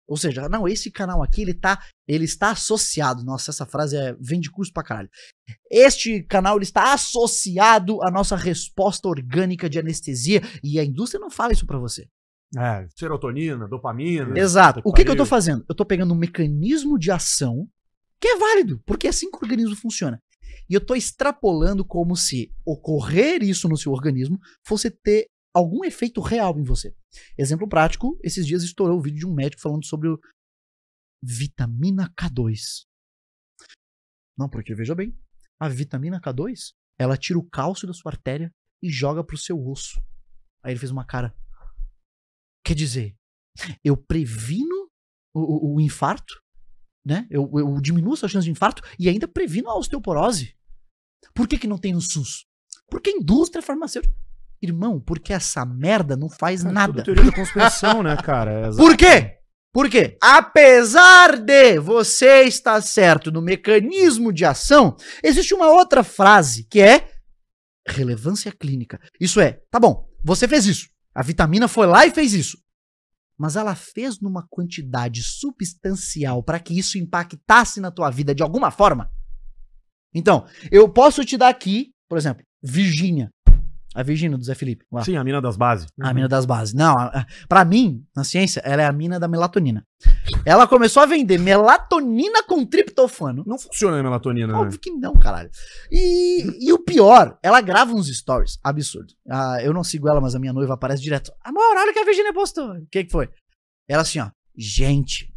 Ou 0.09 0.17
seja, 0.17 0.49
não, 0.49 0.67
esse 0.67 0.91
canal 0.91 1.23
aqui, 1.23 1.43
ele 1.43 1.55
tá, 1.55 1.83
ele 2.07 2.25
está 2.25 2.51
associado. 2.51 3.25
Nossa, 3.25 3.51
essa 3.51 3.65
frase 3.65 3.97
é, 3.97 4.15
vem 4.21 4.41
de 4.41 4.51
curso 4.51 4.73
pra 4.73 4.83
caralho. 4.83 5.09
Este 5.71 6.23
canal 6.25 6.57
ele 6.57 6.65
está 6.65 6.93
associado 6.93 8.03
à 8.03 8.11
nossa 8.11 8.37
resposta 8.37 9.09
orgânica 9.09 9.71
de 9.71 9.79
anestesia 9.79 10.41
e 10.63 10.79
a 10.79 10.85
indústria 10.85 11.21
não 11.21 11.31
fala 11.31 11.53
isso 11.53 11.67
pra 11.67 11.79
você. 11.79 12.09
É, 12.57 12.87
serotonina, 12.97 13.67
dopamina. 13.67 14.39
Exato. 14.39 14.81
O 14.85 14.93
que, 14.93 15.05
que 15.05 15.11
eu 15.11 15.15
tô 15.15 15.23
pariu. 15.23 15.31
fazendo? 15.31 15.65
Eu 15.69 15.75
tô 15.75 15.85
pegando 15.87 16.13
um 16.13 16.17
mecanismo 16.17 16.99
de 16.99 17.11
ação 17.11 17.69
Que 18.21 18.29
é 18.29 18.39
válido, 18.39 18.81
porque 18.87 19.07
é 19.07 19.11
assim 19.11 19.31
que 19.31 19.37
o 19.37 19.41
organismo 19.43 19.75
funciona. 19.75 20.23
E 20.69 20.75
eu 20.75 20.85
tô 20.85 20.95
extrapolando 20.95 21.85
como 21.85 22.15
se 22.15 22.53
ocorrer 22.65 23.43
isso 23.43 23.69
no 23.69 23.77
seu 23.77 23.93
organismo 23.93 24.39
fosse 24.65 24.91
ter 24.91 25.27
algum 25.55 25.85
efeito 25.85 26.21
real 26.21 26.59
em 26.59 26.63
você. 26.63 26.95
Exemplo 27.37 27.69
prático, 27.69 28.19
esses 28.23 28.47
dias 28.47 28.63
estourou 28.63 28.99
o 28.99 29.03
vídeo 29.03 29.19
de 29.21 29.27
um 29.27 29.35
médico 29.35 29.63
falando 29.63 29.85
sobre 29.85 30.09
o 30.09 30.19
vitamina 31.23 32.13
K2. 32.19 32.87
Não, 34.37 34.49
porque 34.49 34.75
veja 34.75 34.95
bem, 34.95 35.17
a 35.61 35.69
vitamina 35.69 36.21
K2, 36.21 36.73
ela 36.99 37.17
tira 37.17 37.39
o 37.39 37.49
cálcio 37.49 37.87
da 37.87 37.93
sua 37.93 38.13
artéria 38.13 38.53
e 38.83 38.89
joga 38.91 39.23
pro 39.23 39.37
seu 39.37 39.61
osso. 39.65 40.01
Aí 40.63 40.73
ele 40.73 40.81
fez 40.81 40.91
uma 40.91 41.05
cara. 41.05 41.35
Quer 42.73 42.77
dizer, 42.77 43.15
eu 43.85 43.95
previno 43.95 44.89
o, 45.35 45.75
o, 45.75 45.77
o 45.77 45.81
infarto, 45.83 46.41
né? 47.05 47.27
Eu, 47.31 47.51
eu 47.55 47.79
diminuo 47.83 48.15
essa 48.15 48.27
chance 48.27 48.47
de 48.47 48.51
infarto 48.51 48.83
e 48.99 49.11
ainda 49.11 49.29
previno 49.29 49.69
a 49.69 49.77
osteoporose. 49.77 50.55
Por 51.35 51.47
que, 51.47 51.59
que 51.59 51.67
não 51.67 51.77
tem 51.77 51.93
no 51.93 52.01
SUS? 52.01 52.47
Porque 52.89 53.11
a 53.11 53.13
indústria 53.13 53.61
farmacêutica. 53.61 54.15
Irmão, 54.63 54.99
porque 54.99 55.35
essa 55.35 55.67
merda 55.67 56.17
não 56.17 56.31
faz 56.31 56.63
Cara, 56.63 56.73
nada. 56.73 56.93
tudo 56.95 57.05
teoria 57.05 57.25
da 57.31 57.37
conspiração, 57.37 58.03
né, 58.03 58.17
cara? 58.17 58.53
É 58.53 58.61
exato. 58.69 58.89
Por 58.89 58.97
quê? 58.97 59.39
Por 59.71 59.91
quê? 59.91 60.17
Apesar 60.23 61.39
de 61.39 61.79
você 61.79 62.45
estar 62.45 62.81
certo 62.81 63.31
no 63.31 63.43
mecanismo 63.43 64.33
de 64.33 64.47
ação, 64.47 64.97
existe 65.23 65.53
uma 65.53 65.69
outra 65.69 66.03
frase 66.03 66.67
que 66.71 66.81
é 66.81 67.11
relevância 67.87 68.51
clínica. 68.51 68.99
Isso 69.21 69.43
é, 69.43 69.61
tá 69.71 69.79
bom, 69.79 70.09
você 70.25 70.49
fez 70.49 70.65
isso. 70.65 70.89
A 71.15 71.23
vitamina 71.23 71.69
foi 71.69 71.87
lá 71.87 72.07
e 72.07 72.11
fez 72.11 72.33
isso. 72.33 72.62
Mas 73.39 73.57
ela 73.57 73.75
fez 73.75 74.21
numa 74.21 74.47
quantidade 74.49 75.23
substancial 75.23 76.43
para 76.43 76.61
que 76.61 76.79
isso 76.79 76.99
impactasse 76.99 77.81
na 77.81 77.91
tua 77.91 78.11
vida 78.11 78.35
de 78.35 78.43
alguma 78.43 78.71
forma? 78.71 79.11
Então, 80.15 80.47
eu 80.71 80.89
posso 80.89 81.25
te 81.25 81.37
dar 81.37 81.49
aqui, 81.49 81.93
por 82.09 82.19
exemplo, 82.19 82.45
Virgínia. 82.63 83.31
A 83.95 84.03
Virgínia 84.03 84.39
do 84.39 84.45
Zé 84.45 84.55
Felipe. 84.55 84.85
lá. 84.91 85.05
Sim, 85.05 85.17
a 85.17 85.25
mina 85.25 85.41
das 85.41 85.57
bases. 85.57 85.87
A 86.01 86.15
mina 86.15 86.27
das 86.29 86.47
bases. 86.47 86.73
Não, 86.73 86.97
a- 86.99 87.07
a- 87.09 87.27
pra 87.49 87.65
mim, 87.65 88.05
na 88.17 88.25
ciência, 88.25 88.61
ela 88.65 88.83
é 88.83 88.87
a 88.87 88.93
mina 88.93 89.21
da 89.21 89.29
melatonina. 89.29 89.87
Ela 90.47 90.67
começou 90.67 91.03
a 91.03 91.07
vender 91.07 91.39
melatonina 91.39 92.43
com 92.45 92.65
triptofano. 92.65 93.45
Não 93.47 93.59
funciona 93.59 94.01
a 94.01 94.03
melatonina, 94.03 94.53
né? 94.53 94.59
Óbvio 94.59 94.79
que 94.81 94.91
não, 94.91 95.15
caralho. 95.15 95.51
E, 95.91 96.67
e 96.69 96.73
o 96.73 96.79
pior, 96.79 97.39
ela 97.43 97.61
grava 97.61 97.93
uns 97.93 98.09
stories. 98.09 98.59
Absurdo. 98.65 99.13
Ah, 99.29 99.59
eu 99.63 99.73
não 99.75 99.85
sigo 99.85 100.09
ela, 100.09 100.21
mas 100.21 100.35
a 100.35 100.39
minha 100.39 100.53
noiva 100.53 100.75
aparece 100.75 101.03
direto. 101.03 101.31
Amor, 101.45 101.63
olha 101.77 101.91
o 101.91 101.93
que 101.93 102.01
a 102.01 102.05
Virginia 102.05 102.33
postou. 102.33 102.73
O 102.73 102.87
que, 102.91 103.05
que 103.05 103.13
foi? 103.13 103.29
Ela 103.89 104.03
assim, 104.03 104.19
ó. 104.21 104.31
Gente. 104.57 105.33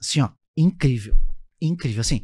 Assim, 0.00 0.20
ó. 0.20 0.28
Incrível. 0.56 1.16
Incrível. 1.60 2.00
Assim. 2.00 2.22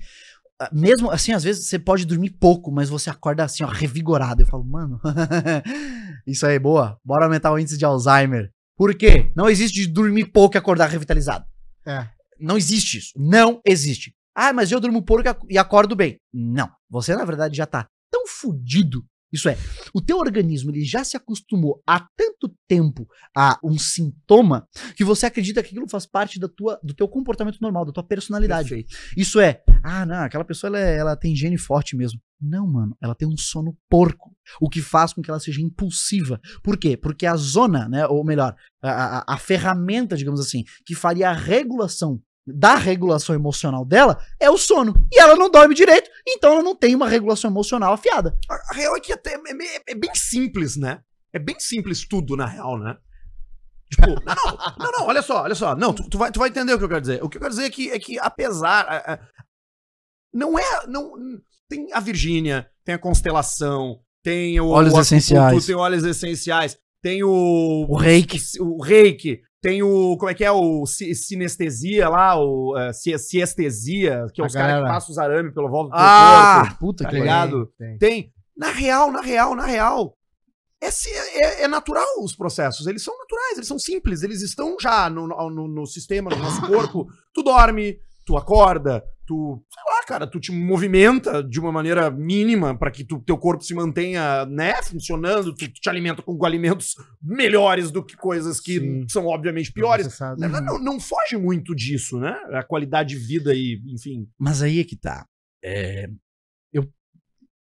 Ah, 0.60 0.70
Mesmo 0.72 1.10
assim, 1.10 1.32
às 1.32 1.44
vezes 1.44 1.66
você 1.68 1.78
pode 1.78 2.04
dormir 2.04 2.30
pouco, 2.30 2.70
mas 2.72 2.88
você 2.88 3.08
acorda 3.08 3.44
assim, 3.44 3.62
ó, 3.62 3.68
revigorado. 3.68 4.42
Eu 4.42 4.46
falo, 4.46 4.64
mano, 4.64 5.00
isso 6.26 6.46
aí, 6.46 6.58
boa. 6.58 6.98
Bora 7.04 7.26
aumentar 7.26 7.52
o 7.52 7.58
índice 7.58 7.78
de 7.78 7.84
Alzheimer. 7.84 8.50
Por 8.76 8.94
quê? 8.94 9.32
Não 9.36 9.48
existe 9.48 9.86
dormir 9.86 10.26
pouco 10.26 10.56
e 10.56 10.58
acordar 10.58 10.88
revitalizado. 10.88 11.44
É. 11.86 12.08
Não 12.38 12.56
existe 12.56 12.98
isso. 12.98 13.12
Não 13.16 13.60
existe. 13.64 14.14
Ah, 14.34 14.52
mas 14.52 14.70
eu 14.70 14.78
durmo 14.78 15.02
pouco 15.02 15.24
e 15.26 15.54
e 15.54 15.58
acordo 15.58 15.96
bem. 15.96 16.16
Não. 16.32 16.70
Você, 16.88 17.14
na 17.16 17.24
verdade, 17.24 17.56
já 17.56 17.66
tá 17.66 17.88
tão 18.10 18.26
fudido. 18.26 19.04
Isso 19.32 19.48
é, 19.48 19.56
o 19.92 20.00
teu 20.00 20.18
organismo 20.18 20.70
ele 20.70 20.84
já 20.84 21.04
se 21.04 21.16
acostumou 21.16 21.82
há 21.86 22.00
tanto 22.16 22.54
tempo 22.66 23.06
a 23.36 23.58
um 23.62 23.76
sintoma 23.78 24.66
que 24.96 25.04
você 25.04 25.26
acredita 25.26 25.62
que 25.62 25.68
aquilo 25.70 25.88
faz 25.88 26.06
parte 26.06 26.38
da 26.40 26.48
tua, 26.48 26.80
do 26.82 26.94
teu 26.94 27.06
comportamento 27.06 27.58
normal, 27.60 27.84
da 27.84 27.92
tua 27.92 28.02
personalidade. 28.02 28.68
Perfeito. 28.70 28.96
Isso 29.16 29.38
é, 29.38 29.62
ah, 29.82 30.06
não, 30.06 30.16
aquela 30.24 30.44
pessoa 30.44 30.68
ela, 30.68 30.78
é- 30.80 30.96
ela 30.96 31.16
tem 31.16 31.36
gene 31.36 31.58
forte 31.58 31.96
mesmo. 31.96 32.20
Não, 32.40 32.66
mano, 32.66 32.96
ela 33.02 33.14
tem 33.14 33.26
um 33.28 33.36
sono 33.36 33.76
porco, 33.90 34.34
o 34.60 34.68
que 34.70 34.80
faz 34.80 35.12
com 35.12 35.20
que 35.20 35.28
ela 35.30 35.40
seja 35.40 35.60
impulsiva. 35.60 36.40
Por 36.62 36.78
quê? 36.78 36.96
Porque 36.96 37.26
a 37.26 37.36
zona, 37.36 37.88
né, 37.88 38.06
ou 38.06 38.24
melhor, 38.24 38.54
a, 38.80 39.18
a, 39.18 39.34
a 39.34 39.36
ferramenta, 39.36 40.16
digamos 40.16 40.40
assim, 40.40 40.62
que 40.86 40.94
faria 40.94 41.30
a 41.30 41.34
regulação 41.34 42.20
da 42.54 42.74
regulação 42.74 43.34
emocional 43.34 43.84
dela 43.84 44.18
é 44.40 44.50
o 44.50 44.56
sono. 44.58 44.94
E 45.12 45.18
ela 45.20 45.36
não 45.36 45.50
dorme 45.50 45.74
direito, 45.74 46.10
então 46.26 46.52
ela 46.54 46.62
não 46.62 46.74
tem 46.76 46.94
uma 46.94 47.08
regulação 47.08 47.50
emocional 47.50 47.92
afiada. 47.92 48.36
A, 48.48 48.74
real 48.74 48.96
é 48.96 49.00
que 49.00 49.12
até 49.12 49.34
é, 49.34 49.36
é- 49.36 49.82
é 49.88 49.94
bem 49.94 50.14
simples, 50.14 50.76
né? 50.76 51.00
É 51.32 51.38
bem 51.38 51.56
simples 51.58 52.06
tudo, 52.08 52.36
na 52.36 52.46
real, 52.46 52.78
né? 52.78 52.96
Tipo, 53.90 54.06
não, 54.24 54.34
não, 54.76 54.76
não, 54.78 54.92
não, 54.98 55.06
olha 55.06 55.22
só, 55.22 55.42
olha 55.42 55.54
só. 55.54 55.74
Não, 55.74 55.92
tu, 55.92 56.08
tu 56.08 56.18
vai, 56.18 56.30
tu 56.30 56.38
vai 56.38 56.48
entender 56.48 56.72
o 56.74 56.78
que 56.78 56.84
eu 56.84 56.88
quero 56.88 57.00
dizer. 57.00 57.22
O 57.22 57.28
que 57.28 57.36
eu 57.36 57.40
quero 57.40 57.52
dizer 57.54 57.64
é 57.66 57.70
que, 57.70 57.90
é 57.90 57.98
que 57.98 58.18
apesar. 58.18 58.84
a- 58.86 59.14
a- 59.14 59.18
não 60.32 60.58
é. 60.58 60.86
Não, 60.86 61.12
tem 61.68 61.92
a 61.92 62.00
Virgínia, 62.00 62.70
tem 62.84 62.94
a 62.94 62.98
constelação, 62.98 64.00
tem 64.22 64.60
o. 64.60 64.68
Óleos 64.68 64.94
o 64.94 65.00
essenciais. 65.00 65.66
Tem 65.66 65.74
óleos 65.74 66.04
essenciais, 66.04 66.78
tem 67.02 67.22
o. 67.24 67.86
O 67.88 67.96
reiki. 67.96 68.38
O, 68.60 68.82
reiki. 68.82 69.40
Tem 69.60 69.82
o. 69.82 70.16
Como 70.16 70.30
é 70.30 70.34
que 70.34 70.44
é? 70.44 70.50
O 70.52 70.86
si- 70.86 71.14
sinestesia 71.14 72.08
lá, 72.08 72.36
o. 72.40 72.74
Uh, 72.76 72.92
siestesia, 73.18 74.26
que 74.32 74.40
é 74.40 74.44
os 74.46 74.52
caras 74.52 74.82
que 74.84 74.88
passam 74.88 75.10
os 75.12 75.18
arames 75.18 75.52
pelo 75.52 75.68
volta 75.68 75.90
do 75.90 75.96
Ah, 76.00 76.60
corpo. 76.66 76.78
puta 76.78 77.04
tá 77.04 77.10
que 77.10 77.16
ligado? 77.16 77.66
Tem. 77.78 77.98
Tem. 77.98 78.32
Na 78.56 78.70
real, 78.70 79.10
na 79.10 79.20
real, 79.20 79.54
na 79.54 79.66
real. 79.66 80.14
É, 80.80 80.86
é- 80.88 81.62
é 81.64 81.68
natural 81.68 82.06
os 82.22 82.36
processos. 82.36 82.86
Eles 82.86 83.02
são 83.02 83.16
naturais, 83.18 83.54
eles 83.56 83.66
são 83.66 83.78
simples. 83.80 84.22
Eles 84.22 84.42
estão 84.42 84.76
já 84.80 85.10
no, 85.10 85.26
no, 85.26 85.66
no 85.68 85.86
sistema, 85.86 86.30
no 86.30 86.36
nosso 86.36 86.60
corpo. 86.66 87.06
Tu 87.34 87.42
dorme, 87.42 87.98
tu 88.28 88.36
acorda, 88.36 89.02
tu, 89.26 89.64
sei 89.72 89.82
lá, 89.90 90.04
cara, 90.04 90.26
tu 90.26 90.38
te 90.38 90.52
movimenta 90.52 91.42
de 91.42 91.58
uma 91.58 91.72
maneira 91.72 92.10
mínima 92.10 92.76
para 92.76 92.90
que 92.90 93.02
tu, 93.02 93.18
teu 93.20 93.38
corpo 93.38 93.64
se 93.64 93.72
mantenha, 93.72 94.44
né, 94.44 94.82
funcionando. 94.82 95.54
Tu, 95.54 95.66
tu 95.66 95.80
te 95.80 95.88
alimenta 95.88 96.20
com 96.20 96.44
alimentos 96.44 96.94
melhores 97.22 97.90
do 97.90 98.04
que 98.04 98.14
coisas 98.14 98.60
que 98.60 98.78
Sim. 98.78 99.08
são 99.08 99.24
obviamente 99.24 99.72
piores. 99.72 100.18
Não, 100.36 100.60
não, 100.60 100.78
não 100.78 101.00
foge 101.00 101.38
muito 101.38 101.74
disso, 101.74 102.20
né? 102.20 102.38
A 102.52 102.62
qualidade 102.62 103.14
de 103.14 103.16
vida 103.16 103.54
e, 103.54 103.82
enfim. 103.86 104.28
Mas 104.38 104.60
aí 104.60 104.80
é 104.80 104.84
que 104.84 104.94
tá. 104.94 105.26
É, 105.64 106.06
eu, 106.70 106.86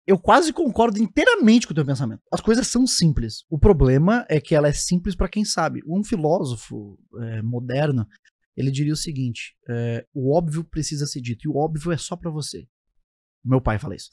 eu 0.07 0.17
quase 0.17 0.51
concordo 0.51 0.99
inteiramente 0.99 1.67
com 1.67 1.73
o 1.73 1.76
teu 1.76 1.85
pensamento. 1.85 2.23
As 2.34 2.41
coisas 2.41 2.67
são 2.67 2.88
simples. 2.88 3.43
O 3.51 3.59
problema 3.59 4.26
é 4.27 4.41
que 4.41 4.55
ela 4.55 4.67
é 4.67 4.73
simples 4.73 5.15
pra 5.15 5.30
quem 5.30 5.45
sabe. 5.45 5.84
Um 5.85 6.03
filósofo 6.03 6.97
é, 7.21 7.43
moderno, 7.43 8.07
ele 8.55 8.71
diria 8.71 8.93
o 8.93 8.97
seguinte: 8.97 9.55
é, 9.69 10.05
o 10.13 10.35
óbvio 10.35 10.63
precisa 10.63 11.05
ser 11.05 11.21
dito, 11.21 11.47
e 11.47 11.49
o 11.49 11.57
óbvio 11.57 11.91
é 11.91 11.97
só 11.97 12.15
pra 12.15 12.31
você. 12.31 12.67
Meu 13.43 13.61
pai 13.61 13.80
fala 13.80 13.95
isso. 13.95 14.09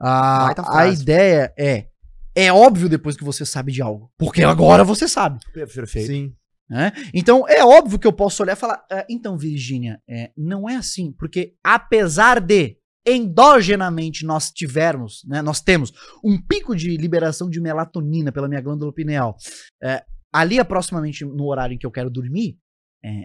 A, 0.00 0.54
ideia 0.88 1.52
é. 1.58 1.88
É 2.34 2.52
óbvio 2.52 2.88
depois 2.88 3.16
que 3.16 3.24
você 3.24 3.44
sabe 3.44 3.72
de 3.72 3.82
algo. 3.82 4.10
Porque 4.16 4.42
agora 4.42 4.84
você 4.84 5.08
sabe. 5.08 5.40
Perfeito. 5.52 6.06
Sim. 6.06 6.32
né? 6.68 6.92
Então, 7.12 7.46
é 7.48 7.64
óbvio 7.64 7.98
que 7.98 8.06
eu 8.06 8.12
posso 8.12 8.42
olhar 8.42 8.52
e 8.52 8.56
falar, 8.56 8.84
"Ah, 8.90 9.04
então, 9.10 9.36
Virgínia, 9.36 10.00
é, 10.08 10.30
não 10.36 10.68
é 10.68 10.76
assim, 10.76 11.12
porque 11.12 11.54
apesar 11.62 12.40
de 12.40 12.78
endogenamente 13.06 14.24
nós 14.24 14.50
tivermos, 14.50 15.24
né, 15.26 15.42
nós 15.42 15.60
temos 15.60 15.92
um 16.24 16.40
pico 16.40 16.76
de 16.76 16.96
liberação 16.96 17.48
de 17.48 17.60
melatonina 17.60 18.30
pela 18.30 18.48
minha 18.48 18.60
glândula 18.60 18.92
pineal, 18.92 19.36
é, 19.82 20.04
ali 20.32 20.58
aproximadamente 20.58 21.24
no 21.24 21.46
horário 21.46 21.74
em 21.74 21.78
que 21.78 21.86
eu 21.86 21.90
quero 21.90 22.10
dormir, 22.10 22.58
é, 23.04 23.24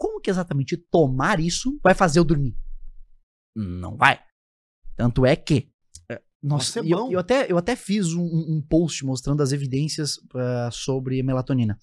como 0.00 0.18
que 0.18 0.30
exatamente 0.30 0.78
tomar 0.78 1.38
isso 1.38 1.78
vai 1.84 1.92
fazer 1.92 2.20
eu 2.20 2.24
dormir? 2.24 2.56
Não 3.54 3.98
vai. 3.98 4.18
Tanto 4.96 5.26
é 5.26 5.36
que 5.36 5.70
é, 6.10 6.22
nossa, 6.42 6.80
é 6.80 6.82
eu, 6.86 7.12
eu 7.12 7.18
até, 7.18 7.52
eu 7.52 7.58
até 7.58 7.76
fiz 7.76 8.14
um, 8.14 8.24
um 8.24 8.62
post 8.66 9.04
mostrando 9.04 9.42
as 9.42 9.52
evidências 9.52 10.18
ah, 10.34 10.70
sobre 10.72 11.22
melatonina. 11.22 11.78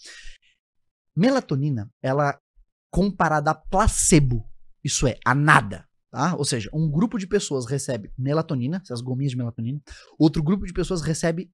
Melatonina, 1.15 1.91
ela 2.01 2.39
comparada 2.89 3.51
a 3.51 3.55
placebo, 3.55 4.49
isso 4.83 5.05
é, 5.05 5.19
a 5.23 5.35
nada, 5.35 5.87
tá? 6.09 6.35
Ou 6.37 6.45
seja, 6.45 6.71
um 6.73 6.89
grupo 6.89 7.19
de 7.19 7.27
pessoas 7.27 7.67
recebe 7.67 8.11
melatonina, 8.17 8.81
essas 8.81 8.99
gominhas 8.99 9.31
de 9.31 9.37
melatonina, 9.37 9.79
outro 10.17 10.41
grupo 10.41 10.65
de 10.65 10.73
pessoas 10.73 11.03
recebe 11.03 11.51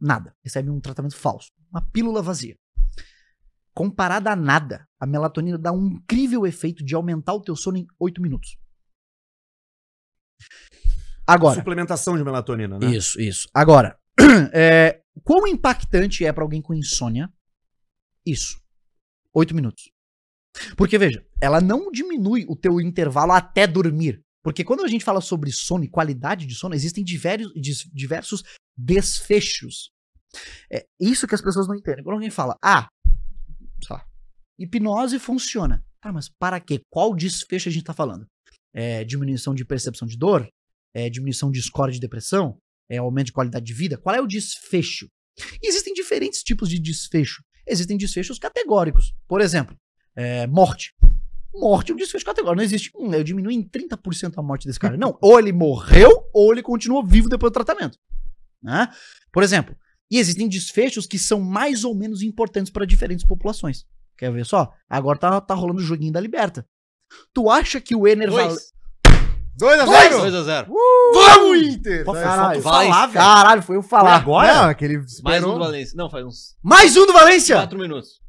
nada, 0.00 0.32
recebe 0.44 0.70
um 0.70 0.80
tratamento 0.80 1.16
falso, 1.16 1.50
uma 1.72 1.82
pílula 1.90 2.22
vazia. 2.22 2.56
Comparada 3.78 4.32
a 4.32 4.34
nada, 4.34 4.88
a 4.98 5.06
melatonina 5.06 5.56
dá 5.56 5.70
um 5.70 5.86
incrível 5.86 6.44
efeito 6.44 6.84
de 6.84 6.96
aumentar 6.96 7.32
o 7.34 7.40
teu 7.40 7.54
sono 7.54 7.78
em 7.78 7.86
8 7.96 8.20
minutos. 8.20 8.58
Agora, 11.24 11.60
Suplementação 11.60 12.16
de 12.16 12.24
melatonina, 12.24 12.76
né? 12.76 12.86
isso, 12.88 13.20
isso. 13.20 13.48
Agora, 13.54 13.96
é, 14.52 15.00
quão 15.22 15.46
impactante 15.46 16.24
é 16.24 16.32
pra 16.32 16.42
alguém 16.42 16.60
com 16.60 16.74
insônia? 16.74 17.32
Isso. 18.26 18.60
Oito 19.32 19.54
minutos. 19.54 19.92
Porque, 20.76 20.98
veja, 20.98 21.24
ela 21.40 21.60
não 21.60 21.92
diminui 21.92 22.46
o 22.48 22.56
teu 22.56 22.80
intervalo 22.80 23.30
até 23.30 23.64
dormir. 23.64 24.24
Porque 24.42 24.64
quando 24.64 24.84
a 24.84 24.88
gente 24.88 25.04
fala 25.04 25.20
sobre 25.20 25.52
sono 25.52 25.84
e 25.84 25.88
qualidade 25.88 26.46
de 26.46 26.54
sono, 26.56 26.74
existem 26.74 27.04
diversos, 27.04 27.52
diversos 27.94 28.42
desfechos. 28.76 29.92
É 30.70 30.84
isso 31.00 31.26
que 31.26 31.34
as 31.34 31.40
pessoas 31.40 31.66
não 31.66 31.74
entendem. 31.74 32.04
Quando 32.04 32.14
alguém 32.14 32.30
fala, 32.30 32.56
ah, 32.62 32.88
lá, 33.90 34.04
hipnose 34.58 35.18
funciona. 35.18 35.84
Tá, 36.00 36.12
mas 36.12 36.28
para 36.28 36.60
quê? 36.60 36.80
Qual 36.88 37.14
desfecho 37.14 37.68
a 37.68 37.72
gente 37.72 37.84
tá 37.84 37.92
falando? 37.92 38.26
é 38.72 39.04
diminuição 39.04 39.54
de 39.54 39.64
percepção 39.64 40.06
de 40.06 40.16
dor, 40.16 40.48
é 40.94 41.08
diminuição 41.08 41.50
de 41.50 41.60
score 41.60 41.92
de 41.92 42.00
depressão, 42.00 42.58
é 42.88 42.98
aumento 42.98 43.26
de 43.26 43.32
qualidade 43.32 43.64
de 43.64 43.74
vida. 43.74 43.98
Qual 43.98 44.14
é 44.14 44.20
o 44.20 44.26
desfecho? 44.26 45.08
E 45.62 45.68
existem 45.68 45.92
diferentes 45.92 46.42
tipos 46.42 46.68
de 46.68 46.78
desfecho. 46.78 47.42
Existem 47.66 47.96
desfechos 47.96 48.38
categóricos. 48.38 49.14
Por 49.26 49.40
exemplo, 49.40 49.76
é, 50.16 50.46
morte. 50.46 50.94
Morte 51.54 51.90
é 51.90 51.94
um 51.94 51.98
desfecho 51.98 52.24
categórico. 52.24 52.56
Não 52.56 52.64
existe. 52.64 52.90
Hum, 52.96 53.12
eu 53.12 53.22
diminui 53.22 53.54
em 53.54 53.62
30% 53.62 54.34
a 54.36 54.42
morte 54.42 54.66
desse 54.66 54.78
cara. 54.78 54.96
Não. 54.96 55.18
Ou 55.20 55.38
ele 55.38 55.52
morreu, 55.52 56.28
ou 56.32 56.52
ele 56.52 56.62
continuou 56.62 57.04
vivo 57.04 57.28
depois 57.28 57.50
do 57.50 57.54
tratamento. 57.54 57.98
Né? 58.62 58.88
Por 59.32 59.42
exemplo, 59.42 59.76
e 60.10 60.18
existem 60.18 60.48
desfechos 60.48 61.06
que 61.06 61.18
são 61.18 61.40
mais 61.40 61.84
ou 61.84 61.94
menos 61.94 62.22
importantes 62.22 62.70
para 62.72 62.86
diferentes 62.86 63.24
populações. 63.24 63.84
Quer 64.16 64.32
ver 64.32 64.44
só? 64.46 64.72
Agora 64.88 65.18
tá, 65.18 65.40
tá 65.40 65.54
rolando 65.54 65.80
o 65.80 65.84
joguinho 65.84 66.12
da 66.12 66.20
Liberta. 66.20 66.66
Tu 67.32 67.48
acha 67.50 67.80
que 67.80 67.94
o 67.94 68.06
Ener 68.06 68.30
Val... 68.30 68.54
2 69.56 69.80
a 69.80 69.84
Dois! 69.84 69.98
0 70.10 70.20
2 70.20 70.34
a 70.34 70.42
0 70.44 70.74
Vamos, 71.14 71.62
Inter! 71.66 72.04
Pô, 72.04 72.12
Caralho, 72.12 72.62
falar, 72.62 73.06
velho. 73.06 73.12
Caralho, 73.12 73.62
foi 73.62 73.76
eu 73.76 73.82
Foi 73.82 73.90
falar. 73.90 74.14
agora? 74.14 74.54
Não, 74.54 74.64
aquele 74.68 74.98
Mais 74.98 75.12
esperou. 75.12 75.50
um 75.50 75.52
do 75.54 75.58
Valência. 75.58 75.96
Não, 75.96 76.08
faz 76.10 76.24
uns 76.24 76.56
Mais 76.62 76.96
um 76.96 77.06
do 77.06 77.12
Valência! 77.12 77.56
4 77.56 77.78
minutos. 77.78 78.20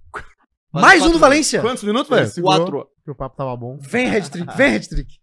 Faz 0.72 0.86
Mais 0.86 1.04
um 1.04 1.12
do 1.12 1.20
Valência! 1.20 1.62
Quantos 1.62 1.84
minutos, 1.84 2.10
velho? 2.10 2.28
segurou, 2.28 2.58
Quatro. 2.60 2.88
Que 3.06 3.12
o 3.12 3.16
papo 3.16 3.36
tava 3.36 3.56
bom. 3.56 3.78
Vem, 3.80 4.08
Red 4.08 4.22
Trick, 4.30 4.56
vem, 4.58 4.72
Red 4.72 4.80
Trick. 4.88 5.14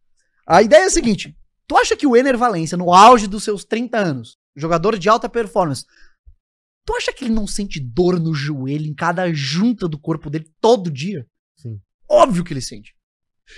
A 0.47 0.63
ideia 0.63 0.83
é 0.83 0.87
a 0.87 0.91
seguinte: 0.91 1.37
tu 1.67 1.77
acha 1.77 1.97
que 1.97 2.07
o 2.07 2.17
Ener 2.17 2.37
Valência, 2.39 2.77
no 2.77 2.93
auge 2.93 3.27
dos 3.27 3.43
seus 3.43 3.65
30 3.65 3.99
anos, 3.99 4.37
jogador 4.55 4.97
de 4.99 5.09
alta 5.09 5.29
performance, 5.29 5.85
tu 6.87 6.95
acha 6.95 7.13
que 7.13 7.25
ele 7.25 7.35
não 7.35 7.47
sente 7.47 7.81
dor 7.81 8.19
no 8.19 8.33
joelho, 8.33 8.87
em 8.87 8.95
cada 8.95 9.31
junta 9.33 9.87
do 9.89 9.99
corpo 9.99 10.31
dele, 10.31 10.49
todo 10.61 10.91
dia? 10.91 11.27
Sim. 11.59 11.81
Óbvio 12.09 12.45
que 12.45 12.53
ele 12.53 12.63
sente. 12.63 12.95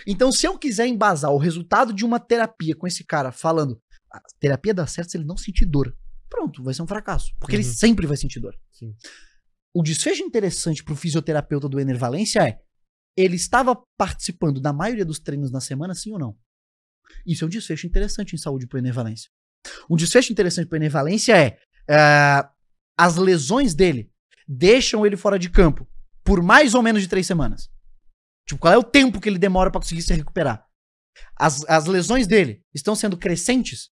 Então, 0.07 0.33
se 0.33 0.47
eu 0.47 0.59
quiser 0.59 0.87
embasar 0.87 1.31
o 1.31 1.39
resultado 1.39 1.93
de 1.93 2.05
uma 2.05 2.19
terapia 2.19 2.75
com 2.75 2.87
esse 2.87 3.05
cara 3.05 3.31
falando, 3.31 3.81
a 4.11 4.21
terapia 4.41 4.75
dá 4.75 4.87
certo 4.87 5.11
se 5.11 5.17
ele 5.19 5.25
não 5.25 5.37
sentir 5.37 5.67
dor. 5.67 5.97
Pronto, 6.29 6.63
vai 6.63 6.75
ser 6.75 6.83
um 6.83 6.87
fracasso. 6.87 7.33
Porque 7.39 7.55
ele 7.57 7.65
Uhum. 7.65 7.73
sempre 7.73 8.07
vai 8.07 8.17
sentir 8.17 8.41
dor. 8.41 8.55
Sim. 8.73 8.95
O 9.75 9.83
desfecho 9.83 10.23
interessante 10.23 10.83
pro 10.83 10.97
fisioterapeuta 10.97 11.69
do 11.69 11.79
Ener 11.79 11.97
Valência 11.99 12.41
é 12.47 12.59
ele 13.17 13.37
estava 13.37 13.81
participando 13.99 14.61
da 14.61 14.73
maioria 14.73 15.05
dos 15.05 15.19
treinos 15.19 15.51
na 15.51 15.61
semana, 15.61 15.95
sim 15.95 16.13
ou 16.13 16.19
não? 16.19 16.37
Isso 17.27 17.45
é 17.45 17.47
um 17.47 17.51
desfecho 17.51 17.87
interessante 17.87 18.35
em 18.35 18.39
saúde 18.39 18.67
pro 18.67 18.79
Ener 18.79 18.93
Valência. 18.93 19.31
Um 19.91 19.97
desfecho 19.97 20.33
interessante 20.33 20.69
pro 20.69 20.77
Ener 20.77 20.91
Valência 20.91 21.35
é, 21.37 21.59
é, 21.91 22.49
as 22.99 23.17
lesões 23.17 23.75
dele 23.75 24.11
deixam 24.47 25.07
ele 25.07 25.17
fora 25.17 25.39
de 25.39 25.49
campo 25.49 25.87
por 26.25 26.43
mais 26.43 26.75
ou 26.75 26.83
menos 26.83 27.01
de 27.01 27.09
três 27.09 27.27
semanas. 27.27 27.71
Tipo, 28.47 28.61
qual 28.61 28.75
é 28.75 28.77
o 28.77 28.83
tempo 28.83 29.21
que 29.21 29.29
ele 29.29 29.39
demora 29.39 29.71
pra 29.71 29.81
conseguir 29.81 30.03
se 30.03 30.13
recuperar? 30.13 30.67
As, 31.37 31.65
as 31.69 31.87
lesões 31.87 32.27
dele 32.27 32.63
estão 32.75 32.95
sendo 32.95 33.17
crescentes? 33.17 33.91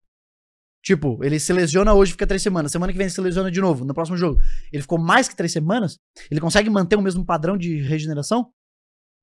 Tipo, 0.83 1.23
ele 1.23 1.39
se 1.39 1.53
lesiona 1.53 1.95
hoje, 1.95 2.13
fica 2.13 2.27
três 2.27 2.43
semanas. 2.43 2.73
Semana 2.73 2.93
que 2.93 2.99
vem 2.99 3.05
ele 3.05 3.15
se 3.15 3.21
lesiona 3.21 3.51
de 3.51 3.61
novo, 3.61 3.85
no 3.85 3.95
próximo 3.95 4.17
jogo. 4.17 4.41
Ele 4.73 4.83
ficou 4.83 4.99
mais 4.99 5.29
que 5.29 5.37
três 5.37 5.53
semanas? 5.53 5.99
Ele 6.31 6.41
consegue 6.41 6.71
manter 6.71 6.97
o 6.97 7.03
mesmo 7.03 7.25
padrão 7.25 7.57
de 7.57 7.81
regeneração? 7.83 8.53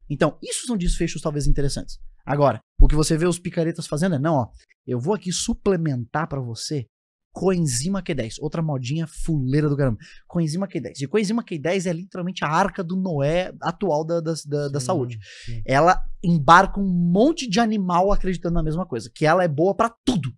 Então, 0.09 0.37
isso 0.41 0.65
são 0.65 0.77
desfechos 0.77 1.21
talvez 1.21 1.47
interessantes. 1.47 1.99
Agora, 2.25 2.59
o 2.79 2.87
que 2.87 2.95
você 2.95 3.17
vê 3.17 3.27
os 3.27 3.39
picaretas 3.39 3.87
fazendo 3.87 4.15
é, 4.15 4.19
não, 4.19 4.35
ó, 4.35 4.47
eu 4.85 4.99
vou 4.99 5.13
aqui 5.13 5.31
suplementar 5.31 6.27
pra 6.27 6.39
você 6.39 6.87
coenzima 7.31 8.01
Q10, 8.01 8.35
outra 8.39 8.61
modinha 8.61 9.07
fuleira 9.07 9.69
do 9.69 9.77
caramba. 9.77 9.97
Coenzima 10.27 10.67
Q10. 10.67 11.01
E 11.01 11.07
coenzima 11.07 11.43
Q10 11.43 11.85
é 11.85 11.93
literalmente 11.93 12.43
a 12.43 12.49
arca 12.49 12.83
do 12.83 12.95
Noé 12.95 13.53
atual 13.61 14.03
da, 14.03 14.19
da, 14.19 14.33
da, 14.45 14.67
da 14.69 14.79
Sim, 14.79 14.85
saúde. 14.85 15.19
sim. 15.45 15.61
Ela 15.65 16.01
embarca 16.23 16.79
um 16.79 16.87
monte 16.87 17.49
de 17.49 17.59
animal 17.59 18.11
acreditando 18.11 18.55
na 18.55 18.63
mesma 18.63 18.85
coisa, 18.85 19.09
que 19.13 19.25
ela 19.25 19.43
é 19.43 19.47
boa 19.47 19.75
pra 19.75 19.93
tudo. 20.05 20.33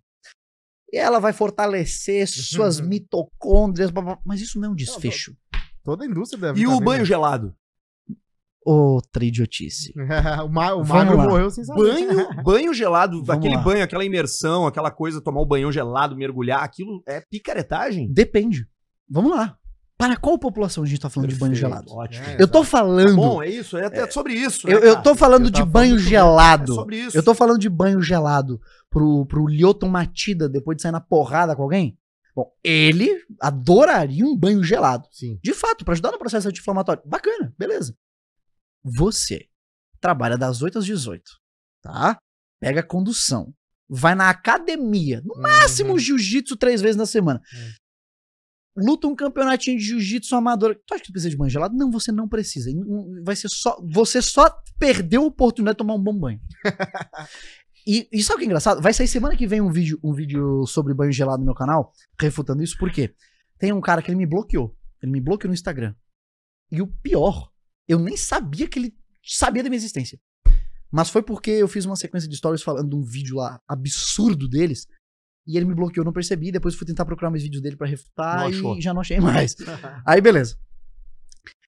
E 0.92 0.98
ela 0.98 1.18
vai 1.18 1.32
fortalecer 1.32 2.28
suas 2.28 2.78
mitocôndrias, 2.78 3.90
blá, 3.90 4.02
blá, 4.02 4.18
mas 4.24 4.42
isso 4.42 4.60
não 4.60 4.68
é 4.68 4.72
um 4.72 4.74
desfecho. 4.74 5.34
Toda 5.82 6.04
a 6.04 6.06
indústria 6.06 6.40
deve 6.40 6.60
E 6.60 6.64
tá 6.64 6.76
o 6.76 6.80
banho 6.80 7.04
gelado? 7.04 7.56
Outra 8.64 9.24
idiotice. 9.24 9.92
o, 10.44 10.48
ma 10.48 10.74
o 10.74 10.86
magro 10.86 11.16
lá. 11.16 11.24
morreu 11.24 11.50
sem 11.50 11.64
saber. 11.64 11.80
Banho, 11.82 12.42
banho 12.44 12.74
gelado, 12.74 13.22
Vamos 13.24 13.30
aquele 13.30 13.56
lá. 13.56 13.62
banho, 13.62 13.82
aquela 13.84 14.04
imersão, 14.04 14.66
aquela 14.66 14.90
coisa, 14.90 15.20
tomar 15.20 15.40
o 15.40 15.46
banhão 15.46 15.72
gelado, 15.72 16.16
mergulhar, 16.16 16.62
aquilo 16.62 17.02
é 17.06 17.20
picaretagem? 17.20 18.12
Depende. 18.12 18.66
Vamos 19.10 19.32
lá. 19.32 19.56
Para 19.98 20.16
qual 20.16 20.36
população 20.38 20.82
a 20.82 20.86
gente 20.86 21.00
tá 21.00 21.08
falando 21.08 21.28
de 21.30 21.36
banho 21.36 21.52
Perfeito, 21.52 21.70
gelado? 21.70 21.92
Ótimo. 21.92 22.24
É, 22.26 22.36
Eu 22.42 22.48
tô 22.48 22.64
falando. 22.64 23.14
Bom, 23.14 23.42
é 23.42 23.48
isso, 23.48 23.76
é 23.76 23.84
até 23.86 24.10
sobre 24.10 24.34
isso. 24.34 24.66
né, 24.66 24.74
eu, 24.74 25.00
tô 25.00 25.14
falando 25.14 25.46
Eu 25.46 25.50
de 25.50 25.64
banho 25.64 25.90
falando 25.94 26.06
É 26.06 26.08
gelado. 26.10 26.74
sobre 26.74 26.96
isso. 26.96 27.16
Eu 27.16 27.22
tô 27.22 27.34
falando 27.34 27.58
de 27.58 27.68
banho 27.68 28.00
gelado 28.00 28.60
pro, 28.90 29.24
pro 29.26 29.46
Lyoton 29.46 29.88
Matida 29.88 30.48
depois 30.48 30.76
de 30.76 30.82
sair 30.82 30.90
na 30.92 31.00
porrada 31.00 31.54
com 31.54 31.62
alguém. 31.62 31.96
Bom, 32.34 32.50
ele 32.64 33.10
adoraria 33.40 34.24
um 34.24 34.36
banho 34.36 34.64
gelado. 34.64 35.06
Sim. 35.12 35.38
De 35.42 35.52
fato, 35.52 35.84
pra 35.84 35.92
ajudar 35.92 36.10
no 36.10 36.18
processo 36.18 36.48
anti-inflamatório. 36.48 37.02
Bacana, 37.06 37.52
beleza. 37.58 37.94
Você 38.84 39.48
trabalha 40.00 40.36
das 40.36 40.62
8 40.62 40.78
às 40.78 40.84
18, 40.86 41.22
tá? 41.82 42.18
Pega 42.60 42.80
a 42.80 42.86
condução. 42.86 43.52
Vai 43.88 44.14
na 44.14 44.30
academia. 44.30 45.20
No 45.24 45.40
máximo 45.40 45.92
Uhum. 45.92 45.98
jiu-jitsu 45.98 46.56
três 46.56 46.80
vezes 46.80 46.96
na 46.96 47.06
semana. 47.06 47.40
Luta 48.74 49.06
um 49.06 49.14
campeonatinho 49.14 49.76
de 49.78 49.84
jiu-jitsu 49.84 50.34
amador. 50.34 50.74
Tu 50.86 50.94
acha 50.94 51.02
que 51.02 51.08
tu 51.10 51.12
precisa 51.12 51.28
de 51.30 51.36
banho 51.36 51.50
gelado? 51.50 51.76
Não, 51.76 51.90
você 51.90 52.10
não 52.10 52.26
precisa. 52.26 52.70
Vai 53.22 53.36
ser 53.36 53.50
só. 53.50 53.78
Você 53.92 54.22
só 54.22 54.48
perdeu 54.78 55.22
a 55.24 55.26
oportunidade 55.26 55.74
de 55.74 55.78
tomar 55.78 55.94
um 55.94 56.02
bom 56.02 56.16
banho. 56.18 56.40
E, 57.84 58.08
e 58.12 58.22
sabe 58.22 58.36
o 58.36 58.38
que 58.38 58.44
é 58.44 58.46
engraçado? 58.46 58.80
Vai 58.80 58.92
sair 58.92 59.08
semana 59.08 59.36
que 59.36 59.44
vem 59.44 59.60
um 59.60 59.68
vídeo, 59.68 59.98
um 60.04 60.12
vídeo 60.12 60.64
sobre 60.68 60.94
banho 60.94 61.10
gelado 61.10 61.38
no 61.40 61.46
meu 61.46 61.54
canal, 61.54 61.92
refutando 62.20 62.62
isso, 62.62 62.78
por 62.78 62.92
quê? 62.92 63.12
Tem 63.58 63.72
um 63.72 63.80
cara 63.80 64.00
que 64.00 64.08
ele 64.08 64.18
me 64.18 64.24
bloqueou. 64.24 64.76
Ele 65.02 65.10
me 65.10 65.20
bloqueou 65.20 65.48
no 65.48 65.54
Instagram. 65.54 65.92
E 66.70 66.80
o 66.80 66.86
pior, 66.86 67.50
eu 67.88 67.98
nem 67.98 68.16
sabia 68.16 68.68
que 68.68 68.78
ele 68.78 68.94
sabia 69.24 69.62
da 69.62 69.68
minha 69.68 69.78
existência. 69.78 70.18
Mas 70.90 71.08
foi 71.08 71.22
porque 71.22 71.50
eu 71.50 71.68
fiz 71.68 71.86
uma 71.86 71.96
sequência 71.96 72.28
de 72.28 72.36
stories 72.36 72.62
falando 72.62 72.90
de 72.90 72.96
um 72.96 73.02
vídeo 73.02 73.36
lá 73.36 73.58
absurdo 73.66 74.48
deles. 74.48 74.86
E 75.46 75.56
ele 75.56 75.66
me 75.66 75.74
bloqueou, 75.74 76.04
não 76.04 76.12
percebi. 76.12 76.52
Depois 76.52 76.74
fui 76.74 76.86
tentar 76.86 77.04
procurar 77.04 77.30
mais 77.30 77.42
vídeos 77.42 77.62
dele 77.62 77.76
pra 77.76 77.86
refutar 77.86 78.50
e 78.50 78.80
já 78.80 78.92
não 78.92 79.00
achei 79.00 79.18
mais. 79.18 79.56
Aí 80.06 80.20
beleza. 80.20 80.56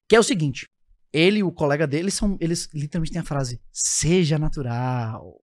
Que 0.07 0.15
é 0.15 0.19
o 0.19 0.23
seguinte: 0.23 0.69
ele 1.11 1.39
e 1.39 1.43
o 1.43 1.51
colega 1.51 1.87
dele 1.87 2.11
são. 2.11 2.37
Eles 2.39 2.69
literalmente 2.73 3.11
têm 3.11 3.21
a 3.21 3.25
frase: 3.25 3.59
seja 3.71 4.37
natural. 4.37 5.41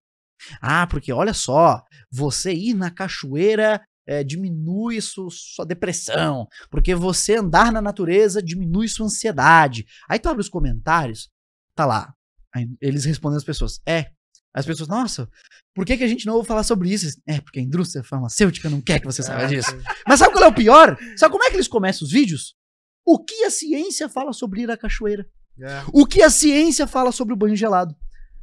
Ah, 0.61 0.87
porque 0.87 1.11
olha 1.11 1.33
só, 1.33 1.83
você 2.11 2.53
ir 2.53 2.73
na 2.73 2.89
cachoeira 2.89 3.81
é, 4.07 4.23
diminui 4.23 5.01
su- 5.01 5.29
sua 5.31 5.65
depressão. 5.65 6.47
Porque 6.69 6.93
você 6.95 7.35
andar 7.35 7.71
na 7.71 7.81
natureza 7.81 8.41
diminui 8.41 8.87
sua 8.87 9.05
ansiedade. 9.05 9.85
Aí 10.09 10.19
tu 10.19 10.29
abre 10.29 10.41
os 10.41 10.49
comentários, 10.49 11.29
tá 11.75 11.85
lá. 11.85 12.13
Aí 12.55 12.67
eles 12.81 13.05
respondem 13.05 13.37
as 13.37 13.43
pessoas: 13.43 13.81
é. 13.85 14.11
As 14.55 14.67
pessoas, 14.67 14.87
nossa, 14.87 15.27
por 15.73 15.83
que, 15.83 15.97
que 15.97 16.03
a 16.03 16.07
gente 16.07 16.27
não 16.27 16.35
ouve 16.35 16.47
falar 16.47 16.61
sobre 16.61 16.87
isso? 16.93 17.07
É, 17.27 17.41
porque 17.41 17.59
a 17.59 17.63
indústria 17.63 18.03
farmacêutica 18.03 18.69
não 18.69 18.79
quer 18.79 18.99
que 18.99 19.05
você 19.07 19.23
saiba 19.23 19.47
disso. 19.47 19.71
Mas 20.07 20.19
sabe 20.19 20.31
qual 20.31 20.43
é 20.43 20.47
o 20.47 20.53
pior? 20.53 20.95
Sabe 21.17 21.31
como 21.31 21.43
é 21.43 21.49
que 21.49 21.55
eles 21.55 21.67
começam 21.67 22.05
os 22.05 22.11
vídeos? 22.11 22.55
O 23.03 23.17
que 23.17 23.45
a 23.45 23.49
ciência 23.49 24.07
fala 24.07 24.31
sobre 24.31 24.61
ir 24.61 24.69
à 24.69 24.77
cachoeira? 24.77 25.27
É. 25.59 25.81
O 25.91 26.05
que 26.05 26.21
a 26.21 26.29
ciência 26.29 26.85
fala 26.85 27.11
sobre 27.11 27.33
o 27.33 27.37
banho 27.37 27.55
gelado? 27.55 27.95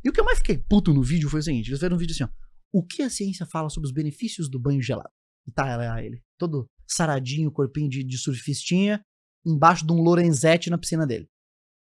E 0.03 0.09
o 0.09 0.13
que 0.13 0.21
eu 0.21 0.25
mais 0.25 0.39
fiquei 0.39 0.59
puto 0.59 0.93
no 0.93 1.01
vídeo 1.03 1.31
foi 1.31 1.39
o 1.39 1.43
seguinte: 1.45 1.69
eles 1.69 1.79
fizeram 1.79 1.95
um 1.95 1.99
vídeo 1.99 2.13
assim, 2.13 2.25
ó. 2.25 2.29
O 2.73 2.85
que 2.85 3.03
a 3.03 3.11
ciência 3.11 3.47
fala 3.47 3.71
sobre 3.71 3.87
os 3.87 3.93
benefícios 3.95 4.51
do 4.51 4.59
banho 4.59 4.83
gelado? 4.83 5.11
E 5.51 5.53
tá 5.53 5.77
lá 5.77 6.03
ele, 6.03 6.23
todo 6.39 6.69
saradinho, 6.87 7.51
corpinho 7.51 7.89
de, 7.89 8.05
de 8.05 8.17
surfistinha, 8.19 9.03
embaixo 9.45 9.85
de 9.87 9.93
um 9.93 10.01
Lorenzetti 10.01 10.71
na 10.71 10.79
piscina 10.79 11.07
dele, 11.07 11.29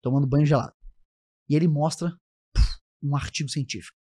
tomando 0.03 0.27
banho 0.27 0.45
gelado. 0.47 0.73
E 1.49 1.55
ele 1.55 1.69
mostra 1.69 2.11
puf, 2.55 2.77
um 3.03 3.15
artigo 3.17 3.49
científico. 3.49 3.97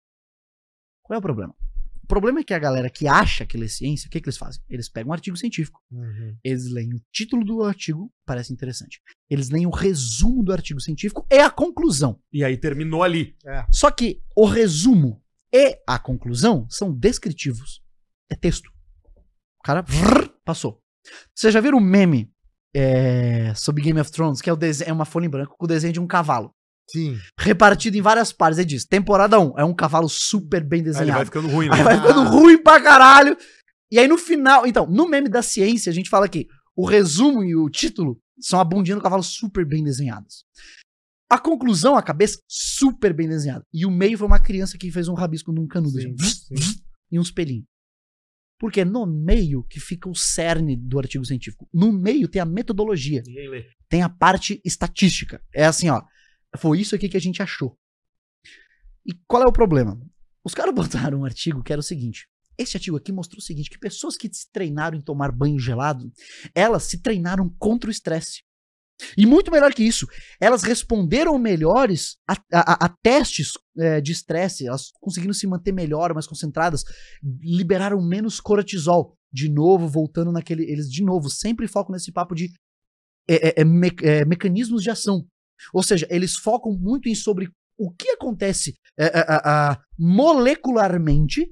Qual 1.04 1.16
é 1.16 1.20
o 1.20 1.22
problema? 1.22 1.56
O 2.04 2.08
problema 2.08 2.40
é 2.40 2.44
que 2.44 2.54
a 2.54 2.60
galera 2.60 2.88
que 2.90 3.08
acha 3.08 3.48
que 3.48 3.58
lê 3.58 3.68
ciência, 3.68 4.08
o 4.08 4.12
que, 4.12 4.22
que 4.22 4.28
eles 4.28 4.38
fazem? 4.38 4.62
Eles 4.70 4.88
pegam 4.88 5.10
um 5.10 5.14
artigo 5.14 5.36
científico, 5.36 5.82
Uhum. 5.92 6.38
eles 6.44 6.70
leem 6.70 6.94
o 6.94 7.02
título 7.12 7.44
do 7.44 7.64
artigo, 7.64 8.14
parece 8.26 8.54
interessante. 8.54 9.02
Eles 9.28 9.50
leem 9.50 9.66
o 9.66 9.72
resumo 9.72 10.44
do 10.44 10.54
artigo 10.54 10.80
científico 10.80 11.26
e 11.32 11.40
a 11.40 11.50
conclusão. 11.50 12.22
E 12.32 12.44
aí 12.44 12.58
terminou 12.58 13.02
ali. 13.02 13.36
Só 13.72 13.90
que 13.90 14.22
o 14.36 14.46
resumo 14.46 15.24
e 15.52 15.82
a 15.88 15.98
conclusão 15.98 16.68
são 16.70 16.94
descritivos. 16.94 17.82
É 18.30 18.36
texto. 18.36 18.72
O 19.66 19.68
cara 19.68 19.84
passou. 20.46 20.80
Você 21.34 21.50
já 21.52 21.60
viram 21.60 21.80
um 21.80 21.82
meme 21.82 22.30
é, 22.76 23.52
sobre 23.56 23.82
Game 23.82 24.00
of 24.00 24.12
Thrones, 24.12 24.42
que 24.42 24.50
é, 24.50 24.54
o 24.54 24.56
dese- 24.56 24.84
é 24.88 24.94
uma 24.94 25.06
folha 25.06 25.26
em 25.26 25.30
branco 25.30 25.56
com 25.58 25.66
o 25.66 25.68
desenho 25.68 25.94
de 25.94 26.00
um 26.00 26.06
cavalo. 26.06 26.52
Sim. 26.92 27.18
Repartido 27.40 27.98
em 27.98 28.02
várias 28.02 28.32
partes. 28.32 28.60
Ele 28.60 28.68
diz: 28.68 28.86
temporada 28.86 29.40
1 29.40 29.58
é 29.58 29.66
um 29.66 29.74
cavalo 29.74 30.08
super 30.08 30.64
bem 30.64 30.82
Aí 30.82 30.86
ele 30.86 30.92
desenhado. 30.94 31.18
vai 31.18 31.26
ficando 31.26 31.48
ruim, 31.48 31.68
né? 31.68 31.76
Aí 31.78 31.84
vai 31.84 31.98
ficando 32.00 32.24
ruim 32.30 32.62
pra 32.62 32.80
caralho. 32.80 33.36
E 33.92 33.98
aí 33.98 34.08
no 34.08 34.18
final, 34.20 34.68
então, 34.68 34.86
no 34.86 35.08
meme 35.08 35.30
da 35.30 35.42
ciência, 35.42 35.90
a 35.90 35.94
gente 35.94 36.10
fala 36.10 36.30
que 36.30 36.48
o 36.76 36.86
resumo 36.86 37.44
e 37.44 37.56
o 37.56 37.70
título 37.70 38.20
são 38.40 38.60
a 38.60 38.64
bundinha 38.64 38.96
do 38.98 39.02
cavalo 39.02 39.24
super 39.24 39.66
bem 39.66 39.84
desenhadas. 39.84 40.44
A 41.28 41.40
conclusão, 41.40 41.96
a 41.96 42.04
cabeça 42.04 42.38
super 42.48 43.14
bem 43.14 43.28
desenhada. 43.28 43.64
E 43.74 43.84
o 43.86 43.90
meio 43.90 44.16
foi 44.18 44.28
uma 44.28 44.40
criança 44.40 44.78
que 44.78 44.92
fez 44.92 45.08
um 45.08 45.16
rabisco 45.16 45.52
num 45.52 45.66
canudo. 45.68 46.00
Sim, 46.00 46.14
assim, 46.20 46.56
sim. 46.56 46.76
E 47.12 47.20
uns 47.20 47.32
pelinhos. 47.32 47.66
Porque 48.58 48.82
é 48.82 48.86
no 48.86 49.06
meio 49.06 49.64
que 49.64 49.80
fica 49.80 50.10
o 50.10 50.16
cerne 50.16 50.76
do 50.76 50.98
artigo 50.98 51.26
científico. 51.26 51.68
No 51.74 51.92
meio 51.92 52.28
tem 52.28 52.42
a 52.42 52.46
metodologia 52.46 53.22
tem 53.90 54.02
a 54.02 54.10
parte 54.10 54.62
estatística. 54.66 55.42
É 55.54 55.66
assim, 55.66 55.90
ó. 55.90 56.02
Foi 56.58 56.80
isso 56.80 56.96
aqui 56.96 57.10
que 57.10 57.18
a 57.18 57.22
gente 57.22 57.42
achou. 57.42 57.78
E 59.06 59.14
qual 59.28 59.44
é 59.44 59.48
o 59.48 59.54
problema? 59.54 60.00
Os 60.44 60.54
caras 60.54 60.74
botaram 60.76 61.20
um 61.20 61.26
artigo 61.26 61.64
que 61.64 61.72
era 61.72 61.80
o 61.80 61.84
seguinte. 61.84 62.28
Esse 62.58 62.78
artigo 62.78 62.98
aqui 62.98 63.12
mostrou 63.12 63.40
o 63.40 63.44
seguinte: 63.44 63.70
que 63.70 63.78
pessoas 63.78 64.16
que 64.16 64.30
se 64.34 64.50
treinaram 64.52 64.98
em 64.98 65.02
tomar 65.02 65.32
banho 65.32 65.60
gelado, 65.60 66.12
elas 66.54 66.84
se 66.84 67.02
treinaram 67.02 67.50
contra 67.60 67.90
o 67.90 67.92
estresse. 67.92 68.44
E 69.18 69.26
muito 69.26 69.52
melhor 69.52 69.74
que 69.74 69.84
isso, 69.84 70.08
elas 70.40 70.64
responderam 70.64 71.38
melhores 71.38 72.16
a, 72.28 72.34
a- 72.54 72.86
a- 72.86 72.96
testes 73.04 73.52
eh, 73.78 74.00
de 74.00 74.12
estresse, 74.14 74.68
elas 74.68 74.90
conseguiram 75.02 75.34
se 75.34 75.46
manter 75.48 75.74
melhor, 75.74 76.14
mais 76.14 76.26
concentradas, 76.28 76.84
liberaram 77.42 78.02
menos 78.02 78.40
cortisol. 78.40 79.18
De 79.34 79.50
novo, 79.50 79.86
voltando 79.90 80.32
naquele. 80.32 80.64
Eles, 80.64 80.90
de 80.90 81.04
novo, 81.04 81.30
sempre 81.30 81.68
focam 81.68 81.92
nesse 81.92 82.10
papo 82.10 82.34
de 82.34 82.54
é, 83.28 83.50
é, 83.50 83.54
é, 83.62 83.66
me- 83.66 83.92
é, 84.02 84.24
mecanismos 84.24 84.82
de 84.82 84.90
ação. 84.90 85.28
Ou 85.74 85.84
seja, 85.84 86.08
eles 86.10 86.36
focam 86.38 86.72
muito 86.72 87.10
em 87.10 87.16
sobre 87.16 87.50
o 87.78 87.92
que 87.92 88.12
acontece 88.12 88.76
é, 88.98 89.06
é, 89.08 89.10
é, 89.20 89.36
é, 89.74 89.78
molecularmente 90.00 91.46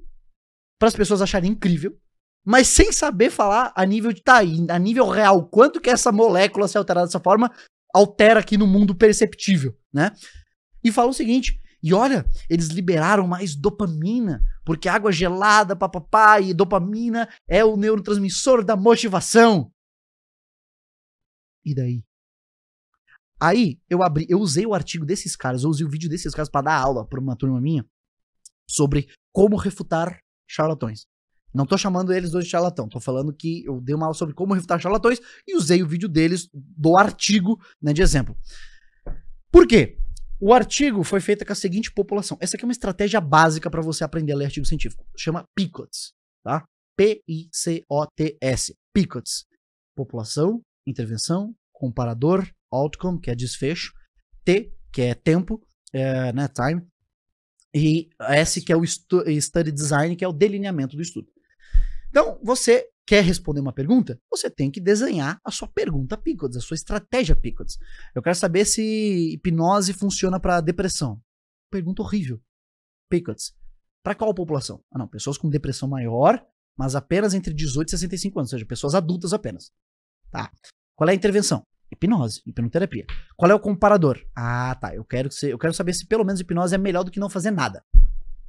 para 0.80 0.88
as 0.88 0.95
pessoas 0.95 1.22
acharem 1.22 1.52
incrível, 1.52 1.98
mas 2.45 2.68
sem 2.68 2.91
saber 2.91 3.30
falar 3.30 3.72
a 3.76 3.86
nível 3.86 4.11
de 4.11 4.22
tá 4.22 4.40
a 4.40 4.80
nível 4.80 5.07
real, 5.07 5.48
quanto 5.48 5.80
que 5.80 5.90
essa 5.90 6.11
molécula 6.11 6.68
se 6.68 6.78
alterar 6.78 7.06
dessa 7.06 7.20
forma 7.20 7.52
altera 7.94 8.40
aqui 8.40 8.57
no 8.57 8.68
mundo 8.68 8.95
perceptível, 8.95 9.78
né? 9.94 10.11
E 10.84 10.91
fala 10.91 11.10
o 11.10 11.14
seguinte, 11.14 11.61
e 11.82 11.94
olha, 11.94 12.26
eles 12.49 12.68
liberaram 12.68 13.28
mais 13.28 13.56
dopamina, 13.56 14.41
porque 14.65 14.90
água 14.90 15.11
gelada, 15.11 15.76
papapá, 15.76 16.40
e 16.40 16.53
dopamina 16.53 17.30
é 17.48 17.64
o 17.64 17.78
neurotransmissor 17.78 18.64
da 18.64 18.76
motivação. 18.76 19.72
E 21.64 21.74
daí? 21.76 22.03
Aí 23.40 23.80
eu 23.90 24.02
abri, 24.02 24.26
eu 24.30 24.40
usei 24.40 24.65
o 24.65 24.74
artigo 24.74 25.06
desses 25.06 25.36
caras, 25.36 25.64
eu 25.64 25.70
usei 25.70 25.86
o 25.86 25.90
vídeo 25.90 26.10
desses 26.10 26.34
caras 26.34 26.49
pra 26.49 26.61
dar 26.61 26.80
aula 26.80 27.06
pra 27.06 27.20
uma 27.20 27.36
turma 27.36 27.60
minha 27.60 27.86
sobre 28.65 29.07
como 29.34 29.57
refutar 29.57 30.20
charlatões. 30.48 31.06
Não 31.53 31.65
tô 31.65 31.77
chamando 31.77 32.11
eles 32.11 32.31
dois 32.31 32.45
de 32.45 32.51
charlatão, 32.51 32.89
tô 32.89 32.99
falando 32.99 33.31
que 33.34 33.63
eu 33.65 33.80
dei 33.80 33.93
uma 33.93 34.05
aula 34.05 34.15
sobre 34.15 34.34
como 34.34 34.53
refutar 34.53 34.80
charlatões 34.80 35.19
e 35.47 35.55
usei 35.55 35.84
o 35.84 35.88
vídeo 35.88 36.09
deles 36.09 36.49
do 36.53 36.97
artigo, 36.97 37.59
né, 37.81 37.93
de 37.93 38.01
exemplo. 38.01 38.35
Por 39.51 39.67
quê? 39.67 39.99
O 40.39 40.53
artigo 40.53 41.03
foi 41.03 41.21
feito 41.21 41.45
com 41.45 41.53
a 41.53 41.55
seguinte 41.55 41.91
população. 41.93 42.38
Essa 42.41 42.57
aqui 42.57 42.65
é 42.65 42.67
uma 42.67 42.73
estratégia 42.73 43.21
básica 43.21 43.69
para 43.69 43.81
você 43.81 44.03
aprender 44.03 44.34
a 44.34 44.35
ler 44.35 44.45
artigo 44.45 44.65
científico. 44.65 45.05
Chama 45.15 45.47
PICOTS, 45.55 46.11
tá? 46.43 46.65
P-I-C-O-T-S. 46.97 48.75
PICOTS. 48.93 49.45
População, 49.95 50.61
intervenção, 50.85 51.55
comparador, 51.71 52.49
outcome, 52.71 53.21
que 53.21 53.30
é 53.30 53.35
desfecho, 53.35 53.93
T, 54.43 54.73
que 54.91 55.01
é 55.01 55.13
tempo, 55.13 55.61
é, 55.93 56.34
né, 56.34 56.47
time, 56.47 56.81
e 57.73 58.09
S, 58.19 58.61
que 58.61 58.71
é 58.71 58.77
o 58.77 58.85
study 58.85 59.71
design, 59.71 60.15
que 60.15 60.23
é 60.23 60.27
o 60.27 60.34
delineamento 60.34 60.95
do 60.95 61.01
estudo. 61.01 61.27
Então, 62.14 62.38
você 62.44 62.88
quer 63.07 63.23
responder 63.23 63.60
uma 63.60 63.73
pergunta? 63.73 64.22
Você 64.30 64.48
tem 64.48 64.69
que 64.69 64.80
desenhar 64.80 65.40
a 65.44 65.49
sua 65.49 65.68
pergunta 65.68 66.15
PICOTS, 66.15 66.57
a 66.57 66.61
sua 66.61 66.76
estratégia 66.76 67.35
PICOTS. 67.35 67.80
Eu 68.14 68.22
quero 68.22 68.35
saber 68.35 68.65
se 68.65 69.34
hipnose 69.34 69.94
funciona 69.94 70.40
para 70.40 70.61
depressão. 70.61 71.19
Pergunta 71.72 72.03
horrível. 72.03 72.40
PICOTS. 73.10 73.56
Para 74.03 74.14
qual 74.14 74.31
população? 74.31 74.80
Ah, 74.91 74.99
não, 74.99 75.07
pessoas 75.07 75.40
com 75.40 75.49
depressão 75.49 75.90
maior, 75.90 76.40
mas 76.77 76.94
apenas 76.94 77.34
entre 77.34 77.52
18 77.52 77.88
e 77.88 77.91
65 77.94 78.40
anos, 78.40 78.53
ou 78.53 78.60
seja, 78.60 78.68
pessoas 78.68 78.94
adultas 78.94 79.34
apenas. 79.34 79.72
Tá. 80.30 80.52
Qual 80.95 81.10
é 81.10 81.14
a 81.14 81.15
intervenção? 81.15 81.65
Hipnose, 81.91 82.44
hipnoterapia. 82.45 83.07
Qual 83.35 83.49
é 83.49 83.56
o 83.56 83.60
comparador? 83.60 84.23
Ah, 84.35 84.77
tá. 84.80 84.94
Eu 84.94 85.03
quero, 85.03 85.31
ser, 85.31 85.52
eu 85.52 85.57
quero 85.57 85.73
saber 85.73 85.94
se 85.94 86.06
pelo 86.06 86.23
menos 86.23 86.40
hipnose 86.40 86.76
é 86.76 86.77
melhor 86.77 87.03
do 87.03 87.10
que 87.10 87.19
não 87.19 87.27
fazer 87.27 87.49
nada. 87.49 87.84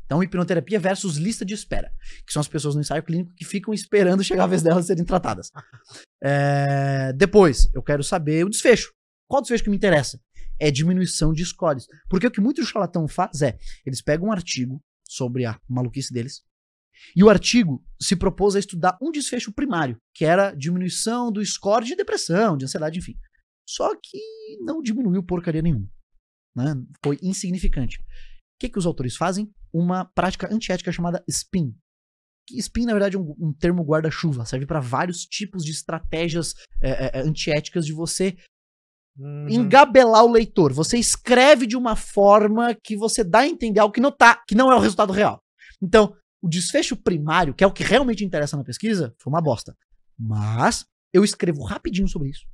Então, 0.05 0.23
hipnoterapia 0.23 0.79
versus 0.79 1.17
lista 1.17 1.45
de 1.45 1.55
espera, 1.55 1.91
que 2.27 2.33
são 2.33 2.41
as 2.41 2.49
pessoas 2.49 2.75
no 2.75 2.81
ensaio 2.81 3.03
clínico 3.03 3.33
que 3.35 3.45
ficam 3.45 3.73
esperando 3.73 4.23
chegar 4.23 4.45
a 4.45 4.49
vez 4.49 4.63
delas 4.63 4.87
serem 4.87 5.05
tratadas. 5.05 5.51
É, 6.23 7.13
depois, 7.17 7.71
eu 7.75 7.83
quero 7.83 8.03
saber 8.03 8.45
o 8.45 8.51
desfecho. 8.51 8.93
Qual 9.29 9.41
desfecho 9.41 9.65
que 9.65 9.71
me 9.71 9.77
interessa? 9.77 10.21
É 10.61 10.71
diminuição 10.71 11.33
de 11.33 11.45
scores. 11.45 11.87
Porque 12.09 12.27
o 12.27 12.31
que 12.31 12.41
muito 12.41 12.65
charlatão 12.65 13.09
faz 13.09 13.41
é, 13.43 13.57
eles 13.85 14.03
pegam 14.03 14.29
um 14.29 14.33
artigo 14.33 14.81
sobre 15.09 15.47
a 15.47 15.59
maluquice 15.69 16.13
deles, 16.13 16.43
e 17.15 17.23
o 17.23 17.31
artigo 17.31 17.85
se 18.01 18.17
propôs 18.17 18.55
a 18.55 18.59
estudar 18.59 18.97
um 19.01 19.11
desfecho 19.11 19.53
primário, 19.53 19.97
que 20.15 20.25
era 20.25 20.55
diminuição 20.55 21.31
do 21.31 21.45
score 21.45 21.85
de 21.85 21.97
depressão, 21.97 22.57
de 22.57 22.65
ansiedade, 22.65 22.99
enfim. 22.99 23.17
Só 23.69 23.95
que 23.97 24.19
não 24.61 24.83
diminuiu 24.83 25.23
porcaria 25.23 25.63
nenhuma. 25.63 25.89
Né? 26.55 26.75
Foi 27.05 27.19
insignificante. 27.23 27.99
O 27.99 28.05
que, 28.61 28.69
que 28.69 28.79
os 28.79 28.87
autores 28.87 29.17
fazem? 29.17 29.53
Uma 29.75 30.05
prática 30.05 30.53
antiética 30.53 30.93
chamada 30.93 31.25
SPIN. 31.29 31.75
Que 32.47 32.59
SPIN, 32.63 32.85
na 32.85 32.93
verdade, 32.93 33.17
é 33.17 33.19
um, 33.19 33.35
um 33.39 33.53
termo 33.53 33.83
guarda-chuva. 33.83 34.45
Serve 34.45 34.67
para 34.67 34.79
vários 34.79 35.25
tipos 35.25 35.65
de 35.65 35.73
estratégias 35.73 36.55
é, 36.81 36.91
é, 36.91 37.11
é, 37.15 37.21
antiéticas 37.21 37.85
de 37.85 37.93
você 37.93 38.37
Uhum. 39.17 39.49
engabelar 39.49 40.25
o 40.25 40.33
leitor. 40.33 40.73
Você 40.73 40.99
escreve 40.99 41.69
de 41.69 41.77
uma 41.77 41.95
forma 41.95 42.75
que 42.75 42.97
você 42.97 43.23
dá 43.23 43.41
a 43.41 43.47
entender 43.47 43.79
algo 43.79 43.95
que 43.95 44.01
não 44.01 44.11
tá, 44.11 44.43
que 44.47 44.57
não 44.57 44.73
é 44.73 44.75
o 44.75 44.81
resultado 44.81 45.13
real. 45.13 45.41
Então, 45.81 46.17
o 46.43 46.49
desfecho 46.49 46.97
primário, 46.97 47.55
que 47.55 47.63
é 47.63 47.67
o 47.67 47.73
que 47.73 47.85
realmente 47.85 48.25
interessa 48.25 48.57
na 48.57 48.65
pesquisa, 48.65 49.15
foi 49.19 49.33
uma 49.33 49.41
bosta. 49.41 49.77
Mas 50.19 50.85
eu 51.13 51.23
escrevo 51.25 51.63
rapidinho 51.63 52.09
sobre 52.09 52.31
isso. 52.31 52.45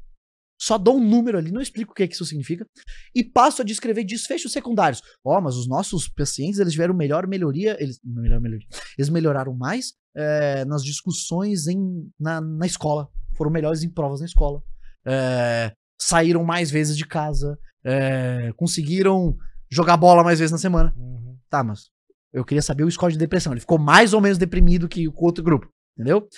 Só 0.60 0.76
dou 0.76 0.98
um 0.98 1.08
número 1.08 1.38
ali, 1.38 1.50
não 1.50 1.60
explico 1.60 1.92
o 1.92 1.94
que, 1.94 2.02
é 2.02 2.06
que 2.06 2.12
isso 2.12 2.26
significa, 2.26 2.66
e 3.14 3.24
passo 3.24 3.62
a 3.62 3.64
descrever 3.64 4.04
desfechos 4.04 4.52
secundários. 4.52 5.00
Ó, 5.24 5.40
mas 5.40 5.56
os 5.56 5.66
nossos 5.66 6.06
pacientes, 6.06 6.60
eles 6.60 6.74
tiveram 6.74 6.92
melhor 6.92 7.26
melhoria, 7.26 7.82
eles, 7.82 7.98
melhor 8.04 8.42
melhoria, 8.42 8.66
eles 8.98 9.08
melhoraram 9.08 9.54
mais 9.54 9.94
é, 10.14 10.66
nas 10.66 10.84
discussões 10.84 11.66
em, 11.66 12.06
na, 12.20 12.42
na 12.42 12.66
escola, 12.66 13.08
foram 13.38 13.50
melhores 13.50 13.82
em 13.82 13.88
provas 13.88 14.20
na 14.20 14.26
escola, 14.26 14.62
é, 15.06 15.72
saíram 15.98 16.44
mais 16.44 16.70
vezes 16.70 16.94
de 16.94 17.06
casa, 17.06 17.58
é, 17.82 18.52
conseguiram 18.54 19.34
jogar 19.70 19.96
bola 19.96 20.22
mais 20.22 20.38
vezes 20.40 20.52
na 20.52 20.58
semana. 20.58 20.92
Uhum. 20.94 21.38
Tá, 21.48 21.64
mas 21.64 21.88
eu 22.34 22.44
queria 22.44 22.60
saber 22.60 22.84
o 22.84 22.90
score 22.90 23.14
de 23.14 23.18
depressão. 23.18 23.54
Ele 23.54 23.60
ficou 23.60 23.78
mais 23.78 24.12
ou 24.12 24.20
menos 24.20 24.36
deprimido 24.36 24.88
que 24.88 25.08
o 25.08 25.14
outro 25.16 25.42
grupo, 25.42 25.70
entendeu? 25.96 26.28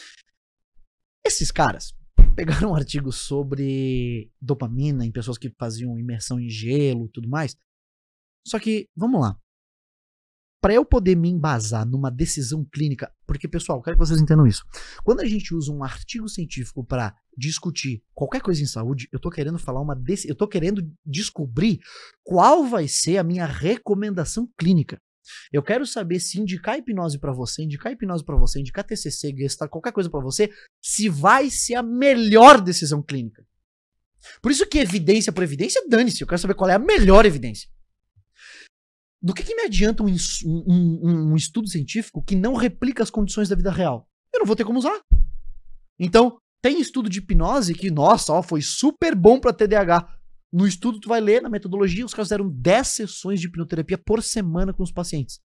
Esses 1.26 1.50
caras 1.50 1.92
pegaram 2.34 2.70
um 2.70 2.74
artigo 2.74 3.12
sobre 3.12 4.30
dopamina 4.40 5.04
em 5.04 5.12
pessoas 5.12 5.38
que 5.38 5.50
faziam 5.58 5.98
imersão 5.98 6.40
em 6.40 6.48
gelo 6.48 7.08
tudo 7.08 7.28
mais. 7.28 7.56
Só 8.46 8.58
que, 8.58 8.88
vamos 8.96 9.20
lá. 9.20 9.38
Para 10.60 10.74
eu 10.74 10.84
poder 10.84 11.16
me 11.16 11.28
embasar 11.28 11.84
numa 11.84 12.08
decisão 12.08 12.64
clínica, 12.64 13.12
porque 13.26 13.48
pessoal, 13.48 13.82
quero 13.82 13.96
que 13.96 14.06
vocês 14.06 14.20
entendam 14.20 14.46
isso. 14.46 14.62
Quando 15.02 15.20
a 15.20 15.24
gente 15.24 15.52
usa 15.52 15.72
um 15.72 15.82
artigo 15.82 16.28
científico 16.28 16.84
para 16.84 17.16
discutir 17.36 18.02
qualquer 18.14 18.40
coisa 18.40 18.62
em 18.62 18.66
saúde, 18.66 19.08
eu 19.10 19.18
tô 19.18 19.28
querendo 19.28 19.58
falar 19.58 19.80
uma 19.80 20.00
eu 20.24 20.36
tô 20.36 20.46
querendo 20.46 20.88
descobrir 21.04 21.80
qual 22.22 22.64
vai 22.64 22.86
ser 22.86 23.18
a 23.18 23.24
minha 23.24 23.44
recomendação 23.44 24.48
clínica. 24.56 25.00
Eu 25.52 25.62
quero 25.62 25.86
saber 25.86 26.18
se 26.20 26.40
indicar 26.40 26.78
hipnose 26.78 27.18
pra 27.18 27.32
você, 27.32 27.62
indicar 27.62 27.92
hipnose 27.92 28.24
pra 28.24 28.36
você, 28.36 28.60
indicar 28.60 28.84
TCC, 28.84 29.34
Gestalt, 29.36 29.70
qualquer 29.70 29.92
coisa 29.92 30.10
pra 30.10 30.20
você, 30.20 30.50
se 30.82 31.08
vai 31.08 31.50
ser 31.50 31.74
a 31.74 31.82
melhor 31.82 32.60
decisão 32.60 33.02
clínica. 33.02 33.44
Por 34.40 34.52
isso 34.52 34.66
que 34.66 34.78
evidência 34.78 35.32
por 35.32 35.42
evidência, 35.42 35.82
dane-se. 35.88 36.20
Eu 36.22 36.26
quero 36.28 36.40
saber 36.40 36.54
qual 36.54 36.70
é 36.70 36.74
a 36.74 36.78
melhor 36.78 37.26
evidência. 37.26 37.68
Do 39.20 39.32
que, 39.34 39.42
que 39.44 39.54
me 39.54 39.62
adianta 39.62 40.02
um, 40.02 40.06
um- 40.44 41.00
um- 41.02 41.32
um 41.32 41.36
estudo 41.36 41.68
científico 41.68 42.22
que 42.22 42.34
não 42.34 42.54
replica 42.54 43.02
as 43.02 43.10
condições 43.10 43.48
da 43.48 43.54
vida 43.56 43.70
real? 43.70 44.08
Eu 44.32 44.40
não 44.40 44.46
vou 44.46 44.56
ter 44.56 44.64
como 44.64 44.78
usar. 44.78 45.00
Então, 45.98 46.38
tem 46.60 46.80
estudo 46.80 47.08
de 47.08 47.18
hipnose 47.20 47.74
que, 47.74 47.90
nossa, 47.90 48.32
ó, 48.32 48.42
foi 48.42 48.60
super 48.62 49.14
bom 49.14 49.38
pra 49.38 49.52
TDAH. 49.52 50.08
No 50.52 50.66
estudo, 50.66 51.00
tu 51.00 51.08
vai 51.08 51.20
ler, 51.20 51.40
na 51.40 51.48
metodologia, 51.48 52.04
os 52.04 52.12
caras 52.12 52.28
fizeram 52.28 52.48
10 52.48 52.86
sessões 52.86 53.40
de 53.40 53.46
hipnoterapia 53.46 53.96
por 53.96 54.22
semana 54.22 54.72
com 54.74 54.82
os 54.82 54.92
pacientes. 54.92 55.40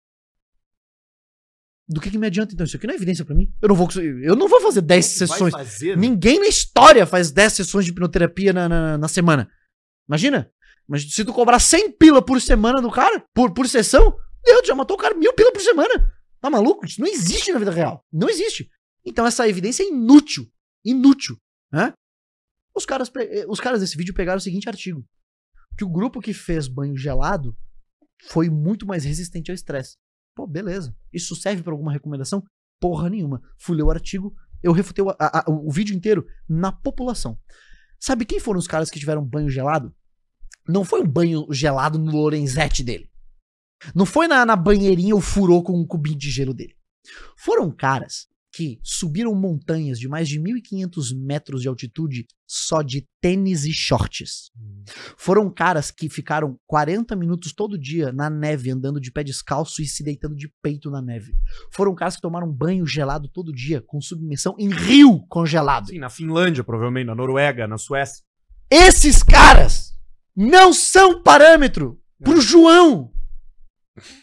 Do 1.89 2.01
que, 2.01 2.11
que 2.11 2.19
me 2.19 2.27
adianta, 2.27 2.53
então? 2.53 2.67
Isso 2.67 2.77
aqui 2.77 2.87
não 2.87 2.95
é 2.95 2.97
evidência 2.97 3.25
pra 3.25 3.35
mim. 3.35 3.53
Eu 3.63 3.69
não 3.69 3.77
vou, 3.77 3.89
eu 4.23 4.35
não 4.35 4.49
vou 4.49 4.61
fazer 4.61 4.81
10 4.81 5.07
sessões. 5.07 5.53
Fazer, 5.53 5.97
Ninguém 5.97 6.41
na 6.41 6.49
história 6.49 7.07
faz 7.07 7.31
10 7.31 7.53
sessões 7.53 7.85
de 7.85 7.93
hipnoterapia 7.93 8.53
na, 8.53 8.69
na, 8.69 8.99
na 8.99 9.09
semana. 9.09 9.49
Imagina. 10.09 10.51
Mas 10.89 11.03
se 11.13 11.25
tu 11.25 11.33
cobrar 11.33 11.61
100 11.61 11.93
pila 11.93 12.21
por 12.21 12.41
semana 12.41 12.83
do 12.83 12.91
cara, 12.91 13.25
por, 13.33 13.55
por 13.55 13.69
sessão, 13.69 14.17
Deus, 14.45 14.67
já 14.67 14.75
matou 14.75 14.97
o 14.97 15.01
cara 15.01 15.15
mil 15.15 15.33
pila 15.33 15.53
por 15.53 15.61
semana. 15.61 16.13
Tá 16.41 16.51
maluco? 16.51 16.85
Isso 16.85 17.01
não 17.01 17.09
existe 17.09 17.53
na 17.53 17.59
vida 17.61 17.71
real. 17.71 18.05
Não 18.13 18.29
existe. 18.29 18.69
Então 19.05 19.25
essa 19.25 19.49
evidência 19.49 19.85
é 19.85 19.87
inútil. 19.87 20.51
Inútil. 20.85 21.37
Né? 21.73 21.93
Os, 22.77 22.85
caras, 22.85 23.11
eh, 23.17 23.47
os 23.49 23.59
caras 23.61 23.81
desse 23.81 23.97
vídeo 23.97 24.15
pegaram 24.15 24.39
o 24.39 24.41
seguinte 24.41 24.69
artigo. 24.69 25.05
que 25.79 25.85
o 25.85 25.89
grupo 25.91 26.21
que 26.21 26.33
fez 26.33 26.69
banho 26.69 26.97
gelado 26.97 27.57
foi 28.29 28.49
muito 28.49 28.87
mais 28.87 29.05
resistente 29.05 29.51
ao 29.51 29.55
estresse. 29.55 29.97
Pô, 30.35 30.47
beleza. 30.47 30.97
Isso 31.13 31.35
serve 31.37 31.63
pra 31.63 31.73
alguma 31.73 31.93
recomendação? 31.93 32.43
Porra 32.81 33.09
nenhuma. 33.11 33.43
Fui 33.59 33.77
ler 33.77 33.83
o 33.83 33.91
artigo, 33.91 34.35
eu 34.63 34.73
refutei 34.73 35.05
o, 35.05 35.11
a- 35.11 35.17
a- 35.21 35.45
o 35.51 35.71
vídeo 35.71 35.95
inteiro 35.95 36.27
na 36.49 36.71
população. 36.73 37.39
Sabe 38.01 38.25
quem 38.25 38.41
foram 38.41 38.59
os 38.59 38.67
caras 38.67 38.91
que 38.91 38.99
tiveram 38.99 39.25
banho 39.25 39.49
gelado? 39.51 39.95
Não 40.69 40.85
foi 40.85 41.01
um 41.03 41.07
banho 41.07 41.47
gelado 41.51 41.99
no 41.99 42.11
Lorenzetti 42.13 42.83
dele. 42.83 43.11
Não 43.95 44.07
foi 44.07 44.27
na, 44.27 44.45
na 44.47 44.57
banheirinha 44.57 45.15
o 45.15 45.21
furou 45.21 45.63
com 45.63 45.79
um 45.79 45.87
cubinho 45.87 46.17
de 46.19 46.31
gelo 46.31 46.53
dele. 46.55 46.75
Foram 47.37 47.71
caras 47.71 48.29
que 48.57 48.81
subiram 48.83 49.35
montanhas 49.35 49.99
de 49.99 50.09
mais 50.09 50.27
de 50.27 50.41
1.500 50.41 51.15
metros 51.15 51.61
de 51.61 51.69
altitude 51.69 52.27
só 52.47 52.81
de 52.81 53.07
tênis 53.21 53.67
e 53.67 53.73
shorts. 53.75 54.51
Foram 55.19 55.51
caras 55.53 55.91
que 55.91 56.09
ficaram 56.09 56.59
40 56.67 57.15
minutos 57.15 57.53
todo 57.53 57.79
dia 57.79 58.13
na 58.13 58.31
neve, 58.31 58.71
andando 58.71 58.99
de 58.99 59.13
pé 59.13 59.23
descalço 59.23 59.83
e 59.83 59.87
se 59.87 60.03
deitando 60.03 60.35
de 60.35 60.51
peito 60.63 60.91
na 60.91 61.03
neve. 61.03 61.35
Foram 61.71 61.95
caras 61.95 62.17
que 62.17 62.23
tomaram 62.23 62.51
banho 62.51 62.87
gelado 62.87 63.29
todo 63.29 63.53
dia, 63.53 63.83
com 63.87 64.01
submissão 64.01 64.55
em 64.59 64.71
rio 64.71 65.21
congelado. 65.29 65.89
Sim, 65.89 65.99
na 65.99 66.09
Finlândia, 66.09 66.65
provavelmente, 66.65 67.09
na 67.09 67.15
Noruega, 67.15 67.67
na 67.69 67.77
Suécia. 67.77 68.25
Esses 68.71 69.23
caras 69.23 69.93
não 70.35 70.73
são 70.73 71.23
parâmetro 71.23 72.01
pro 72.25 72.41
João 72.41 73.13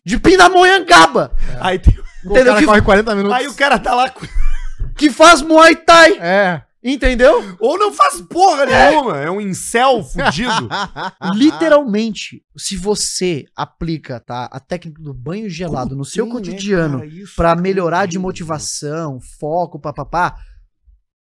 de 0.03 0.19
Pindamonhangaba, 0.19 1.35
Aí, 1.59 1.77
tem- 1.79 2.02
O 2.25 2.31
Entendeu? 2.31 2.45
cara 2.53 2.59
Que- 2.59 2.65
corre 2.65 2.81
40 2.81 3.15
minutos. 3.15 3.37
aí 3.37 3.47
o 3.47 3.53
cara 3.53 3.77
tá 3.79 3.93
lá. 3.95 4.13
que 4.97 5.09
faz 5.09 5.41
Muay 5.41 5.75
Thai, 5.75 6.17
É. 6.19 6.61
entendeu? 6.83 7.55
Ou 7.59 7.77
não 7.77 7.91
faz 7.93 8.21
porra 8.21 8.65
nenhuma. 8.65 9.17
É 9.19 9.29
um 9.31 9.41
incel 9.41 10.03
fudido. 10.03 10.69
Literalmente, 11.35 12.43
se 12.57 12.75
você 12.77 13.45
aplica 13.55 14.19
tá, 14.19 14.45
a 14.51 14.59
técnica 14.59 15.01
do 15.01 15.13
banho 15.13 15.49
gelado 15.49 15.95
no 15.95 16.05
seu 16.05 16.25
Como 16.27 16.39
tem, 16.39 16.51
né, 16.51 16.55
cotidiano 16.55 17.03
isso 17.05 17.35
pra 17.35 17.51
é 17.51 17.55
melhorar 17.55 18.05
de 18.05 18.17
motivação, 18.19 19.19
foco, 19.39 19.79
papapá, 19.79 20.37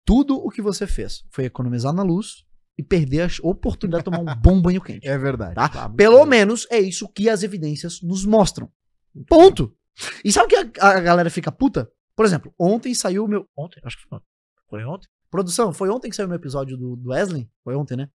tudo 0.04 0.36
o 0.36 0.50
que 0.50 0.60
você 0.62 0.86
fez 0.86 1.22
foi 1.30 1.44
economizar 1.44 1.92
na 1.92 2.02
luz 2.02 2.44
e 2.78 2.82
perder 2.82 3.22
a 3.22 3.28
oportunidade 3.42 4.04
de 4.04 4.10
tomar 4.10 4.32
um 4.32 4.36
bom 4.40 4.60
banho 4.60 4.80
quente. 4.80 5.06
É 5.06 5.16
verdade. 5.18 5.54
Tá? 5.54 5.68
Tá, 5.68 5.88
Pelo 5.88 6.18
bem. 6.20 6.26
menos 6.28 6.66
é 6.70 6.78
isso 6.78 7.08
que 7.08 7.28
as 7.28 7.42
evidências 7.42 8.00
nos 8.02 8.24
mostram. 8.24 8.68
Ponto. 9.28 9.72
E 10.24 10.32
sabe 10.32 10.46
o 10.46 10.48
que 10.48 10.80
a, 10.80 10.88
a 10.88 11.00
galera 11.00 11.30
fica 11.30 11.52
puta? 11.52 11.90
Por 12.16 12.24
exemplo, 12.24 12.52
ontem 12.58 12.94
saiu 12.94 13.24
o 13.24 13.28
meu. 13.28 13.48
Ontem? 13.56 13.80
Acho 13.84 13.96
que 13.96 14.02
foi 14.08 14.18
ontem. 14.18 14.26
Foi 14.68 14.84
ontem? 14.84 15.08
Produção, 15.30 15.72
foi 15.72 15.88
ontem 15.88 16.10
que 16.10 16.16
saiu 16.16 16.26
o 16.26 16.28
meu 16.28 16.38
episódio 16.38 16.76
do, 16.76 16.96
do 16.96 17.10
Wesley? 17.10 17.48
Foi 17.62 17.74
ontem, 17.74 17.96
né? 17.96 18.08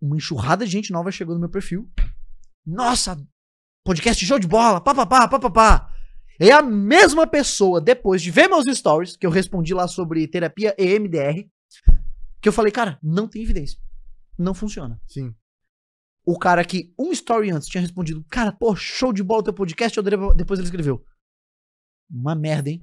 Uma 0.00 0.16
enxurrada 0.16 0.64
de 0.64 0.70
gente 0.70 0.92
nova 0.92 1.10
chegou 1.10 1.34
no 1.34 1.40
meu 1.40 1.48
perfil. 1.48 1.90
Nossa, 2.64 3.16
podcast 3.84 4.24
show 4.24 4.38
de 4.38 4.46
bola, 4.46 4.80
papapá, 4.80 5.28
papapá. 5.28 5.92
É 6.38 6.52
a 6.52 6.62
mesma 6.62 7.26
pessoa, 7.26 7.80
depois 7.80 8.20
de 8.20 8.30
ver 8.30 8.48
meus 8.48 8.64
stories, 8.76 9.16
que 9.16 9.26
eu 9.26 9.30
respondi 9.30 9.72
lá 9.72 9.88
sobre 9.88 10.28
terapia 10.28 10.74
EMDR, 10.78 11.48
que 12.40 12.48
eu 12.48 12.52
falei, 12.52 12.70
cara, 12.70 12.98
não 13.02 13.26
tem 13.26 13.42
evidência. 13.42 13.78
Não 14.38 14.52
funciona 14.52 15.00
Sim. 15.06 15.34
O 16.26 16.38
cara 16.38 16.64
que 16.64 16.92
um 16.98 17.12
story 17.12 17.50
antes 17.50 17.68
tinha 17.68 17.80
respondido, 17.80 18.24
cara, 18.28 18.50
pô, 18.52 18.74
show 18.74 19.12
de 19.12 19.22
bola 19.22 19.40
o 19.40 19.44
teu 19.44 19.54
podcast, 19.54 19.96
eu 19.96 20.00
adorei", 20.02 20.18
depois 20.36 20.58
ele 20.58 20.66
escreveu. 20.66 21.02
Uma 22.10 22.34
merda, 22.34 22.70
hein? 22.70 22.80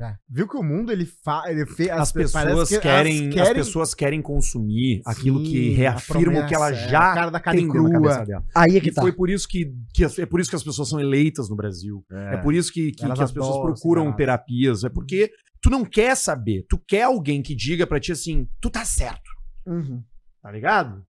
É. 0.00 0.16
Viu 0.28 0.48
que 0.48 0.56
o 0.56 0.62
mundo 0.64 0.90
ele 0.90 1.04
fa... 1.06 1.44
ele 1.46 1.64
fez 1.64 1.88
As 1.90 2.10
parece 2.12 2.34
pessoas 2.34 2.68
que 2.70 2.80
querem, 2.80 3.26
elas 3.32 3.48
as 3.48 3.54
pessoas 3.54 3.94
querem 3.94 4.20
consumir 4.20 5.00
aquilo 5.06 5.40
que 5.44 5.50
Sim, 5.70 5.74
reafirma 5.74 6.40
o 6.40 6.46
que 6.48 6.54
ela 6.54 6.70
é, 6.70 6.88
já 6.88 7.12
a 7.12 7.14
cara 7.14 7.30
da 7.30 7.38
tem 7.38 7.68
crua. 7.68 7.90
cabeça 7.92 8.24
dela. 8.24 8.44
Aí 8.56 8.76
é 8.76 8.80
que 8.80 8.88
E 8.88 8.92
tá. 8.92 9.00
foi 9.00 9.12
por 9.12 9.30
isso 9.30 9.46
que, 9.46 9.72
que 9.94 10.04
as- 10.04 10.18
é 10.18 10.26
por 10.26 10.40
isso 10.40 10.50
que 10.50 10.56
as 10.56 10.64
pessoas 10.64 10.88
são 10.88 10.98
eleitas 10.98 11.48
no 11.48 11.54
Brasil. 11.54 12.04
É, 12.10 12.36
por 12.38 12.52
isso 12.52 12.72
que, 12.72 12.90
que, 12.90 13.04
que 13.12 13.22
as 13.22 13.30
pessoas 13.30 13.60
procuram 13.60 14.12
terapias. 14.16 14.82
É 14.82 14.88
porque 14.88 15.30
tu 15.60 15.70
não 15.70 15.84
quer 15.84 16.16
saber. 16.16 16.66
Tu 16.68 16.78
quer 16.88 17.02
alguém 17.02 17.40
que 17.40 17.54
diga 17.54 17.86
pra 17.86 18.00
ti 18.00 18.10
assim, 18.10 18.48
tu 18.60 18.70
tá 18.70 18.84
certo. 18.84 19.30
Uhum. 19.66 20.02
Tá 20.42 20.50
ligado? 20.50 21.04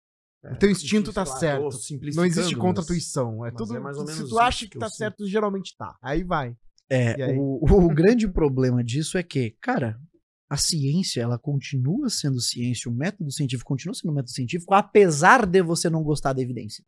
O 0.44 0.56
teu 0.56 0.70
instinto 0.70 1.12
tá 1.12 1.26
certo. 1.26 1.76
Não 2.14 2.24
existe 2.24 2.54
contra-tuição. 2.54 3.44
É 3.44 3.50
tudo. 3.50 3.76
é 3.76 3.80
mais 3.80 3.96
ou 3.96 4.06
se 4.06 4.28
tu 4.28 4.38
acha 4.38 4.64
que 4.66 4.72
que 4.72 4.78
tá 4.78 4.88
certo, 4.88 5.26
geralmente 5.26 5.74
tá. 5.76 5.96
Aí 6.02 6.22
vai. 6.22 6.56
É, 6.88 7.22
aí? 7.22 7.36
o, 7.36 7.58
o 7.60 7.88
grande 7.88 8.26
problema 8.28 8.82
disso 8.82 9.18
é 9.18 9.22
que, 9.22 9.56
cara, 9.60 10.00
a 10.48 10.56
ciência, 10.56 11.20
ela 11.20 11.38
continua 11.38 12.08
sendo 12.08 12.40
ciência, 12.40 12.90
o 12.90 12.94
método 12.94 13.30
científico 13.30 13.68
continua 13.68 13.94
sendo 13.94 14.14
método 14.14 14.30
científico, 14.30 14.74
apesar 14.74 15.44
de 15.44 15.62
você 15.62 15.90
não 15.90 16.02
gostar 16.02 16.32
da 16.32 16.40
evidência. 16.40 16.82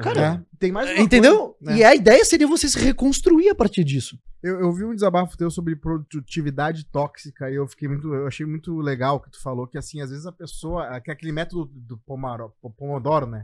Cara, 0.00 0.20
É. 0.20 0.56
Tem 0.58 0.70
mais 0.72 0.88
uma 0.90 1.00
Entendeu? 1.00 1.48
coisa, 1.50 1.56
né? 1.72 1.76
E 1.78 1.84
a 1.84 1.94
ideia 1.94 2.24
seria 2.24 2.46
você 2.46 2.68
se 2.68 2.78
reconstruir 2.78 3.48
a 3.50 3.54
partir 3.54 3.82
disso. 3.84 4.16
Eu, 4.42 4.58
eu 4.60 4.72
vi 4.72 4.84
um 4.84 4.94
desabafo 4.94 5.36
teu 5.36 5.50
sobre 5.50 5.76
produtividade 5.76 6.84
tóxica 6.86 7.50
e 7.50 7.54
eu 7.54 7.66
fiquei 7.68 7.88
muito. 7.88 8.12
Eu 8.12 8.26
achei 8.26 8.44
muito 8.46 8.76
legal 8.80 9.20
que 9.20 9.30
tu 9.30 9.40
falou 9.40 9.66
que 9.66 9.78
assim, 9.78 10.00
às 10.00 10.10
vezes 10.10 10.26
a 10.26 10.32
pessoa. 10.32 11.00
Que 11.00 11.10
é 11.10 11.14
aquele 11.14 11.32
método 11.32 11.70
do 11.74 11.96
Pomaro- 11.98 12.52
Pomodoro, 12.76 13.26
né? 13.26 13.42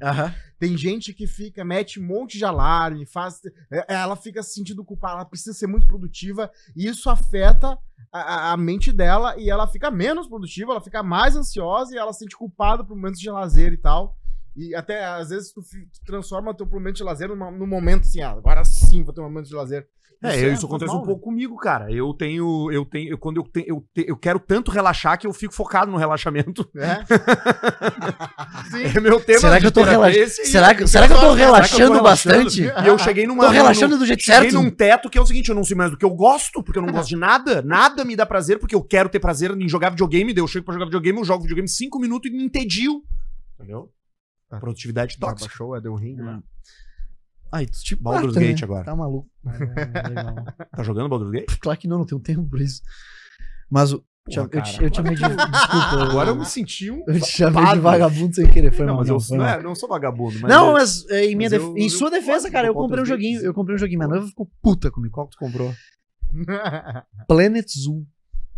Tem 0.59 0.77
gente 0.77 1.13
que 1.15 1.27
fica, 1.27 1.65
mete 1.65 2.01
um 2.01 2.05
monte 2.07 2.37
de 2.39 2.45
alarme, 2.45 3.07
faz. 3.07 3.41
é, 3.71 3.95
Ela 3.95 4.17
fica 4.17 4.43
se 4.43 4.55
sentindo 4.55 4.85
culpada, 4.85 5.15
ela 5.17 5.25
precisa 5.25 5.53
ser 5.57 5.67
muito 5.67 5.87
produtiva, 5.87 6.51
e 6.77 6.87
isso 6.89 7.09
afeta 7.11 7.79
a, 8.13 8.21
a- 8.21 8.53
a 8.53 8.57
mente 8.57 8.93
dela 8.93 9.37
e 9.39 9.51
ela 9.51 9.67
fica 9.67 9.91
menos 9.91 10.27
produtiva, 10.27 10.73
ela 10.73 10.81
fica 10.81 11.03
mais 11.03 11.37
ansiosa 11.37 11.95
e 11.95 11.99
ela 11.99 12.13
se 12.13 12.21
sente 12.21 12.37
culpada 12.37 12.83
por 12.85 12.97
momentos 12.97 13.21
de 13.21 13.31
lazer 13.31 13.73
e 13.73 13.77
tal. 13.77 14.17
E 14.59 14.75
até 14.75 15.05
às 15.05 15.29
vezes 15.31 15.53
tu, 15.53 15.63
tu 15.63 16.05
transforma 16.05 16.53
teu 16.57 16.67
momento 16.67 16.97
de 16.97 17.05
lazer 17.05 17.29
numa- 17.29 17.51
num 17.51 17.67
momento 17.67 18.01
assim, 18.03 18.21
ah, 18.21 18.31
agora 18.33 18.65
sim 18.65 19.05
vou 19.05 19.15
ter 19.15 19.21
um 19.21 19.25
momento 19.25 19.47
de 19.47 19.55
lazer. 19.55 19.87
É, 20.21 20.31
isso, 20.35 20.47
faz 20.47 20.65
acontece 20.65 20.93
mal, 20.93 21.01
um 21.01 21.07
pouco 21.07 21.23
comigo, 21.23 21.57
cara. 21.59 21.93
Eu 21.93 22.13
tenho, 22.13 22.73
eu 22.73 22.85
tenho, 22.85 23.09
eu, 23.13 23.17
quando 23.19 23.37
eu, 23.37 23.45
te, 23.45 23.65
eu, 23.69 23.87
te- 23.95 24.05
eu 24.09 24.17
quero 24.17 24.41
tanto 24.41 24.69
relaxar 24.69 25.17
que 25.17 25.29
eu 25.29 25.33
fico 25.33 25.55
focado 25.55 25.93
no 25.93 25.97
relaxamento. 25.97 26.69
né? 26.75 27.05
Sim. 28.69 28.97
É 28.97 29.01
meu 29.01 29.21
tema. 29.21 29.39
Será 29.39 29.61
que 29.61 29.67
eu 29.67 29.71
tô 29.71 29.83
relaxando? 29.85 30.27
Será 30.47 30.75
que, 30.75 30.87
será 30.89 31.07
que 31.07 31.13
eu 31.13 31.21
tô 31.21 31.33
relaxando 31.35 32.03
bastante? 32.03 32.63
E 32.65 32.87
eu 32.89 32.99
cheguei 32.99 33.29
numa. 33.29 33.45
Tô 33.45 33.51
relaxando 33.51 33.97
do 33.97 34.05
jeito 34.05 34.23
Cheguei 34.25 34.51
certo? 34.51 34.55
num 34.63 34.71
teto 34.71 35.09
que 35.09 35.17
é 35.19 35.21
o 35.21 35.27
seguinte, 35.27 35.51
eu 35.51 35.55
não 35.55 35.63
sei 35.63 35.77
mais 35.77 35.91
do 35.93 35.97
que 35.97 36.05
eu 36.05 36.11
gosto, 36.11 36.65
porque 36.65 36.79
eu 36.79 36.83
não 36.83 36.93
gosto 36.93 37.09
de 37.11 37.17
nada. 37.17 37.63
Nada 37.63 38.05
me 38.05 38.17
dá 38.17 38.27
prazer, 38.27 38.59
porque 38.59 38.75
eu 38.75 38.83
quero 38.83 39.09
ter 39.09 39.21
prazer 39.21 39.53
em 39.53 39.69
jogar 39.69 39.91
videogame. 39.91 40.35
Daí 40.35 40.43
eu 40.43 40.49
chego 40.49 40.65
pra 40.65 40.75
jogar 40.75 40.87
videogame, 40.87 41.19
eu 41.19 41.25
jogo 41.25 41.43
videogame 41.43 41.69
cinco 41.69 41.99
minutos 42.01 42.29
e 42.29 42.35
me 42.35 42.43
entedio. 42.43 43.03
Entendeu? 43.55 43.89
Tá. 44.49 44.59
Produtividade 44.61 45.15
Já 45.15 45.19
tóxica. 45.21 45.49
baixou, 45.49 45.77
é, 45.77 45.81
deu 45.81 45.93
um 45.93 45.97
ringue 45.97 46.23
lá. 46.23 46.43
Ai, 47.53 47.67
tu 47.67 47.79
te 47.81 47.97
Baldur's 47.97 48.35
Gate 48.35 48.61
né? 48.61 48.65
agora. 48.65 48.85
Tá 48.85 48.95
maluco. 48.97 49.29
Ah, 49.47 50.09
legal. 50.09 50.35
Tá 50.77 50.83
jogando 50.83 51.09
Baldur's 51.09 51.31
Gate? 51.31 51.59
Claro 51.61 51.79
que 51.79 51.89
não, 51.89 51.99
não 51.99 52.07
tenho 52.07 52.21
tempo 52.21 52.49
pra 52.49 52.63
isso. 52.63 52.83
Mas 53.71 53.93
o. 53.93 54.05
Porra, 54.25 54.47
eu, 54.53 54.63
te, 54.63 54.83
eu 54.83 54.91
te 54.91 54.97
chamei 54.97 55.15
de. 55.15 55.23
Desculpa. 55.23 56.03
Agora 56.11 56.29
eu 56.31 56.37
me 56.37 56.45
senti 56.45 56.91
um. 56.91 57.03
Eu 57.07 57.19
te 57.19 57.27
chamei 57.27 57.65
de 57.73 57.81
vagabundo 57.81 58.35
sem 58.35 58.47
querer. 58.51 58.71
Foi 58.73 58.85
Não, 58.85 58.93
mal. 58.95 59.01
mas 59.01 59.09
não, 59.09 59.17
eu 59.17 59.21
foi 59.21 59.39
não, 59.39 59.47
é, 59.47 59.63
não 59.63 59.75
sou 59.75 59.89
vagabundo. 59.89 60.39
Mas 60.41 60.51
Não, 60.51 60.67
eu- 60.69 60.73
mas 60.75 61.09
é, 61.09 61.25
em, 61.25 61.35
minha 61.35 61.49
mas 61.49 61.59
def- 61.59 61.63
eu- 61.63 61.77
em 61.79 61.85
eu 61.85 61.89
sua 61.91 62.11
defesa, 62.11 62.51
cara, 62.51 62.67
eu 62.69 62.75
comprei 62.75 63.03
um 63.03 63.07
joguinho. 63.07 63.41
Eu 63.41 63.55
comprei 63.55 63.75
um 63.77 63.79
joguinho. 63.79 63.99
Minha 63.99 64.09
noiva 64.09 64.27
ficou 64.27 64.47
puta 64.61 64.91
comigo. 64.91 65.15
Qual 65.15 65.27
que 65.29 65.37
tu 65.37 65.39
comprou? 65.39 65.73
Planet 67.27 67.67
Zoo. 67.71 68.07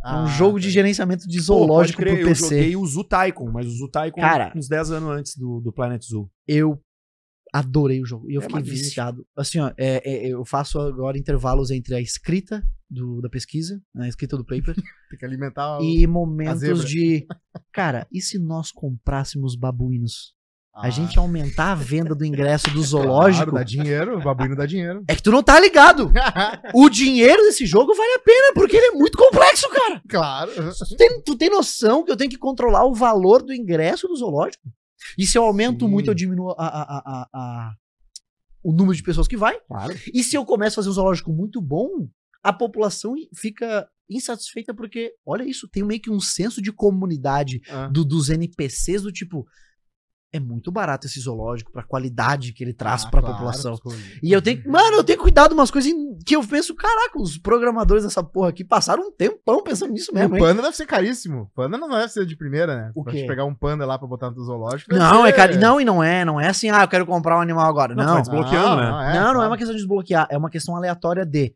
É 0.05 0.15
um 0.17 0.27
jogo 0.27 0.59
de 0.59 0.71
gerenciamento 0.71 1.27
de 1.29 1.41
zoológico 1.41 1.99
Pô, 1.99 2.03
crer, 2.05 2.19
pro 2.21 2.29
PC. 2.29 2.45
Eu 2.45 2.49
joguei 2.59 2.77
o 2.77 2.87
Zoo 2.87 3.05
Tycoon, 3.05 3.51
mas 3.53 3.67
o 3.67 3.71
Zoo 3.71 3.89
Tycoon 3.91 4.21
Cara. 4.21 4.53
uns 4.57 4.69
10 4.69 4.91
anos 4.93 5.11
antes 5.11 5.37
do, 5.37 5.61
do 5.61 5.73
Planet 5.73 6.03
Zoo. 6.03 6.31
Eu 6.49 6.81
adorei 7.53 8.01
o 8.01 8.07
jogo. 8.07 8.31
E 8.31 8.35
eu 8.35 8.41
É 8.41 8.43
fiquei 8.45 8.55
magnífico. 8.57 8.85
viciado. 8.85 9.27
Assim, 9.37 9.59
ó, 9.59 9.73
é- 9.77 10.03
é- 10.09 10.29
eu 10.29 10.45
faço 10.45 10.79
agora 10.81 11.19
intervalos 11.19 11.71
entre 11.71 11.95
a 11.95 12.01
escrita 12.01 12.63
do- 12.89 13.21
da 13.21 13.29
pesquisa, 13.29 13.81
a 13.97 14.09
escrita 14.09 14.37
do 14.37 14.45
paper, 14.45 14.75
Tem 15.11 15.19
que 15.19 15.25
alimentar 15.25 15.79
o... 15.79 15.83
e 15.83 16.07
momentos 16.07 16.85
de. 16.85 17.27
Cara, 17.73 18.07
e 18.13 18.21
se 18.21 18.39
nós 18.39 18.71
comprássemos 18.73 19.57
babuínos? 19.57 20.35
A 20.73 20.87
Ah, 20.87 20.91
gente 20.91 21.19
aumentar 21.19 21.73
a 21.73 21.75
venda 21.75 22.15
do 22.15 22.25
ingresso 22.25 22.71
do 22.71 22.81
zoológico. 22.83 23.51
Claro, 23.51 23.59
dá 23.59 23.63
dinheiro, 23.65 24.19
o 24.19 24.23
babuíno 24.23 24.55
dá 24.57 24.65
dinheiro. 24.67 25.03
É 25.09 25.17
que 25.17 25.23
tu 25.23 25.31
não 25.33 25.43
tá 25.43 25.59
ligado. 25.61 26.13
O 26.75 26.89
dinheiro 26.89 27.43
desse 27.43 27.67
jogo 27.67 27.93
vale 27.95 28.13
a 28.15 28.19
pena, 28.21 28.53
porque 28.55 28.77
ele 28.77 28.87
é 28.87 28.91
muito 28.93 29.19
complexo, 29.19 29.69
cara. 29.69 30.01
claro. 30.09 30.51
Tu 30.89 30.97
tem, 30.97 31.23
tu 31.23 31.37
tem 31.37 31.51
noção 31.51 32.05
que 32.05 32.13
eu 32.13 32.17
tenho 32.17 32.31
que 32.31 32.39
controlar 32.39 32.85
o 32.85 32.95
valor 32.95 33.43
do 33.43 33.53
ingresso 33.53 34.07
do 34.07 34.17
zoológico? 34.17 34.63
E 35.19 35.27
se 35.27 35.37
eu 35.37 35.43
aumento 35.45 35.85
Sim. 35.87 35.91
muito, 35.91 36.09
eu 36.11 36.15
diminuo 36.15 36.51
a, 36.53 36.67
a- 36.67 36.83
a- 36.83 37.03
a- 37.07 37.29
a- 37.35 37.73
o 38.63 38.73
número 38.73 38.95
de 38.95 39.03
pessoas 39.03 39.27
que 39.27 39.37
vai? 39.37 39.59
Claro. 39.67 39.95
E 40.15 40.23
se 40.23 40.37
eu 40.37 40.45
começo 40.45 40.75
a 40.79 40.83
fazer 40.83 40.91
um 40.91 40.93
zoológico 40.93 41.33
muito 41.33 41.61
bom, 41.61 41.89
a 42.45 42.53
população 42.53 43.15
fica 43.35 43.89
insatisfeita 44.09 44.73
porque, 44.75 45.13
olha 45.27 45.43
isso, 45.43 45.69
tem 45.69 45.83
meio 45.83 46.01
que 46.01 46.11
um 46.11 46.21
senso 46.21 46.61
de 46.63 46.71
comunidade 46.73 47.61
Ah. 47.69 47.89
do- 47.89 48.05
dos 48.05 48.29
NPCs 48.31 49.03
do 49.03 49.11
tipo, 49.13 49.47
é 50.33 50.39
muito 50.39 50.71
barato 50.71 51.07
esse 51.07 51.19
zoológico 51.21 51.73
pra 51.73 51.83
qualidade 51.83 52.53
que 52.53 52.63
ele 52.63 52.73
traz 52.73 53.05
Ah, 53.05 53.11
pra 53.11 53.21
claro, 53.21 53.35
população. 53.37 53.77
E 54.23 54.33
eu 54.33 54.41
tenho, 54.41 54.63
mano, 54.71 54.97
eu 54.99 55.05
tenho 55.05 55.19
cuidado 55.19 55.53
umas 55.53 55.71
coisas 55.71 55.93
que 56.25 56.37
eu 56.37 56.47
penso, 56.47 56.75
caraca, 56.75 57.21
os 57.21 57.37
programadores 57.39 58.05
dessa 58.05 58.23
porra 58.23 58.51
aqui 58.51 58.63
passaram 58.65 59.09
um 59.09 59.11
tempão 59.13 59.63
pensando 59.63 59.93
nisso 59.93 60.15
mesmo, 60.15 60.35
o 60.35 60.37
hein? 60.37 60.43
panda 60.43 60.63
deve 60.63 60.77
ser 60.77 60.87
caríssimo. 60.87 61.51
Panda 61.55 61.77
não 61.77 61.89
deve 61.89 62.09
ser 62.09 62.25
de 62.25 62.37
primeira, 62.37 62.77
né? 62.77 62.93
O 62.95 63.03
Pra 63.03 63.13
quê? 63.13 63.19
gente 63.19 63.29
pegar 63.29 63.45
um 63.45 63.55
panda 63.55 63.85
lá 63.85 63.99
pra 63.99 64.07
botar 64.07 64.31
no 64.31 64.45
zoológico. 64.45 64.95
Não, 64.95 65.27
é 65.27 65.31
ser- 65.31 65.37
caro. 65.37 65.59
Não, 65.59 65.81
e 65.81 65.85
não 65.85 66.03
é, 66.03 66.25
não 66.25 66.41
é 66.41 66.49
assim, 66.49 66.71
ah, 66.71 66.83
eu 66.83 66.89
quero 66.89 67.05
comprar 67.07 67.37
um 67.37 67.41
animal 67.41 67.67
agora. 67.67 67.95
Não, 67.95 68.05
Não, 68.05 68.15
mas 68.15 68.29
desbloqueando, 68.29 68.77
né? 68.77 68.91
não, 68.91 68.93
não 68.93 69.01
é 69.09 69.13
claro. 69.33 69.39
uma 69.49 69.57
questão 69.57 69.75
de 69.75 69.81
desbloquear, 69.81 70.27
é 70.31 70.39
uma 70.39 70.51
questão 70.51 70.77
aleatória 70.77 71.27
de 71.27 71.55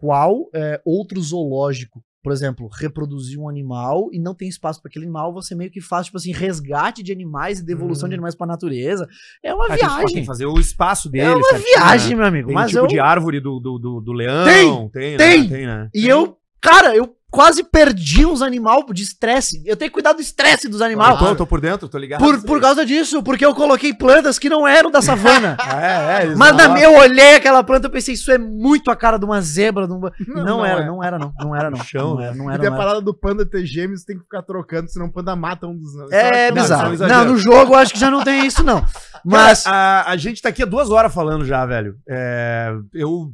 qual 0.00 0.48
é, 0.54 0.80
outro 0.84 1.20
zoológico, 1.20 2.02
por 2.22 2.32
exemplo, 2.32 2.68
reproduzir 2.72 3.38
um 3.38 3.48
animal 3.48 4.08
e 4.12 4.18
não 4.18 4.34
tem 4.34 4.48
espaço 4.48 4.80
para 4.82 4.88
aquele 4.88 5.04
animal, 5.04 5.32
você 5.32 5.54
meio 5.54 5.70
que 5.70 5.80
faz, 5.80 6.06
tipo 6.06 6.16
assim, 6.18 6.32
resgate 6.32 7.02
de 7.02 7.12
animais 7.12 7.60
e 7.60 7.64
devolução 7.64 8.06
Hum. 8.06 8.10
de 8.10 8.14
animais 8.14 8.34
pra 8.34 8.46
natureza. 8.46 9.06
É 9.42 9.54
uma 9.54 9.66
Ah, 9.66 9.68
tem, 9.68 9.78
tipo, 9.78 9.90
viagem. 9.96 10.14
que 10.20 10.24
fazer 10.24 10.46
o 10.46 10.58
espaço 10.58 11.08
dele. 11.10 11.26
É 11.26 11.34
uma 11.36 11.58
viagem, 11.58 12.16
meu 12.16 12.26
amigo. 12.26 12.46
Tem 12.48 12.54
Mas 12.54 12.70
tipo 12.70 12.84
eu. 12.84 12.86
de 12.86 12.98
árvore 12.98 13.40
do, 13.40 13.60
do, 13.60 13.78
do, 13.78 14.00
do 14.00 14.12
leão. 14.12 14.44
Tem! 14.44 14.88
Tem, 14.88 15.16
Tem! 15.16 15.42
Né? 15.42 15.48
Tem, 15.48 15.66
né? 15.66 15.88
E 15.94 16.06
eu, 16.08 16.37
cara, 16.60 16.94
eu 16.96 17.14
quase 17.30 17.62
perdi 17.62 18.24
uns 18.24 18.40
animais 18.40 18.82
de 18.94 19.02
estresse. 19.02 19.62
Eu 19.66 19.76
tenho 19.76 19.90
que 19.90 19.94
cuidar 19.94 20.14
do 20.14 20.20
estresse 20.22 20.66
dos 20.66 20.80
Eu 20.80 20.86
animais. 20.86 21.18
tô, 21.18 21.36
tô 21.36 21.46
por 21.46 21.60
dentro, 21.60 21.86
tô 21.86 21.98
ligado. 21.98 22.20
Por, 22.20 22.42
por 22.42 22.58
causa 22.58 22.86
disso, 22.86 23.22
porque 23.22 23.44
eu 23.44 23.54
coloquei 23.54 23.92
plantas 23.92 24.38
que 24.38 24.48
não 24.48 24.66
eram 24.66 24.90
da 24.90 25.02
savana. 25.02 25.54
É, 25.78 26.22
é, 26.24 26.34
Mas 26.34 26.56
na, 26.56 26.80
eu 26.80 26.94
olhei 26.98 27.36
aquela 27.36 27.62
planta 27.62 27.86
e 27.86 27.90
pensei, 27.90 28.14
isso 28.14 28.32
é 28.32 28.38
muito 28.38 28.90
a 28.90 28.96
cara 28.96 29.18
de 29.18 29.24
uma 29.26 29.40
zebra. 29.42 29.86
de 29.86 29.92
uma- 29.92 30.10
Não, 30.26 30.44
não 30.44 30.64
era, 30.64 30.80
é. 30.82 30.86
não 30.86 31.04
era, 31.04 31.18
não. 31.18 31.32
Não 31.38 31.54
era, 31.54 31.70
não. 31.70 31.78
Chão, 31.84 32.14
não 32.14 32.20
era, 32.22 32.34
não 32.34 32.44
E 32.46 32.48
era. 32.54 32.58
tem 32.60 32.66
a 32.68 32.70
Não 32.70 32.76
era. 32.78 32.86
parada 32.86 33.00
do 33.04 33.12
panda 33.14 33.44
ter 33.44 33.64
gêmeos, 33.66 34.04
tem 34.04 34.16
que 34.16 34.22
ficar 34.22 34.42
trocando, 34.42 34.88
senão 34.90 35.06
o 35.06 35.12
panda 35.12 35.36
mata 35.36 35.66
um 35.66 35.76
dos. 35.76 35.90
É 36.10 36.50
Não, 36.50 36.62
bizarro. 36.62 36.94
é 36.94 37.04
um 37.04 37.08
Não, 37.08 37.24
no 37.26 37.36
jogo 37.38 37.74
eu 37.74 37.78
acho 37.78 37.92
que 37.92 38.00
já 38.00 38.10
não 38.10 38.24
tem 38.24 38.46
isso, 38.46 38.64
não. 38.64 38.82
Mas. 39.22 39.64
Cara, 39.64 39.76
a, 39.76 40.10
a 40.12 40.16
gente 40.16 40.40
tá 40.40 40.48
aqui 40.48 40.62
há 40.62 40.66
duas 40.66 40.90
horas 40.90 41.12
falando 41.12 41.44
já, 41.44 41.64
velho. 41.66 41.94
É, 42.08 42.72
eu, 42.94 43.00
eu. 43.00 43.30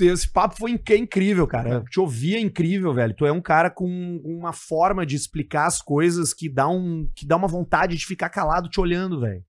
Esse 0.00 0.28
papo 0.28 0.56
foi 0.56 0.70
inc- 0.72 0.90
incrível, 0.90 1.46
cara. 1.46 1.82
Te 1.90 2.00
ouvir 2.00 2.36
é 2.36 2.40
incrível, 2.40 2.92
velho. 2.94 3.14
Tu 3.14 3.26
é 3.26 3.32
um 3.32 3.40
cara 3.42 3.70
com 3.70 4.20
uma 4.24 4.52
forma 4.52 5.04
de 5.04 5.16
explicar 5.16 5.66
as 5.66 5.80
coisas 5.82 6.32
que 6.32 6.48
dá, 6.48 6.68
um, 6.68 7.08
que 7.14 7.26
dá 7.26 7.36
uma 7.36 7.48
vontade 7.48 7.96
de 7.96 8.06
ficar 8.06 8.28
calado 8.30 8.68
te 8.68 8.80
olhando, 8.80 9.20
velho. 9.20 9.44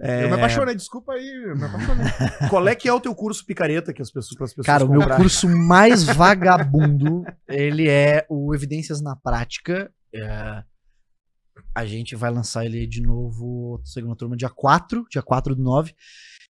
É, 0.00 0.24
Eu 0.24 0.28
me 0.28 0.34
apaixonei, 0.36 0.74
desculpa 0.76 1.12
aí, 1.14 1.28
eu 1.28 1.56
me 1.56 1.64
apaixonei. 1.64 2.04
Qual 2.48 2.68
é 2.68 2.74
que 2.76 2.88
é 2.88 2.92
o 2.92 3.00
teu 3.00 3.14
curso 3.14 3.44
picareta 3.44 3.92
que 3.92 4.00
as 4.00 4.10
pessoas, 4.12 4.36
pras 4.36 4.50
pessoas 4.54 4.66
Cara, 4.66 4.84
o 4.84 4.88
meu 4.90 5.00
curso 5.16 5.48
mais 5.48 6.04
vagabundo, 6.04 7.24
ele 7.48 7.88
é 7.88 8.24
o 8.28 8.54
Evidências 8.54 9.00
na 9.02 9.16
Prática. 9.16 9.90
É, 10.14 10.62
a 11.74 11.84
gente 11.84 12.14
vai 12.14 12.30
lançar 12.30 12.64
ele 12.64 12.86
de 12.86 13.02
novo, 13.02 13.80
segunda 13.84 14.14
turma, 14.16 14.36
dia 14.36 14.48
4, 14.50 15.04
dia 15.10 15.22
4 15.22 15.54
do 15.56 15.62
9. 15.62 15.92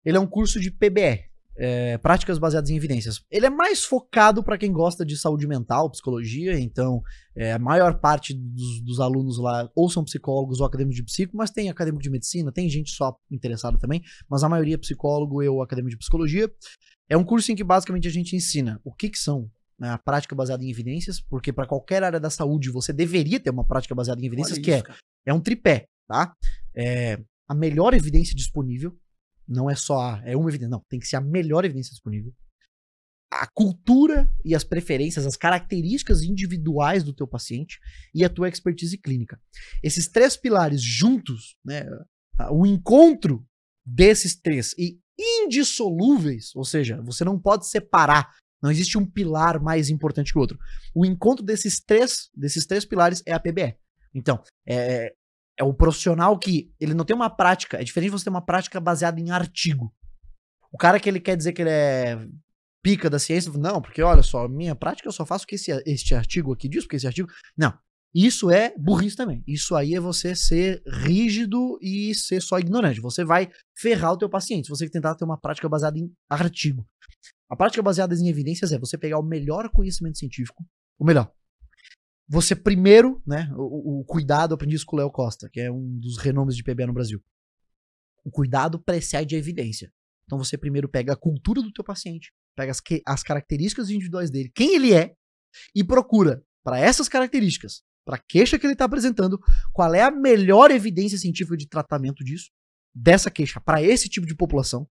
Ele 0.04 0.16
é 0.16 0.20
um 0.20 0.26
curso 0.26 0.60
de 0.60 0.70
PBE, 0.70 1.24
é, 1.56 1.96
Práticas 1.98 2.38
Baseadas 2.38 2.70
em 2.70 2.76
Evidências. 2.76 3.20
Ele 3.30 3.46
é 3.46 3.50
mais 3.50 3.84
focado 3.84 4.42
para 4.42 4.58
quem 4.58 4.72
gosta 4.72 5.04
de 5.04 5.16
saúde 5.16 5.46
mental, 5.46 5.90
psicologia, 5.90 6.58
então 6.58 7.02
é, 7.34 7.52
a 7.52 7.58
maior 7.58 7.98
parte 7.98 8.34
dos, 8.34 8.80
dos 8.82 9.00
alunos 9.00 9.38
lá 9.38 9.70
ou 9.74 9.88
são 9.88 10.04
psicólogos 10.04 10.60
ou 10.60 10.66
acadêmicos 10.66 10.96
de 10.96 11.02
psico, 11.02 11.36
mas 11.36 11.50
tem 11.50 11.70
acadêmico 11.70 12.02
de 12.02 12.10
medicina, 12.10 12.52
tem 12.52 12.68
gente 12.68 12.90
só 12.90 13.16
interessada 13.30 13.78
também, 13.78 14.02
mas 14.28 14.42
a 14.42 14.48
maioria 14.48 14.74
é 14.74 14.78
psicólogo 14.78 15.42
ou 15.42 15.62
acadêmico 15.62 15.90
de 15.90 15.98
psicologia. 15.98 16.50
É 17.08 17.16
um 17.16 17.24
curso 17.24 17.52
em 17.52 17.56
que 17.56 17.64
basicamente 17.64 18.08
a 18.08 18.10
gente 18.10 18.34
ensina 18.34 18.80
o 18.84 18.92
que, 18.92 19.08
que 19.08 19.18
são 19.18 19.50
né, 19.78 19.90
a 19.90 19.98
prática 19.98 20.34
baseada 20.34 20.64
em 20.64 20.70
evidências, 20.70 21.20
porque 21.20 21.52
para 21.52 21.66
qualquer 21.66 22.02
área 22.02 22.18
da 22.18 22.30
saúde 22.30 22.70
você 22.70 22.92
deveria 22.92 23.38
ter 23.38 23.50
uma 23.50 23.64
prática 23.64 23.94
baseada 23.94 24.20
em 24.20 24.26
evidências, 24.26 24.58
Olha 24.58 24.64
que 24.64 24.70
isso, 24.70 24.80
é, 24.80 24.82
cara. 24.82 24.98
é 25.26 25.32
um 25.32 25.40
tripé, 25.40 25.86
tá? 26.08 26.32
É 26.74 27.18
a 27.48 27.54
melhor 27.54 27.94
evidência 27.94 28.34
disponível, 28.34 28.92
não 29.48 29.70
é 29.70 29.74
só 29.74 29.98
a, 29.98 30.23
é 30.24 30.36
uma 30.36 30.48
evidência, 30.48 30.70
não, 30.70 30.82
tem 30.89 30.98
que 30.98 31.06
ser 31.06 31.16
a 31.16 31.20
melhor 31.20 31.64
evidência 31.64 31.90
disponível. 31.90 32.32
A 33.31 33.47
cultura 33.47 34.32
e 34.44 34.55
as 34.55 34.64
preferências, 34.64 35.27
as 35.27 35.36
características 35.36 36.23
individuais 36.23 37.02
do 37.02 37.12
teu 37.12 37.27
paciente 37.27 37.78
e 38.14 38.24
a 38.24 38.31
tua 38.31 38.48
expertise 38.48 38.97
clínica. 38.97 39.40
Esses 39.82 40.09
três 40.09 40.36
pilares 40.36 40.81
juntos, 40.81 41.56
né, 41.64 41.86
o 42.51 42.64
encontro 42.64 43.44
desses 43.85 44.36
três 44.36 44.74
e 44.78 44.98
indissolúveis, 45.18 46.55
ou 46.55 46.64
seja, 46.64 47.01
você 47.02 47.24
não 47.24 47.39
pode 47.39 47.66
separar, 47.68 48.35
não 48.62 48.70
existe 48.70 48.98
um 48.98 49.06
pilar 49.06 49.60
mais 49.60 49.89
importante 49.90 50.32
que 50.32 50.39
o 50.39 50.40
outro. 50.40 50.59
O 50.94 51.05
encontro 51.05 51.44
desses 51.44 51.81
três, 51.81 52.28
desses 52.35 52.66
três 52.66 52.85
pilares 52.85 53.23
é 53.27 53.32
a 53.32 53.40
PBE. 53.40 53.77
Então, 54.14 54.43
é, 54.66 55.12
é 55.58 55.64
o 55.64 55.74
profissional 55.74 56.38
que 56.38 56.72
ele 56.78 56.94
não 56.94 57.04
tem 57.04 57.16
uma 57.16 57.30
prática, 57.30 57.80
é 57.80 57.84
diferente 57.84 58.10
você 58.10 58.24
ter 58.24 58.30
uma 58.30 58.44
prática 58.44 58.78
baseada 58.78 59.20
em 59.20 59.30
artigo. 59.30 59.92
O 60.72 60.76
cara 60.76 61.00
que 61.00 61.08
ele 61.08 61.20
quer 61.20 61.36
dizer 61.36 61.52
que 61.52 61.62
ele 61.62 61.70
é 61.70 62.28
pica 62.82 63.10
da 63.10 63.18
ciência, 63.18 63.50
não, 63.52 63.80
porque 63.80 64.02
olha 64.02 64.22
só, 64.22 64.46
minha 64.46 64.74
prática 64.74 65.08
eu 65.08 65.12
só 65.12 65.24
faço 65.24 65.46
que 65.46 65.54
esse, 65.56 65.72
este 65.86 66.14
artigo 66.14 66.52
aqui 66.52 66.68
diz, 66.68 66.84
porque 66.84 66.96
esse 66.96 67.06
artigo. 67.06 67.28
Não. 67.56 67.76
Isso 68.14 68.50
é 68.50 68.72
burrice 68.78 69.16
também. 69.16 69.42
Isso 69.46 69.74
aí 69.74 69.94
é 69.94 70.00
você 70.00 70.34
ser 70.34 70.82
rígido 70.86 71.78
e 71.82 72.14
ser 72.14 72.40
só 72.40 72.58
ignorante. 72.58 73.00
Você 73.00 73.24
vai 73.24 73.50
ferrar 73.76 74.12
o 74.12 74.16
teu 74.16 74.28
paciente 74.28 74.70
você 74.70 74.88
tentar 74.88 75.14
ter 75.16 75.24
uma 75.24 75.38
prática 75.38 75.68
baseada 75.68 75.98
em 75.98 76.10
artigo. 76.30 76.86
A 77.50 77.56
prática 77.56 77.82
baseada 77.82 78.14
em 78.14 78.28
evidências 78.28 78.72
é 78.72 78.78
você 78.78 78.96
pegar 78.96 79.18
o 79.18 79.22
melhor 79.22 79.68
conhecimento 79.70 80.18
científico, 80.18 80.64
o 80.98 81.04
melhor. 81.04 81.30
Você 82.28 82.56
primeiro, 82.56 83.22
né, 83.26 83.48
o, 83.56 84.00
o 84.00 84.04
cuidado, 84.04 84.52
eu 84.52 84.54
aprendi 84.56 84.74
isso 84.74 84.86
com 84.86 84.96
o 84.96 84.98
Léo 84.98 85.10
Costa, 85.10 85.48
que 85.48 85.60
é 85.60 85.70
um 85.70 85.98
dos 85.98 86.18
renomes 86.18 86.56
de 86.56 86.62
PBA 86.64 86.86
no 86.86 86.92
Brasil. 86.92 87.22
O 88.24 88.30
cuidado 88.30 88.80
precede 88.80 89.36
a 89.36 89.38
evidência. 89.38 89.92
Então 90.24 90.36
você 90.36 90.58
primeiro 90.58 90.88
pega 90.88 91.12
a 91.12 91.16
cultura 91.16 91.62
do 91.62 91.72
teu 91.72 91.84
paciente, 91.84 92.32
pega 92.56 92.72
as, 92.72 92.80
que- 92.80 93.02
as 93.06 93.22
características 93.22 93.90
individuais 93.90 94.30
dele, 94.30 94.50
quem 94.52 94.74
ele 94.74 94.92
é, 94.92 95.14
e 95.74 95.84
procura, 95.84 96.44
para 96.64 96.80
essas 96.80 97.08
características, 97.08 97.84
para 98.04 98.16
a 98.16 98.22
queixa 98.28 98.58
que 98.58 98.66
ele 98.66 98.72
está 98.72 98.86
apresentando, 98.86 99.38
qual 99.72 99.94
é 99.94 100.02
a 100.02 100.10
melhor 100.10 100.72
evidência 100.72 101.16
científica 101.16 101.56
de 101.56 101.68
tratamento 101.68 102.24
disso, 102.24 102.50
dessa 102.92 103.30
queixa, 103.30 103.60
para 103.60 103.80
esse 103.80 104.08
tipo 104.08 104.26
de 104.26 104.34
população, 104.34 104.88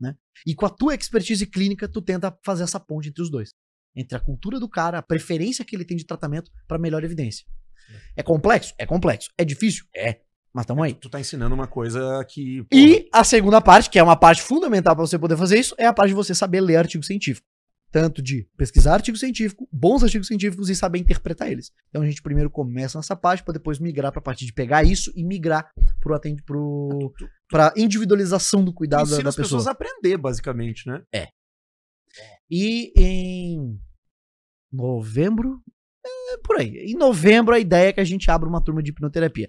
né? 0.00 0.16
E 0.46 0.54
com 0.54 0.66
a 0.66 0.70
tua 0.70 0.94
expertise 0.94 1.46
clínica, 1.46 1.88
tu 1.88 2.00
tenta 2.00 2.36
fazer 2.44 2.62
essa 2.62 2.78
ponte 2.78 3.08
entre 3.08 3.22
os 3.22 3.30
dois. 3.30 3.52
Entre 3.96 4.16
a 4.16 4.20
cultura 4.20 4.60
do 4.60 4.68
cara, 4.68 4.98
a 4.98 5.02
preferência 5.02 5.64
que 5.64 5.74
ele 5.74 5.84
tem 5.84 5.96
de 5.96 6.04
tratamento 6.04 6.50
para 6.68 6.78
melhor 6.78 7.02
evidência. 7.02 7.46
É 8.14 8.22
complexo? 8.22 8.74
É 8.78 8.84
complexo. 8.84 9.30
É 9.38 9.44
difícil? 9.44 9.86
É. 9.94 10.20
Mas 10.52 10.66
tamo 10.66 10.82
aí. 10.82 10.94
Tu 10.94 11.08
tá 11.10 11.20
ensinando 11.20 11.54
uma 11.54 11.66
coisa 11.66 12.24
que. 12.28 12.64
porra, 12.64 12.82
E 12.82 13.08
a 13.12 13.22
segunda 13.24 13.60
parte, 13.60 13.90
que 13.90 13.98
é 13.98 14.02
uma 14.02 14.16
parte 14.16 14.42
fundamental 14.42 14.96
para 14.96 15.06
você 15.06 15.18
poder 15.18 15.36
fazer 15.36 15.58
isso, 15.58 15.74
é 15.78 15.86
a 15.86 15.92
parte 15.92 16.08
de 16.08 16.14
você 16.14 16.34
saber 16.34 16.60
ler 16.60 16.76
artigo 16.76 17.04
científico. 17.04 17.46
Tanto 17.92 18.20
de 18.20 18.48
pesquisar 18.56 18.94
artigo 18.94 19.16
científico, 19.16 19.68
bons 19.72 20.02
artigos 20.02 20.26
científicos 20.26 20.68
e 20.68 20.74
saber 20.74 20.98
interpretar 20.98 21.50
eles. 21.50 21.70
Então 21.88 22.02
a 22.02 22.06
gente 22.06 22.20
primeiro 22.20 22.50
começa 22.50 22.98
nessa 22.98 23.14
parte 23.14 23.44
para 23.44 23.54
depois 23.54 23.78
migrar 23.78 24.10
para 24.10 24.18
a 24.18 24.22
parte 24.22 24.44
de 24.44 24.52
pegar 24.52 24.82
isso 24.82 25.12
e 25.14 25.22
migrar 25.22 25.70
pro 26.00 26.14
atende 26.14 26.42
pro 26.42 27.12
para 27.48 27.72
individualização 27.76 28.64
do 28.64 28.72
cuidado 28.72 29.08
da, 29.08 29.18
da 29.18 29.28
as 29.28 29.36
pessoas 29.36 29.64
pessoa. 29.64 29.70
a 29.70 29.72
aprender, 29.72 30.16
basicamente, 30.16 30.86
né? 30.88 31.02
E 32.50 32.92
em 32.96 33.78
novembro, 34.72 35.60
é, 36.04 36.38
por 36.44 36.56
aí. 36.58 36.76
Em 36.86 36.94
novembro 36.96 37.54
a 37.54 37.58
ideia 37.58 37.88
é 37.88 37.92
que 37.92 38.00
a 38.00 38.04
gente 38.04 38.30
abra 38.30 38.48
uma 38.48 38.62
turma 38.62 38.82
de 38.82 38.90
hipnoterapia. 38.90 39.48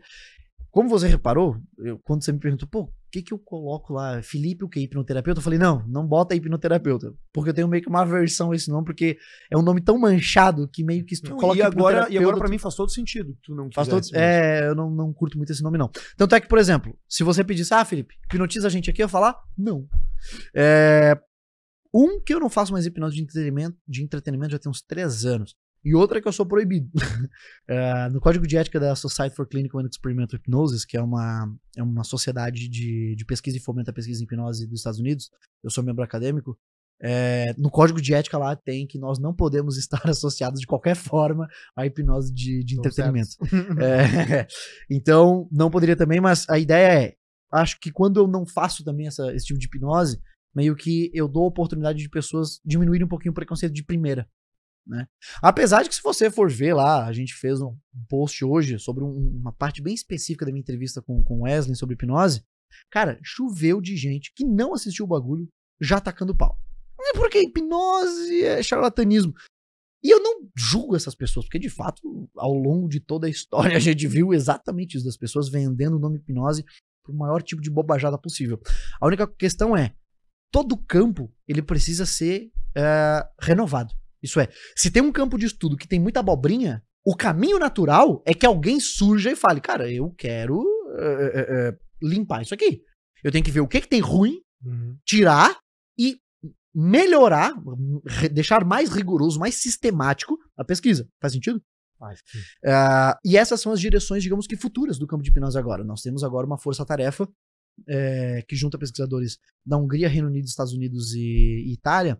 Como 0.69 0.89
você 0.89 1.07
reparou, 1.07 1.57
eu- 1.79 1.97
quando 2.03 2.23
você 2.23 2.31
me 2.31 2.39
perguntou, 2.39 2.67
pô, 2.67 2.81
o 2.81 2.91
que 3.11 3.21
que 3.23 3.33
eu 3.33 3.39
coloco 3.39 3.93
lá? 3.93 4.21
Felipe, 4.21 4.63
o 4.63 4.69
que? 4.69 4.79
Hipnoterapeuta? 4.81 5.39
Eu 5.39 5.43
falei, 5.43 5.57
não, 5.57 5.83
não 5.87 6.05
bota 6.05 6.35
hipnoterapeuta. 6.35 7.13
Porque 7.33 7.49
eu 7.49 7.53
tenho 7.53 7.67
meio 7.67 7.81
que 7.81 7.89
uma 7.89 8.01
aversão 8.01 8.51
a 8.51 8.55
esse 8.55 8.69
nome, 8.69 8.85
porque 8.85 9.17
é 9.49 9.57
um 9.57 9.61
nome 9.63 9.81
tão 9.81 9.97
manchado 9.97 10.67
que 10.71 10.83
meio 10.83 11.03
que 11.05 11.15
Não, 11.23 11.37
coloca 11.37 11.57
e, 11.57 11.61
agora, 11.63 12.07
e 12.11 12.17
agora, 12.17 12.37
pra 12.37 12.49
mim, 12.49 12.59
faz 12.59 12.75
todo 12.75 12.91
sentido. 12.91 13.35
Tu 13.41 13.55
não 13.55 13.69
Faz 13.73 13.87
todo, 13.87 14.05
é, 14.13 14.67
eu 14.67 14.75
não, 14.75 14.91
não 14.91 15.11
curto 15.13 15.37
muito 15.37 15.51
esse 15.51 15.63
nome, 15.63 15.77
não. 15.79 15.89
Tanto 16.15 16.35
é 16.35 16.41
que, 16.41 16.47
por 16.49 16.59
exemplo, 16.59 16.95
se 17.07 17.23
você 17.23 17.43
pedisse, 17.43 17.73
ah, 17.73 17.85
Felipe, 17.85 18.13
hipnotiza 18.25 18.67
a 18.67 18.69
gente 18.69 18.89
aqui, 18.89 19.01
eu 19.01 19.09
falar, 19.09 19.35
não. 19.57 19.87
É, 20.53 21.17
um, 21.93 22.19
que 22.21 22.33
eu 22.33 22.39
não 22.39 22.49
faço 22.49 22.71
mais 22.71 22.85
hipnose 22.85 23.15
de 23.15 23.21
entretenimento, 23.21 23.77
de 23.87 24.03
entretenimento 24.03 24.51
já 24.51 24.59
tem 24.59 24.69
uns 24.69 24.81
três 24.81 25.25
anos. 25.25 25.55
E 25.83 25.95
outra 25.95 26.17
é 26.17 26.21
que 26.21 26.27
eu 26.27 26.33
sou 26.33 26.45
proibido. 26.45 26.89
É, 27.67 28.09
no 28.11 28.19
código 28.19 28.45
de 28.45 28.57
ética 28.57 28.79
da 28.79 28.95
Society 28.95 29.35
for 29.35 29.47
Clinical 29.47 29.79
and 29.79 29.87
Experimental 29.89 30.37
Hypnosis, 30.37 30.83
que 30.83 30.97
é 30.97 31.01
uma, 31.01 31.49
é 31.77 31.83
uma 31.83 32.03
sociedade 32.03 32.67
de, 32.67 33.15
de 33.15 33.25
pesquisa 33.25 33.55
e 33.55 33.61
fomento 33.61 33.89
à 33.89 33.93
pesquisa 33.93 34.21
em 34.21 34.25
hipnose 34.25 34.67
dos 34.67 34.79
Estados 34.79 34.99
Unidos, 34.99 35.29
eu 35.63 35.69
sou 35.69 35.83
membro 35.83 36.03
acadêmico. 36.03 36.57
é, 36.99 37.53
no 37.57 37.69
código 37.69 38.01
de 38.01 38.13
ética 38.13 38.37
lá 38.37 38.55
tem 38.55 38.87
que 38.87 38.97
nós 38.99 39.19
não 39.19 39.33
podemos 39.33 39.77
estar 39.79 40.01
associados 40.09 40.59
de 40.59 40.67
qualquer 40.67 40.95
forma 40.95 41.47
à 41.75 41.85
hipnose 41.85 42.33
de, 42.33 42.63
de 42.63 42.77
entretenimento. 42.77 43.37
É, 43.79 44.47
então, 44.89 45.47
não 45.51 45.69
poderia 45.69 45.95
também, 45.95 46.19
mas 46.19 46.45
a 46.49 46.59
ideia 46.59 47.05
é: 47.05 47.15
acho 47.51 47.79
que 47.79 47.91
quando 47.91 48.19
eu 48.19 48.27
não 48.27 48.45
faço 48.45 48.83
também 48.83 49.07
essa, 49.07 49.33
esse 49.33 49.45
tipo 49.45 49.59
de 49.59 49.67
hipnose, 49.67 50.19
meio 50.57 50.75
que 50.75 51.11
eu 51.13 51.27
dou 51.27 51.43
a 51.43 51.47
oportunidade 51.47 51.99
de 51.99 52.09
pessoas 52.09 52.59
diminuírem 52.65 53.05
um 53.05 53.09
pouquinho 53.09 53.31
o 53.31 53.35
preconceito 53.35 53.73
de 53.73 53.83
primeira. 53.83 54.27
né? 54.89 55.05
Apesar 55.43 55.83
de 55.83 55.89
que 55.89 55.95
se 55.95 56.01
você 56.01 56.31
for 56.31 56.49
ver 56.49 56.73
lá, 56.73 57.05
a 57.05 57.11
gente 57.11 57.33
fez 57.35 57.59
um 57.61 57.75
post 58.09 58.43
hoje 58.45 58.79
sobre 58.79 59.03
um- 59.03 59.37
uma 59.41 59.51
parte 59.51 59.81
bem 59.81 59.93
específica 59.93 60.45
da 60.45 60.51
minha 60.51 60.61
entrevista 60.61 61.01
com 61.01 61.21
o 61.27 61.41
Wesley 61.43 61.75
sobre 61.75 61.93
hipnose, 61.95 62.41
cara, 62.89 63.19
choveu 63.21 63.81
de 63.81 63.97
gente 63.97 64.31
que 64.33 64.45
não 64.45 64.73
assistiu 64.73 65.03
o 65.03 65.07
bagulho 65.07 65.45
já 65.81 65.99
tacando 65.99 66.33
pau. 66.33 66.57
É 67.01 67.13
porque 67.13 67.39
hipnose 67.41 68.43
é 68.43 68.63
charlatanismo. 68.63 69.33
E 70.03 70.09
eu 70.09 70.21
não 70.23 70.47
julgo 70.55 70.95
essas 70.95 71.13
pessoas, 71.15 71.45
porque 71.45 71.59
de 71.59 71.69
fato, 71.69 72.01
ao 72.37 72.53
longo 72.53 72.87
de 72.87 72.99
toda 73.01 73.27
a 73.27 73.29
história, 73.29 73.75
a 73.75 73.79
gente 73.81 74.07
viu 74.07 74.33
exatamente 74.33 74.95
isso, 74.95 75.05
das 75.05 75.17
pessoas 75.17 75.49
vendendo 75.49 75.97
o 75.97 75.99
nome 75.99 76.17
hipnose 76.17 76.63
pro 77.03 77.13
maior 77.13 77.43
tipo 77.43 77.61
de 77.61 77.69
bobajada 77.69 78.17
possível. 78.17 78.57
A 79.01 79.05
única 79.07 79.27
questão 79.27 79.75
é, 79.75 79.93
todo 80.51 80.77
campo, 80.77 81.31
ele 81.47 81.61
precisa 81.61 82.05
ser 82.05 82.49
eh, 82.75 83.27
renovado. 83.41 83.93
Isso 84.21 84.39
é, 84.39 84.47
se 84.75 84.89
tem 84.91 85.01
um 85.01 85.11
campo 85.11 85.37
de 85.37 85.45
estudo 85.45 85.77
que 85.77 85.87
tem 85.87 85.99
muita 85.99 86.19
abobrinha, 86.19 86.83
o 87.05 87.15
caminho 87.15 87.59
natural 87.59 88.21
é 88.25 88.33
que 88.33 88.45
alguém 88.45 88.79
surja 88.79 89.31
e 89.31 89.35
fale, 89.35 89.61
cara, 89.61 89.91
eu 89.91 90.11
quero 90.11 90.63
eh, 90.99 91.47
eh, 91.49 91.77
limpar 92.01 92.41
isso 92.41 92.53
aqui. 92.53 92.81
Eu 93.23 93.31
tenho 93.31 93.43
que 93.43 93.51
ver 93.51 93.61
o 93.61 93.67
que, 93.67 93.81
que 93.81 93.87
tem 93.87 93.99
ruim, 93.99 94.41
tirar 95.05 95.57
e 95.97 96.17
melhorar, 96.73 97.53
deixar 98.31 98.63
mais 98.63 98.89
rigoroso, 98.89 99.39
mais 99.39 99.55
sistemático 99.55 100.37
a 100.55 100.63
pesquisa. 100.63 101.07
Faz 101.19 101.33
sentido? 101.33 101.61
Ah, 102.65 103.17
e 103.25 103.35
essas 103.35 103.59
são 103.59 103.71
as 103.71 103.79
direções, 103.79 104.21
digamos 104.21 104.45
que 104.45 104.55
futuras 104.55 104.99
do 104.99 105.07
campo 105.07 105.23
de 105.23 105.29
hipnose 105.29 105.57
agora. 105.57 105.83
Nós 105.83 106.01
temos 106.01 106.23
agora 106.23 106.45
uma 106.45 106.57
força-tarefa 106.57 107.27
eh, 107.87 108.43
que 108.47 108.55
junta 108.55 108.77
pesquisadores 108.77 109.37
da 109.65 109.77
Hungria, 109.77 110.09
Reino 110.09 110.27
Unido, 110.27 110.45
Estados 110.45 110.73
Unidos 110.73 111.13
e, 111.13 111.19
e 111.19 111.73
Itália, 111.73 112.19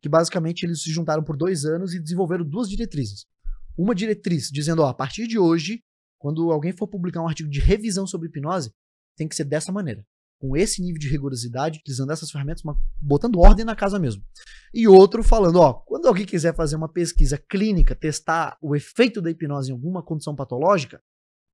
que 0.00 0.08
basicamente 0.08 0.64
eles 0.64 0.82
se 0.82 0.90
juntaram 0.90 1.22
por 1.22 1.36
dois 1.36 1.64
anos 1.64 1.94
e 1.94 2.00
desenvolveram 2.00 2.44
duas 2.44 2.68
diretrizes. 2.68 3.26
Uma 3.76 3.94
diretriz 3.94 4.50
dizendo, 4.50 4.82
ó, 4.82 4.88
a 4.88 4.94
partir 4.94 5.26
de 5.26 5.38
hoje, 5.38 5.82
quando 6.18 6.50
alguém 6.50 6.72
for 6.72 6.88
publicar 6.88 7.22
um 7.22 7.28
artigo 7.28 7.48
de 7.48 7.60
revisão 7.60 8.06
sobre 8.06 8.28
hipnose, 8.28 8.72
tem 9.16 9.28
que 9.28 9.36
ser 9.36 9.44
dessa 9.44 9.72
maneira. 9.72 10.04
Com 10.40 10.56
esse 10.56 10.80
nível 10.80 11.00
de 11.00 11.08
rigorosidade, 11.08 11.80
utilizando 11.80 12.12
essas 12.12 12.30
ferramentas, 12.30 12.62
botando 13.00 13.40
ordem 13.40 13.64
na 13.64 13.74
casa 13.74 13.98
mesmo. 13.98 14.22
E 14.72 14.86
outro 14.86 15.22
falando, 15.22 15.56
ó, 15.56 15.72
quando 15.72 16.06
alguém 16.06 16.26
quiser 16.26 16.54
fazer 16.54 16.76
uma 16.76 16.88
pesquisa 16.88 17.36
clínica, 17.36 17.94
testar 17.94 18.56
o 18.62 18.76
efeito 18.76 19.20
da 19.20 19.30
hipnose 19.30 19.70
em 19.70 19.72
alguma 19.72 20.02
condição 20.02 20.36
patológica, 20.36 21.02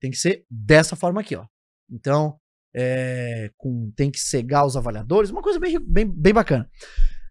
tem 0.01 0.10
que 0.10 0.18
ser 0.18 0.44
dessa 0.51 0.97
forma 0.97 1.22
aqui, 1.22 1.35
ó. 1.35 1.47
Então, 1.90 2.39
é, 2.74 3.51
com, 3.56 3.92
tem 3.96 4.10
que 4.10 4.18
cegar 4.18 4.66
os 4.66 4.76
avaliadores, 4.76 5.30
uma 5.30 5.42
coisa 5.42 5.59
bem, 5.59 5.78
bem, 5.78 6.06
bem 6.06 6.32
bacana. 6.32 6.68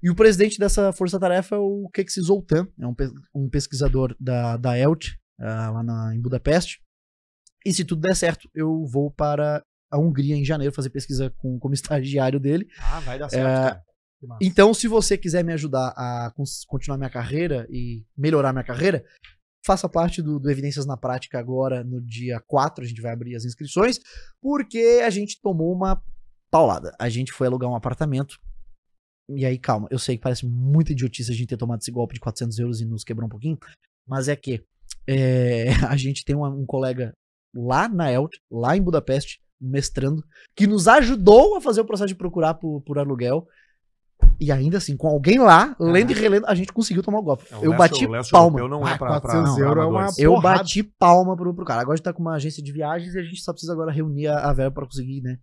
E 0.02 0.10
o 0.10 0.15
presidente 0.15 0.60
dessa 0.60 0.91
força-tarefa 0.91 1.56
é 1.56 1.60
o 1.60 1.90
Keksi 1.94 2.22
Zoltan, 2.22 2.68
é 2.80 2.86
um, 2.86 2.95
um 3.34 3.49
pesquisador 3.49 4.15
da, 4.20 4.57
da 4.57 4.78
ELT, 4.78 5.18
ah, 5.40 5.70
lá 5.72 5.84
na, 5.84 6.15
em 6.15 6.22
Budapeste. 6.22 6.82
E 7.65 7.74
se 7.74 7.86
tudo 7.86 8.02
der 8.02 8.15
certo, 8.15 8.49
eu 8.53 8.86
vou 8.86 9.10
para 9.10 9.64
a 9.90 9.98
Hungria 9.98 10.36
em 10.36 10.44
janeiro 10.44 10.74
fazer 10.74 10.90
pesquisa 10.90 11.34
com, 11.38 11.57
como 11.57 11.74
estagiário 11.74 12.40
dele. 12.40 12.68
Ah, 12.80 12.99
vai 12.99 13.18
dar 13.18 13.30
certo, 13.30 13.78
É. 13.78 13.94
Então, 14.41 14.74
se 14.74 14.88
você 14.88 15.18
quiser 15.18 15.44
me 15.44 15.52
ajudar 15.52 15.90
a 15.98 16.32
continuar 16.68 16.98
minha 16.98 17.10
carreira 17.10 17.68
e 17.70 18.06
melhorar 18.18 18.53
minha 18.53 18.64
carreira, 18.64 19.03
faça 19.65 19.88
parte 19.88 20.22
do, 20.22 20.40
do 20.40 20.49
Evidências 20.52 20.85
na 20.85 20.98
Prática 20.98 21.40
agora 21.40 21.84
no 21.84 22.02
dia 22.02 22.40
4. 22.48 22.84
A 22.84 22.88
gente 22.88 23.02
vai 23.02 23.11
abrir 23.11 23.35
as 23.35 23.45
inscrições, 23.45 23.99
porque 24.41 25.02
a 25.03 25.10
gente 25.10 25.40
tomou 25.41 25.73
uma 25.73 26.02
paulada. 26.52 26.95
A 26.99 27.10
gente 27.10 27.31
foi 27.31 27.48
alugar 27.48 27.69
um 27.69 27.76
apartamento. 27.76 28.38
E 29.30 29.45
aí, 29.45 29.57
calma, 29.57 29.88
eu 29.90 29.98
sei 29.98 30.18
que 30.18 30.23
parece 30.23 30.45
muita 30.45 30.91
idiotice 30.91 31.31
a 31.31 31.34
gente 31.34 31.48
ter 31.48 31.57
tomado 31.57 31.81
esse 31.81 31.91
golpe 31.91 32.14
de 32.14 32.19
400 32.19 32.60
euros 32.60 32.81
e 32.81 32.85
nos 32.85 33.03
quebrou 33.03 33.26
um 33.26 33.30
pouquinho, 33.30 33.57
mas 34.07 34.27
é 34.27 34.35
que 34.35 34.61
é, 35.07 35.68
a 35.90 35.95
gente 35.95 36.26
tem 36.26 36.35
uma- 36.35 36.49
um 36.49 36.65
colega 36.65 37.14
lá 37.56 37.88
na 37.88 38.11
ELT, 38.11 38.38
lá 38.52 38.76
em 38.76 38.81
Budapeste, 38.81 39.40
mestrando, 39.61 40.22
que 40.56 40.68
nos 40.68 40.88
ajudou 40.90 41.56
a 41.56 41.61
fazer 41.61 41.80
o 41.81 41.85
processo 41.85 42.10
de 42.10 42.15
procurar 42.15 42.56
por, 42.56 42.81
por 42.81 42.99
aluguel. 42.99 43.48
E 44.40 44.52
ainda 44.52 44.78
assim, 44.78 44.95
com 44.98 45.08
alguém 45.08 45.40
lá, 45.40 45.76
lendo 45.80 46.12
e 46.12 46.14
relendo, 46.14 46.45
a 46.48 46.56
gente 46.56 46.72
conseguiu 46.74 47.02
tomar 47.04 47.20
o 47.20 47.24
golpe. 47.24 47.45
É, 47.52 47.56
o 47.58 47.64
eu 47.66 47.72
leste- 47.72 47.78
bati 47.78 48.06
o 48.06 48.32
palma. 48.32 48.60
europeu 48.60 48.68
não 48.80 48.88
é 48.88 48.94
Ah, 48.94 48.98
pra, 48.98 49.08
pra, 49.08 49.22
400 49.22 49.56
pra 49.56 49.64
euros 49.66 49.84
é 49.84 49.88
uma-. 49.88 50.08
Eu 50.18 50.41
bati 50.41 50.84
palma 50.84 51.36
pro, 51.36 51.54
pro 51.54 51.66
cara. 51.66 51.82
Agora 51.82 51.94
a 51.94 51.98
gente 51.98 52.04
tá 52.06 52.14
com 52.14 52.22
uma 52.22 52.36
agência 52.36 52.62
de 52.64 52.72
viagens 52.72 53.14
e 53.16 53.20
a 53.20 53.24
gente 53.24 53.41
só 53.41 53.52
precisa 53.54 53.74
agora 53.74 53.91
reunir 53.91 54.28
a, 54.28 54.50
a 54.50 54.54
verba 54.54 54.72
pra 54.76 54.86
conseguir, 54.86 55.22
né? 55.22 55.38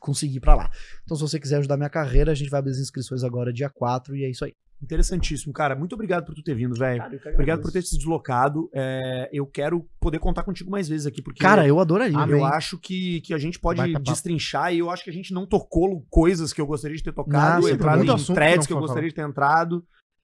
Conseguir 0.00 0.36
ir 0.36 0.40
pra 0.40 0.54
lá. 0.54 0.70
Então, 1.04 1.16
se 1.16 1.22
você 1.22 1.40
quiser 1.40 1.56
ajudar 1.58 1.76
minha 1.76 1.88
carreira, 1.90 2.30
a 2.32 2.34
gente 2.34 2.50
vai 2.50 2.58
abrir 2.60 2.72
as 2.72 2.78
inscrições 2.78 3.24
agora 3.24 3.52
dia 3.52 3.70
4 3.70 4.14
e 4.14 4.24
é 4.24 4.30
isso 4.30 4.44
aí. 4.44 4.52
Interessantíssimo, 4.82 5.52
cara. 5.52 5.74
Muito 5.74 5.94
obrigado 5.94 6.26
por 6.26 6.34
tu 6.34 6.42
ter 6.42 6.54
vindo, 6.54 6.74
velho. 6.74 7.02
Obrigado 7.32 7.62
por 7.62 7.72
ter 7.72 7.82
se 7.82 7.96
deslocado. 7.96 8.68
É, 8.74 9.28
eu 9.32 9.46
quero 9.46 9.86
poder 9.98 10.18
contar 10.18 10.42
contigo 10.42 10.70
mais 10.70 10.88
vezes 10.88 11.06
aqui, 11.06 11.22
porque 11.22 11.40
Cara, 11.42 11.66
eu 11.66 11.80
adoraria. 11.80 12.16
eu 12.28 12.44
acho 12.44 12.78
que, 12.78 13.20
que 13.22 13.32
a 13.32 13.38
gente 13.38 13.58
pode 13.58 13.80
destrinchar 14.00 14.74
e 14.74 14.78
eu 14.78 14.90
acho 14.90 15.02
que 15.02 15.10
a 15.10 15.12
gente 15.12 15.32
não 15.32 15.46
tocou 15.46 16.04
coisas 16.10 16.52
que 16.52 16.60
eu 16.60 16.66
gostaria 16.66 16.96
de 16.96 17.02
ter 17.02 17.12
tocado, 17.12 17.62
Nossa, 17.62 17.74
entrado 17.74 18.04
em 18.04 18.10
assunto 18.10 18.34
threads 18.36 18.66
que 18.66 18.72
eu 18.72 18.78
gostaria 18.78 19.08
de 19.08 19.14
ter 19.14 19.26
entrado. 19.26 19.82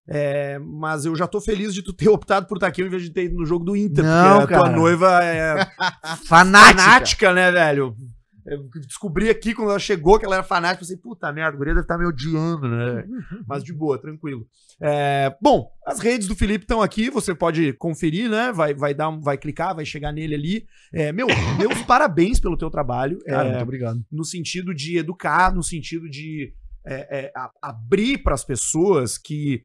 É, 0.08 0.58
mas 0.58 1.04
eu 1.04 1.14
já 1.14 1.26
tô 1.28 1.40
feliz 1.40 1.72
de 1.72 1.82
tu 1.82 1.92
ter 1.92 2.08
optado 2.10 2.46
por 2.46 2.56
estar 2.56 2.66
aqui 2.66 2.82
ao 2.82 2.88
invés 2.88 3.02
de 3.02 3.10
ter 3.10 3.24
ido 3.24 3.36
no 3.36 3.46
jogo 3.46 3.64
do 3.64 3.76
Inter. 3.76 4.04
Não, 4.04 4.40
porque 4.40 4.54
a 4.54 4.58
tua 4.58 4.66
cara. 4.66 4.76
noiva 4.76 5.24
é 5.24 5.64
Fanática. 6.26 6.82
fanática, 6.82 7.32
né, 7.32 7.50
velho? 7.50 7.96
Eu 8.44 8.68
descobri 8.86 9.30
aqui 9.30 9.54
quando 9.54 9.70
ela 9.70 9.78
chegou 9.78 10.18
que 10.18 10.24
ela 10.24 10.36
era 10.36 10.42
fanática. 10.42 10.80
Pensei, 10.80 10.96
puta 10.96 11.32
merda, 11.32 11.54
a 11.54 11.58
guria 11.58 11.74
deve 11.74 11.84
estar 11.84 11.96
me 11.96 12.06
odiando, 12.06 12.68
né? 12.68 13.04
Mas 13.46 13.62
de 13.62 13.72
boa, 13.72 14.00
tranquilo. 14.00 14.46
É, 14.80 15.34
bom, 15.40 15.70
as 15.86 16.00
redes 16.00 16.26
do 16.26 16.34
Felipe 16.34 16.64
estão 16.64 16.82
aqui, 16.82 17.08
você 17.08 17.34
pode 17.34 17.72
conferir, 17.74 18.28
né? 18.28 18.52
Vai, 18.52 18.74
vai, 18.74 18.92
dar, 18.92 19.10
vai 19.10 19.38
clicar, 19.38 19.74
vai 19.74 19.84
chegar 19.84 20.12
nele 20.12 20.34
ali. 20.34 20.66
É, 20.92 21.12
meu, 21.12 21.28
meus 21.56 21.82
parabéns 21.86 22.40
pelo 22.40 22.56
teu 22.56 22.68
trabalho. 22.68 23.18
Cara, 23.24 23.48
é, 23.48 23.50
muito 23.52 23.62
obrigado. 23.62 24.04
no 24.10 24.24
sentido 24.24 24.74
de 24.74 24.98
educar, 24.98 25.54
no 25.54 25.62
sentido 25.62 26.10
de 26.10 26.52
é, 26.84 27.26
é, 27.26 27.32
abrir 27.62 28.18
para 28.18 28.34
as 28.34 28.44
pessoas 28.44 29.16
que 29.16 29.64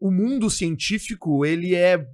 o 0.00 0.10
mundo 0.10 0.50
científico 0.50 1.46
ele 1.46 1.74
é 1.74 2.04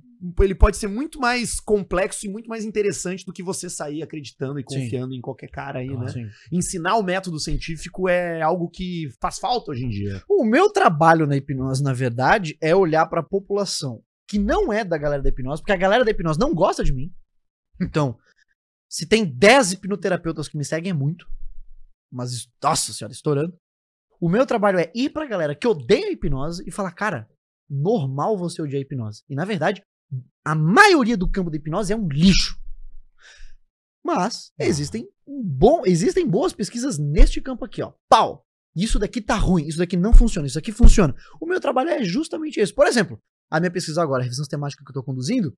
ele 0.41 0.55
pode 0.55 0.77
ser 0.77 0.89
muito 0.89 1.21
mais 1.21 1.61
complexo 1.61 2.27
e 2.27 2.29
muito 2.29 2.49
mais 2.49 2.65
interessante 2.65 3.25
do 3.25 3.33
que 3.33 3.43
você 3.43 3.69
sair 3.69 4.03
acreditando 4.03 4.59
e 4.59 4.65
Sim. 4.69 4.81
confiando 4.81 5.15
em 5.15 5.21
qualquer 5.21 5.49
cara 5.49 5.81
aí, 5.81 5.97
né? 5.97 6.09
Sim. 6.09 6.29
Ensinar 6.51 6.97
o 6.97 7.03
método 7.03 7.39
científico 7.39 8.09
é 8.09 8.41
algo 8.41 8.69
que 8.69 9.09
faz 9.21 9.39
falta 9.39 9.73
hoje 9.73 9.85
em 9.85 9.89
dia. 9.89 10.23
O 10.29 10.45
meu 10.45 10.71
trabalho 10.71 11.27
na 11.27 11.37
hipnose, 11.37 11.83
na 11.83 11.93
verdade, 11.93 12.57
é 12.61 12.75
olhar 12.75 13.07
pra 13.07 13.23
população 13.23 14.03
que 14.29 14.39
não 14.39 14.73
é 14.73 14.85
da 14.85 14.99
galera 14.99 15.23
da 15.23 15.29
hipnose, 15.29 15.63
porque 15.63 15.73
a 15.73 15.77
galera 15.77 16.05
da 16.05 16.11
hipnose 16.11 16.39
não 16.39 16.55
gosta 16.55 16.83
de 16.83 16.93
mim. 16.93 17.15
Então, 17.81 18.19
se 18.89 19.07
tem 19.07 19.25
10 19.25 19.75
hipnoterapeutas 19.75 20.49
que 20.49 20.57
me 20.57 20.65
seguem, 20.65 20.91
é 20.91 20.95
muito. 20.95 21.27
Mas, 22.11 22.49
nossa 22.63 22.93
senhora, 22.93 23.13
estourando. 23.13 23.57
O 24.21 24.29
meu 24.29 24.47
trabalho 24.47 24.79
é 24.79 24.91
ir 24.95 25.11
pra 25.11 25.27
galera 25.27 25.55
que 25.55 25.69
odeia 25.69 26.07
a 26.07 26.11
hipnose 26.11 26.65
e 26.67 26.71
falar, 26.71 26.93
cara, 26.93 27.29
normal 27.69 28.37
você 28.37 28.63
odiar 28.63 28.79
a 28.79 28.83
hipnose. 28.83 29.23
E, 29.29 29.35
na 29.35 29.45
verdade, 29.45 29.83
a 30.45 30.55
maioria 30.55 31.17
do 31.17 31.29
campo 31.29 31.51
da 31.51 31.57
hipnose 31.57 31.93
é 31.93 31.97
um 31.97 32.09
lixo. 32.09 32.57
Mas 34.05 34.53
existem 34.59 35.09
um 35.27 35.43
bom, 35.43 35.83
existem 35.85 36.29
boas 36.29 36.53
pesquisas 36.53 36.99
neste 36.99 37.41
campo 37.41 37.65
aqui, 37.65 37.83
ó. 37.83 37.93
Pau. 38.09 38.47
Isso 38.77 38.99
daqui 38.99 39.21
tá 39.21 39.35
ruim, 39.37 39.67
isso 39.67 39.79
daqui 39.79 39.97
não 39.97 40.13
funciona, 40.13 40.47
isso 40.47 40.59
aqui 40.59 40.71
funciona. 40.71 41.15
O 41.41 41.47
meu 41.47 41.59
trabalho 41.61 41.91
é 41.91 42.05
justamente 42.05 42.61
esse. 42.61 42.73
Por 42.73 42.87
exemplo, 42.87 43.21
a 43.51 43.59
minha 43.59 43.73
pesquisa 43.73 44.03
agora, 44.03 44.23
a 44.23 44.25
revisão 44.25 44.45
temática 44.45 44.85
que 44.85 44.91
eu 44.91 44.95
tô 44.95 45.03
conduzindo, 45.03 45.57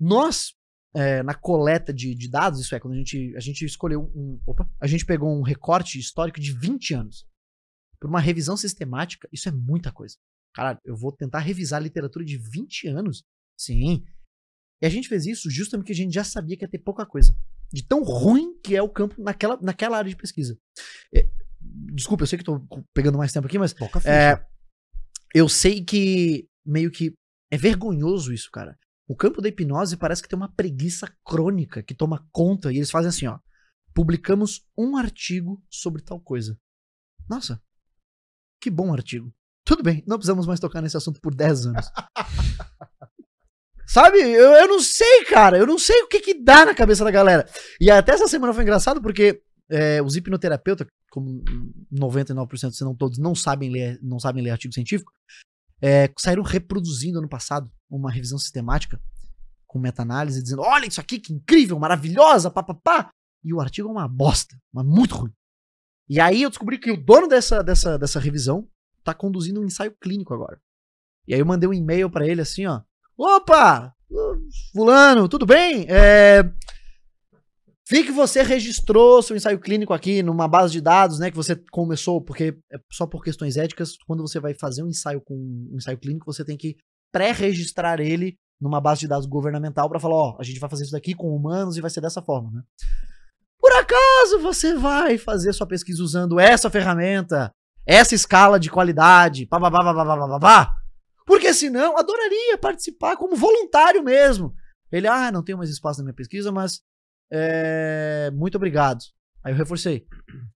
nós, 0.00 0.54
é, 0.94 1.22
na 1.24 1.34
coleta 1.34 1.92
de, 1.92 2.14
de 2.14 2.30
dados, 2.30 2.60
isso 2.60 2.74
é, 2.74 2.80
quando 2.80 2.94
a 2.94 2.98
gente, 2.98 3.34
a 3.36 3.40
gente 3.40 3.64
escolheu 3.64 4.10
um. 4.14 4.40
Opa, 4.46 4.70
a 4.80 4.86
gente 4.86 5.04
pegou 5.04 5.28
um 5.28 5.42
recorte 5.42 5.98
histórico 5.98 6.40
de 6.40 6.52
20 6.52 6.94
anos. 6.94 7.26
Por 8.00 8.08
uma 8.08 8.20
revisão 8.20 8.56
sistemática, 8.56 9.28
isso 9.32 9.48
é 9.48 9.52
muita 9.52 9.90
coisa. 9.90 10.16
Caralho, 10.58 10.80
eu 10.84 10.96
vou 10.96 11.12
tentar 11.12 11.38
revisar 11.38 11.78
a 11.78 11.82
literatura 11.84 12.24
de 12.24 12.36
20 12.36 12.88
anos? 12.88 13.22
Sim. 13.56 14.04
E 14.82 14.86
a 14.86 14.88
gente 14.88 15.08
fez 15.08 15.24
isso 15.24 15.48
justamente 15.48 15.84
porque 15.84 15.92
a 15.92 15.94
gente 16.04 16.12
já 16.12 16.24
sabia 16.24 16.56
que 16.56 16.64
ia 16.64 16.68
ter 16.68 16.80
pouca 16.80 17.06
coisa. 17.06 17.38
De 17.72 17.86
tão 17.86 18.02
ruim 18.02 18.58
que 18.60 18.74
é 18.74 18.82
o 18.82 18.88
campo 18.88 19.22
naquela, 19.22 19.56
naquela 19.62 19.98
área 19.98 20.10
de 20.10 20.16
pesquisa. 20.16 20.58
É, 21.14 21.28
desculpa, 21.94 22.24
eu 22.24 22.26
sei 22.26 22.38
que 22.40 22.44
tô 22.44 22.60
pegando 22.92 23.16
mais 23.16 23.32
tempo 23.32 23.46
aqui, 23.46 23.56
mas 23.56 23.72
ficha. 23.72 24.10
é, 24.10 24.44
eu 25.32 25.48
sei 25.48 25.84
que 25.84 26.48
meio 26.66 26.90
que 26.90 27.14
é 27.52 27.56
vergonhoso 27.56 28.32
isso, 28.32 28.50
cara. 28.50 28.76
O 29.06 29.14
campo 29.14 29.40
da 29.40 29.48
hipnose 29.48 29.96
parece 29.96 30.24
que 30.24 30.28
tem 30.28 30.36
uma 30.36 30.52
preguiça 30.52 31.06
crônica 31.24 31.84
que 31.84 31.94
toma 31.94 32.28
conta 32.32 32.72
e 32.72 32.78
eles 32.78 32.90
fazem 32.90 33.10
assim, 33.10 33.28
ó. 33.28 33.38
Publicamos 33.94 34.66
um 34.76 34.96
artigo 34.96 35.64
sobre 35.70 36.02
tal 36.02 36.20
coisa. 36.20 36.58
Nossa, 37.28 37.62
que 38.60 38.68
bom 38.70 38.92
artigo. 38.92 39.32
Tudo 39.68 39.82
bem, 39.82 40.02
não 40.06 40.16
precisamos 40.16 40.46
mais 40.46 40.58
tocar 40.58 40.80
nesse 40.80 40.96
assunto 40.96 41.20
por 41.20 41.34
10 41.34 41.66
anos. 41.66 41.92
Sabe, 43.86 44.18
eu, 44.18 44.52
eu 44.52 44.66
não 44.66 44.80
sei, 44.80 45.26
cara. 45.26 45.58
Eu 45.58 45.66
não 45.66 45.78
sei 45.78 46.00
o 46.04 46.08
que 46.08 46.20
que 46.20 46.42
dá 46.42 46.64
na 46.64 46.74
cabeça 46.74 47.04
da 47.04 47.10
galera. 47.10 47.46
E 47.78 47.90
até 47.90 48.12
essa 48.12 48.26
semana 48.26 48.54
foi 48.54 48.62
engraçado 48.62 49.02
porque 49.02 49.42
é, 49.68 50.00
os 50.00 50.16
hipnoterapeutas, 50.16 50.86
como 51.10 51.44
99% 51.92 52.70
se 52.72 52.82
não 52.82 52.94
todos, 52.96 53.18
não 53.18 53.34
sabem 53.34 53.70
ler, 53.70 53.98
não 54.02 54.18
sabem 54.18 54.42
ler 54.42 54.52
artigo 54.52 54.72
científico, 54.72 55.12
é, 55.82 56.10
saíram 56.18 56.42
reproduzindo 56.42 57.18
ano 57.18 57.28
passado 57.28 57.70
uma 57.90 58.10
revisão 58.10 58.38
sistemática 58.38 58.98
com 59.66 59.78
meta-análise, 59.78 60.42
dizendo: 60.42 60.62
olha 60.62 60.86
isso 60.86 61.00
aqui, 61.00 61.20
que 61.20 61.34
incrível, 61.34 61.78
maravilhosa, 61.78 62.50
papapá. 62.50 63.10
E 63.44 63.52
o 63.52 63.60
artigo 63.60 63.86
é 63.88 63.92
uma 63.92 64.08
bosta, 64.08 64.56
mas 64.72 64.86
muito 64.86 65.14
ruim. 65.14 65.32
E 66.08 66.18
aí 66.18 66.40
eu 66.40 66.48
descobri 66.48 66.78
que 66.78 66.90
o 66.90 66.96
dono 66.96 67.28
dessa, 67.28 67.62
dessa, 67.62 67.98
dessa 67.98 68.18
revisão 68.18 68.66
tá 69.12 69.14
conduzindo 69.14 69.60
um 69.60 69.64
ensaio 69.64 69.94
clínico 70.00 70.34
agora. 70.34 70.60
E 71.26 71.34
aí 71.34 71.40
eu 71.40 71.46
mandei 71.46 71.68
um 71.68 71.74
e-mail 71.74 72.10
para 72.10 72.26
ele 72.26 72.40
assim, 72.40 72.66
ó. 72.66 72.80
Opa! 73.16 73.94
Fulano, 74.72 75.28
tudo 75.28 75.44
bem? 75.44 75.86
É... 75.88 76.42
Vi 77.90 78.04
que 78.04 78.12
você 78.12 78.42
registrou 78.42 79.22
seu 79.22 79.34
ensaio 79.34 79.58
clínico 79.58 79.94
aqui 79.94 80.22
numa 80.22 80.46
base 80.46 80.72
de 80.72 80.80
dados, 80.80 81.18
né? 81.18 81.30
Que 81.30 81.36
você 81.36 81.56
começou, 81.70 82.20
porque 82.22 82.58
é 82.70 82.78
só 82.92 83.06
por 83.06 83.24
questões 83.24 83.56
éticas, 83.56 83.96
quando 84.06 84.20
você 84.20 84.38
vai 84.38 84.52
fazer 84.52 84.82
um 84.82 84.88
ensaio 84.88 85.22
com 85.22 85.34
um 85.34 85.76
ensaio 85.76 85.96
clínico, 85.96 86.30
você 86.30 86.44
tem 86.44 86.56
que 86.56 86.76
pré-registrar 87.10 87.98
ele 88.00 88.36
numa 88.60 88.80
base 88.80 89.00
de 89.00 89.08
dados 89.08 89.26
governamental 89.26 89.88
para 89.88 90.00
falar, 90.00 90.16
ó, 90.16 90.36
a 90.38 90.42
gente 90.42 90.60
vai 90.60 90.68
fazer 90.68 90.84
isso 90.84 90.92
daqui 90.92 91.14
com 91.14 91.34
humanos 91.34 91.76
e 91.76 91.80
vai 91.80 91.90
ser 91.90 92.00
dessa 92.00 92.20
forma, 92.20 92.50
né? 92.50 92.62
Por 93.58 93.72
acaso 93.72 94.38
você 94.40 94.74
vai 94.74 95.16
fazer 95.16 95.52
sua 95.52 95.66
pesquisa 95.66 96.02
usando 96.02 96.38
essa 96.38 96.70
ferramenta, 96.70 97.50
essa 97.88 98.14
escala 98.14 98.60
de 98.60 98.70
qualidade, 98.70 99.46
bababá, 99.46 99.82
bababá, 99.82 100.14
bababá. 100.14 100.76
Porque 101.24 101.54
senão, 101.54 101.96
adoraria 101.96 102.58
participar 102.58 103.16
como 103.16 103.34
voluntário 103.34 104.04
mesmo. 104.04 104.54
Ele, 104.92 105.08
ah, 105.08 105.32
não 105.32 105.42
tenho 105.42 105.56
mais 105.56 105.70
espaço 105.70 106.00
na 106.00 106.04
minha 106.04 106.14
pesquisa, 106.14 106.52
mas 106.52 106.82
é, 107.32 108.30
muito 108.34 108.56
obrigado. 108.56 109.02
Aí 109.42 109.54
eu 109.54 109.56
reforcei. 109.56 110.06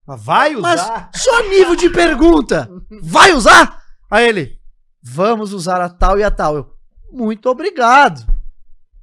Mas 0.06 0.22
vai 0.22 0.56
usar? 0.56 1.10
Mas 1.14 1.22
só 1.22 1.48
nível 1.48 1.76
de 1.78 1.90
pergunta. 1.90 2.70
Vai 3.02 3.32
usar? 3.32 3.82
Aí 4.10 4.28
ele, 4.28 4.60
vamos 5.02 5.54
usar 5.54 5.80
a 5.80 5.90
tal 5.90 6.20
e 6.20 6.24
a 6.24 6.32
tal. 6.32 6.58
Eu, 6.58 6.76
muito 7.14 7.48
obrigado. 7.48 8.26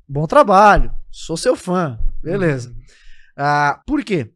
Bom 0.06 0.26
trabalho. 0.26 0.94
Sou 1.10 1.36
seu 1.36 1.56
fã. 1.56 1.98
Beleza. 2.22 2.68
Uhum. 2.68 2.76
Ah, 3.38 3.82
por 3.86 4.04
quê? 4.04 4.30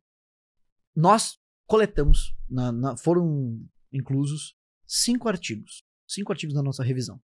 Nós 0.97 1.37
coletamos. 1.67 2.35
Na, 2.49 2.71
na, 2.71 2.97
foram 2.97 3.59
inclusos 3.93 4.55
cinco 4.87 5.29
artigos. 5.29 5.83
Cinco 6.09 6.33
artigos 6.33 6.55
na 6.55 6.63
nossa 6.63 6.83
revisão. 6.83 7.21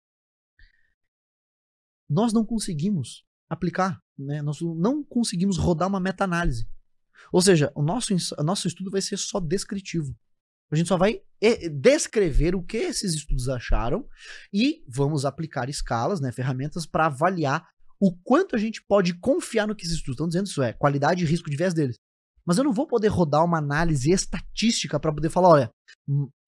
Nós 2.09 2.33
não 2.33 2.45
conseguimos 2.45 3.23
aplicar, 3.47 4.01
né? 4.17 4.41
Nós 4.41 4.59
não 4.61 5.03
conseguimos 5.03 5.57
rodar 5.57 5.87
uma 5.87 5.99
meta-análise. 5.99 6.67
Ou 7.31 7.41
seja, 7.41 7.71
o 7.75 7.83
nosso, 7.83 8.13
o 8.37 8.43
nosso 8.43 8.67
estudo 8.67 8.89
vai 8.89 9.01
ser 9.01 9.17
só 9.17 9.39
descritivo. 9.39 10.15
A 10.71 10.75
gente 10.75 10.87
só 10.87 10.97
vai 10.97 11.21
descrever 11.81 12.55
o 12.55 12.63
que 12.63 12.77
esses 12.77 13.13
estudos 13.13 13.49
acharam 13.49 14.07
e 14.53 14.83
vamos 14.87 15.25
aplicar 15.25 15.69
escalas, 15.69 16.21
né, 16.21 16.31
ferramentas 16.31 16.85
para 16.85 17.07
avaliar 17.07 17.67
o 17.99 18.15
quanto 18.15 18.55
a 18.55 18.59
gente 18.59 18.83
pode 18.83 19.13
confiar 19.19 19.67
no 19.67 19.75
que 19.75 19.83
esses 19.83 19.97
estudos 19.97 20.15
estão 20.15 20.27
dizendo, 20.27 20.45
isso 20.45 20.61
é, 20.61 20.71
qualidade 20.73 21.23
e 21.23 21.27
risco 21.27 21.49
de 21.49 21.57
viés 21.57 21.73
deles. 21.73 21.97
Mas 22.45 22.57
eu 22.57 22.63
não 22.63 22.73
vou 22.73 22.87
poder 22.87 23.09
rodar 23.09 23.43
uma 23.43 23.57
análise 23.57 24.11
estatística 24.11 24.99
para 24.99 25.13
poder 25.13 25.29
falar, 25.29 25.49
olha, 25.49 25.71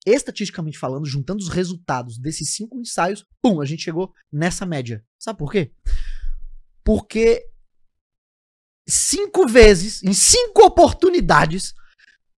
estatisticamente 0.06 0.78
falando, 0.78 1.06
juntando 1.06 1.42
os 1.42 1.48
resultados 1.48 2.18
desses 2.18 2.54
cinco 2.54 2.78
ensaios, 2.78 3.24
pum, 3.40 3.60
a 3.60 3.64
gente 3.64 3.82
chegou 3.82 4.12
nessa 4.32 4.66
média. 4.66 5.04
Sabe 5.18 5.38
por 5.38 5.52
quê? 5.52 5.72
Porque 6.84 7.48
cinco 8.88 9.46
vezes, 9.46 10.02
em 10.02 10.12
cinco 10.12 10.64
oportunidades, 10.64 11.74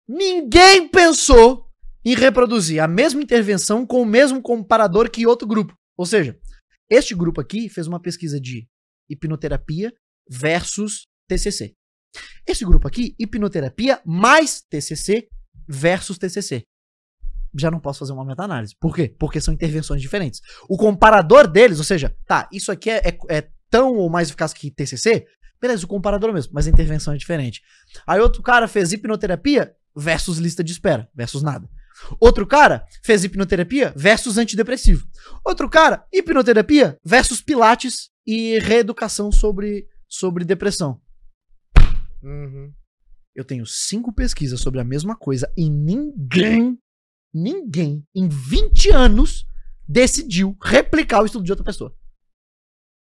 ninguém 0.09 0.89
pensou 0.89 1.69
em 2.05 2.15
reproduzir 2.15 2.83
a 2.83 2.89
mesma 2.89 3.23
intervenção 3.23 3.87
com 3.87 4.03
o 4.03 4.07
mesmo 4.07 4.43
comparador 4.43 5.11
que 5.11 5.27
outro 5.27 5.47
grupo. 5.47 5.75
Ou 5.97 6.05
seja, 6.05 6.39
este 6.91 7.15
grupo 7.15 7.41
aqui 7.41 7.69
fez 7.69 7.87
uma 7.87 8.01
pesquisa 8.01 8.41
de 8.41 8.69
hipnoterapia 9.09 9.93
versus 10.29 11.07
TCC. 11.29 11.75
Esse 12.47 12.65
grupo 12.65 12.89
aqui, 12.89 13.15
hipnoterapia 13.19 14.03
mais 14.05 14.63
TCC 14.69 15.29
versus 15.69 16.19
TCC. 16.19 16.65
Já 17.55 17.71
não 17.71 17.81
posso 17.81 17.99
fazer 18.01 18.13
uma 18.13 18.25
meta-análise. 18.25 18.75
Por 18.81 18.95
quê? 18.95 19.15
Porque 19.19 19.41
são 19.41 19.53
intervenções 19.53 20.01
diferentes. 20.01 20.41
O 20.69 20.77
comparador 20.77 21.47
deles, 21.47 21.79
ou 21.79 21.85
seja, 21.85 22.15
tá, 22.27 22.49
isso 22.53 22.73
aqui 22.73 22.91
é, 22.91 23.09
é- 23.09 23.19
é 23.39 23.49
tão 23.71 23.95
ou 23.95 24.09
mais 24.11 24.29
eficaz 24.29 24.53
que 24.53 24.71
TCC? 24.71 25.27
Beleza, 25.61 25.85
o 25.85 25.89
comparador 25.89 26.29
é 26.31 26.33
o 26.33 26.35
mesmo, 26.35 26.53
mas 26.55 26.67
a 26.67 26.71
intervenção 26.71 27.15
é 27.15 27.17
diferente. 27.17 27.63
Aí 28.07 28.21
outro 28.21 28.43
cara 28.43 28.67
fez 28.67 28.93
hipnoterapia 28.93 29.75
versus 29.95 30.39
lista 30.39 30.65
de 30.65 30.73
espera, 30.73 31.09
versus 31.15 31.43
nada. 31.43 31.69
Outro 32.19 32.47
cara 32.47 32.85
fez 33.03 33.23
hipnoterapia 33.23 33.93
versus 33.97 34.39
antidepressivo. 34.39 35.07
Outro 35.45 35.69
cara, 35.71 36.05
hipnoterapia 36.13 36.99
versus 37.05 37.41
pilates 37.41 38.11
e 38.27 38.59
reeducação 38.59 39.31
sobre, 39.31 39.87
sobre 40.09 40.45
depressão. 40.45 41.01
Uhum. 42.23 42.73
Eu 43.35 43.45
tenho 43.45 43.65
cinco 43.67 44.13
pesquisas 44.13 44.61
sobre 44.61 44.81
a 44.81 44.85
mesma 44.85 45.17
coisa 45.17 45.51
e 45.57 45.69
ninguém, 45.71 46.79
ninguém, 47.33 48.07
em 48.15 48.29
20 48.29 48.91
anos, 48.91 49.47
decidiu 49.89 50.57
replicar 50.63 51.23
o 51.23 51.27
estudo 51.27 51.45
de 51.45 51.53
outra 51.53 51.65
pessoa. 51.65 51.95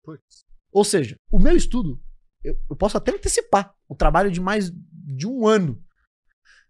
Putz. 0.03 0.45
Ou 0.71 0.83
seja, 0.83 1.19
o 1.31 1.39
meu 1.39 1.55
estudo, 1.55 2.01
eu, 2.43 2.59
eu 2.69 2.75
posso 2.75 2.97
até 2.97 3.11
antecipar 3.11 3.75
o 3.87 3.95
trabalho 3.95 4.31
de 4.31 4.41
mais 4.41 4.71
de 4.71 5.27
um 5.27 5.47
ano. 5.47 5.81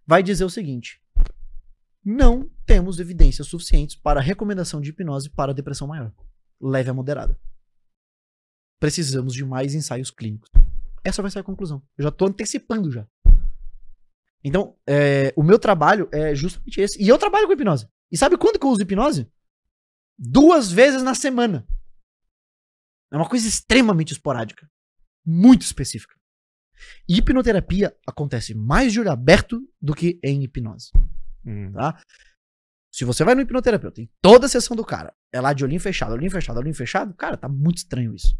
Vai 0.06 0.22
dizer 0.22 0.44
o 0.44 0.50
seguinte: 0.50 1.02
não 2.04 2.50
temos 2.66 3.00
evidências 3.00 3.48
suficientes 3.48 3.96
para 3.96 4.20
recomendação 4.20 4.82
de 4.82 4.90
hipnose 4.90 5.30
para 5.30 5.54
depressão 5.54 5.88
maior, 5.88 6.14
leve 6.62 6.90
a 6.90 6.94
moderada. 6.94 7.40
Precisamos 8.80 9.34
de 9.34 9.46
mais 9.46 9.74
ensaios 9.74 10.12
clínicos. 10.12 10.50
Essa 11.04 11.22
vai 11.22 11.32
ser 11.32 11.40
a 11.40 11.44
conclusão. 11.44 11.82
Eu 11.98 12.04
já 12.04 12.10
estou 12.10 12.28
antecipando 12.28 12.92
já. 12.92 13.08
Então, 14.44 14.78
é, 14.88 15.34
o 15.38 15.44
meu 15.44 15.58
trabalho 15.58 16.10
é 16.12 16.36
justamente 16.36 16.82
esse. 16.82 17.02
E 17.02 17.08
eu 17.08 17.18
trabalho 17.18 17.48
com 17.48 17.54
hipnose. 17.54 17.88
E 18.12 18.18
sabe 18.18 18.38
quando 18.38 18.60
que 18.60 18.66
eu 18.66 18.70
uso 18.70 18.82
hipnose? 18.82 19.32
Duas 20.18 20.72
vezes 20.72 21.02
na 21.02 21.16
semana. 21.16 21.66
É 23.12 23.16
uma 23.16 23.30
coisa 23.30 23.48
extremamente 23.48 24.12
esporádica. 24.12 24.70
Muito 25.26 25.62
específica. 25.62 26.16
E 27.08 27.18
hipnoterapia 27.18 27.96
acontece 28.06 28.54
mais 28.54 28.92
de 28.92 29.00
olho 29.00 29.12
aberto 29.12 29.62
do 29.82 29.94
que 29.94 30.20
em 30.24 30.44
hipnose. 30.44 30.92
Hum. 31.46 31.72
Tá? 31.72 32.02
Se 32.94 33.06
você 33.06 33.24
vai 33.24 33.34
no 33.34 33.42
hipnoterapeuta, 33.42 33.96
tem 33.96 34.10
toda 34.22 34.46
a 34.46 34.50
sessão 34.50 34.76
do 34.76 34.86
cara, 34.86 35.16
é 35.32 35.42
lá 35.42 35.52
de 35.52 35.64
olhinho 35.64 35.82
fechado, 35.82 36.14
olhinho 36.14 36.30
fechado, 36.30 36.60
olhinho 36.60 36.76
fechado, 36.76 37.14
cara, 37.16 37.36
tá 37.36 37.50
muito 37.50 37.78
estranho 37.78 38.14
isso. 38.14 38.38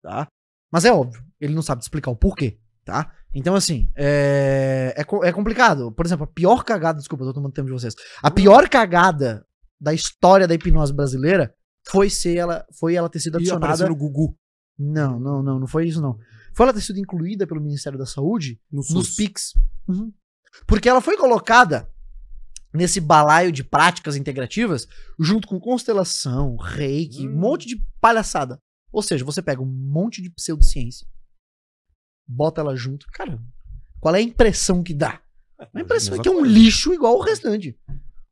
Tá? 0.00 0.28
Mas 0.70 0.84
é 0.84 0.92
óbvio, 0.92 1.24
ele 1.40 1.52
não 1.52 1.62
sabe 1.62 1.82
explicar 1.82 2.12
o 2.12 2.16
porquê, 2.16 2.60
tá? 2.84 3.12
Então, 3.34 3.54
assim, 3.54 3.90
é, 3.96 4.94
é, 4.96 5.28
é 5.28 5.32
complicado. 5.32 5.90
Por 5.92 6.04
exemplo, 6.04 6.24
a 6.24 6.26
pior 6.26 6.64
cagada, 6.64 6.98
desculpa, 6.98 7.24
eu 7.24 7.28
tô 7.28 7.34
tomando 7.34 7.52
tempo 7.52 7.66
de 7.66 7.72
vocês. 7.72 7.94
A 8.22 8.30
pior 8.30 8.68
cagada 8.68 9.46
da 9.80 9.94
história 9.94 10.46
da 10.46 10.54
hipnose 10.54 10.92
brasileira 10.92 11.54
foi 11.88 12.10
ser 12.10 12.36
ela, 12.36 12.64
foi 12.78 12.94
ela 12.94 13.08
ter 13.08 13.20
sido 13.20 13.36
adicionada. 13.36 13.88
no 13.88 13.96
Gugu, 13.96 14.36
Não, 14.78 15.18
não, 15.18 15.42
não, 15.42 15.58
não 15.60 15.66
foi 15.66 15.88
isso, 15.88 16.00
não. 16.00 16.18
Foi 16.54 16.64
ela 16.66 16.74
ter 16.74 16.82
sido 16.82 16.98
incluída 16.98 17.46
pelo 17.46 17.60
Ministério 17.60 17.98
da 17.98 18.06
Saúde 18.06 18.60
no 18.70 18.82
nos. 18.90 19.16
PICs. 19.16 19.54
Uhum. 19.88 20.12
Porque 20.66 20.88
ela 20.88 21.00
foi 21.00 21.16
colocada 21.16 21.88
nesse 22.74 23.00
balaio 23.00 23.50
de 23.50 23.64
práticas 23.64 24.16
integrativas 24.16 24.86
junto 25.18 25.48
com 25.48 25.58
constelação, 25.58 26.56
reiki, 26.56 27.26
um 27.26 27.32
Hum. 27.32 27.36
monte 27.40 27.66
de 27.66 27.82
palhaçada. 28.00 28.58
Ou 28.92 29.02
seja, 29.02 29.24
você 29.24 29.40
pega 29.42 29.62
um 29.62 29.66
monte 29.66 30.20
de 30.22 30.30
pseudociência, 30.30 31.06
bota 32.32 32.60
ela 32.60 32.74
junto. 32.76 33.06
Cara, 33.12 33.38
qual 34.00 34.14
é 34.14 34.18
a 34.18 34.22
impressão 34.22 34.82
que 34.82 34.94
dá? 34.94 35.20
A 35.74 35.80
impressão 35.80 36.16
é 36.16 36.18
que 36.18 36.28
é 36.28 36.32
um 36.32 36.44
lixo 36.44 36.92
igual 36.92 37.16
o 37.16 37.22
restante. 37.22 37.78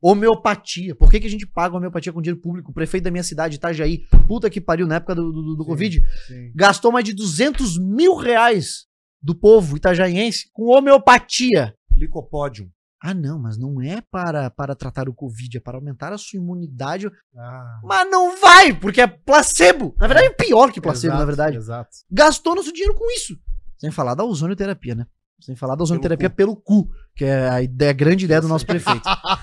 Homeopatia. 0.01 0.95
Por 0.95 1.11
que, 1.11 1.19
que 1.19 1.27
a 1.27 1.29
gente 1.29 1.45
paga 1.45 1.77
homeopatia 1.77 2.11
com 2.11 2.21
dinheiro 2.21 2.41
público? 2.41 2.71
O 2.71 2.73
prefeito 2.73 3.03
da 3.03 3.11
minha 3.11 3.23
cidade, 3.23 3.55
Itajaí, 3.55 3.99
puta 4.27 4.49
que 4.49 4.59
pariu, 4.59 4.87
na 4.87 4.95
época 4.95 5.13
do, 5.13 5.31
do, 5.31 5.55
do 5.55 5.63
Sim. 5.63 5.69
Covid, 5.69 6.05
Sim. 6.27 6.51
gastou 6.55 6.91
mais 6.91 7.05
de 7.05 7.13
200 7.13 7.77
mil 7.77 8.15
reais 8.15 8.87
do 9.21 9.35
povo 9.35 9.77
itajaiense 9.77 10.49
com 10.51 10.75
homeopatia. 10.75 11.75
Licopódium. 11.95 12.69
Ah, 13.03 13.15
não, 13.15 13.39
mas 13.39 13.57
não 13.57 13.81
é 13.81 13.99
para, 13.99 14.49
para 14.51 14.75
tratar 14.75 15.09
o 15.09 15.13
Covid, 15.13 15.57
é 15.57 15.59
para 15.59 15.77
aumentar 15.77 16.13
a 16.13 16.19
sua 16.19 16.37
imunidade. 16.37 17.09
Ah, 17.35 17.79
Mas 17.83 18.09
não 18.11 18.39
vai, 18.39 18.73
porque 18.73 19.01
é 19.01 19.07
placebo. 19.07 19.95
Na 19.99 20.05
verdade, 20.05 20.27
é 20.27 20.33
pior 20.33 20.71
que 20.71 20.79
placebo, 20.79 21.13
exato, 21.13 21.19
na 21.19 21.25
verdade. 21.25 21.57
Exato. 21.57 21.89
Gastou 22.11 22.55
nosso 22.55 22.71
dinheiro 22.71 22.93
com 22.93 23.09
isso. 23.11 23.35
Sem 23.81 23.89
falar 23.89 24.13
da 24.13 24.23
ozonioterapia, 24.23 24.93
né? 24.93 25.07
Sem 25.39 25.55
falar 25.55 25.75
da 25.75 25.81
ozonioterapia 25.81 26.29
pelo 26.29 26.55
cu, 26.55 26.87
que 27.15 27.25
é 27.25 27.49
a, 27.49 27.63
ideia, 27.63 27.89
a 27.89 27.93
grande 27.95 28.25
ideia 28.25 28.39
do 28.39 28.47
nosso 28.47 28.63
prefeito. 28.63 29.01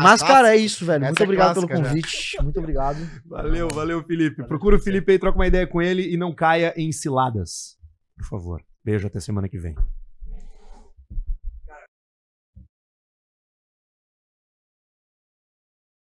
Mas, 0.00 0.22
cara, 0.22 0.54
é 0.54 0.56
isso, 0.56 0.86
velho. 0.86 1.02
Essa 1.02 1.08
Muito 1.08 1.20
é 1.22 1.24
obrigado 1.24 1.54
pelo 1.54 1.66
clássica 1.66 1.88
já. 1.88 1.90
convite. 1.90 2.36
Muito 2.40 2.60
obrigado. 2.60 2.98
Valeu, 3.26 3.66
valeu, 3.74 4.04
Felipe. 4.04 4.44
Procura 4.44 4.76
o 4.76 4.78
Felipe 4.78 5.10
aí, 5.10 5.18
troca 5.18 5.36
uma 5.36 5.48
ideia 5.48 5.66
com 5.66 5.82
ele 5.82 6.08
e 6.08 6.16
não 6.16 6.32
caia 6.32 6.72
em 6.76 6.92
ciladas. 6.92 7.76
Por 8.16 8.28
favor. 8.28 8.62
Beijo, 8.84 9.08
até 9.08 9.18
semana 9.18 9.48
que 9.48 9.58
vem. 9.58 9.74